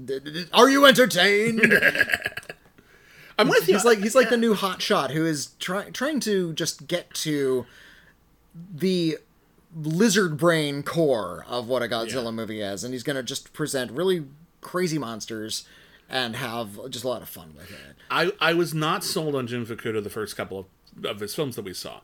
Are 0.52 0.68
you 0.68 0.84
entertained?" 0.86 1.60
I'm 3.38 3.48
with 3.48 3.66
you. 3.66 3.74
he's 3.74 3.84
like 3.84 3.98
he's 3.98 4.14
like 4.14 4.28
the 4.28 4.36
new 4.36 4.54
hot 4.54 4.82
shot 4.82 5.10
who 5.10 5.24
is 5.24 5.48
try, 5.58 5.90
trying 5.90 6.20
to 6.20 6.52
just 6.52 6.86
get 6.86 7.12
to 7.14 7.66
the 8.54 9.18
lizard 9.74 10.36
brain 10.36 10.82
core 10.82 11.44
of 11.48 11.66
what 11.68 11.82
a 11.82 11.86
Godzilla 11.88 12.24
Yeah. 12.24 12.30
movie 12.30 12.60
is, 12.60 12.84
and 12.84 12.92
he's 12.92 13.02
going 13.02 13.16
to 13.16 13.22
just 13.22 13.52
present 13.52 13.90
really 13.90 14.24
crazy 14.60 14.98
monsters 14.98 15.64
and 16.10 16.36
have 16.36 16.90
just 16.90 17.04
a 17.04 17.08
lot 17.08 17.22
of 17.22 17.28
fun 17.28 17.54
with 17.56 17.70
it. 17.70 17.96
I, 18.10 18.32
I 18.40 18.52
was 18.54 18.74
not 18.74 19.02
sold 19.02 19.34
on 19.34 19.46
Jun 19.46 19.64
Fukuda 19.64 20.02
the 20.04 20.10
first 20.10 20.36
couple 20.36 20.58
of, 20.98 21.04
of 21.06 21.20
his 21.20 21.34
films 21.34 21.56
that 21.56 21.64
we 21.64 21.72
saw. 21.72 22.00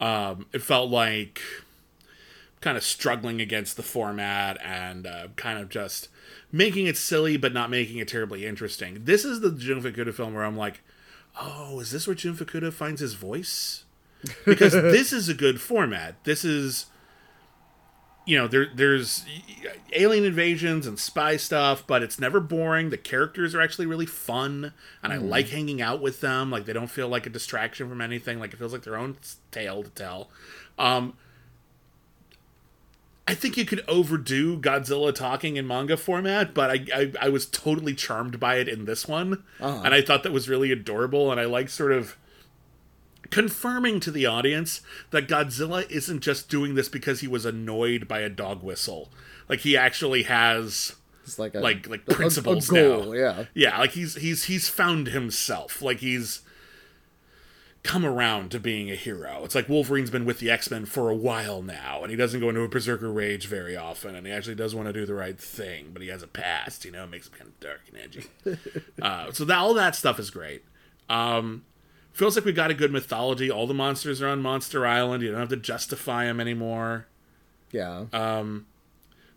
Um, 0.00 0.46
it 0.54 0.62
felt 0.62 0.90
like 0.90 1.42
kind 2.62 2.78
of 2.78 2.82
struggling 2.84 3.40
against 3.40 3.76
the 3.76 3.82
format 3.82 4.56
and 4.64 5.06
uh, 5.06 5.28
kind 5.36 5.58
of 5.58 5.68
just 5.68 6.08
making 6.50 6.86
it 6.86 6.96
silly 6.96 7.36
but 7.36 7.52
not 7.52 7.68
making 7.68 7.98
it 7.98 8.08
terribly 8.08 8.46
interesting. 8.46 9.00
This 9.04 9.24
is 9.24 9.40
the 9.40 9.50
Jun 9.50 9.82
Fukuda 9.82 10.14
film 10.14 10.32
where 10.32 10.44
I'm 10.44 10.56
like, 10.56 10.80
oh, 11.40 11.78
is 11.80 11.90
this 11.90 12.06
where 12.06 12.14
Jun 12.14 12.34
Fukuda 12.36 12.72
finds 12.72 13.00
his 13.02 13.14
voice? 13.14 13.81
Because 14.44 14.72
this 14.72 15.12
is 15.12 15.28
a 15.28 15.34
good 15.34 15.60
format. 15.60 16.22
This 16.24 16.44
is 16.44 16.86
you 18.24 18.38
know 18.38 18.46
there 18.46 18.68
there's 18.72 19.24
alien 19.94 20.24
invasions 20.24 20.86
and 20.86 20.96
spy 20.96 21.36
stuff 21.36 21.84
but 21.86 22.02
it's 22.02 22.20
never 22.20 22.40
boring. 22.40 22.90
The 22.90 22.98
characters 22.98 23.54
are 23.54 23.60
actually 23.60 23.86
really 23.86 24.06
fun 24.06 24.72
and 25.02 25.12
i 25.12 25.16
like 25.16 25.48
hanging 25.48 25.82
out 25.82 26.00
with 26.00 26.20
them. 26.20 26.50
Like 26.50 26.64
they 26.64 26.72
don't 26.72 26.90
feel 26.90 27.08
like 27.08 27.26
a 27.26 27.30
distraction 27.30 27.88
from 27.88 28.00
anything. 28.00 28.38
Like 28.38 28.52
it 28.52 28.58
feels 28.58 28.72
like 28.72 28.82
their 28.82 28.96
own 28.96 29.16
tale 29.50 29.82
to 29.82 29.90
tell. 29.90 30.30
Um 30.78 31.14
I 33.26 33.34
think 33.34 33.56
you 33.56 33.64
could 33.64 33.84
overdo 33.86 34.58
Godzilla 34.58 35.14
talking 35.14 35.56
in 35.56 35.66
manga 35.66 35.96
format, 35.96 36.54
but 36.54 36.70
I 36.70 36.86
I, 36.94 37.12
I 37.22 37.28
was 37.28 37.46
totally 37.46 37.94
charmed 37.94 38.40
by 38.40 38.56
it 38.56 38.68
in 38.68 38.84
this 38.84 39.06
one, 39.06 39.44
and 39.84 39.94
I 39.94 40.02
thought 40.02 40.24
that 40.24 40.32
was 40.32 40.48
really 40.48 40.72
adorable, 40.72 41.30
and 41.30 41.40
I 41.40 41.44
like 41.44 41.68
sort 41.68 41.92
of 41.92 42.16
confirming 43.32 43.98
to 44.00 44.12
the 44.12 44.26
audience 44.26 44.80
that 45.10 45.26
Godzilla 45.26 45.90
isn't 45.90 46.20
just 46.20 46.48
doing 46.48 46.76
this 46.76 46.88
because 46.88 47.18
he 47.20 47.26
was 47.26 47.44
annoyed 47.44 48.06
by 48.06 48.20
a 48.20 48.28
dog 48.28 48.62
whistle. 48.62 49.10
Like 49.48 49.60
he 49.60 49.76
actually 49.76 50.22
has 50.24 50.94
It's 51.24 51.38
like 51.38 51.54
a 51.56 51.60
like 51.60 51.88
like 51.88 52.02
a- 52.08 52.12
a 52.12 52.14
principles 52.14 52.68
goal, 52.68 53.06
now. 53.06 53.12
yeah. 53.12 53.44
Yeah, 53.54 53.78
like 53.78 53.90
he's 53.92 54.14
he's 54.14 54.44
he's 54.44 54.68
found 54.68 55.08
himself. 55.08 55.82
Like 55.82 55.98
he's 55.98 56.42
come 57.82 58.04
around 58.06 58.52
to 58.52 58.60
being 58.60 58.90
a 58.92 58.94
hero. 58.94 59.40
It's 59.44 59.56
like 59.56 59.68
Wolverine's 59.68 60.10
been 60.10 60.24
with 60.24 60.38
the 60.38 60.50
X-Men 60.52 60.84
for 60.86 61.10
a 61.10 61.16
while 61.16 61.62
now 61.62 62.02
and 62.02 62.12
he 62.12 62.16
doesn't 62.16 62.38
go 62.38 62.48
into 62.48 62.60
a 62.60 62.68
berserker 62.68 63.10
rage 63.10 63.48
very 63.48 63.76
often 63.76 64.14
and 64.14 64.24
he 64.24 64.32
actually 64.32 64.54
does 64.54 64.72
want 64.72 64.86
to 64.86 64.92
do 64.92 65.04
the 65.04 65.14
right 65.14 65.36
thing, 65.36 65.90
but 65.92 66.00
he 66.00 66.06
has 66.06 66.22
a 66.22 66.28
past, 66.28 66.84
you 66.84 66.92
know, 66.92 67.02
it 67.02 67.10
makes 67.10 67.26
him 67.26 67.34
kind 67.36 67.48
of 67.50 67.58
dark 67.58 67.80
and 67.88 68.00
edgy. 68.00 68.70
uh, 69.02 69.32
so 69.32 69.44
that 69.44 69.58
all 69.58 69.74
that 69.74 69.96
stuff 69.96 70.20
is 70.20 70.30
great. 70.30 70.62
Um 71.10 71.64
feels 72.12 72.36
like 72.36 72.44
we 72.44 72.52
got 72.52 72.70
a 72.70 72.74
good 72.74 72.92
mythology. 72.92 73.50
All 73.50 73.66
the 73.66 73.74
monsters 73.74 74.20
are 74.22 74.28
on 74.28 74.40
Monster 74.42 74.86
Island. 74.86 75.22
You 75.22 75.30
don't 75.30 75.40
have 75.40 75.48
to 75.50 75.56
justify 75.56 76.24
them 76.24 76.40
anymore. 76.40 77.06
Yeah. 77.70 78.04
Uh, 78.12 78.44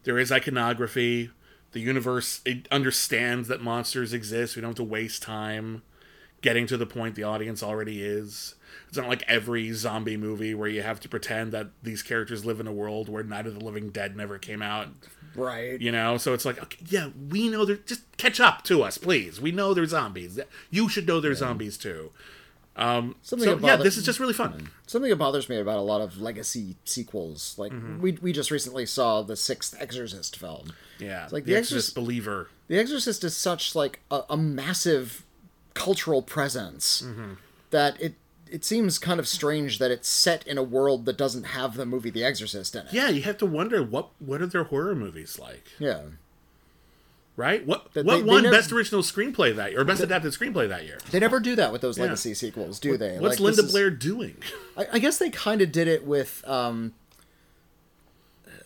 There 0.04 0.20
is 0.20 0.32
iconography. 0.32 1.32
The 1.72 1.80
universe 1.80 2.42
it 2.46 2.68
understands 2.72 3.48
that 3.50 3.62
monsters 3.62 4.14
exist. 4.14 4.56
We 4.56 4.62
don't 4.62 4.70
have 4.72 4.76
to 4.78 4.84
waste 4.84 5.22
time 5.24 5.82
getting 6.42 6.68
to 6.68 6.78
the 6.78 6.86
point 6.86 7.16
the 7.16 7.24
audience 7.24 7.64
already 7.64 8.04
is. 8.04 8.56
It's 8.88 8.98
not 8.98 9.08
like 9.10 9.24
every 9.28 9.72
zombie 9.74 10.16
movie 10.16 10.54
where 10.54 10.70
you 10.70 10.84
have 10.84 11.00
to 11.02 11.10
pretend 11.10 11.52
that 11.54 11.68
these 11.82 12.04
characters 12.04 12.46
live 12.46 12.60
in 12.60 12.68
a 12.68 12.72
world 12.74 13.10
where 13.10 13.24
Night 13.24 13.48
of 13.48 13.58
the 13.58 13.66
Living 13.66 13.90
Dead 13.90 14.16
never 14.16 14.38
came 14.38 14.62
out. 14.62 14.90
right. 15.36 15.82
You 15.82 15.92
know, 15.92 16.18
so 16.18 16.34
it's 16.34 16.46
like, 16.46 16.62
okay, 16.62 16.78
yeah, 16.88 17.10
we 17.30 17.50
know 17.50 17.66
they're 17.66 17.78
just 17.78 18.04
catch 18.18 18.40
up 18.40 18.64
to 18.66 18.84
us, 18.84 18.98
please. 18.98 19.42
We 19.42 19.52
know 19.52 19.74
they're 19.74 19.86
zombies. 19.86 20.40
You 20.70 20.88
should 20.88 21.08
know 21.08 21.20
they're 21.20 21.34
zombies 21.34 21.78
too. 21.78 22.12
Something 22.78 23.14
So 23.40 23.56
that 23.56 23.66
yeah, 23.66 23.76
this 23.78 23.96
is 23.98 24.04
just 24.06 24.20
really 24.20 24.34
fun. 24.34 24.70
something 24.86 25.10
that 25.10 25.16
bothers 25.16 25.48
me 25.48 25.58
about 25.58 25.78
a 25.78 25.82
lot 25.82 26.02
of 26.02 26.20
legacy 26.20 26.76
sequels. 26.86 27.56
Like 27.58 27.72
Mm-hmm. 27.72 28.02
we 28.02 28.12
we 28.22 28.34
just 28.34 28.52
recently 28.52 28.86
saw 28.86 29.22
the 29.22 29.36
sixth 29.36 29.76
Exorcist 29.80 30.38
film. 30.38 30.74
Yeah, 31.00 31.28
like 31.32 31.46
the 31.46 31.52
The 31.54 31.58
Exorcist 31.58 31.90
Exorcist- 31.92 31.96
believer. 31.96 32.50
The 32.68 32.78
Exorcist 32.80 33.24
is 33.24 33.38
such 33.38 33.76
like 33.76 34.00
a, 34.12 34.22
a 34.30 34.38
massive 34.38 35.24
cultural 35.74 36.22
presence 36.22 37.02
Mm-hmm. 37.02 37.34
that 37.72 38.00
it 38.02 38.16
it 38.52 38.64
seems 38.64 39.00
kind 39.00 39.20
of 39.20 39.28
strange 39.28 39.80
that 39.80 39.90
it's 39.90 40.08
set 40.08 40.46
in 40.48 40.58
a 40.58 40.64
world 40.64 41.06
that 41.06 41.18
doesn't 41.18 41.46
have 41.46 41.76
the 41.76 41.86
movie 41.86 42.12
The 42.12 42.24
Exorcist 42.24 42.76
in 42.76 42.86
it. 42.88 42.94
Yeah, 42.94 43.10
you 43.10 43.22
have 43.24 43.38
to 43.40 43.46
wonder 43.46 43.82
what 43.84 44.10
what 44.20 44.42
are 44.42 44.48
their 44.48 44.66
horror 44.66 44.96
movies 44.96 45.40
like, 45.40 45.66
Yeah. 45.80 46.02
Right? 47.38 47.66
What 47.66 47.94
They- 47.94 48.02
what 48.04 48.18
they 48.18 48.24
won 48.24 48.44
never- 48.44 48.56
best 48.56 48.72
original 48.72 49.02
screenplay 49.02 49.56
that 49.56 49.72
year, 49.72 49.82
or 49.82 49.84
best 49.84 50.02
adapted 50.02 50.32
screenplay 50.34 50.68
that 50.70 50.86
year? 50.86 50.98
They 51.12 51.20
never 51.20 51.40
do 51.40 51.56
that 51.56 51.72
with 51.72 51.82
those 51.82 52.00
legacy 52.00 52.34
sequels, 52.34 52.80
do 52.80 52.98
they? 52.98 53.18
What's 53.20 53.40
Like, 53.40 53.58
Linda 53.58 53.64
is- 53.64 53.72
Blair 53.72 53.90
doing? 53.90 54.38
I, 54.78 54.88
I 54.94 55.00
guess 55.00 55.18
they 55.18 55.30
kind 55.30 55.62
of 55.62 55.72
did 55.72 55.88
it 55.88 56.06
with, 56.06 56.44
um, 56.48 56.94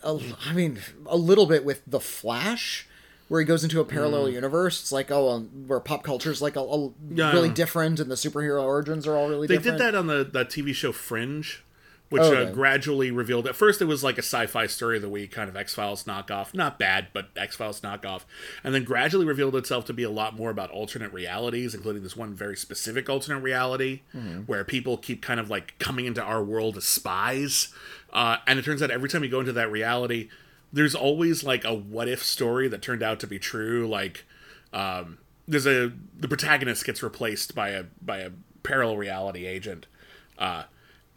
a, 0.02 0.18
I 0.46 0.52
mean, 0.52 0.78
a 1.06 1.16
little 1.16 1.46
bit 1.46 1.64
with 1.64 1.82
the 1.86 2.00
Flash, 2.00 2.86
where 3.28 3.40
he 3.40 3.44
goes 3.46 3.62
into 3.62 3.80
a 3.80 3.84
parallel 3.84 4.28
universe. 4.28 4.80
It's 4.80 4.92
like, 4.92 5.10
oh, 5.10 5.28
um, 5.30 5.48
where 5.66 5.78
pop 5.80 6.02
culture 6.02 6.30
is 6.30 6.40
like 6.42 6.56
a, 6.56 6.60
a 6.60 6.90
Yeah. 7.14 7.32
really 7.32 7.50
different, 7.50 8.00
and 8.00 8.10
the 8.10 8.14
superhero 8.14 8.62
origins 8.62 9.06
are 9.06 9.14
all 9.16 9.28
really 9.28 9.46
They 9.46 9.56
different. 9.56 9.78
did 9.78 9.86
that 9.86 9.94
on 9.94 10.06
the, 10.06 10.24
the 10.24 10.44
TV 10.44 10.74
show 10.74 10.90
Fringe, 10.92 11.62
which 12.10 12.22
Oh, 12.22 12.34
uh, 12.34 12.50
gradually 12.52 13.10
revealed. 13.10 13.46
At 13.46 13.54
first, 13.56 13.80
it 13.80 13.86
was 13.86 14.04
like 14.04 14.16
a 14.16 14.22
sci-fi 14.22 14.66
story 14.66 14.96
of 14.96 15.02
the 15.02 15.08
week, 15.08 15.30
kind 15.32 15.48
of 15.48 15.56
X 15.56 15.74
Files 15.74 16.04
knockoff. 16.04 16.52
Not 16.52 16.78
bad, 16.78 17.08
but 17.12 17.28
X 17.36 17.56
Files 17.56 17.80
knockoff. 17.80 18.22
And 18.62 18.74
then 18.74 18.84
gradually 18.84 19.24
revealed 19.24 19.54
itself 19.56 19.84
to 19.86 19.92
be 19.92 20.02
a 20.02 20.10
lot 20.10 20.36
more 20.36 20.50
about 20.50 20.70
alternate 20.70 21.12
realities, 21.12 21.74
including 21.74 22.02
this 22.02 22.16
one 22.16 22.34
very 22.34 22.56
specific 22.56 23.08
alternate 23.08 23.40
reality 23.40 24.00
Mm-hmm. 24.14 24.40
where 24.42 24.64
people 24.64 24.96
keep 24.96 25.22
kind 25.22 25.40
of 25.40 25.48
like 25.50 25.78
coming 25.78 26.04
into 26.06 26.22
our 26.22 26.42
world 26.42 26.76
as 26.76 26.84
spies. 26.84 27.72
Uh, 28.12 28.36
and 28.46 28.58
it 28.58 28.64
turns 28.64 28.82
out 28.82 28.90
every 28.90 29.08
time 29.08 29.22
you 29.22 29.30
go 29.30 29.40
into 29.40 29.52
that 29.52 29.70
reality, 29.70 30.28
there's 30.72 30.94
always 30.96 31.44
like 31.44 31.64
a 31.64 31.72
what 31.74 32.08
if 32.08 32.22
story 32.24 32.66
that 32.68 32.82
turned 32.82 33.02
out 33.02 33.20
to 33.20 33.26
be 33.26 33.38
true. 33.38 33.86
Like, 33.88 34.24
um, 34.72 35.18
there's 35.46 35.66
a 35.66 35.92
the 36.18 36.28
protagonist 36.28 36.84
gets 36.84 37.02
replaced 37.02 37.54
by 37.54 37.70
a 37.70 37.84
by 38.02 38.18
a 38.18 38.30
parallel 38.62 38.96
reality 38.98 39.46
agent 39.46 39.86
uh 40.38 40.64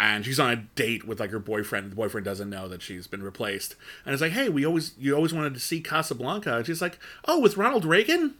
and 0.06 0.26
she's 0.26 0.40
on 0.40 0.52
a 0.52 0.56
date 0.76 1.06
with 1.08 1.20
like 1.20 1.32
her 1.32 1.40
boyfriend 1.40 1.92
the 1.92 1.96
boyfriend 1.96 2.26
doesn't 2.26 2.50
know 2.50 2.68
that 2.68 2.82
she's 2.82 3.08
been 3.08 3.24
replaced 3.24 3.76
and 4.06 4.12
it's 4.14 4.22
like 4.22 4.32
hey 4.34 4.50
we 4.50 4.66
always 4.66 4.94
you 4.98 5.16
always 5.16 5.34
wanted 5.34 5.54
to 5.54 5.60
see 5.60 5.80
casablanca 5.80 6.58
and 6.58 6.66
she's 6.66 6.82
like 6.82 7.00
oh 7.26 7.40
with 7.40 7.56
ronald 7.58 7.86
reagan 7.86 8.34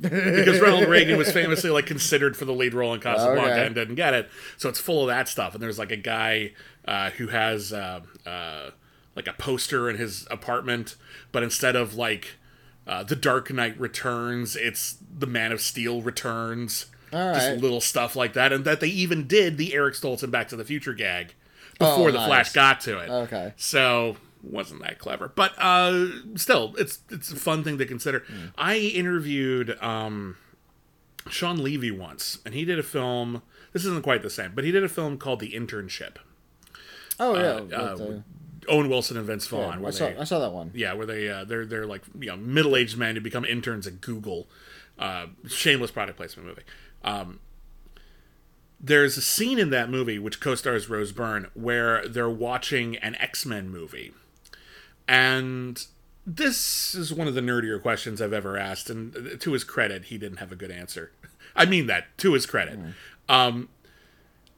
because 0.00 0.60
ronald 0.60 0.88
reagan 0.88 1.16
was 1.16 1.30
famously 1.30 1.70
like 1.70 1.86
considered 1.86 2.36
for 2.36 2.44
the 2.44 2.52
lead 2.52 2.74
role 2.74 2.92
in 2.94 3.00
casablanca 3.00 3.52
Okay. 3.52 3.66
and 3.66 3.74
didn't 3.74 3.94
get 3.94 4.14
it 4.14 4.28
so 4.56 4.68
it's 4.68 4.80
full 4.80 5.02
of 5.02 5.08
that 5.08 5.28
stuff 5.28 5.54
and 5.54 5.62
there's 5.62 5.78
like 5.78 5.92
a 5.92 5.96
guy 5.96 6.52
uh, 6.86 7.10
who 7.10 7.28
has 7.28 7.72
uh, 7.72 8.00
uh, 8.26 8.70
like 9.14 9.28
a 9.28 9.32
poster 9.34 9.88
in 9.88 9.96
his 9.96 10.26
apartment 10.30 10.96
but 11.30 11.42
instead 11.42 11.76
of 11.76 11.94
like 11.94 12.36
uh, 12.84 13.04
the 13.04 13.14
Dark 13.14 13.48
Knight 13.52 13.78
Returns. 13.78 14.56
It's 14.56 14.96
the 15.16 15.28
Man 15.28 15.52
of 15.52 15.60
Steel 15.60 16.02
Returns. 16.02 16.86
All 17.12 17.34
Just 17.34 17.48
right. 17.48 17.58
little 17.58 17.80
stuff 17.80 18.16
like 18.16 18.32
that, 18.34 18.52
and 18.52 18.64
that 18.64 18.80
they 18.80 18.88
even 18.88 19.26
did 19.26 19.58
the 19.58 19.74
Eric 19.74 19.94
Stoltz 19.94 20.22
and 20.22 20.32
Back 20.32 20.48
to 20.48 20.56
the 20.56 20.64
Future 20.64 20.94
gag 20.94 21.34
before 21.78 22.08
Oh, 22.08 22.12
the 22.12 22.18
nice. 22.18 22.26
Flash 22.26 22.52
got 22.52 22.80
to 22.82 22.98
it. 22.98 23.10
Okay. 23.10 23.52
So 23.56 24.16
wasn't 24.42 24.82
that 24.82 24.98
clever, 24.98 25.28
but 25.28 25.52
uh, 25.58 26.06
still, 26.36 26.74
it's 26.78 27.00
it's 27.10 27.30
a 27.30 27.36
fun 27.36 27.62
thing 27.64 27.78
to 27.78 27.86
consider. 27.86 28.20
Hmm. 28.20 28.46
I 28.56 28.76
interviewed 28.78 29.76
um, 29.82 30.36
Shawn 31.30 31.62
Levy 31.62 31.90
once, 31.90 32.38
and 32.44 32.54
he 32.54 32.64
did 32.64 32.78
a 32.78 32.82
film. 32.82 33.42
This 33.72 33.84
isn't 33.84 34.02
quite 34.02 34.22
the 34.22 34.30
same, 34.30 34.52
but 34.54 34.64
he 34.64 34.70
did 34.72 34.82
a 34.84 34.88
film 34.88 35.16
called 35.18 35.40
The 35.40 35.52
Internship. 35.52 36.16
Oh 37.20 37.34
yeah, 37.36 37.76
uh, 37.76 37.80
uh, 37.80 38.04
uh, 38.04 38.20
Owen 38.68 38.88
Wilson 38.88 39.16
and 39.16 39.26
Vince 39.26 39.50
yeah, 39.52 39.58
Vaughn. 39.58 39.84
I 39.84 39.90
saw 39.90 40.06
they- 40.08 40.16
I 40.16 40.24
saw 40.24 40.38
that 40.40 40.52
one. 40.52 40.70
yeah, 40.74 40.92
where 40.94 41.06
they 41.06 41.28
uh, 41.28 41.44
they're 41.44 41.66
they're 41.66 41.86
like 41.86 42.02
you 42.18 42.26
know 42.28 42.36
middle 42.36 42.74
aged 42.76 42.96
men 42.96 43.14
who 43.14 43.20
become 43.20 43.44
interns 43.44 43.86
at 43.86 44.00
Google. 44.00 44.48
Uh, 44.98 45.26
shameless 45.48 45.90
product 45.90 46.16
placement 46.16 46.46
movie. 46.48 46.62
Um, 47.04 47.40
there's 48.80 49.16
a 49.16 49.22
scene 49.22 49.58
in 49.58 49.70
that 49.70 49.88
movie 49.88 50.18
which 50.18 50.40
co-stars 50.40 50.88
Rose 50.88 51.12
Byrne 51.12 51.48
where 51.54 52.06
they're 52.06 52.28
watching 52.28 52.96
an 52.96 53.14
X 53.16 53.46
Men 53.46 53.68
movie, 53.70 54.12
and 55.06 55.86
this 56.26 56.94
is 56.94 57.12
one 57.12 57.28
of 57.28 57.34
the 57.34 57.40
nerdier 57.40 57.80
questions 57.80 58.20
I've 58.20 58.32
ever 58.32 58.56
asked. 58.56 58.90
And 58.90 59.40
to 59.40 59.52
his 59.52 59.64
credit, 59.64 60.04
he 60.04 60.18
didn't 60.18 60.38
have 60.38 60.52
a 60.52 60.56
good 60.56 60.70
answer. 60.70 61.12
I 61.56 61.64
mean 61.64 61.86
that 61.86 62.16
to 62.18 62.32
his 62.32 62.46
credit. 62.46 62.78
Um, 63.28 63.68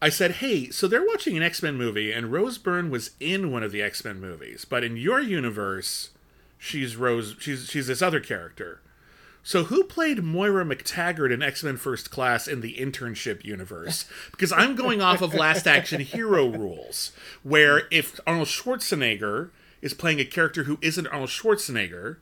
I 0.01 0.09
said, 0.09 0.33
"Hey, 0.33 0.71
so 0.71 0.87
they're 0.87 1.07
watching 1.07 1.37
an 1.37 1.43
X 1.43 1.63
Men 1.63 1.77
movie, 1.77 2.13
and 2.13 2.33
Rose 2.33 2.59
Byrne 2.59 2.91
was 2.91 3.11
in 3.21 3.51
one 3.51 3.63
of 3.63 3.73
the 3.73 3.83
X 3.83 4.05
Men 4.05 4.21
movies, 4.21 4.65
but 4.65 4.85
in 4.85 4.97
your 4.97 5.21
universe, 5.21 6.11
she's 6.59 6.97
Rose. 6.97 7.37
She's 7.39 7.67
she's 7.67 7.87
this 7.87 8.03
other 8.03 8.21
character. 8.21 8.81
So 9.45 9.65
who 9.65 9.85
played 9.85 10.25
Moira 10.25 10.65
MacTaggert 10.65 11.33
in 11.33 11.43
X 11.43 11.63
Men 11.63 11.77
First 11.77 12.11
Class 12.11 12.49
in 12.49 12.63
the 12.63 12.75
internship 12.77 13.45
universe? 13.45 14.07
Because 14.31 14.51
I'm 14.51 14.75
going 14.75 15.01
off 15.03 15.21
of 15.21 15.35
Last 15.35 15.67
Action 15.67 16.01
Hero 16.01 16.49
rules, 16.49 17.13
where 17.43 17.83
if 17.91 18.19
Arnold 18.27 18.49
Schwarzenegger 18.49 19.51
is 19.83 19.93
playing 19.93 20.19
a 20.19 20.25
character 20.25 20.65
who 20.65 20.79
isn't 20.81 21.07
Arnold 21.07 21.31
Schwarzenegger." 21.31 22.17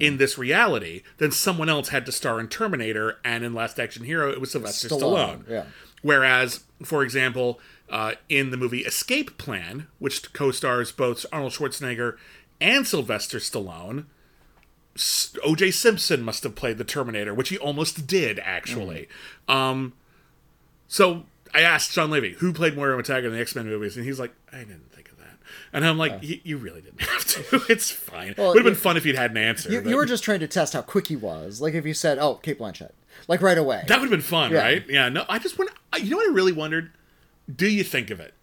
In 0.00 0.16
this 0.16 0.38
reality, 0.38 1.02
then 1.18 1.30
someone 1.30 1.68
else 1.68 1.90
had 1.90 2.06
to 2.06 2.12
star 2.12 2.40
in 2.40 2.48
Terminator, 2.48 3.18
and 3.22 3.44
in 3.44 3.52
Last 3.52 3.78
Action 3.78 4.04
Hero, 4.04 4.30
it 4.30 4.40
was 4.40 4.50
Sylvester 4.50 4.88
Stallone. 4.88 5.44
Stallone, 5.44 5.50
yeah. 5.50 5.64
Whereas, 6.00 6.64
for 6.82 7.02
example, 7.02 7.60
uh, 7.90 8.12
in 8.30 8.48
the 8.48 8.56
movie 8.56 8.86
Escape 8.86 9.36
Plan, 9.36 9.88
which 9.98 10.32
co-stars 10.32 10.92
both 10.92 11.26
Arnold 11.30 11.52
Schwarzenegger 11.52 12.16
and 12.58 12.86
Sylvester 12.86 13.36
Stallone, 13.36 14.06
O.J. 15.44 15.70
Simpson 15.70 16.22
must 16.22 16.42
have 16.42 16.54
played 16.54 16.78
the 16.78 16.84
Terminator, 16.84 17.32
which 17.32 17.48
he 17.48 17.58
almost 17.58 18.06
did 18.06 18.38
actually. 18.40 19.08
Um, 19.48 19.94
so 20.88 21.24
I 21.54 21.60
asked 21.62 21.92
Shawn 21.92 22.10
Levy 22.10 22.34
who 22.34 22.52
played 22.52 22.76
Moira 22.76 23.00
MacTaggert 23.02 23.26
in 23.26 23.32
the 23.32 23.40
X 23.40 23.54
Men 23.54 23.66
movies, 23.66 23.96
and 23.96 24.04
he's 24.04 24.20
like, 24.20 24.32
I 24.52 24.58
didn't 24.58 24.92
think 24.92 25.10
of 25.10 25.18
that. 25.18 25.38
And 25.72 25.86
I'm 25.86 25.96
like, 25.98 26.20
"Y- 26.22 26.40
you 26.44 26.58
really 26.58 26.82
didn't 26.82 27.00
have 27.08 27.24
to. 27.26 27.62
it's 27.72 27.90
fine. 27.90 28.34
Well, 28.36 28.48
Would 28.48 28.58
have 28.58 28.64
been 28.64 28.74
fun 28.74 28.96
if 28.96 29.06
you'd 29.06 29.16
had 29.16 29.30
an 29.30 29.38
answer. 29.38 29.70
You, 29.72 29.82
you 29.88 29.96
were 29.96 30.06
just 30.06 30.22
trying 30.24 30.40
to 30.40 30.48
test 30.48 30.74
how 30.74 30.82
quick 30.82 31.06
he 31.06 31.16
was. 31.16 31.60
Like 31.60 31.74
if 31.74 31.86
you 31.86 31.94
said, 31.94 32.18
"Oh, 32.18 32.34
Cate 32.36 32.58
Blanchett," 32.58 32.92
like 33.28 33.40
right 33.40 33.58
away. 33.58 33.84
That 33.88 33.98
would 34.00 34.10
have 34.10 34.10
been 34.10 34.20
fun, 34.20 34.52
Yeah. 34.52 34.62
right? 34.62 34.84
Yeah. 34.88 35.08
No, 35.08 35.24
I 35.28 35.38
just 35.38 35.58
want. 35.58 35.70
You 35.98 36.10
know 36.10 36.16
what 36.18 36.30
I 36.30 36.32
really 36.34 36.52
wondered? 36.52 36.92
Do 37.54 37.68
you 37.68 37.82
think 37.84 38.10
of 38.10 38.20
it? 38.20 38.34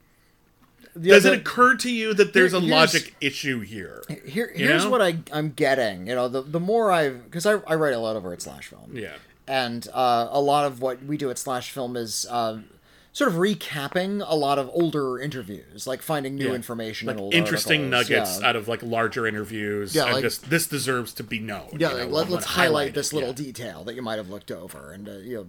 Does 1.01 1.25
it 1.25 1.33
occur 1.39 1.75
to 1.77 1.91
you 1.91 2.13
that 2.13 2.33
there's 2.33 2.53
a 2.53 2.59
Here- 2.59 2.69
here's- 2.75 2.93
logic 2.93 3.15
issue 3.21 3.59
here? 3.61 4.03
Here, 4.25 4.51
here's 4.53 4.83
know? 4.83 4.89
what 4.89 5.01
I, 5.01 5.17
I'm 5.31 5.51
getting. 5.51 6.07
You 6.07 6.15
know, 6.15 6.27
the, 6.27 6.41
the 6.41 6.59
more 6.59 6.91
I've 6.91 7.23
because 7.25 7.45
I, 7.45 7.53
I 7.67 7.75
write 7.75 7.93
a 7.93 7.99
lot 7.99 8.15
over 8.15 8.33
at 8.33 8.41
Slash 8.41 8.67
Film. 8.67 8.91
Yeah. 8.93 9.15
And 9.47 9.87
uh, 9.93 10.27
a 10.31 10.39
lot 10.41 10.65
of 10.65 10.81
what 10.81 11.03
we 11.03 11.17
do 11.17 11.29
at 11.29 11.37
Slash 11.39 11.71
Film 11.71 11.95
is 11.97 12.27
um, 12.29 12.65
sort 13.13 13.31
of 13.31 13.37
recapping 13.37 14.23
a 14.27 14.35
lot 14.35 14.59
of 14.59 14.69
older 14.73 15.17
interviews, 15.19 15.87
like 15.87 16.01
finding 16.03 16.35
new 16.35 16.49
Yeah. 16.49 16.53
information 16.53 17.07
Like 17.07 17.17
in 17.17 17.31
interesting 17.33 17.91
articles. 17.93 18.09
nuggets 18.11 18.39
Yeah. 18.41 18.47
out 18.47 18.55
of 18.55 18.67
like 18.67 18.83
larger 18.83 19.25
interviews. 19.25 19.95
Yeah, 19.95 20.03
like- 20.05 20.21
just 20.21 20.49
this 20.51 20.67
deserves 20.67 21.13
to 21.13 21.23
be 21.23 21.39
known. 21.39 21.69
Yeah, 21.79 21.91
you 21.91 21.97
know, 21.97 22.07
like, 22.09 22.29
let, 22.29 22.37
us 22.39 22.45
highlight 22.45 22.89
it, 22.89 22.93
this 22.93 23.11
little 23.13 23.29
yeah. 23.29 23.35
detail 23.35 23.83
that 23.85 23.95
you 23.95 24.01
might 24.01 24.17
have 24.17 24.29
looked 24.29 24.51
over, 24.51 24.91
and 24.91 25.09
uh, 25.09 25.13
you 25.13 25.35
know, 25.37 25.47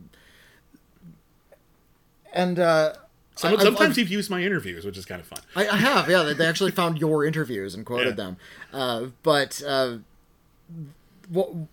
and 2.32 2.58
uh, 2.58 2.94
Some, 3.40 3.54
I- 3.56 3.62
sometimes 3.62 3.92
I've- 3.92 4.00
you've 4.02 4.10
used 4.10 4.30
my 4.30 4.42
interviews, 4.42 4.84
which 4.84 4.98
is 4.98 5.04
kind 5.06 5.20
of 5.20 5.26
fun. 5.26 5.40
I, 5.56 5.66
I 5.68 5.76
have, 5.76 6.08
yeah. 6.10 6.22
They 6.22 6.34
they 6.34 6.46
actually 6.46 6.72
found 6.72 6.98
your 6.98 7.24
interviews 7.24 7.74
and 7.74 7.86
quoted 7.86 8.10
Yeah. 8.18 8.24
them. 8.24 8.36
Uh, 8.72 9.06
but 9.22 9.62
uh, 9.66 9.98
wh- 11.34 11.64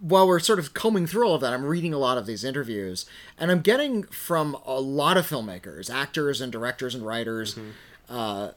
while 0.00 0.26
we're 0.26 0.40
sort 0.40 0.58
of 0.58 0.72
combing 0.74 1.06
through 1.06 1.26
all 1.26 1.34
of 1.34 1.40
that, 1.42 1.52
I'm 1.52 1.64
reading 1.64 1.92
a 1.92 1.98
lot 1.98 2.18
of 2.18 2.26
these 2.26 2.44
interviews, 2.44 3.06
and 3.38 3.50
I'm 3.50 3.60
getting 3.60 4.04
from 4.04 4.56
a 4.66 4.80
lot 4.80 5.16
of 5.16 5.26
filmmakers, 5.28 5.92
actors, 5.92 6.40
and 6.40 6.50
directors 6.52 6.94
and 6.94 7.04
writers, 7.04 7.58
uh, 8.08 8.50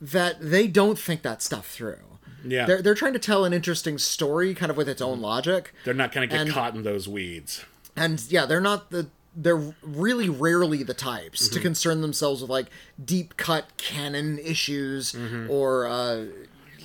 that 0.00 0.36
they 0.40 0.66
don't 0.68 0.98
think 0.98 1.22
that 1.22 1.42
stuff 1.42 1.66
through. 1.68 1.98
Yeah. 2.44 2.66
they're 2.66 2.80
they're 2.82 2.94
trying 2.94 3.14
to 3.14 3.18
tell 3.18 3.44
an 3.44 3.52
interesting 3.52 3.98
story, 3.98 4.54
kind 4.54 4.70
of 4.70 4.76
with 4.76 4.88
its 4.88 5.02
own 5.02 5.20
logic, 5.20 5.74
They're 5.84 5.92
not 5.92 6.12
going 6.12 6.28
to 6.28 6.32
get 6.34 6.42
And- 6.42 6.50
caught 6.52 6.74
in 6.74 6.84
those 6.84 7.08
weeds. 7.08 7.64
and 7.96 8.22
yeah, 8.30 8.46
they're 8.46 8.60
not 8.60 8.90
the. 8.90 9.08
They're 9.40 9.72
really 9.82 10.28
rarely 10.28 10.82
the 10.82 10.94
types 10.94 11.44
Mm-hmm. 11.44 11.54
to 11.54 11.60
concern 11.60 12.00
themselves 12.00 12.40
with 12.42 12.50
like 12.50 12.66
deep 13.02 13.36
cut 13.36 13.76
canon 13.76 14.38
issues 14.38 15.12
Mm-hmm. 15.12 15.48
or 15.50 15.86
uh, 15.86 16.24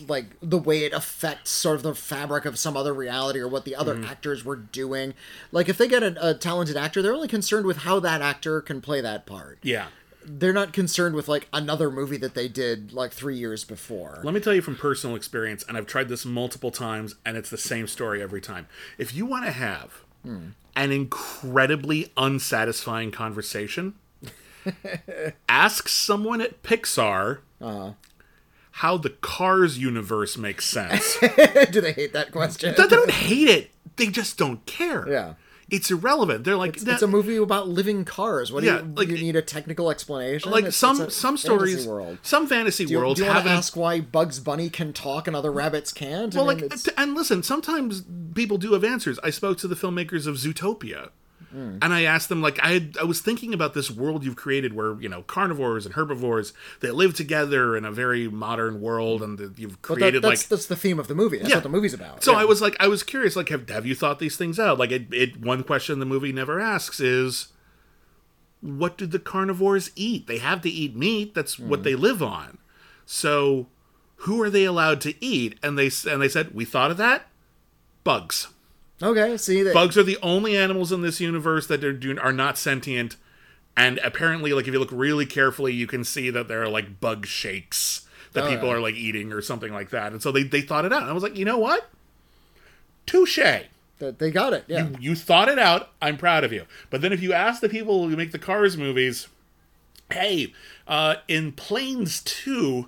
like 0.08 0.26
the 0.42 0.58
way 0.58 0.84
it 0.84 0.92
affects 0.94 1.50
sort 1.50 1.78
of 1.78 1.84
the 1.84 1.96
fabric 1.96 2.46
of 2.46 2.60
some 2.60 2.76
other 2.76 2.94
reality 2.94 3.40
or 3.40 3.48
what 3.48 3.64
the 3.66 3.76
other 3.76 3.96
Mm-hmm. 3.96 4.06
actors 4.06 4.44
were 4.46 4.56
doing. 4.58 5.14
Like 5.52 5.68
if 5.70 5.78
they 5.78 5.88
get 5.88 6.04
a, 6.04 6.30
a 6.30 6.34
talented 6.34 6.78
actor, 6.78 7.02
they're 7.02 7.14
only 7.14 7.28
concerned 7.28 7.66
with 7.66 7.78
how 7.78 8.00
that 8.02 8.22
actor 8.22 8.62
can 8.62 8.82
play 8.82 9.02
that 9.02 9.26
part. 9.26 9.60
Yeah. 9.64 9.88
They're 10.26 10.54
not 10.54 10.72
concerned 10.74 11.16
with 11.16 11.28
like 11.28 11.48
another 11.52 11.90
movie 11.92 12.18
that 12.18 12.34
they 12.34 12.48
did 12.48 12.94
like 12.94 13.12
three 13.14 13.36
years 13.38 13.64
before. 13.66 14.22
Let 14.24 14.34
me 14.34 14.40
tell 14.40 14.54
you 14.54 14.62
from 14.62 14.76
personal 14.78 15.16
experience, 15.18 15.66
and 15.68 15.76
I've 15.78 15.86
tried 15.88 16.08
this 16.08 16.24
multiple 16.26 16.72
times, 16.72 17.16
and 17.26 17.36
it's 17.36 17.50
the 17.50 17.58
same 17.58 17.88
story 17.88 18.22
every 18.22 18.40
time. 18.40 18.68
If 18.98 19.14
you 19.14 19.26
want 19.26 19.44
to 19.46 19.52
have 19.52 20.02
an 20.76 20.92
incredibly 20.92 22.12
unsatisfying 22.18 23.12
conversation, 23.12 23.94
ask 25.50 25.88
someone 25.88 26.42
at 26.42 26.64
Pixar 26.64 27.40
uh-huh. 27.62 27.94
how 28.72 28.98
the 28.98 29.10
Cars 29.10 29.78
universe 29.78 30.38
makes 30.38 30.66
sense. 30.66 31.18
Do 31.72 31.82
they 31.82 31.94
hate 31.94 32.14
that 32.14 32.32
question? 32.32 32.74
they 32.78 32.88
don't 32.88 33.12
hate 33.12 33.50
it; 33.50 33.72
they 33.96 34.08
just 34.08 34.38
don't 34.38 34.66
care. 34.66 35.08
Yeah. 35.10 35.34
It's 35.70 35.90
irrelevant. 35.92 36.44
They're 36.44 36.56
like, 36.58 36.78
It's 36.82 37.02
a 37.02 37.08
movie 37.08 37.38
about 37.38 37.68
living 37.68 38.06
cars. 38.06 38.52
What 38.52 38.62
do 38.64 38.68
you, 38.68 38.94
like- 38.96 39.08
you 39.08 39.16
need 39.18 39.36
a 39.36 39.42
technical 39.42 39.90
explanation? 39.90 40.52
like 40.52 40.60
It's- 40.66 40.76
some 40.76 41.02
it's 41.02 41.16
some 41.16 41.38
stories, 41.38 41.88
World. 41.88 42.18
some 42.22 42.48
fantasy 42.48 42.86
Do 42.86 42.92
you, 42.94 42.98
worlds 43.00 43.20
do 43.20 43.24
you 43.24 43.28
want 43.30 43.38
have 43.44 43.46
to 43.48 43.52
ask 43.58 43.76
why 43.76 44.00
Bugs 44.02 44.40
Bunny 44.40 44.70
can 44.70 44.94
talk 44.94 45.28
and 45.28 45.36
other 45.36 45.52
rabbits 45.52 45.92
can't? 45.92 46.36
I 46.36 46.40
Well, 46.44 46.56
mean, 46.56 46.68
like, 46.70 46.80
and 46.98 47.16
listen, 47.16 47.44
sometimes 47.44 48.04
people 48.36 48.58
do 48.58 48.74
have 48.74 48.84
answers. 48.84 49.20
I 49.24 49.30
spoke 49.30 49.58
to 49.60 49.68
the 49.68 49.76
filmmakers 49.76 50.28
of 50.28 50.36
Zootopia, 50.36 51.10
Hmm. 51.54 51.78
and 51.84 51.94
I 51.94 52.02
asked 52.04 52.30
them, 52.30 52.42
like, 52.42 52.60
I 52.64 52.70
had, 52.74 52.98
I 53.00 53.04
was 53.04 53.22
thinking 53.22 53.54
about 53.54 53.76
this 53.76 53.92
world 53.92 54.26
you've 54.26 54.36
created, 54.36 54.74
where 54.74 55.00
you 55.00 55.08
know 55.08 55.22
carnivores 55.22 55.86
and 55.86 55.94
herbivores 55.94 56.52
they 56.80 56.90
live 56.90 57.14
together 57.14 57.78
in 57.78 57.86
a 57.86 57.92
very 57.92 58.28
modern 58.28 58.82
world, 58.82 59.22
and 59.22 59.38
that 59.38 59.60
you've 59.60 59.80
but 59.82 59.90
that- 59.90 59.98
created 60.00 60.22
that's 60.24 60.42
like. 60.44 60.50
that's 60.50 60.66
the 60.66 60.76
theme 60.76 60.98
of 61.00 61.08
the 61.08 61.14
movie. 61.16 61.38
That's 61.38 61.50
Yeah. 61.52 61.58
what 61.58 61.64
the 61.64 61.70
movie's 61.70 61.94
about. 61.94 62.24
So 62.24 62.32
Yeah. 62.32 62.40
I 62.40 62.46
was 62.46 62.60
like, 62.62 62.76
I 62.80 62.88
was 62.88 63.04
curious, 63.04 63.36
like, 63.36 63.50
have 63.50 63.70
have 63.70 63.86
you 63.86 63.94
thought 63.94 64.18
these 64.18 64.36
things 64.36 64.60
out? 64.60 64.80
Like, 64.80 64.92
it, 64.92 65.14
it 65.14 65.40
one 65.40 65.64
question 65.64 66.00
the 66.00 66.06
movie 66.08 66.32
never 66.34 66.60
asks 66.60 67.00
is, 67.00 67.50
what 68.62 68.98
do 68.98 69.06
the 69.06 69.20
carnivores 69.20 69.92
eat? 69.96 70.26
They 70.26 70.40
have 70.40 70.62
to 70.62 70.70
eat 70.70 70.96
meat. 70.96 71.36
That's 71.36 71.56
Hmm. 71.56 71.70
what 71.70 71.84
they 71.84 71.96
live 71.96 72.24
on. 72.24 72.58
So, 73.06 73.68
who 74.26 74.42
are 74.42 74.50
they 74.50 74.64
allowed 74.64 75.02
to 75.02 75.14
eat? 75.24 75.60
And 75.62 75.78
they 75.78 75.92
and 76.10 76.22
they 76.22 76.30
said, 76.30 76.56
we 76.56 76.66
thought 76.66 76.90
of 76.92 76.98
that. 76.98 77.28
Bugs. 78.04 78.48
Okay. 79.02 79.38
See, 79.38 79.64
they, 79.64 79.74
Bugs 79.74 79.98
are 79.98 80.04
the 80.04 80.18
only 80.22 80.56
animals 80.58 80.92
in 80.92 81.02
this 81.02 81.20
universe 81.20 81.68
that 81.68 81.84
are 81.84 81.94
do, 81.94 82.18
are 82.20 82.34
not 82.34 82.58
sentient, 82.58 83.16
and 83.76 84.00
apparently, 84.04 84.54
like 84.54 84.68
if 84.68 84.74
you 84.74 84.80
look 84.80 84.92
really 84.92 85.26
carefully, 85.26 85.74
you 85.74 85.88
can 85.88 86.04
see 86.04 86.30
that 86.30 86.48
there 86.48 86.62
are 86.62 86.70
like 86.70 87.00
bug 87.00 87.26
shakes 87.26 88.08
that 88.34 88.46
Oh, 88.46 88.50
people 88.50 88.68
yeah. 88.70 88.76
are 88.76 88.80
like 88.80 88.96
eating 88.96 89.32
or 89.32 89.42
something 89.42 89.72
like 89.74 89.90
that. 89.92 90.12
And 90.12 90.22
so 90.22 90.32
they 90.32 90.44
they 90.44 90.62
thought 90.62 90.86
it 90.86 90.94
out. 90.94 91.02
And 91.04 91.10
I 91.12 91.14
was 91.14 91.24
like, 91.24 91.36
you 91.38 91.46
know 91.46 91.58
what? 91.60 91.88
Touche. 93.06 93.38
that 94.00 94.20
they 94.20 94.32
got 94.32 94.54
it. 94.54 94.66
Yeah. 94.68 94.90
You 95.00 95.16
thought 95.16 95.50
it 95.50 95.60
out. 95.60 95.90
I'm 96.02 96.18
proud 96.18 96.44
of 96.44 96.52
you. 96.54 96.66
But 96.90 97.02
then 97.02 97.14
if 97.14 97.22
you 97.22 97.34
ask 97.34 97.62
the 97.62 97.70
people 97.70 98.08
who 98.08 98.16
make 98.16 98.32
the 98.32 98.40
Cars 98.40 98.78
movies, 98.78 99.28
hey, 100.12 100.54
uh, 100.88 101.16
in 101.28 101.52
Planes 101.52 102.22
2, 102.24 102.88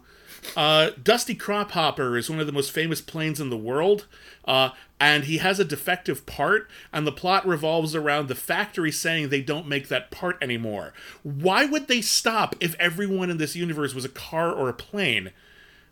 uh, 0.56 0.92
Dusty 1.02 1.36
Crophopper 1.36 2.18
is 2.18 2.30
one 2.30 2.40
of 2.40 2.48
the 2.48 2.54
most 2.54 2.72
famous 2.72 3.02
planes 3.02 3.40
in 3.42 3.50
the 3.50 3.58
world, 3.58 4.06
uh, 4.46 4.70
and 5.00 5.26
he 5.26 5.38
has 5.38 5.60
a 5.60 5.66
defective 5.66 6.26
part, 6.26 6.70
and 6.94 7.06
the 7.06 7.12
plot 7.12 7.46
revolves 7.46 7.96
around 7.96 8.28
the 8.28 8.36
factory 8.36 8.92
saying 8.92 9.30
they 9.30 9.42
don't 9.42 9.68
make 9.68 9.90
that 9.90 10.10
part 10.12 10.38
anymore. 10.42 10.94
Why 11.24 11.66
would 11.66 11.88
they 11.88 12.02
stop 12.02 12.56
if 12.60 12.76
everyone 12.80 13.30
in 13.30 13.38
this 13.38 13.56
universe 13.56 13.94
was 13.94 14.06
a 14.06 14.10
car 14.10 14.52
or 14.52 14.70
a 14.70 14.74
plane? 14.74 15.32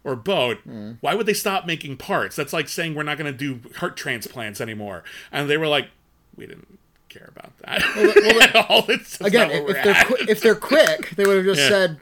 Or 0.06 0.18
boat, 0.18 0.58
hmm. 0.66 0.93
why 0.99 1.16
would 1.16 1.28
they 1.28 1.34
stop 1.34 1.66
making 1.66 1.95
parts? 1.95 2.36
That's 2.36 2.51
like 2.51 2.68
saying 2.68 2.93
we're 2.93 3.04
not 3.04 3.18
going 3.18 3.32
to 3.32 3.38
do 3.38 3.70
heart 3.78 3.95
transplants 3.95 4.60
anymore. 4.60 5.06
And 5.32 5.49
they 5.49 5.56
were 5.56 5.70
like, 5.70 5.88
we 6.36 6.45
didn't 6.45 6.78
care 7.08 7.30
about 7.34 7.58
that. 7.60 7.82
at 8.54 8.70
all. 8.70 8.84
It's 8.89 9.22
Again, 9.22 9.49
if, 9.51 9.82
they're 9.82 10.04
qui- 10.04 10.26
if 10.30 10.41
they're 10.41 10.56
quick, 10.56 11.12
they 11.12 11.26
would 11.26 11.38
have 11.38 11.45
just 11.45 11.62
Yeah. 11.62 11.70
said, 11.70 11.99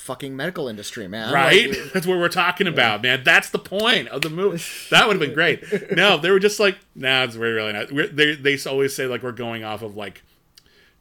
"Fucking 0.00 0.34
medical 0.36 0.68
industry, 0.68 1.06
man." 1.08 1.32
right? 1.32 1.68
Like, 1.70 1.92
That's 1.92 2.06
what 2.06 2.18
we're 2.18 2.28
talking 2.28 2.66
about, 2.66 3.02
man. 3.02 3.22
That's 3.24 3.50
the 3.50 3.58
point 3.58 4.08
of 4.08 4.22
the 4.22 4.30
movie. 4.30 4.62
That 4.90 5.06
would 5.06 5.14
have 5.16 5.20
been 5.20 5.34
great. 5.34 5.62
No, 5.96 6.16
they 6.16 6.30
were 6.30 6.38
just 6.38 6.58
like, 6.60 6.78
nah, 6.94 7.24
it's 7.24 7.36
really, 7.36 7.54
really 7.54 7.72
not. 7.72 7.92
We're, 7.92 8.06
they 8.08 8.34
they 8.34 8.58
always 8.66 8.94
say 8.94 9.06
like 9.06 9.22
we're 9.22 9.32
going 9.32 9.64
off 9.64 9.82
of 9.82 9.96
like 9.96 10.22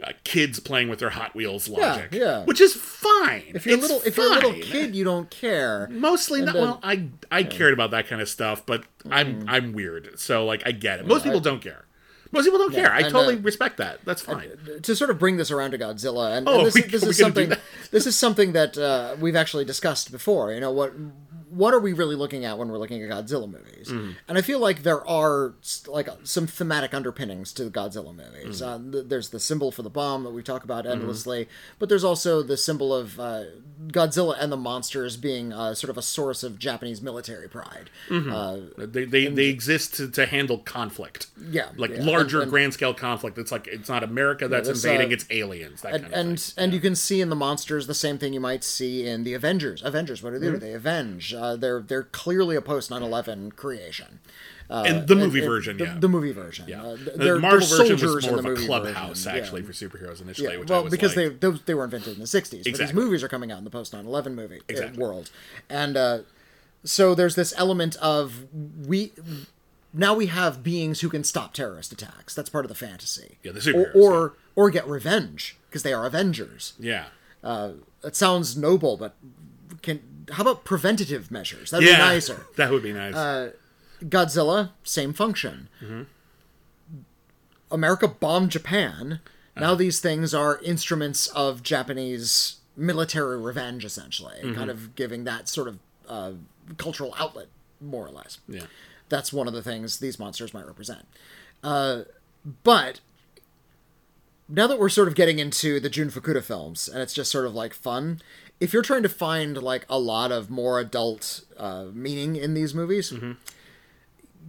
uh, 0.04 0.12
kids 0.24 0.60
playing 0.60 0.88
with 0.89 1.00
their 1.00 1.10
Hot 1.10 1.36
Wheels 1.36 1.68
logic, 1.68 2.10
yeah. 2.14 2.43
which 2.45 2.62
is 2.62 2.74
fine. 2.74 3.52
if 3.54 3.66
you're 3.66 3.76
a 3.76 3.78
It's 3.80 3.88
little, 3.89 4.02
if 4.08 4.16
you're 4.18 4.28
a 4.28 4.30
little 4.36 4.54
kid, 4.54 4.95
you 4.95 5.04
don't 5.04 5.30
care. 5.30 5.88
Mostly 5.91 6.41
not. 6.41 6.54
then- 6.54 6.64
well, 6.64 6.80
I 6.84 7.08
I 7.32 7.43
cared 7.43 7.74
about 7.74 7.91
that 7.91 8.08
kind 8.08 8.22
of 8.22 8.30
stuff, 8.30 8.66
but 8.66 8.84
I'm 9.10 9.39
Mm-hmm. 9.41 9.50
I'm 9.50 9.74
weird, 9.74 10.20
so 10.20 10.45
like 10.45 10.64
I 10.66 10.72
get 10.72 11.00
it. 11.00 11.06
Most 11.08 11.24
people 11.24 11.39
don't 11.41 11.62
care. 11.62 11.86
Most 12.32 12.45
people 12.45 12.59
don't 12.59 12.73
care. 12.73 12.91
I 12.93 13.03
totally 13.03 13.36
uh, 13.36 13.39
respect 13.39 13.77
that. 13.77 14.05
That's 14.05 14.21
fine. 14.21 14.51
to 14.84 14.95
sort 14.95 15.09
of 15.09 15.17
bring 15.17 15.38
this 15.38 15.49
around 15.51 15.71
to 15.71 15.77
Godzilla, 15.80 16.38
and, 16.38 16.47
Oh, 16.47 16.59
and 16.59 16.67
this, 16.67 16.75
we- 16.75 16.82
this 16.84 17.03
is 17.03 17.17
something 17.17 17.49
that? 17.49 17.59
this 17.91 18.05
is 18.05 18.15
something 18.15 18.51
that 18.53 18.77
uh, 18.77 19.15
we've 19.19 19.36
actually 19.36 19.65
discussed 19.65 20.11
before. 20.11 20.53
You 20.53 20.59
know 20.59 20.71
what 20.71 20.93
what 21.50 21.74
are 21.74 21.80
we 21.80 21.93
really 21.93 22.16
looking 22.16 22.45
at 22.45 22.58
when 22.58 22.70
we're 22.70 22.78
looking 22.78 23.02
at 23.04 23.10
Godzilla 23.10 23.50
movies? 23.50 23.88
Mm-hmm. 23.89 24.12
And 24.28 24.38
I 24.38 24.41
feel 24.41 24.60
like 24.60 24.84
there 24.84 25.06
are 25.08 25.54
like 25.88 26.08
some 26.24 26.47
thematic 26.47 26.93
underpinnings 26.93 27.52
to 27.54 27.64
the 27.66 27.72
Godzilla 27.72 28.16
movies. 28.16 28.62
Mm-hmm. 28.62 28.89
Uh, 28.89 28.91
th- 28.91 29.06
there's 29.08 29.30
the 29.30 29.39
symbol 29.39 29.72
for 29.72 29.82
the 29.82 29.89
bomb 29.89 30.24
that 30.24 30.32
we 30.32 30.43
talk 30.43 30.64
about 30.64 30.86
endlessly, 30.86 31.47
but 31.80 31.89
there's 31.89 32.04
also 32.04 32.43
the 32.43 32.58
symbol 32.58 32.93
of 32.93 33.20
uh, 33.20 33.43
Godzilla 33.88 34.36
and 34.39 34.52
the 34.52 34.58
monsters 34.58 35.18
being 35.18 35.52
uh, 35.54 35.74
sort 35.74 35.89
of 35.89 35.97
a 35.97 36.02
source 36.02 36.43
of 36.43 36.60
Japanese 36.60 37.02
military 37.02 37.47
pride. 37.50 37.89
Mm-hmm. 38.10 38.32
Uh, 38.32 38.86
They 38.86 39.06
they, 39.06 39.28
they 39.28 39.45
exist 39.47 39.95
to, 39.95 40.10
to 40.12 40.26
handle 40.26 40.60
conflict. 40.60 41.28
Yeah, 41.50 41.70
like 41.78 41.91
yeah. 41.91 42.04
larger 42.04 42.38
And- 42.38 42.43
and- 42.43 42.52
grand 42.52 42.74
scale 42.74 42.93
conflict. 42.93 43.38
It's 43.38 43.52
like 43.52 43.68
it's 43.68 43.89
not 43.89 44.04
America 44.04 44.47
that's 44.47 44.68
this, 44.68 44.84
invading; 44.84 45.10
uh, 45.12 45.14
it's 45.14 45.26
aliens. 45.30 45.82
That 45.82 45.93
and 45.95 46.04
kind 46.04 46.14
of 46.14 46.20
and, 46.20 46.39
thing. 46.39 46.64
and 46.64 46.74
you 46.74 46.80
can 46.80 46.95
see 46.95 47.22
in 47.22 47.30
the 47.30 47.36
monsters 47.36 47.88
the 47.88 47.93
same 47.93 48.18
thing 48.18 48.34
you 48.34 48.39
might 48.39 48.64
see 48.64 49.08
in 49.08 49.24
the 49.24 49.34
Avengers. 49.34 49.82
Avengers, 49.84 50.22
what 50.22 50.32
do 50.34 50.39
they 50.39 50.47
Mm-hmm. 50.47 50.56
do? 50.56 50.60
They 50.60 50.74
avenge. 50.74 51.34
Uh, 51.40 51.56
they're 51.56 51.82
they're 51.82 52.04
clearly 52.04 52.56
a 52.56 52.62
post 52.62 52.90
9/11 52.92 53.56
creation. 53.56 54.20
Uh, 54.72 54.84
And 54.86 55.08
the 55.08 55.16
movie 55.16 55.40
and- 55.40 55.48
version, 55.48 55.78
the, 55.78 55.86
yeah. 55.86 55.98
the 56.00 56.08
movie 56.10 56.32
version. 56.32 56.66
Yeah. 56.68 56.84
Uh, 56.84 56.96
the 56.96 57.12
they're, 57.16 57.40
Marvel 57.40 57.60
version 57.66 57.98
soldiers 57.98 58.16
was 58.16 58.28
more 58.28 58.40
of 58.40 58.46
a 58.46 58.56
clubhouse 58.68 59.24
version. 59.24 59.40
actually 59.42 59.62
Yeah. 59.62 59.68
for 59.68 59.74
superheroes 59.74 60.22
initially. 60.22 60.54
Yeah, 60.54 60.60
which 60.60 60.70
well, 60.70 60.82
I 60.82 60.84
was 60.84 60.92
because 60.92 61.16
like, 61.16 61.40
they 61.40 61.50
they 61.66 61.74
were 61.74 61.86
invented 61.86 62.14
in 62.14 62.20
the 62.20 62.28
'60s, 62.28 62.64
but 62.66 62.78
these 62.78 62.94
movies 62.94 63.24
are 63.24 63.28
coming 63.28 63.52
out 63.52 63.58
in 63.58 63.64
the 63.64 63.72
post 63.72 63.94
9/11 63.94 64.36
movie 64.36 64.58
uh, 64.60 64.64
Exactly. 64.70 65.02
world, 65.02 65.32
and 65.70 65.98
uh, 65.98 66.20
so 66.84 67.16
there's 67.16 67.34
this 67.36 67.52
element 67.58 67.96
of 67.98 68.46
we 68.86 69.12
now 69.92 70.14
we 70.14 70.28
have 70.28 70.62
beings 70.62 71.02
who 71.02 71.10
can 71.10 71.24
stop 71.24 71.54
terrorist 71.54 71.92
attacks. 71.92 72.36
That's 72.36 72.50
part 72.50 72.64
of 72.64 72.70
the 72.70 72.76
fantasy. 72.76 73.40
Yeah, 73.42 73.54
the 73.54 73.60
superheroes, 73.62 73.96
or, 73.96 74.34
or 74.56 74.70
get 74.70 74.88
revenge 74.88 75.58
because 75.68 75.82
they 75.82 75.94
are 75.94 76.06
Avengers. 76.06 76.74
yeah, 76.80 77.06
That 77.42 78.16
sounds 78.16 78.56
noble, 78.56 78.98
but 78.98 79.16
can 79.82 80.00
how 80.32 80.43
about 80.43 80.63
preventative 80.65 81.32
measures? 81.32 81.71
That'd 81.71 81.88
yeah, 81.88 81.95
be 81.95 81.99
nicer. 82.13 82.45
that 82.57 82.71
would 82.71 82.84
be 82.84 82.93
nice. 82.93 83.15
Uh, 83.15 83.51
Godzilla, 84.03 84.71
same 84.84 85.13
function. 85.13 85.67
Mm-hmm. 85.84 86.03
America 87.72 88.07
bombed 88.07 88.51
Japan. 88.51 89.19
Now 89.56 89.76
these 89.76 89.99
things 89.99 90.34
are 90.34 90.60
instruments 90.64 91.27
of 91.27 91.64
Japanese 91.64 92.57
military 92.77 93.38
revenge, 93.38 93.84
essentially, 93.84 94.35
Mm-hmm. 94.41 94.56
kind 94.56 94.69
of 94.69 94.95
giving 94.95 95.26
that 95.26 95.49
sort 95.49 95.68
of 95.68 95.80
uh, 96.07 96.31
cultural 96.77 97.14
outlet, 97.19 97.47
more 97.81 98.06
or 98.06 98.10
less. 98.11 98.39
yeah, 98.47 98.68
That's 99.10 99.34
one 99.34 99.47
of 99.49 99.53
the 99.53 99.61
things 99.61 99.99
these 99.99 100.18
monsters 100.18 100.53
might 100.53 100.65
represent. 100.65 101.06
Uh, 101.61 102.03
but 102.64 103.01
now 104.47 104.65
that 104.65 104.80
we're 104.80 104.88
sort 104.89 105.10
of 105.10 105.15
getting 105.15 105.39
into 105.39 105.80
the 105.81 105.89
Jun 105.89 106.10
Fukuda 106.10 106.41
films, 106.41 106.88
and 106.88 107.01
it's 107.01 107.14
just 107.14 107.30
sort 107.30 107.45
of 107.45 107.53
like 107.53 107.73
fun, 107.73 108.22
if 108.60 108.73
you're 108.73 108.81
trying 108.81 109.03
to 109.03 109.10
find 109.10 109.57
like 109.61 109.86
a 109.90 109.98
lot 109.99 110.31
of 110.31 110.49
more 110.49 110.80
adult 110.80 111.41
uh, 111.57 111.86
meaning 111.94 112.36
in 112.36 112.53
these 112.53 112.73
movies, 112.73 113.14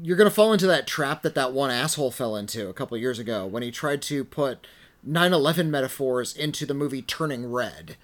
you're 0.02 0.16
gonna 0.16 0.30
fall 0.30 0.52
into 0.52 0.66
that 0.66 0.86
trap 0.86 1.22
that 1.22 1.34
that 1.34 1.52
one 1.52 1.70
asshole 1.70 2.10
fell 2.10 2.36
into 2.36 2.68
a 2.68 2.72
couple 2.72 2.96
years 2.96 3.18
ago 3.18 3.46
when 3.46 3.62
he 3.62 3.70
tried 3.70 4.00
to 4.02 4.24
put 4.24 4.66
9/11 5.06 5.68
metaphors 5.68 6.34
into 6.36 6.64
the 6.66 6.74
movie 6.74 7.02
Turning 7.02 7.50
Red, 7.50 7.96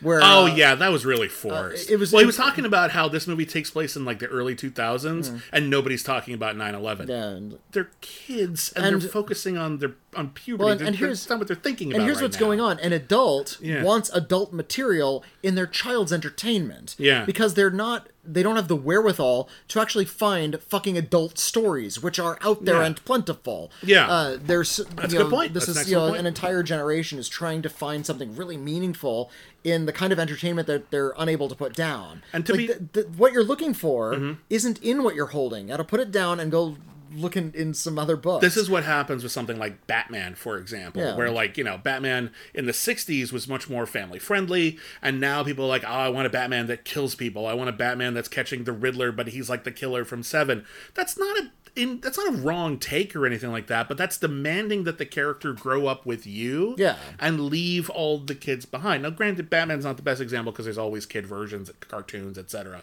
Where 0.00 0.20
Oh 0.22 0.44
uh, 0.44 0.54
yeah, 0.54 0.74
that 0.74 0.92
was 0.92 1.04
really 1.06 1.28
forced. 1.28 1.90
it 1.90 1.96
was- 1.96 2.12
Well, 2.12 2.20
he 2.20 2.26
was 2.26 2.36
talking 2.36 2.64
about 2.64 2.90
how 2.90 3.08
this 3.08 3.26
movie 3.26 3.46
takes 3.46 3.70
place 3.70 3.96
in 3.96 4.04
like 4.04 4.18
the 4.18 4.26
early 4.26 4.54
2000s, 4.54 5.40
and 5.52 5.70
nobody's 5.70 6.02
talking 6.02 6.34
about 6.34 6.54
9/11. 6.56 7.04
Hmm. 7.06 7.10
yeah, 7.10 7.24
and- 7.28 7.58
They're 7.72 7.90
kids, 8.00 8.72
and, 8.76 8.84
And- 8.86 9.02
they're 9.02 9.08
focusing 9.08 9.56
on 9.56 9.78
their 9.78 9.94
on 10.16 10.30
puberty. 10.30 10.64
Well, 10.64 10.72
and- 10.72 10.80
and 10.88 10.96
here's- 10.96 11.20
that's 11.20 11.30
not 11.30 11.38
what 11.38 11.48
they're 11.48 11.56
thinking 11.56 11.88
about. 11.90 11.96
And 12.00 12.04
here's 12.06 12.16
right 12.18 12.24
what's 12.24 12.36
now. 12.40 12.46
going 12.46 12.60
on: 12.60 12.78
an 12.80 12.92
adult 12.92 13.58
Yeah. 13.60 13.82
wants 13.82 14.10
adult 14.14 14.52
material 14.52 15.22
in 15.42 15.54
their 15.54 15.66
child's 15.66 16.12
entertainment. 16.12 16.94
Yeah. 16.98 17.24
because 17.24 17.54
they're 17.54 17.70
not. 17.70 18.08
They 18.28 18.42
don't 18.42 18.56
have 18.56 18.66
the 18.66 18.74
wherewithal 18.74 19.48
to 19.68 19.80
actually 19.80 20.04
find 20.04 20.60
fucking 20.60 20.98
adult 20.98 21.38
stories, 21.38 22.02
which 22.02 22.18
are 22.18 22.38
out 22.42 22.64
there 22.64 22.80
Yeah. 22.80 22.86
and 22.86 23.04
plentiful. 23.04 23.70
Yeah. 23.84 24.08
uh, 24.10 24.38
there's 24.44 24.78
That's 24.96 25.12
you 25.12 25.20
a 25.20 25.22
know, 25.22 25.28
good 25.28 25.30
point. 25.36 25.54
This 25.54 25.66
That's 25.66 25.78
an 25.78 25.82
is 25.84 25.90
you 25.90 25.96
know 25.96 26.02
excellent 26.06 26.20
an 26.20 26.26
entire 26.26 26.62
generation 26.64 27.20
is 27.20 27.28
trying 27.28 27.62
to 27.62 27.68
find 27.68 28.04
something 28.04 28.34
really 28.34 28.56
meaningful 28.56 29.30
in 29.62 29.86
the 29.86 29.92
kind 29.92 30.12
of 30.12 30.18
entertainment 30.18 30.66
that 30.66 30.90
they're 30.90 31.14
unable 31.16 31.48
to 31.48 31.54
put 31.54 31.74
down. 31.74 32.22
And 32.32 32.44
to 32.46 32.52
like, 32.52 32.58
be- 32.58 32.66
Mm-hmm. 32.74 32.84
the, 32.94 33.02
the, 33.02 33.08
what 33.16 33.32
you're 33.32 33.44
looking 33.44 33.74
for 33.74 34.36
isn't 34.50 34.82
in 34.82 35.04
what 35.04 35.14
you're 35.14 35.26
holding. 35.26 35.66
You 35.66 35.72
got 35.74 35.76
to 35.78 35.84
put 35.84 36.00
it 36.00 36.10
down 36.10 36.40
and 36.40 36.50
go 36.50 36.76
look 37.16 37.36
in, 37.36 37.52
in 37.54 37.74
some 37.74 37.98
other 37.98 38.16
books. 38.16 38.42
This 38.42 38.56
is 38.56 38.68
what 38.70 38.84
happens 38.84 39.22
with 39.22 39.32
something 39.32 39.58
like 39.58 39.86
Batman, 39.86 40.34
for 40.34 40.56
example, 40.58 41.02
Yeah. 41.02 41.16
where 41.16 41.30
like 41.30 41.56
you 41.58 41.64
know 41.64 41.78
Batman 41.78 42.30
in 42.54 42.66
the 42.66 42.72
'60s 42.72 43.32
was 43.32 43.48
much 43.48 43.68
more 43.68 43.86
family 43.86 44.18
friendly, 44.18 44.78
and 45.02 45.20
now 45.20 45.42
people 45.42 45.64
are 45.64 45.68
like, 45.68 45.84
oh, 45.84 45.88
I 45.88 46.08
want 46.08 46.26
a 46.26 46.30
Batman 46.30 46.66
that 46.68 46.84
kills 46.84 47.14
people. 47.14 47.46
I 47.46 47.54
want 47.54 47.68
a 47.70 47.72
Batman 47.72 48.14
that's 48.14 48.28
catching 48.28 48.64
the 48.64 48.72
Riddler, 48.72 49.12
but 49.12 49.28
he's 49.28 49.48
like 49.50 49.64
the 49.64 49.72
killer 49.72 50.04
from 50.04 50.22
Seven. 50.22 50.64
That's 50.94 51.18
not 51.18 51.38
a 51.38 51.50
in, 51.74 52.00
that's 52.00 52.16
not 52.16 52.28
a 52.32 52.36
wrong 52.38 52.78
take 52.78 53.14
or 53.14 53.26
anything 53.26 53.52
like 53.52 53.66
that, 53.66 53.86
but 53.86 53.98
that's 53.98 54.16
demanding 54.16 54.84
that 54.84 54.96
the 54.96 55.04
character 55.04 55.52
grow 55.52 55.86
up 55.86 56.06
with 56.06 56.26
you, 56.26 56.74
Yeah. 56.78 56.96
and 57.20 57.38
leave 57.50 57.90
all 57.90 58.18
the 58.18 58.34
kids 58.34 58.64
behind. 58.64 59.02
Now, 59.02 59.10
granted, 59.10 59.50
Batman's 59.50 59.84
not 59.84 59.96
the 59.98 60.02
best 60.02 60.22
example 60.22 60.52
because 60.52 60.64
there's 60.64 60.78
always 60.78 61.04
kid 61.04 61.26
versions, 61.26 61.70
cartoons, 61.80 62.38
etc. 62.38 62.80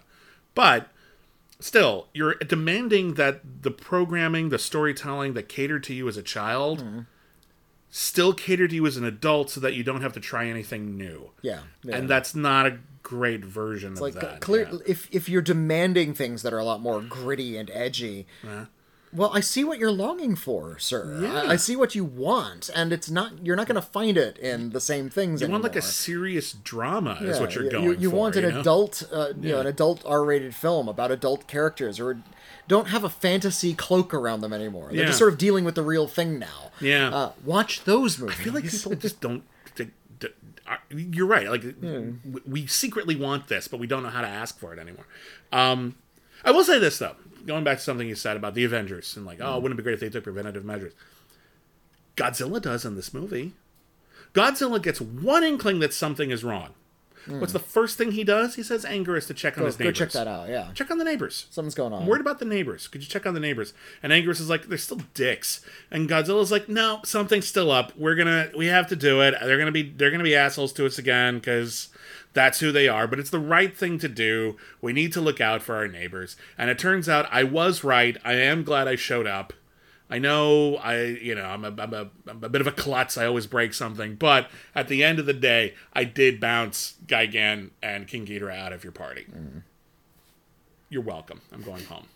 But 0.54 0.90
still, 1.60 2.08
you're 2.14 2.36
demanding 2.36 3.16
that 3.16 3.64
the 3.64 3.72
programming, 3.72 4.50
the 4.50 4.60
storytelling 4.60 5.34
that 5.34 5.48
catered 5.50 5.84
to 5.86 5.94
you 5.94 6.08
as 6.08 6.18
a 6.18 6.24
child, 6.24 6.80
Mm-hmm. 6.80 7.00
still 7.90 8.34
cater 8.34 8.68
to 8.68 8.76
you 8.76 8.86
as 8.88 8.98
an 8.98 9.04
adult, 9.06 9.50
so 9.52 9.60
that 9.62 9.74
you 9.74 9.84
don't 9.84 10.02
have 10.02 10.14
to 10.14 10.20
try 10.20 10.48
anything 10.48 10.98
new. 10.98 11.32
yeah, 11.42 11.60
yeah. 11.84 11.96
And 11.96 12.10
that's 12.10 12.34
not 12.36 12.66
a 12.66 12.80
great 13.04 13.44
version 13.44 13.94
of 13.94 14.00
like 14.02 14.14
that. 14.14 14.40
clear 14.40 14.68
yeah. 14.72 14.80
if 14.88 15.08
if 15.12 15.28
you're 15.28 15.42
demanding 15.42 16.14
things 16.14 16.42
that 16.42 16.54
are 16.54 16.58
a 16.58 16.64
lot 16.64 16.80
more 16.82 17.02
gritty 17.02 17.58
and 17.58 17.70
edgy 17.74 18.26
well 19.16 19.32
i 19.34 19.40
see 19.40 19.64
what 19.64 19.78
you're 19.80 19.92
longing 19.92 20.36
for 20.36 20.78
sir 20.80 21.20
Yeah. 21.22 21.34
I, 21.44 21.52
I 21.52 21.56
see 21.56 21.76
what 21.76 21.96
you 21.96 22.04
want 22.04 22.70
and 22.76 22.92
it's 22.94 23.10
not 23.10 23.46
you're 23.46 23.56
not 23.56 23.68
going 23.68 23.76
to 23.76 23.88
find 23.88 24.18
it 24.18 24.38
in 24.38 24.72
the 24.72 24.80
same 24.82 25.10
things 25.10 25.42
You 25.42 25.48
want 25.50 25.64
like 25.64 25.76
a 25.76 25.82
serious 25.82 26.54
drama, 26.54 27.18
is 27.22 27.40
what 27.40 27.56
you're 27.56 27.66
you- 27.66 27.70
going 27.72 27.84
you, 27.86 27.94
you 27.96 28.10
for. 28.10 28.16
want 28.16 28.36
an 28.36 28.44
you 28.46 28.52
know? 28.52 28.60
adult 28.62 29.04
uh, 29.12 29.30
you 29.40 29.52
know 29.52 29.60
an 29.62 29.68
adult 29.68 30.04
r-rated 30.06 30.56
film 30.56 30.88
about 30.88 31.12
adult 31.12 31.48
characters 31.48 32.00
or 32.00 32.22
don't 32.68 32.88
have 32.88 33.04
a 33.04 33.10
fantasy 33.10 33.74
cloak 33.74 34.14
around 34.14 34.42
them 34.42 34.54
anymore 34.54 34.88
they're 34.90 35.02
Yeah. 35.02 35.06
just 35.08 35.20
sort 35.20 35.32
of 35.34 35.38
dealing 35.38 35.66
with 35.66 35.76
the 35.76 35.84
real 35.84 36.08
thing 36.08 36.40
now 36.40 36.72
Yeah. 36.82 37.10
uh, 37.10 37.32
watch 37.46 37.84
those 37.84 38.18
movies 38.20 38.38
I 38.40 38.44
feel 38.44 38.54
like 38.54 38.64
people 38.70 38.96
just 38.96 39.20
don't. 39.22 39.44
they- 39.76 39.90
they- 40.20 40.30
You're 40.90 41.28
right. 41.28 41.50
Like 41.50 41.62
w- 41.82 42.20
we 42.48 42.66
secretly 42.68 43.16
want 43.16 43.48
this, 43.50 43.68
but 43.68 43.80
we 43.80 43.88
don't 43.88 44.02
know 44.04 44.10
how 44.10 44.22
to 44.22 44.28
ask 44.28 44.58
for 44.60 44.72
it 44.74 44.80
anymore. 44.80 45.06
Um, 45.52 45.96
I 46.46 46.52
will 46.52 46.64
say 46.64 46.80
this 46.80 46.98
though, 47.00 47.16
going 47.46 47.64
back 47.64 47.78
to 47.78 47.84
something 47.84 48.08
you 48.08 48.16
said 48.16 48.38
about 48.38 48.54
the 48.54 48.64
Avengers 48.64 49.16
and 49.16 49.26
like, 49.26 49.40
oh, 49.40 49.46
mm-hmm. 49.46 49.64
wouldn't 49.64 49.80
it 49.80 49.82
be 49.82 49.84
great 49.84 49.94
if 49.94 50.00
they 50.00 50.10
took 50.10 50.24
preventative 50.24 50.66
measures? 50.66 50.94
Godzilla 52.16 52.62
does 52.62 52.86
in 52.86 52.96
this 52.96 53.14
movie. 53.14 53.54
Godzilla 54.34 54.82
gets 54.82 55.02
one 55.02 55.44
inkling 55.44 55.80
that 55.80 55.94
something 55.94 56.32
is 56.32 56.44
wrong. 56.44 56.74
Mm. 57.28 57.40
What's 57.40 57.54
the 57.54 57.60
first 57.60 57.98
thing 57.98 58.12
he 58.12 58.24
does? 58.24 58.56
He 58.56 58.64
says 58.64 58.84
Anguirus 58.84 59.28
to 59.28 59.34
check 59.34 59.58
on 59.58 59.62
go, 59.62 59.66
his 59.68 59.78
go 59.78 59.92
check 59.92 60.12
that 60.12 60.28
out 60.28 60.50
yeah 60.50 60.72
Check 60.74 60.92
on 60.92 60.98
the 60.98 61.06
neighbors. 61.06 61.48
something's 61.52 61.74
going 61.76 61.94
on 61.94 62.02
I'm 62.02 62.08
worried 62.08 62.22
about 62.22 62.40
the 62.40 62.46
neighbors. 62.46 62.88
Could 62.88 63.02
you 63.02 63.08
check 63.08 63.26
on 63.26 63.34
the 63.34 63.40
neighbors? 63.40 63.74
And 64.02 64.12
Anguirus 64.12 64.42
is 64.42 64.50
like, 64.50 64.68
they're 64.68 64.78
still 64.78 65.02
dicks. 65.14 65.66
And 65.90 66.10
Godzilla's 66.10 66.52
like, 66.52 66.68
no, 66.68 67.00
something's 67.06 67.48
still 67.48 67.72
up. 67.72 67.96
We're 67.98 68.16
gonna, 68.16 68.50
we 68.58 68.66
have 68.68 68.88
to 68.88 68.96
do 68.96 69.22
it. 69.22 69.36
They're 69.42 69.58
gonna 69.58 69.72
be, 69.72 69.84
they're 69.84 70.12
gonna 70.12 70.24
be 70.24 70.36
assholes 70.36 70.74
to 70.74 70.86
us 70.86 70.98
again 70.98 71.36
because 71.36 71.90
that's 72.34 72.60
who 72.60 72.72
they 72.72 72.88
are. 72.88 73.08
But 73.08 73.20
it's 73.20 73.30
the 73.30 73.40
right 73.40 73.76
thing 73.76 74.00
to 74.00 74.08
do. 74.08 74.58
We 74.82 74.94
need 74.94 75.14
to 75.14 75.22
look 75.22 75.40
out 75.40 75.62
for 75.62 75.76
our 75.76 75.88
neighbors. 75.88 76.36
And 76.58 76.70
it 76.70 76.80
turns 76.80 77.08
out 77.08 77.28
I 77.32 77.44
was 77.44 77.84
right. 77.84 78.18
I 78.24 78.34
am 78.34 78.64
glad 78.64 78.88
I 78.88 78.96
showed 78.96 79.28
up. 79.28 79.54
I 80.10 80.20
know 80.20 80.76
I, 80.76 81.04
you 81.06 81.34
know, 81.34 81.46
I'm 81.46 81.64
a, 81.64 81.70
I'm 81.70 81.94
a, 81.94 82.10
I'm 82.28 82.44
a 82.44 82.50
bit 82.50 82.62
of 82.62 82.68
a 82.68 82.72
klutz. 82.72 83.18
I 83.18 83.26
always 83.26 83.48
break 83.48 83.74
something, 83.74 84.16
but 84.16 84.48
at 84.76 84.88
the 84.88 85.04
end 85.04 85.18
of 85.18 85.26
the 85.26 85.34
day, 85.34 85.74
I 85.94 86.04
did 86.04 86.40
bounce 86.40 86.96
Gigan 87.08 87.72
and 87.82 88.08
King 88.08 88.26
Ghidorah 88.26 88.60
out 88.60 88.74
of 88.74 88.84
your 88.84 88.92
party. 88.92 89.26
Mm-hmm. 89.32 89.60
You're 90.90 91.02
welcome. 91.02 91.42
I'm 91.52 91.64
going 91.64 91.86
home. 91.86 92.08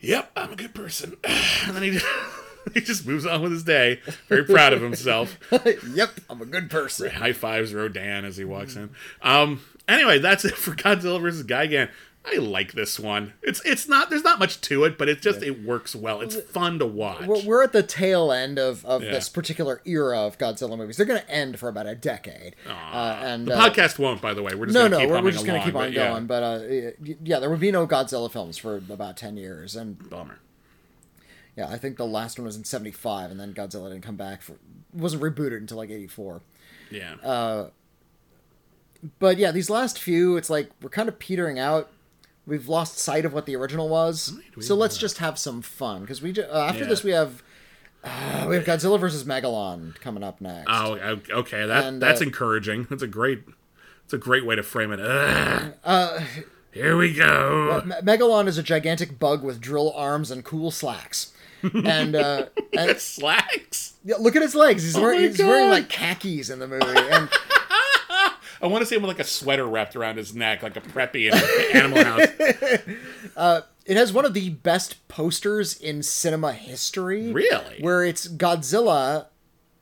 Yep, 0.00 0.32
I'm 0.34 0.52
a 0.52 0.56
good 0.56 0.74
person. 0.74 1.16
And 1.64 1.76
then 1.76 1.82
he 1.82 1.90
he 2.74 2.80
just 2.80 3.06
moves 3.06 3.26
on 3.26 3.42
with 3.42 3.52
his 3.52 3.64
day, 3.64 4.00
very 4.28 4.44
proud 4.44 4.72
of 4.72 4.80
himself. 4.82 5.38
yep 5.94 6.10
i'm 6.30 6.40
a 6.40 6.46
good 6.46 6.70
person 6.70 7.10
High 7.10 7.32
fives 7.32 7.74
Rodan 7.74 8.24
as 8.24 8.36
he 8.36 8.44
walks 8.44 8.76
in. 8.76 8.90
Um. 9.20 9.60
Anyway, 9.88 10.18
that's 10.18 10.44
it 10.44 10.56
for 10.56 10.72
Godzilla 10.72 11.20
vs. 11.20 11.44
Gigan. 11.44 11.90
I 12.24 12.36
like 12.36 12.72
this 12.72 13.00
one. 13.00 13.32
It's 13.42 13.60
it's 13.64 13.88
not 13.88 14.08
there's 14.08 14.22
not 14.22 14.38
much 14.38 14.60
to 14.62 14.84
it, 14.84 14.96
but 14.96 15.08
it 15.08 15.20
just 15.20 15.42
it 15.42 15.64
works 15.64 15.96
well. 15.96 16.20
It's 16.20 16.40
fun 16.40 16.78
to 16.78 16.86
watch. 16.86 17.26
We're, 17.26 17.44
we're 17.44 17.64
at 17.64 17.72
the 17.72 17.82
tail 17.82 18.30
end 18.30 18.60
of, 18.60 18.84
of 18.86 19.02
Yeah. 19.02 19.10
this 19.10 19.28
particular 19.28 19.82
era 19.84 20.20
of 20.20 20.38
Godzilla 20.38 20.78
movies. 20.78 20.96
They're 20.96 21.06
going 21.06 21.20
to 21.20 21.28
end 21.30 21.58
for 21.58 21.68
about 21.68 21.86
a 21.88 21.96
decade. 21.96 22.54
Uh, 22.64 23.18
and 23.22 23.48
the 23.48 23.58
uh, 23.58 23.68
podcast 23.68 23.98
won't, 23.98 24.22
by 24.22 24.34
the 24.34 24.42
way. 24.42 24.54
We're 24.54 24.66
just 24.66 24.74
no, 24.74 24.88
gonna 24.88 25.04
no, 25.04 25.20
we're, 25.20 25.32
just 25.32 25.44
going 25.44 25.60
to 25.60 25.66
keep 25.66 25.74
on 25.74 25.86
but 25.86 25.92
yeah. 25.92 26.10
going. 26.10 26.26
But 26.26 26.42
uh, 26.44 26.60
yeah, 27.24 27.40
there 27.40 27.50
would 27.50 27.58
be 27.60 27.72
no 27.72 27.88
Godzilla 27.88 28.30
films 28.30 28.56
for 28.56 28.76
about 28.76 29.16
ten 29.16 29.36
years, 29.36 29.74
and 29.74 30.08
Bummer. 30.08 30.38
Yeah, 31.56 31.68
I 31.68 31.78
think 31.78 31.96
the 31.96 32.06
last 32.06 32.38
one 32.38 32.46
was 32.46 32.56
in 32.56 32.64
'75, 32.64 33.30
and 33.30 33.38
then 33.40 33.52
Godzilla 33.54 33.88
didn't 33.90 34.02
come 34.04 34.16
back 34.16 34.42
for 34.42 34.54
wasn't 34.92 35.22
rebooted 35.22 35.58
until 35.58 35.76
like 35.78 35.90
'84. 35.90 36.42
Yeah. 36.90 37.14
Uh, 37.22 37.70
But 39.18 39.36
yeah, 39.38 39.50
these 39.50 39.68
last 39.70 39.98
few, 39.98 40.36
it's 40.36 40.48
like 40.50 40.70
we're 40.80 40.88
kind 40.90 41.08
of 41.08 41.18
petering 41.18 41.58
out. 41.58 41.90
We've 42.46 42.68
lost 42.68 42.98
sight 42.98 43.24
of 43.24 43.32
what 43.32 43.46
the 43.46 43.54
original 43.56 43.88
was, 43.88 44.32
so 44.60 44.74
let's 44.74 44.94
that? 44.96 45.00
just 45.00 45.18
have 45.18 45.38
some 45.38 45.62
fun 45.62 46.00
because 46.02 46.20
we 46.22 46.32
ju- 46.32 46.42
uh, 46.42 46.66
after 46.68 46.82
Yeah. 46.82 46.88
this 46.88 47.04
we 47.04 47.12
have 47.12 47.42
uh, 48.04 48.46
we 48.48 48.56
have 48.56 48.64
Godzilla 48.64 48.98
versus 48.98 49.22
Megalon 49.24 49.94
coming 50.00 50.22
up 50.24 50.40
next. 50.40 50.66
oh, 50.68 50.94
okay. 51.30 51.66
That 51.66 51.84
And, 51.84 52.02
that's 52.02 52.20
uh, 52.20 52.24
encouraging. 52.24 52.86
That's 52.90 53.02
a 53.02 53.06
great. 53.06 53.44
That's 54.04 54.14
a 54.14 54.18
great 54.18 54.44
way 54.44 54.56
to 54.56 54.62
frame 54.64 54.92
it. 54.92 54.98
Ugh. 55.00 56.22
Here 56.72 56.96
we 56.96 57.12
go. 57.14 57.82
Me- 57.84 57.94
Megalon 58.02 58.46
is 58.48 58.58
a 58.58 58.62
gigantic 58.62 59.18
bug 59.18 59.44
with 59.44 59.60
drill 59.60 59.92
arms 59.92 60.30
and 60.30 60.44
cool 60.44 60.70
slacks. 60.70 61.31
And, 61.62 62.16
uh, 62.16 62.46
and 62.76 62.98
Slacks. 62.98 63.94
yeah, 64.04 64.16
look 64.16 64.36
at 64.36 64.42
his 64.42 64.54
legs. 64.54 64.82
He's, 64.82 64.96
wearing, 64.96 65.18
Oh 65.18 65.22
my 65.22 65.28
he's 65.28 65.38
wearing 65.38 65.70
like 65.70 65.88
khakis 65.88 66.50
in 66.50 66.58
the 66.58 66.66
movie. 66.66 66.86
And 66.86 67.28
I 68.62 68.66
want 68.66 68.82
to 68.82 68.86
see 68.86 68.96
him 68.96 69.02
with 69.02 69.08
like 69.08 69.20
a 69.20 69.24
sweater 69.24 69.66
wrapped 69.66 69.96
around 69.96 70.18
his 70.18 70.34
neck, 70.34 70.62
like 70.62 70.76
a 70.76 70.80
preppy 70.80 71.30
in 71.32 71.76
Animal 71.76 72.04
House. 72.04 73.62
it 73.86 73.96
has 73.96 74.12
one 74.12 74.24
of 74.24 74.34
the 74.34 74.50
best 74.50 75.06
posters 75.08 75.80
in 75.80 76.02
cinema 76.02 76.52
history. 76.52 77.32
Really? 77.32 77.78
Where 77.80 78.04
it's 78.04 78.28
Godzilla 78.28 79.26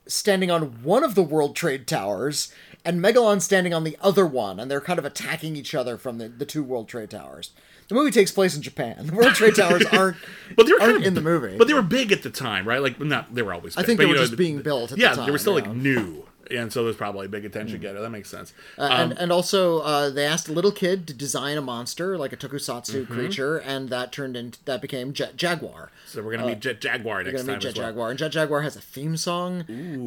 standing 0.07 0.49
on 0.49 0.83
one 0.83 1.03
of 1.03 1.15
the 1.15 1.23
World 1.23 1.55
Trade 1.55 1.87
Towers 1.87 2.51
and 2.83 3.03
Megalon 3.03 3.41
standing 3.41 3.73
on 3.73 3.83
the 3.83 3.97
other 4.01 4.25
one, 4.25 4.59
and 4.59 4.69
they're 4.69 4.81
kind 4.81 4.99
of 4.99 5.05
attacking 5.05 5.55
each 5.55 5.75
other 5.75 5.97
from 5.97 6.17
the, 6.17 6.27
the 6.27 6.45
two 6.45 6.63
World 6.63 6.87
Trade 6.87 7.11
Towers. 7.11 7.51
The 7.91 7.95
movie 7.95 8.11
takes 8.11 8.31
place 8.31 8.55
in 8.55 8.61
Japan. 8.61 8.95
The 9.07 9.13
World 9.13 9.33
Trade 9.35 9.53
Towers 9.55 9.85
aren't, 9.91 10.15
But 10.55 10.65
they 10.65 10.71
were 10.71 10.79
kind 10.79 10.95
of, 10.95 11.03
in 11.03 11.13
the 11.13 11.19
movie. 11.19 11.57
But 11.57 11.67
they 11.67 11.73
were 11.73 11.81
big 11.81 12.13
at 12.13 12.23
the 12.23 12.29
time, 12.29 12.65
right? 12.65 12.81
Like, 12.81 12.97
not 13.01 13.35
they 13.35 13.41
were 13.41 13.53
always. 13.53 13.75
Big, 13.75 13.83
I 13.83 13.85
think 13.85 13.97
but, 13.97 14.03
they 14.03 14.07
were 14.07 14.15
know, 14.15 14.21
just 14.21 14.37
being 14.37 14.61
built 14.61 14.93
at 14.93 14.97
yeah, 14.97 15.09
the 15.09 15.15
time. 15.17 15.25
they 15.25 15.31
were 15.33 15.37
still 15.37 15.53
like 15.53 15.67
know. 15.67 15.73
new, 15.73 16.23
and 16.49 16.71
so 16.71 16.85
there's 16.85 16.95
probably 16.95 17.25
a 17.25 17.29
big 17.29 17.43
attention 17.43 17.81
getter. 17.81 17.99
That 17.99 18.09
makes 18.11 18.29
sense. 18.29 18.53
Uh, 18.77 18.83
and, 18.91 19.11
and 19.17 19.29
also, 19.29 19.79
uh, 19.79 20.09
they 20.09 20.25
asked 20.25 20.47
a 20.47 20.53
little 20.53 20.71
kid 20.71 21.05
to 21.07 21.13
design 21.13 21.57
a 21.57 21.61
monster, 21.61 22.17
like 22.17 22.31
a 22.31 22.37
tokusatsu 22.37 23.01
Mm-hmm. 23.01 23.13
creature, 23.13 23.57
and 23.57 23.89
that 23.89 24.13
turned 24.13 24.37
into 24.37 24.63
that 24.63 24.81
became 24.81 25.11
Jet 25.11 25.35
Jaguar. 25.35 25.91
so 26.05 26.21
we're 26.23 26.31
gonna 26.37 26.47
meet 26.47 26.61
Jet 26.61 26.79
Jaguar 26.79 27.17
We're 27.17 27.23
next 27.23 27.41
gonna 27.41 27.43
time 27.43 27.53
meet 27.55 27.61
Jet 27.61 27.77
well. 27.77 27.87
Jaguar, 27.89 28.09
and 28.11 28.19
Jet 28.19 28.29
Jaguar 28.31 28.61
has 28.61 28.77
a 28.77 28.81
theme 28.81 29.17
song. 29.17 29.61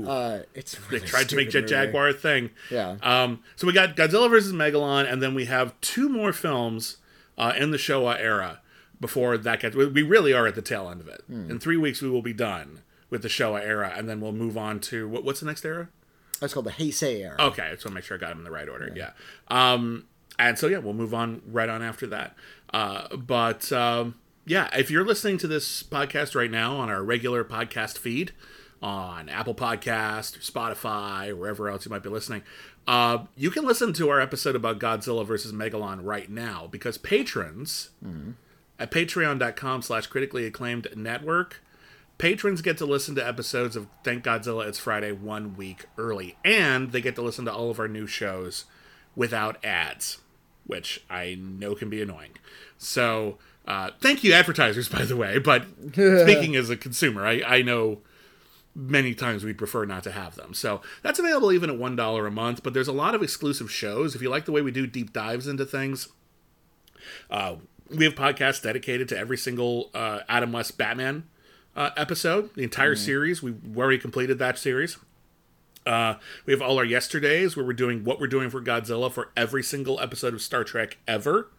Uh, 0.08 0.44
it's 0.54 0.74
They 0.90 1.00
tried 1.00 1.28
to 1.28 1.36
make 1.36 1.50
Jet 1.50 1.60
movie. 1.64 1.70
Jaguar 1.70 2.08
a 2.08 2.12
thing. 2.14 2.48
Yeah. 2.70 2.96
Um, 3.02 3.40
so 3.56 3.66
we 3.66 3.74
got 3.74 3.94
Godzilla 3.94 4.30
versus 4.30 4.54
Megalon, 4.54 5.10
and 5.12 5.22
then 5.22 5.34
we 5.34 5.44
have 5.44 5.78
two 5.82 6.08
more 6.08 6.32
films 6.32 6.96
uh, 7.38 7.52
in 7.56 7.70
the 7.70 7.76
Showa 7.76 8.18
era 8.18 8.60
before 9.00 9.36
that 9.36 9.60
gets. 9.60 9.76
We 9.76 10.02
really 10.02 10.32
are 10.32 10.46
at 10.46 10.54
the 10.54 10.62
tail 10.62 10.88
end 10.88 11.00
of 11.00 11.08
it. 11.08 11.22
Hmm. 11.26 11.50
In 11.50 11.58
three 11.58 11.76
weeks, 11.76 12.00
we 12.00 12.10
will 12.10 12.22
be 12.22 12.32
done 12.32 12.82
with 13.10 13.22
the 13.22 13.28
Showa 13.28 13.62
era, 13.62 13.92
and 13.96 14.08
then 14.08 14.20
we'll 14.20 14.32
move 14.32 14.56
on 14.56 14.80
to 14.80 15.08
what, 15.08 15.24
what's 15.24 15.40
the 15.40 15.46
next 15.46 15.64
era? 15.64 15.88
That's 16.40 16.52
called 16.52 16.66
the 16.66 16.72
Heisei 16.72 17.20
era. 17.20 17.36
Okay, 17.38 17.62
I 17.62 17.70
just 17.72 17.84
want 17.84 17.92
to 17.92 17.94
make 17.94 18.04
sure 18.04 18.16
I 18.16 18.20
got 18.20 18.30
them 18.30 18.38
in 18.38 18.44
the 18.44 18.50
right 18.50 18.68
order. 18.68 18.92
Yeah. 18.94 19.10
Um, 19.48 20.06
and 20.38 20.58
so 20.58 20.66
yeah, 20.66 20.78
we'll 20.78 20.94
move 20.94 21.14
on 21.14 21.42
right 21.46 21.68
on 21.68 21.82
after 21.82 22.06
that. 22.08 22.34
Uh, 22.72 23.16
but 23.16 23.70
um, 23.72 24.16
yeah, 24.46 24.68
if 24.76 24.90
you're 24.90 25.04
listening 25.04 25.38
to 25.38 25.46
this 25.46 25.82
podcast 25.82 26.34
right 26.34 26.50
now 26.50 26.76
on 26.76 26.90
our 26.90 27.02
regular 27.02 27.44
podcast 27.44 27.98
feed, 27.98 28.32
on 28.82 29.28
Apple 29.28 29.54
Podcast, 29.54 30.38
Spotify, 30.48 31.36
wherever 31.36 31.68
else 31.68 31.84
you 31.84 31.90
might 31.90 32.02
be 32.02 32.08
listening. 32.08 32.42
Uh, 32.86 33.24
you 33.36 33.50
can 33.50 33.64
listen 33.64 33.92
to 33.94 34.10
our 34.10 34.20
episode 34.20 34.54
about 34.54 34.78
Godzilla 34.78 35.26
versus 35.26 35.52
Megalon 35.52 36.00
right 36.02 36.30
now 36.30 36.68
because 36.70 36.98
patrons 36.98 37.90
at 38.78 38.90
patreon.com 38.90 39.82
slash 39.82 40.06
critically 40.06 40.44
acclaimed 40.44 40.88
network 40.94 41.62
patrons 42.18 42.62
get 42.62 42.78
to 42.78 42.86
listen 42.86 43.14
to 43.14 43.26
episodes 43.26 43.76
of 43.76 43.86
Thank 44.02 44.24
Godzilla 44.24 44.66
It's 44.66 44.78
Friday 44.78 45.12
one 45.12 45.56
week 45.56 45.86
early, 45.98 46.36
and 46.44 46.92
they 46.92 47.00
get 47.00 47.14
to 47.16 47.22
listen 47.22 47.44
to 47.46 47.52
all 47.52 47.70
of 47.70 47.78
our 47.78 47.88
new 47.88 48.06
shows 48.06 48.64
without 49.16 49.62
ads, 49.64 50.18
which 50.66 51.04
I 51.10 51.36
know 51.38 51.74
can 51.74 51.90
be 51.90 52.02
annoying. 52.02 52.32
So, 52.78 53.38
uh, 53.66 53.90
thank 54.00 54.22
you, 54.24 54.32
advertisers, 54.32 54.88
by 54.88 55.04
the 55.04 55.16
way. 55.16 55.38
But 55.38 55.66
speaking 55.92 56.56
as 56.56 56.70
a 56.70 56.76
consumer, 56.76 57.26
I, 57.26 57.42
I 57.46 57.62
know 57.62 58.00
many 58.74 59.14
times 59.14 59.44
we 59.44 59.52
prefer 59.52 59.84
not 59.84 60.02
to 60.04 60.10
have 60.12 60.34
them. 60.34 60.52
So 60.54 60.80
that's 61.02 61.18
available 61.18 61.52
even 61.52 61.70
at 61.70 61.76
$1 61.76 62.26
a 62.26 62.30
month, 62.30 62.62
but 62.62 62.74
there's 62.74 62.88
a 62.88 62.92
lot 62.92 63.14
of 63.14 63.22
exclusive 63.22 63.70
shows. 63.70 64.14
If 64.14 64.22
you 64.22 64.28
like 64.28 64.44
the 64.44 64.52
way 64.52 64.62
we 64.62 64.70
do 64.72 64.86
deep 64.86 65.12
dives 65.12 65.46
into 65.46 65.64
things, 65.64 66.08
uh, 67.30 67.56
we 67.88 68.04
have 68.04 68.14
podcasts 68.14 68.62
dedicated 68.62 69.08
to 69.10 69.18
every 69.18 69.36
single 69.36 69.90
uh, 69.94 70.20
Adam 70.28 70.52
West 70.52 70.76
Batman 70.76 71.24
uh, 71.76 71.90
episode, 71.96 72.54
the 72.54 72.62
entire 72.62 72.96
series. 72.96 73.42
We've 73.42 73.76
already 73.76 73.98
completed 73.98 74.38
that 74.38 74.58
series. 74.58 74.96
Uh, 75.86 76.14
we 76.46 76.52
have 76.52 76.62
all 76.62 76.78
our 76.78 76.84
yesterdays 76.84 77.56
where 77.56 77.64
we're 77.66 77.74
doing 77.74 78.04
what 78.04 78.18
we're 78.18 78.26
doing 78.26 78.48
for 78.48 78.60
Godzilla 78.60 79.12
for 79.12 79.30
every 79.36 79.62
single 79.62 80.00
episode 80.00 80.32
of 80.32 80.40
Star 80.40 80.64
Trek 80.64 80.96
ever. 81.06 81.50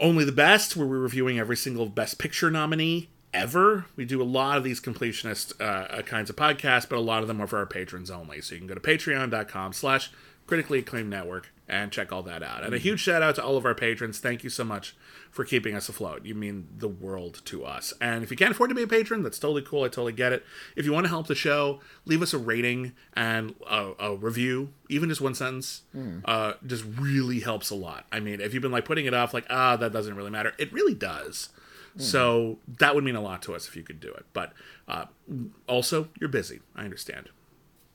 Only 0.00 0.24
the 0.24 0.32
best, 0.32 0.76
where 0.76 0.86
we're 0.86 0.98
reviewing 0.98 1.38
every 1.38 1.56
single 1.56 1.86
Best 1.86 2.18
Picture 2.18 2.50
nominee 2.50 3.08
ever. 3.34 3.86
We 3.96 4.06
do 4.06 4.22
a 4.22 4.24
lot 4.24 4.56
of 4.56 4.64
these 4.64 4.80
completionist 4.80 5.60
uh, 5.60 6.00
kinds 6.02 6.30
of 6.30 6.36
podcasts, 6.36 6.88
but 6.88 6.96
a 6.96 7.00
lot 7.00 7.20
of 7.22 7.28
them 7.28 7.42
are 7.42 7.46
for 7.46 7.58
our 7.58 7.66
patrons 7.66 8.10
only. 8.10 8.40
So 8.40 8.54
you 8.54 8.60
can 8.60 8.68
go 8.68 8.74
to 8.74 8.80
patreon.com 8.80 9.74
slash 9.74 10.10
critically 10.46 10.78
acclaimed 10.78 11.10
network 11.10 11.50
and 11.66 11.90
check 11.90 12.12
all 12.12 12.22
that 12.22 12.42
out. 12.42 12.62
And 12.62 12.74
a 12.74 12.78
huge 12.78 13.00
shout 13.00 13.22
out 13.22 13.34
to 13.36 13.44
all 13.44 13.56
of 13.56 13.64
our 13.64 13.74
patrons. 13.74 14.18
Thank 14.18 14.44
you 14.44 14.50
so 14.50 14.64
much 14.64 14.94
for 15.30 15.44
keeping 15.44 15.74
us 15.74 15.88
afloat. 15.88 16.24
You 16.26 16.34
mean 16.34 16.68
the 16.76 16.88
world 16.88 17.40
to 17.46 17.64
us. 17.64 17.94
And 18.00 18.22
if 18.22 18.30
you 18.30 18.36
can't 18.36 18.50
afford 18.50 18.68
to 18.68 18.74
be 18.74 18.82
a 18.82 18.86
patron, 18.86 19.22
that's 19.22 19.38
totally 19.38 19.62
cool. 19.62 19.82
I 19.82 19.88
totally 19.88 20.12
get 20.12 20.32
it. 20.32 20.44
If 20.76 20.84
you 20.84 20.92
want 20.92 21.06
to 21.06 21.08
help 21.08 21.26
the 21.26 21.34
show, 21.34 21.80
leave 22.04 22.20
us 22.20 22.34
a 22.34 22.38
rating 22.38 22.92
and 23.14 23.54
a, 23.68 23.92
a 23.98 24.14
review, 24.14 24.74
even 24.90 25.08
just 25.08 25.22
one 25.22 25.34
sentence. 25.34 25.82
Uh, 26.26 26.52
just 26.66 26.84
really 26.98 27.40
helps 27.40 27.70
a 27.70 27.74
lot. 27.74 28.04
I 28.12 28.20
mean, 28.20 28.40
if 28.40 28.52
you've 28.52 28.62
been 28.62 28.70
like 28.70 28.84
putting 28.84 29.06
it 29.06 29.14
off, 29.14 29.32
like 29.32 29.46
ah, 29.48 29.76
that 29.76 29.92
doesn't 29.92 30.14
really 30.14 30.30
matter. 30.30 30.52
It 30.58 30.70
really 30.72 30.94
does. 30.94 31.48
So 31.96 32.58
that 32.78 32.94
would 32.94 33.04
mean 33.04 33.16
a 33.16 33.20
lot 33.20 33.42
to 33.42 33.54
us 33.54 33.68
if 33.68 33.76
you 33.76 33.82
could 33.82 34.00
do 34.00 34.10
it. 34.12 34.26
But 34.32 34.52
uh, 34.88 35.06
also, 35.68 36.08
you're 36.18 36.28
busy. 36.28 36.60
I 36.74 36.84
understand. 36.84 37.28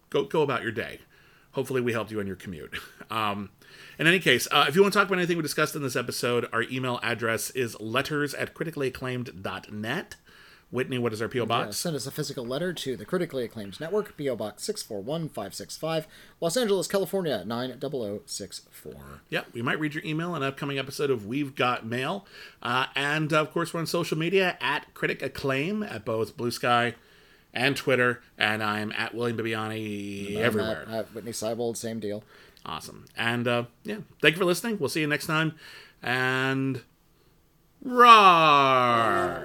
Go 0.10 0.24
go 0.24 0.42
about 0.42 0.64
your 0.64 0.72
day. 0.72 1.00
Hopefully, 1.52 1.82
we 1.82 1.94
helped 1.94 2.12
you 2.12 2.20
on 2.20 2.28
your 2.28 2.36
commute. 2.36 2.74
Um, 3.12 3.50
in 3.98 4.06
any 4.06 4.20
case, 4.20 4.48
uh, 4.52 4.66
if 4.68 4.76
you 4.76 4.84
want 4.84 4.94
to 4.94 5.00
talk 5.00 5.08
about 5.08 5.18
anything 5.18 5.36
we 5.36 5.42
discussed 5.42 5.76
in 5.76 5.82
this 5.82 5.96
episode, 5.96 6.48
our 6.54 6.62
email 6.62 7.00
address 7.02 7.50
is 7.50 7.80
letters 7.82 8.36
at 8.36 8.54
criticallyacclaimed.net. 8.54 10.16
Witney, 10.72 11.00
what 11.00 11.14
is 11.14 11.22
our 11.22 11.28
P.O. 11.28 11.48
Box? 11.48 11.78
send 11.78 11.96
us 11.96 12.06
a 12.06 12.12
physical 12.12 12.46
letter 12.46 12.74
to 12.74 12.96
the 12.96 13.06
critically 13.06 13.44
acclaimed 13.44 13.80
network, 13.80 14.16
PO 14.18 14.36
Box 14.36 14.64
641565, 14.64 16.08
Los 16.40 16.56
Angeles, 16.56 16.88
California 16.88 17.44
90064. 17.44 18.94
Yep, 19.30 19.48
we 19.54 19.64
might 19.64 19.80
read 19.80 19.96
your 19.96 20.04
email 20.04 20.36
in 20.36 20.44
an 20.44 20.48
upcoming 20.48 20.78
episode 20.78 21.10
of 21.10 21.26
We've 21.26 21.56
Got 21.56 21.88
Mail. 21.88 22.26
Uh, 22.62 22.86
and 22.96 23.34
of 23.34 23.52
course, 23.52 23.74
we're 23.74 23.80
on 23.80 23.88
social 23.88 24.18
media 24.18 24.58
at 24.62 24.94
Critic 24.94 25.24
Acclaim 25.24 25.82
at 25.82 26.06
both 26.06 26.38
Blue 26.38 26.52
Sky 26.52 26.94
and 27.52 27.76
Twitter. 27.76 28.22
And 28.38 28.62
I'm 28.62 28.92
at 28.92 29.16
William 29.16 29.38
Bibbiani 29.38 30.36
everywhere. 30.36 30.86
Uh, 30.88 31.04
Witney 31.16 31.32
Seibold, 31.32 31.78
same 31.78 32.00
deal. 32.00 32.24
Awesome. 32.64 33.06
And 33.18 33.48
uh, 33.48 33.64
yeah, 33.84 33.98
thank 34.22 34.36
you 34.36 34.40
for 34.40 34.46
listening. 34.46 34.78
We'll 34.78 34.90
see 34.90 35.02
you 35.02 35.08
next 35.08 35.26
time. 35.26 35.56
And. 36.04 36.82
Roar! 37.82 39.40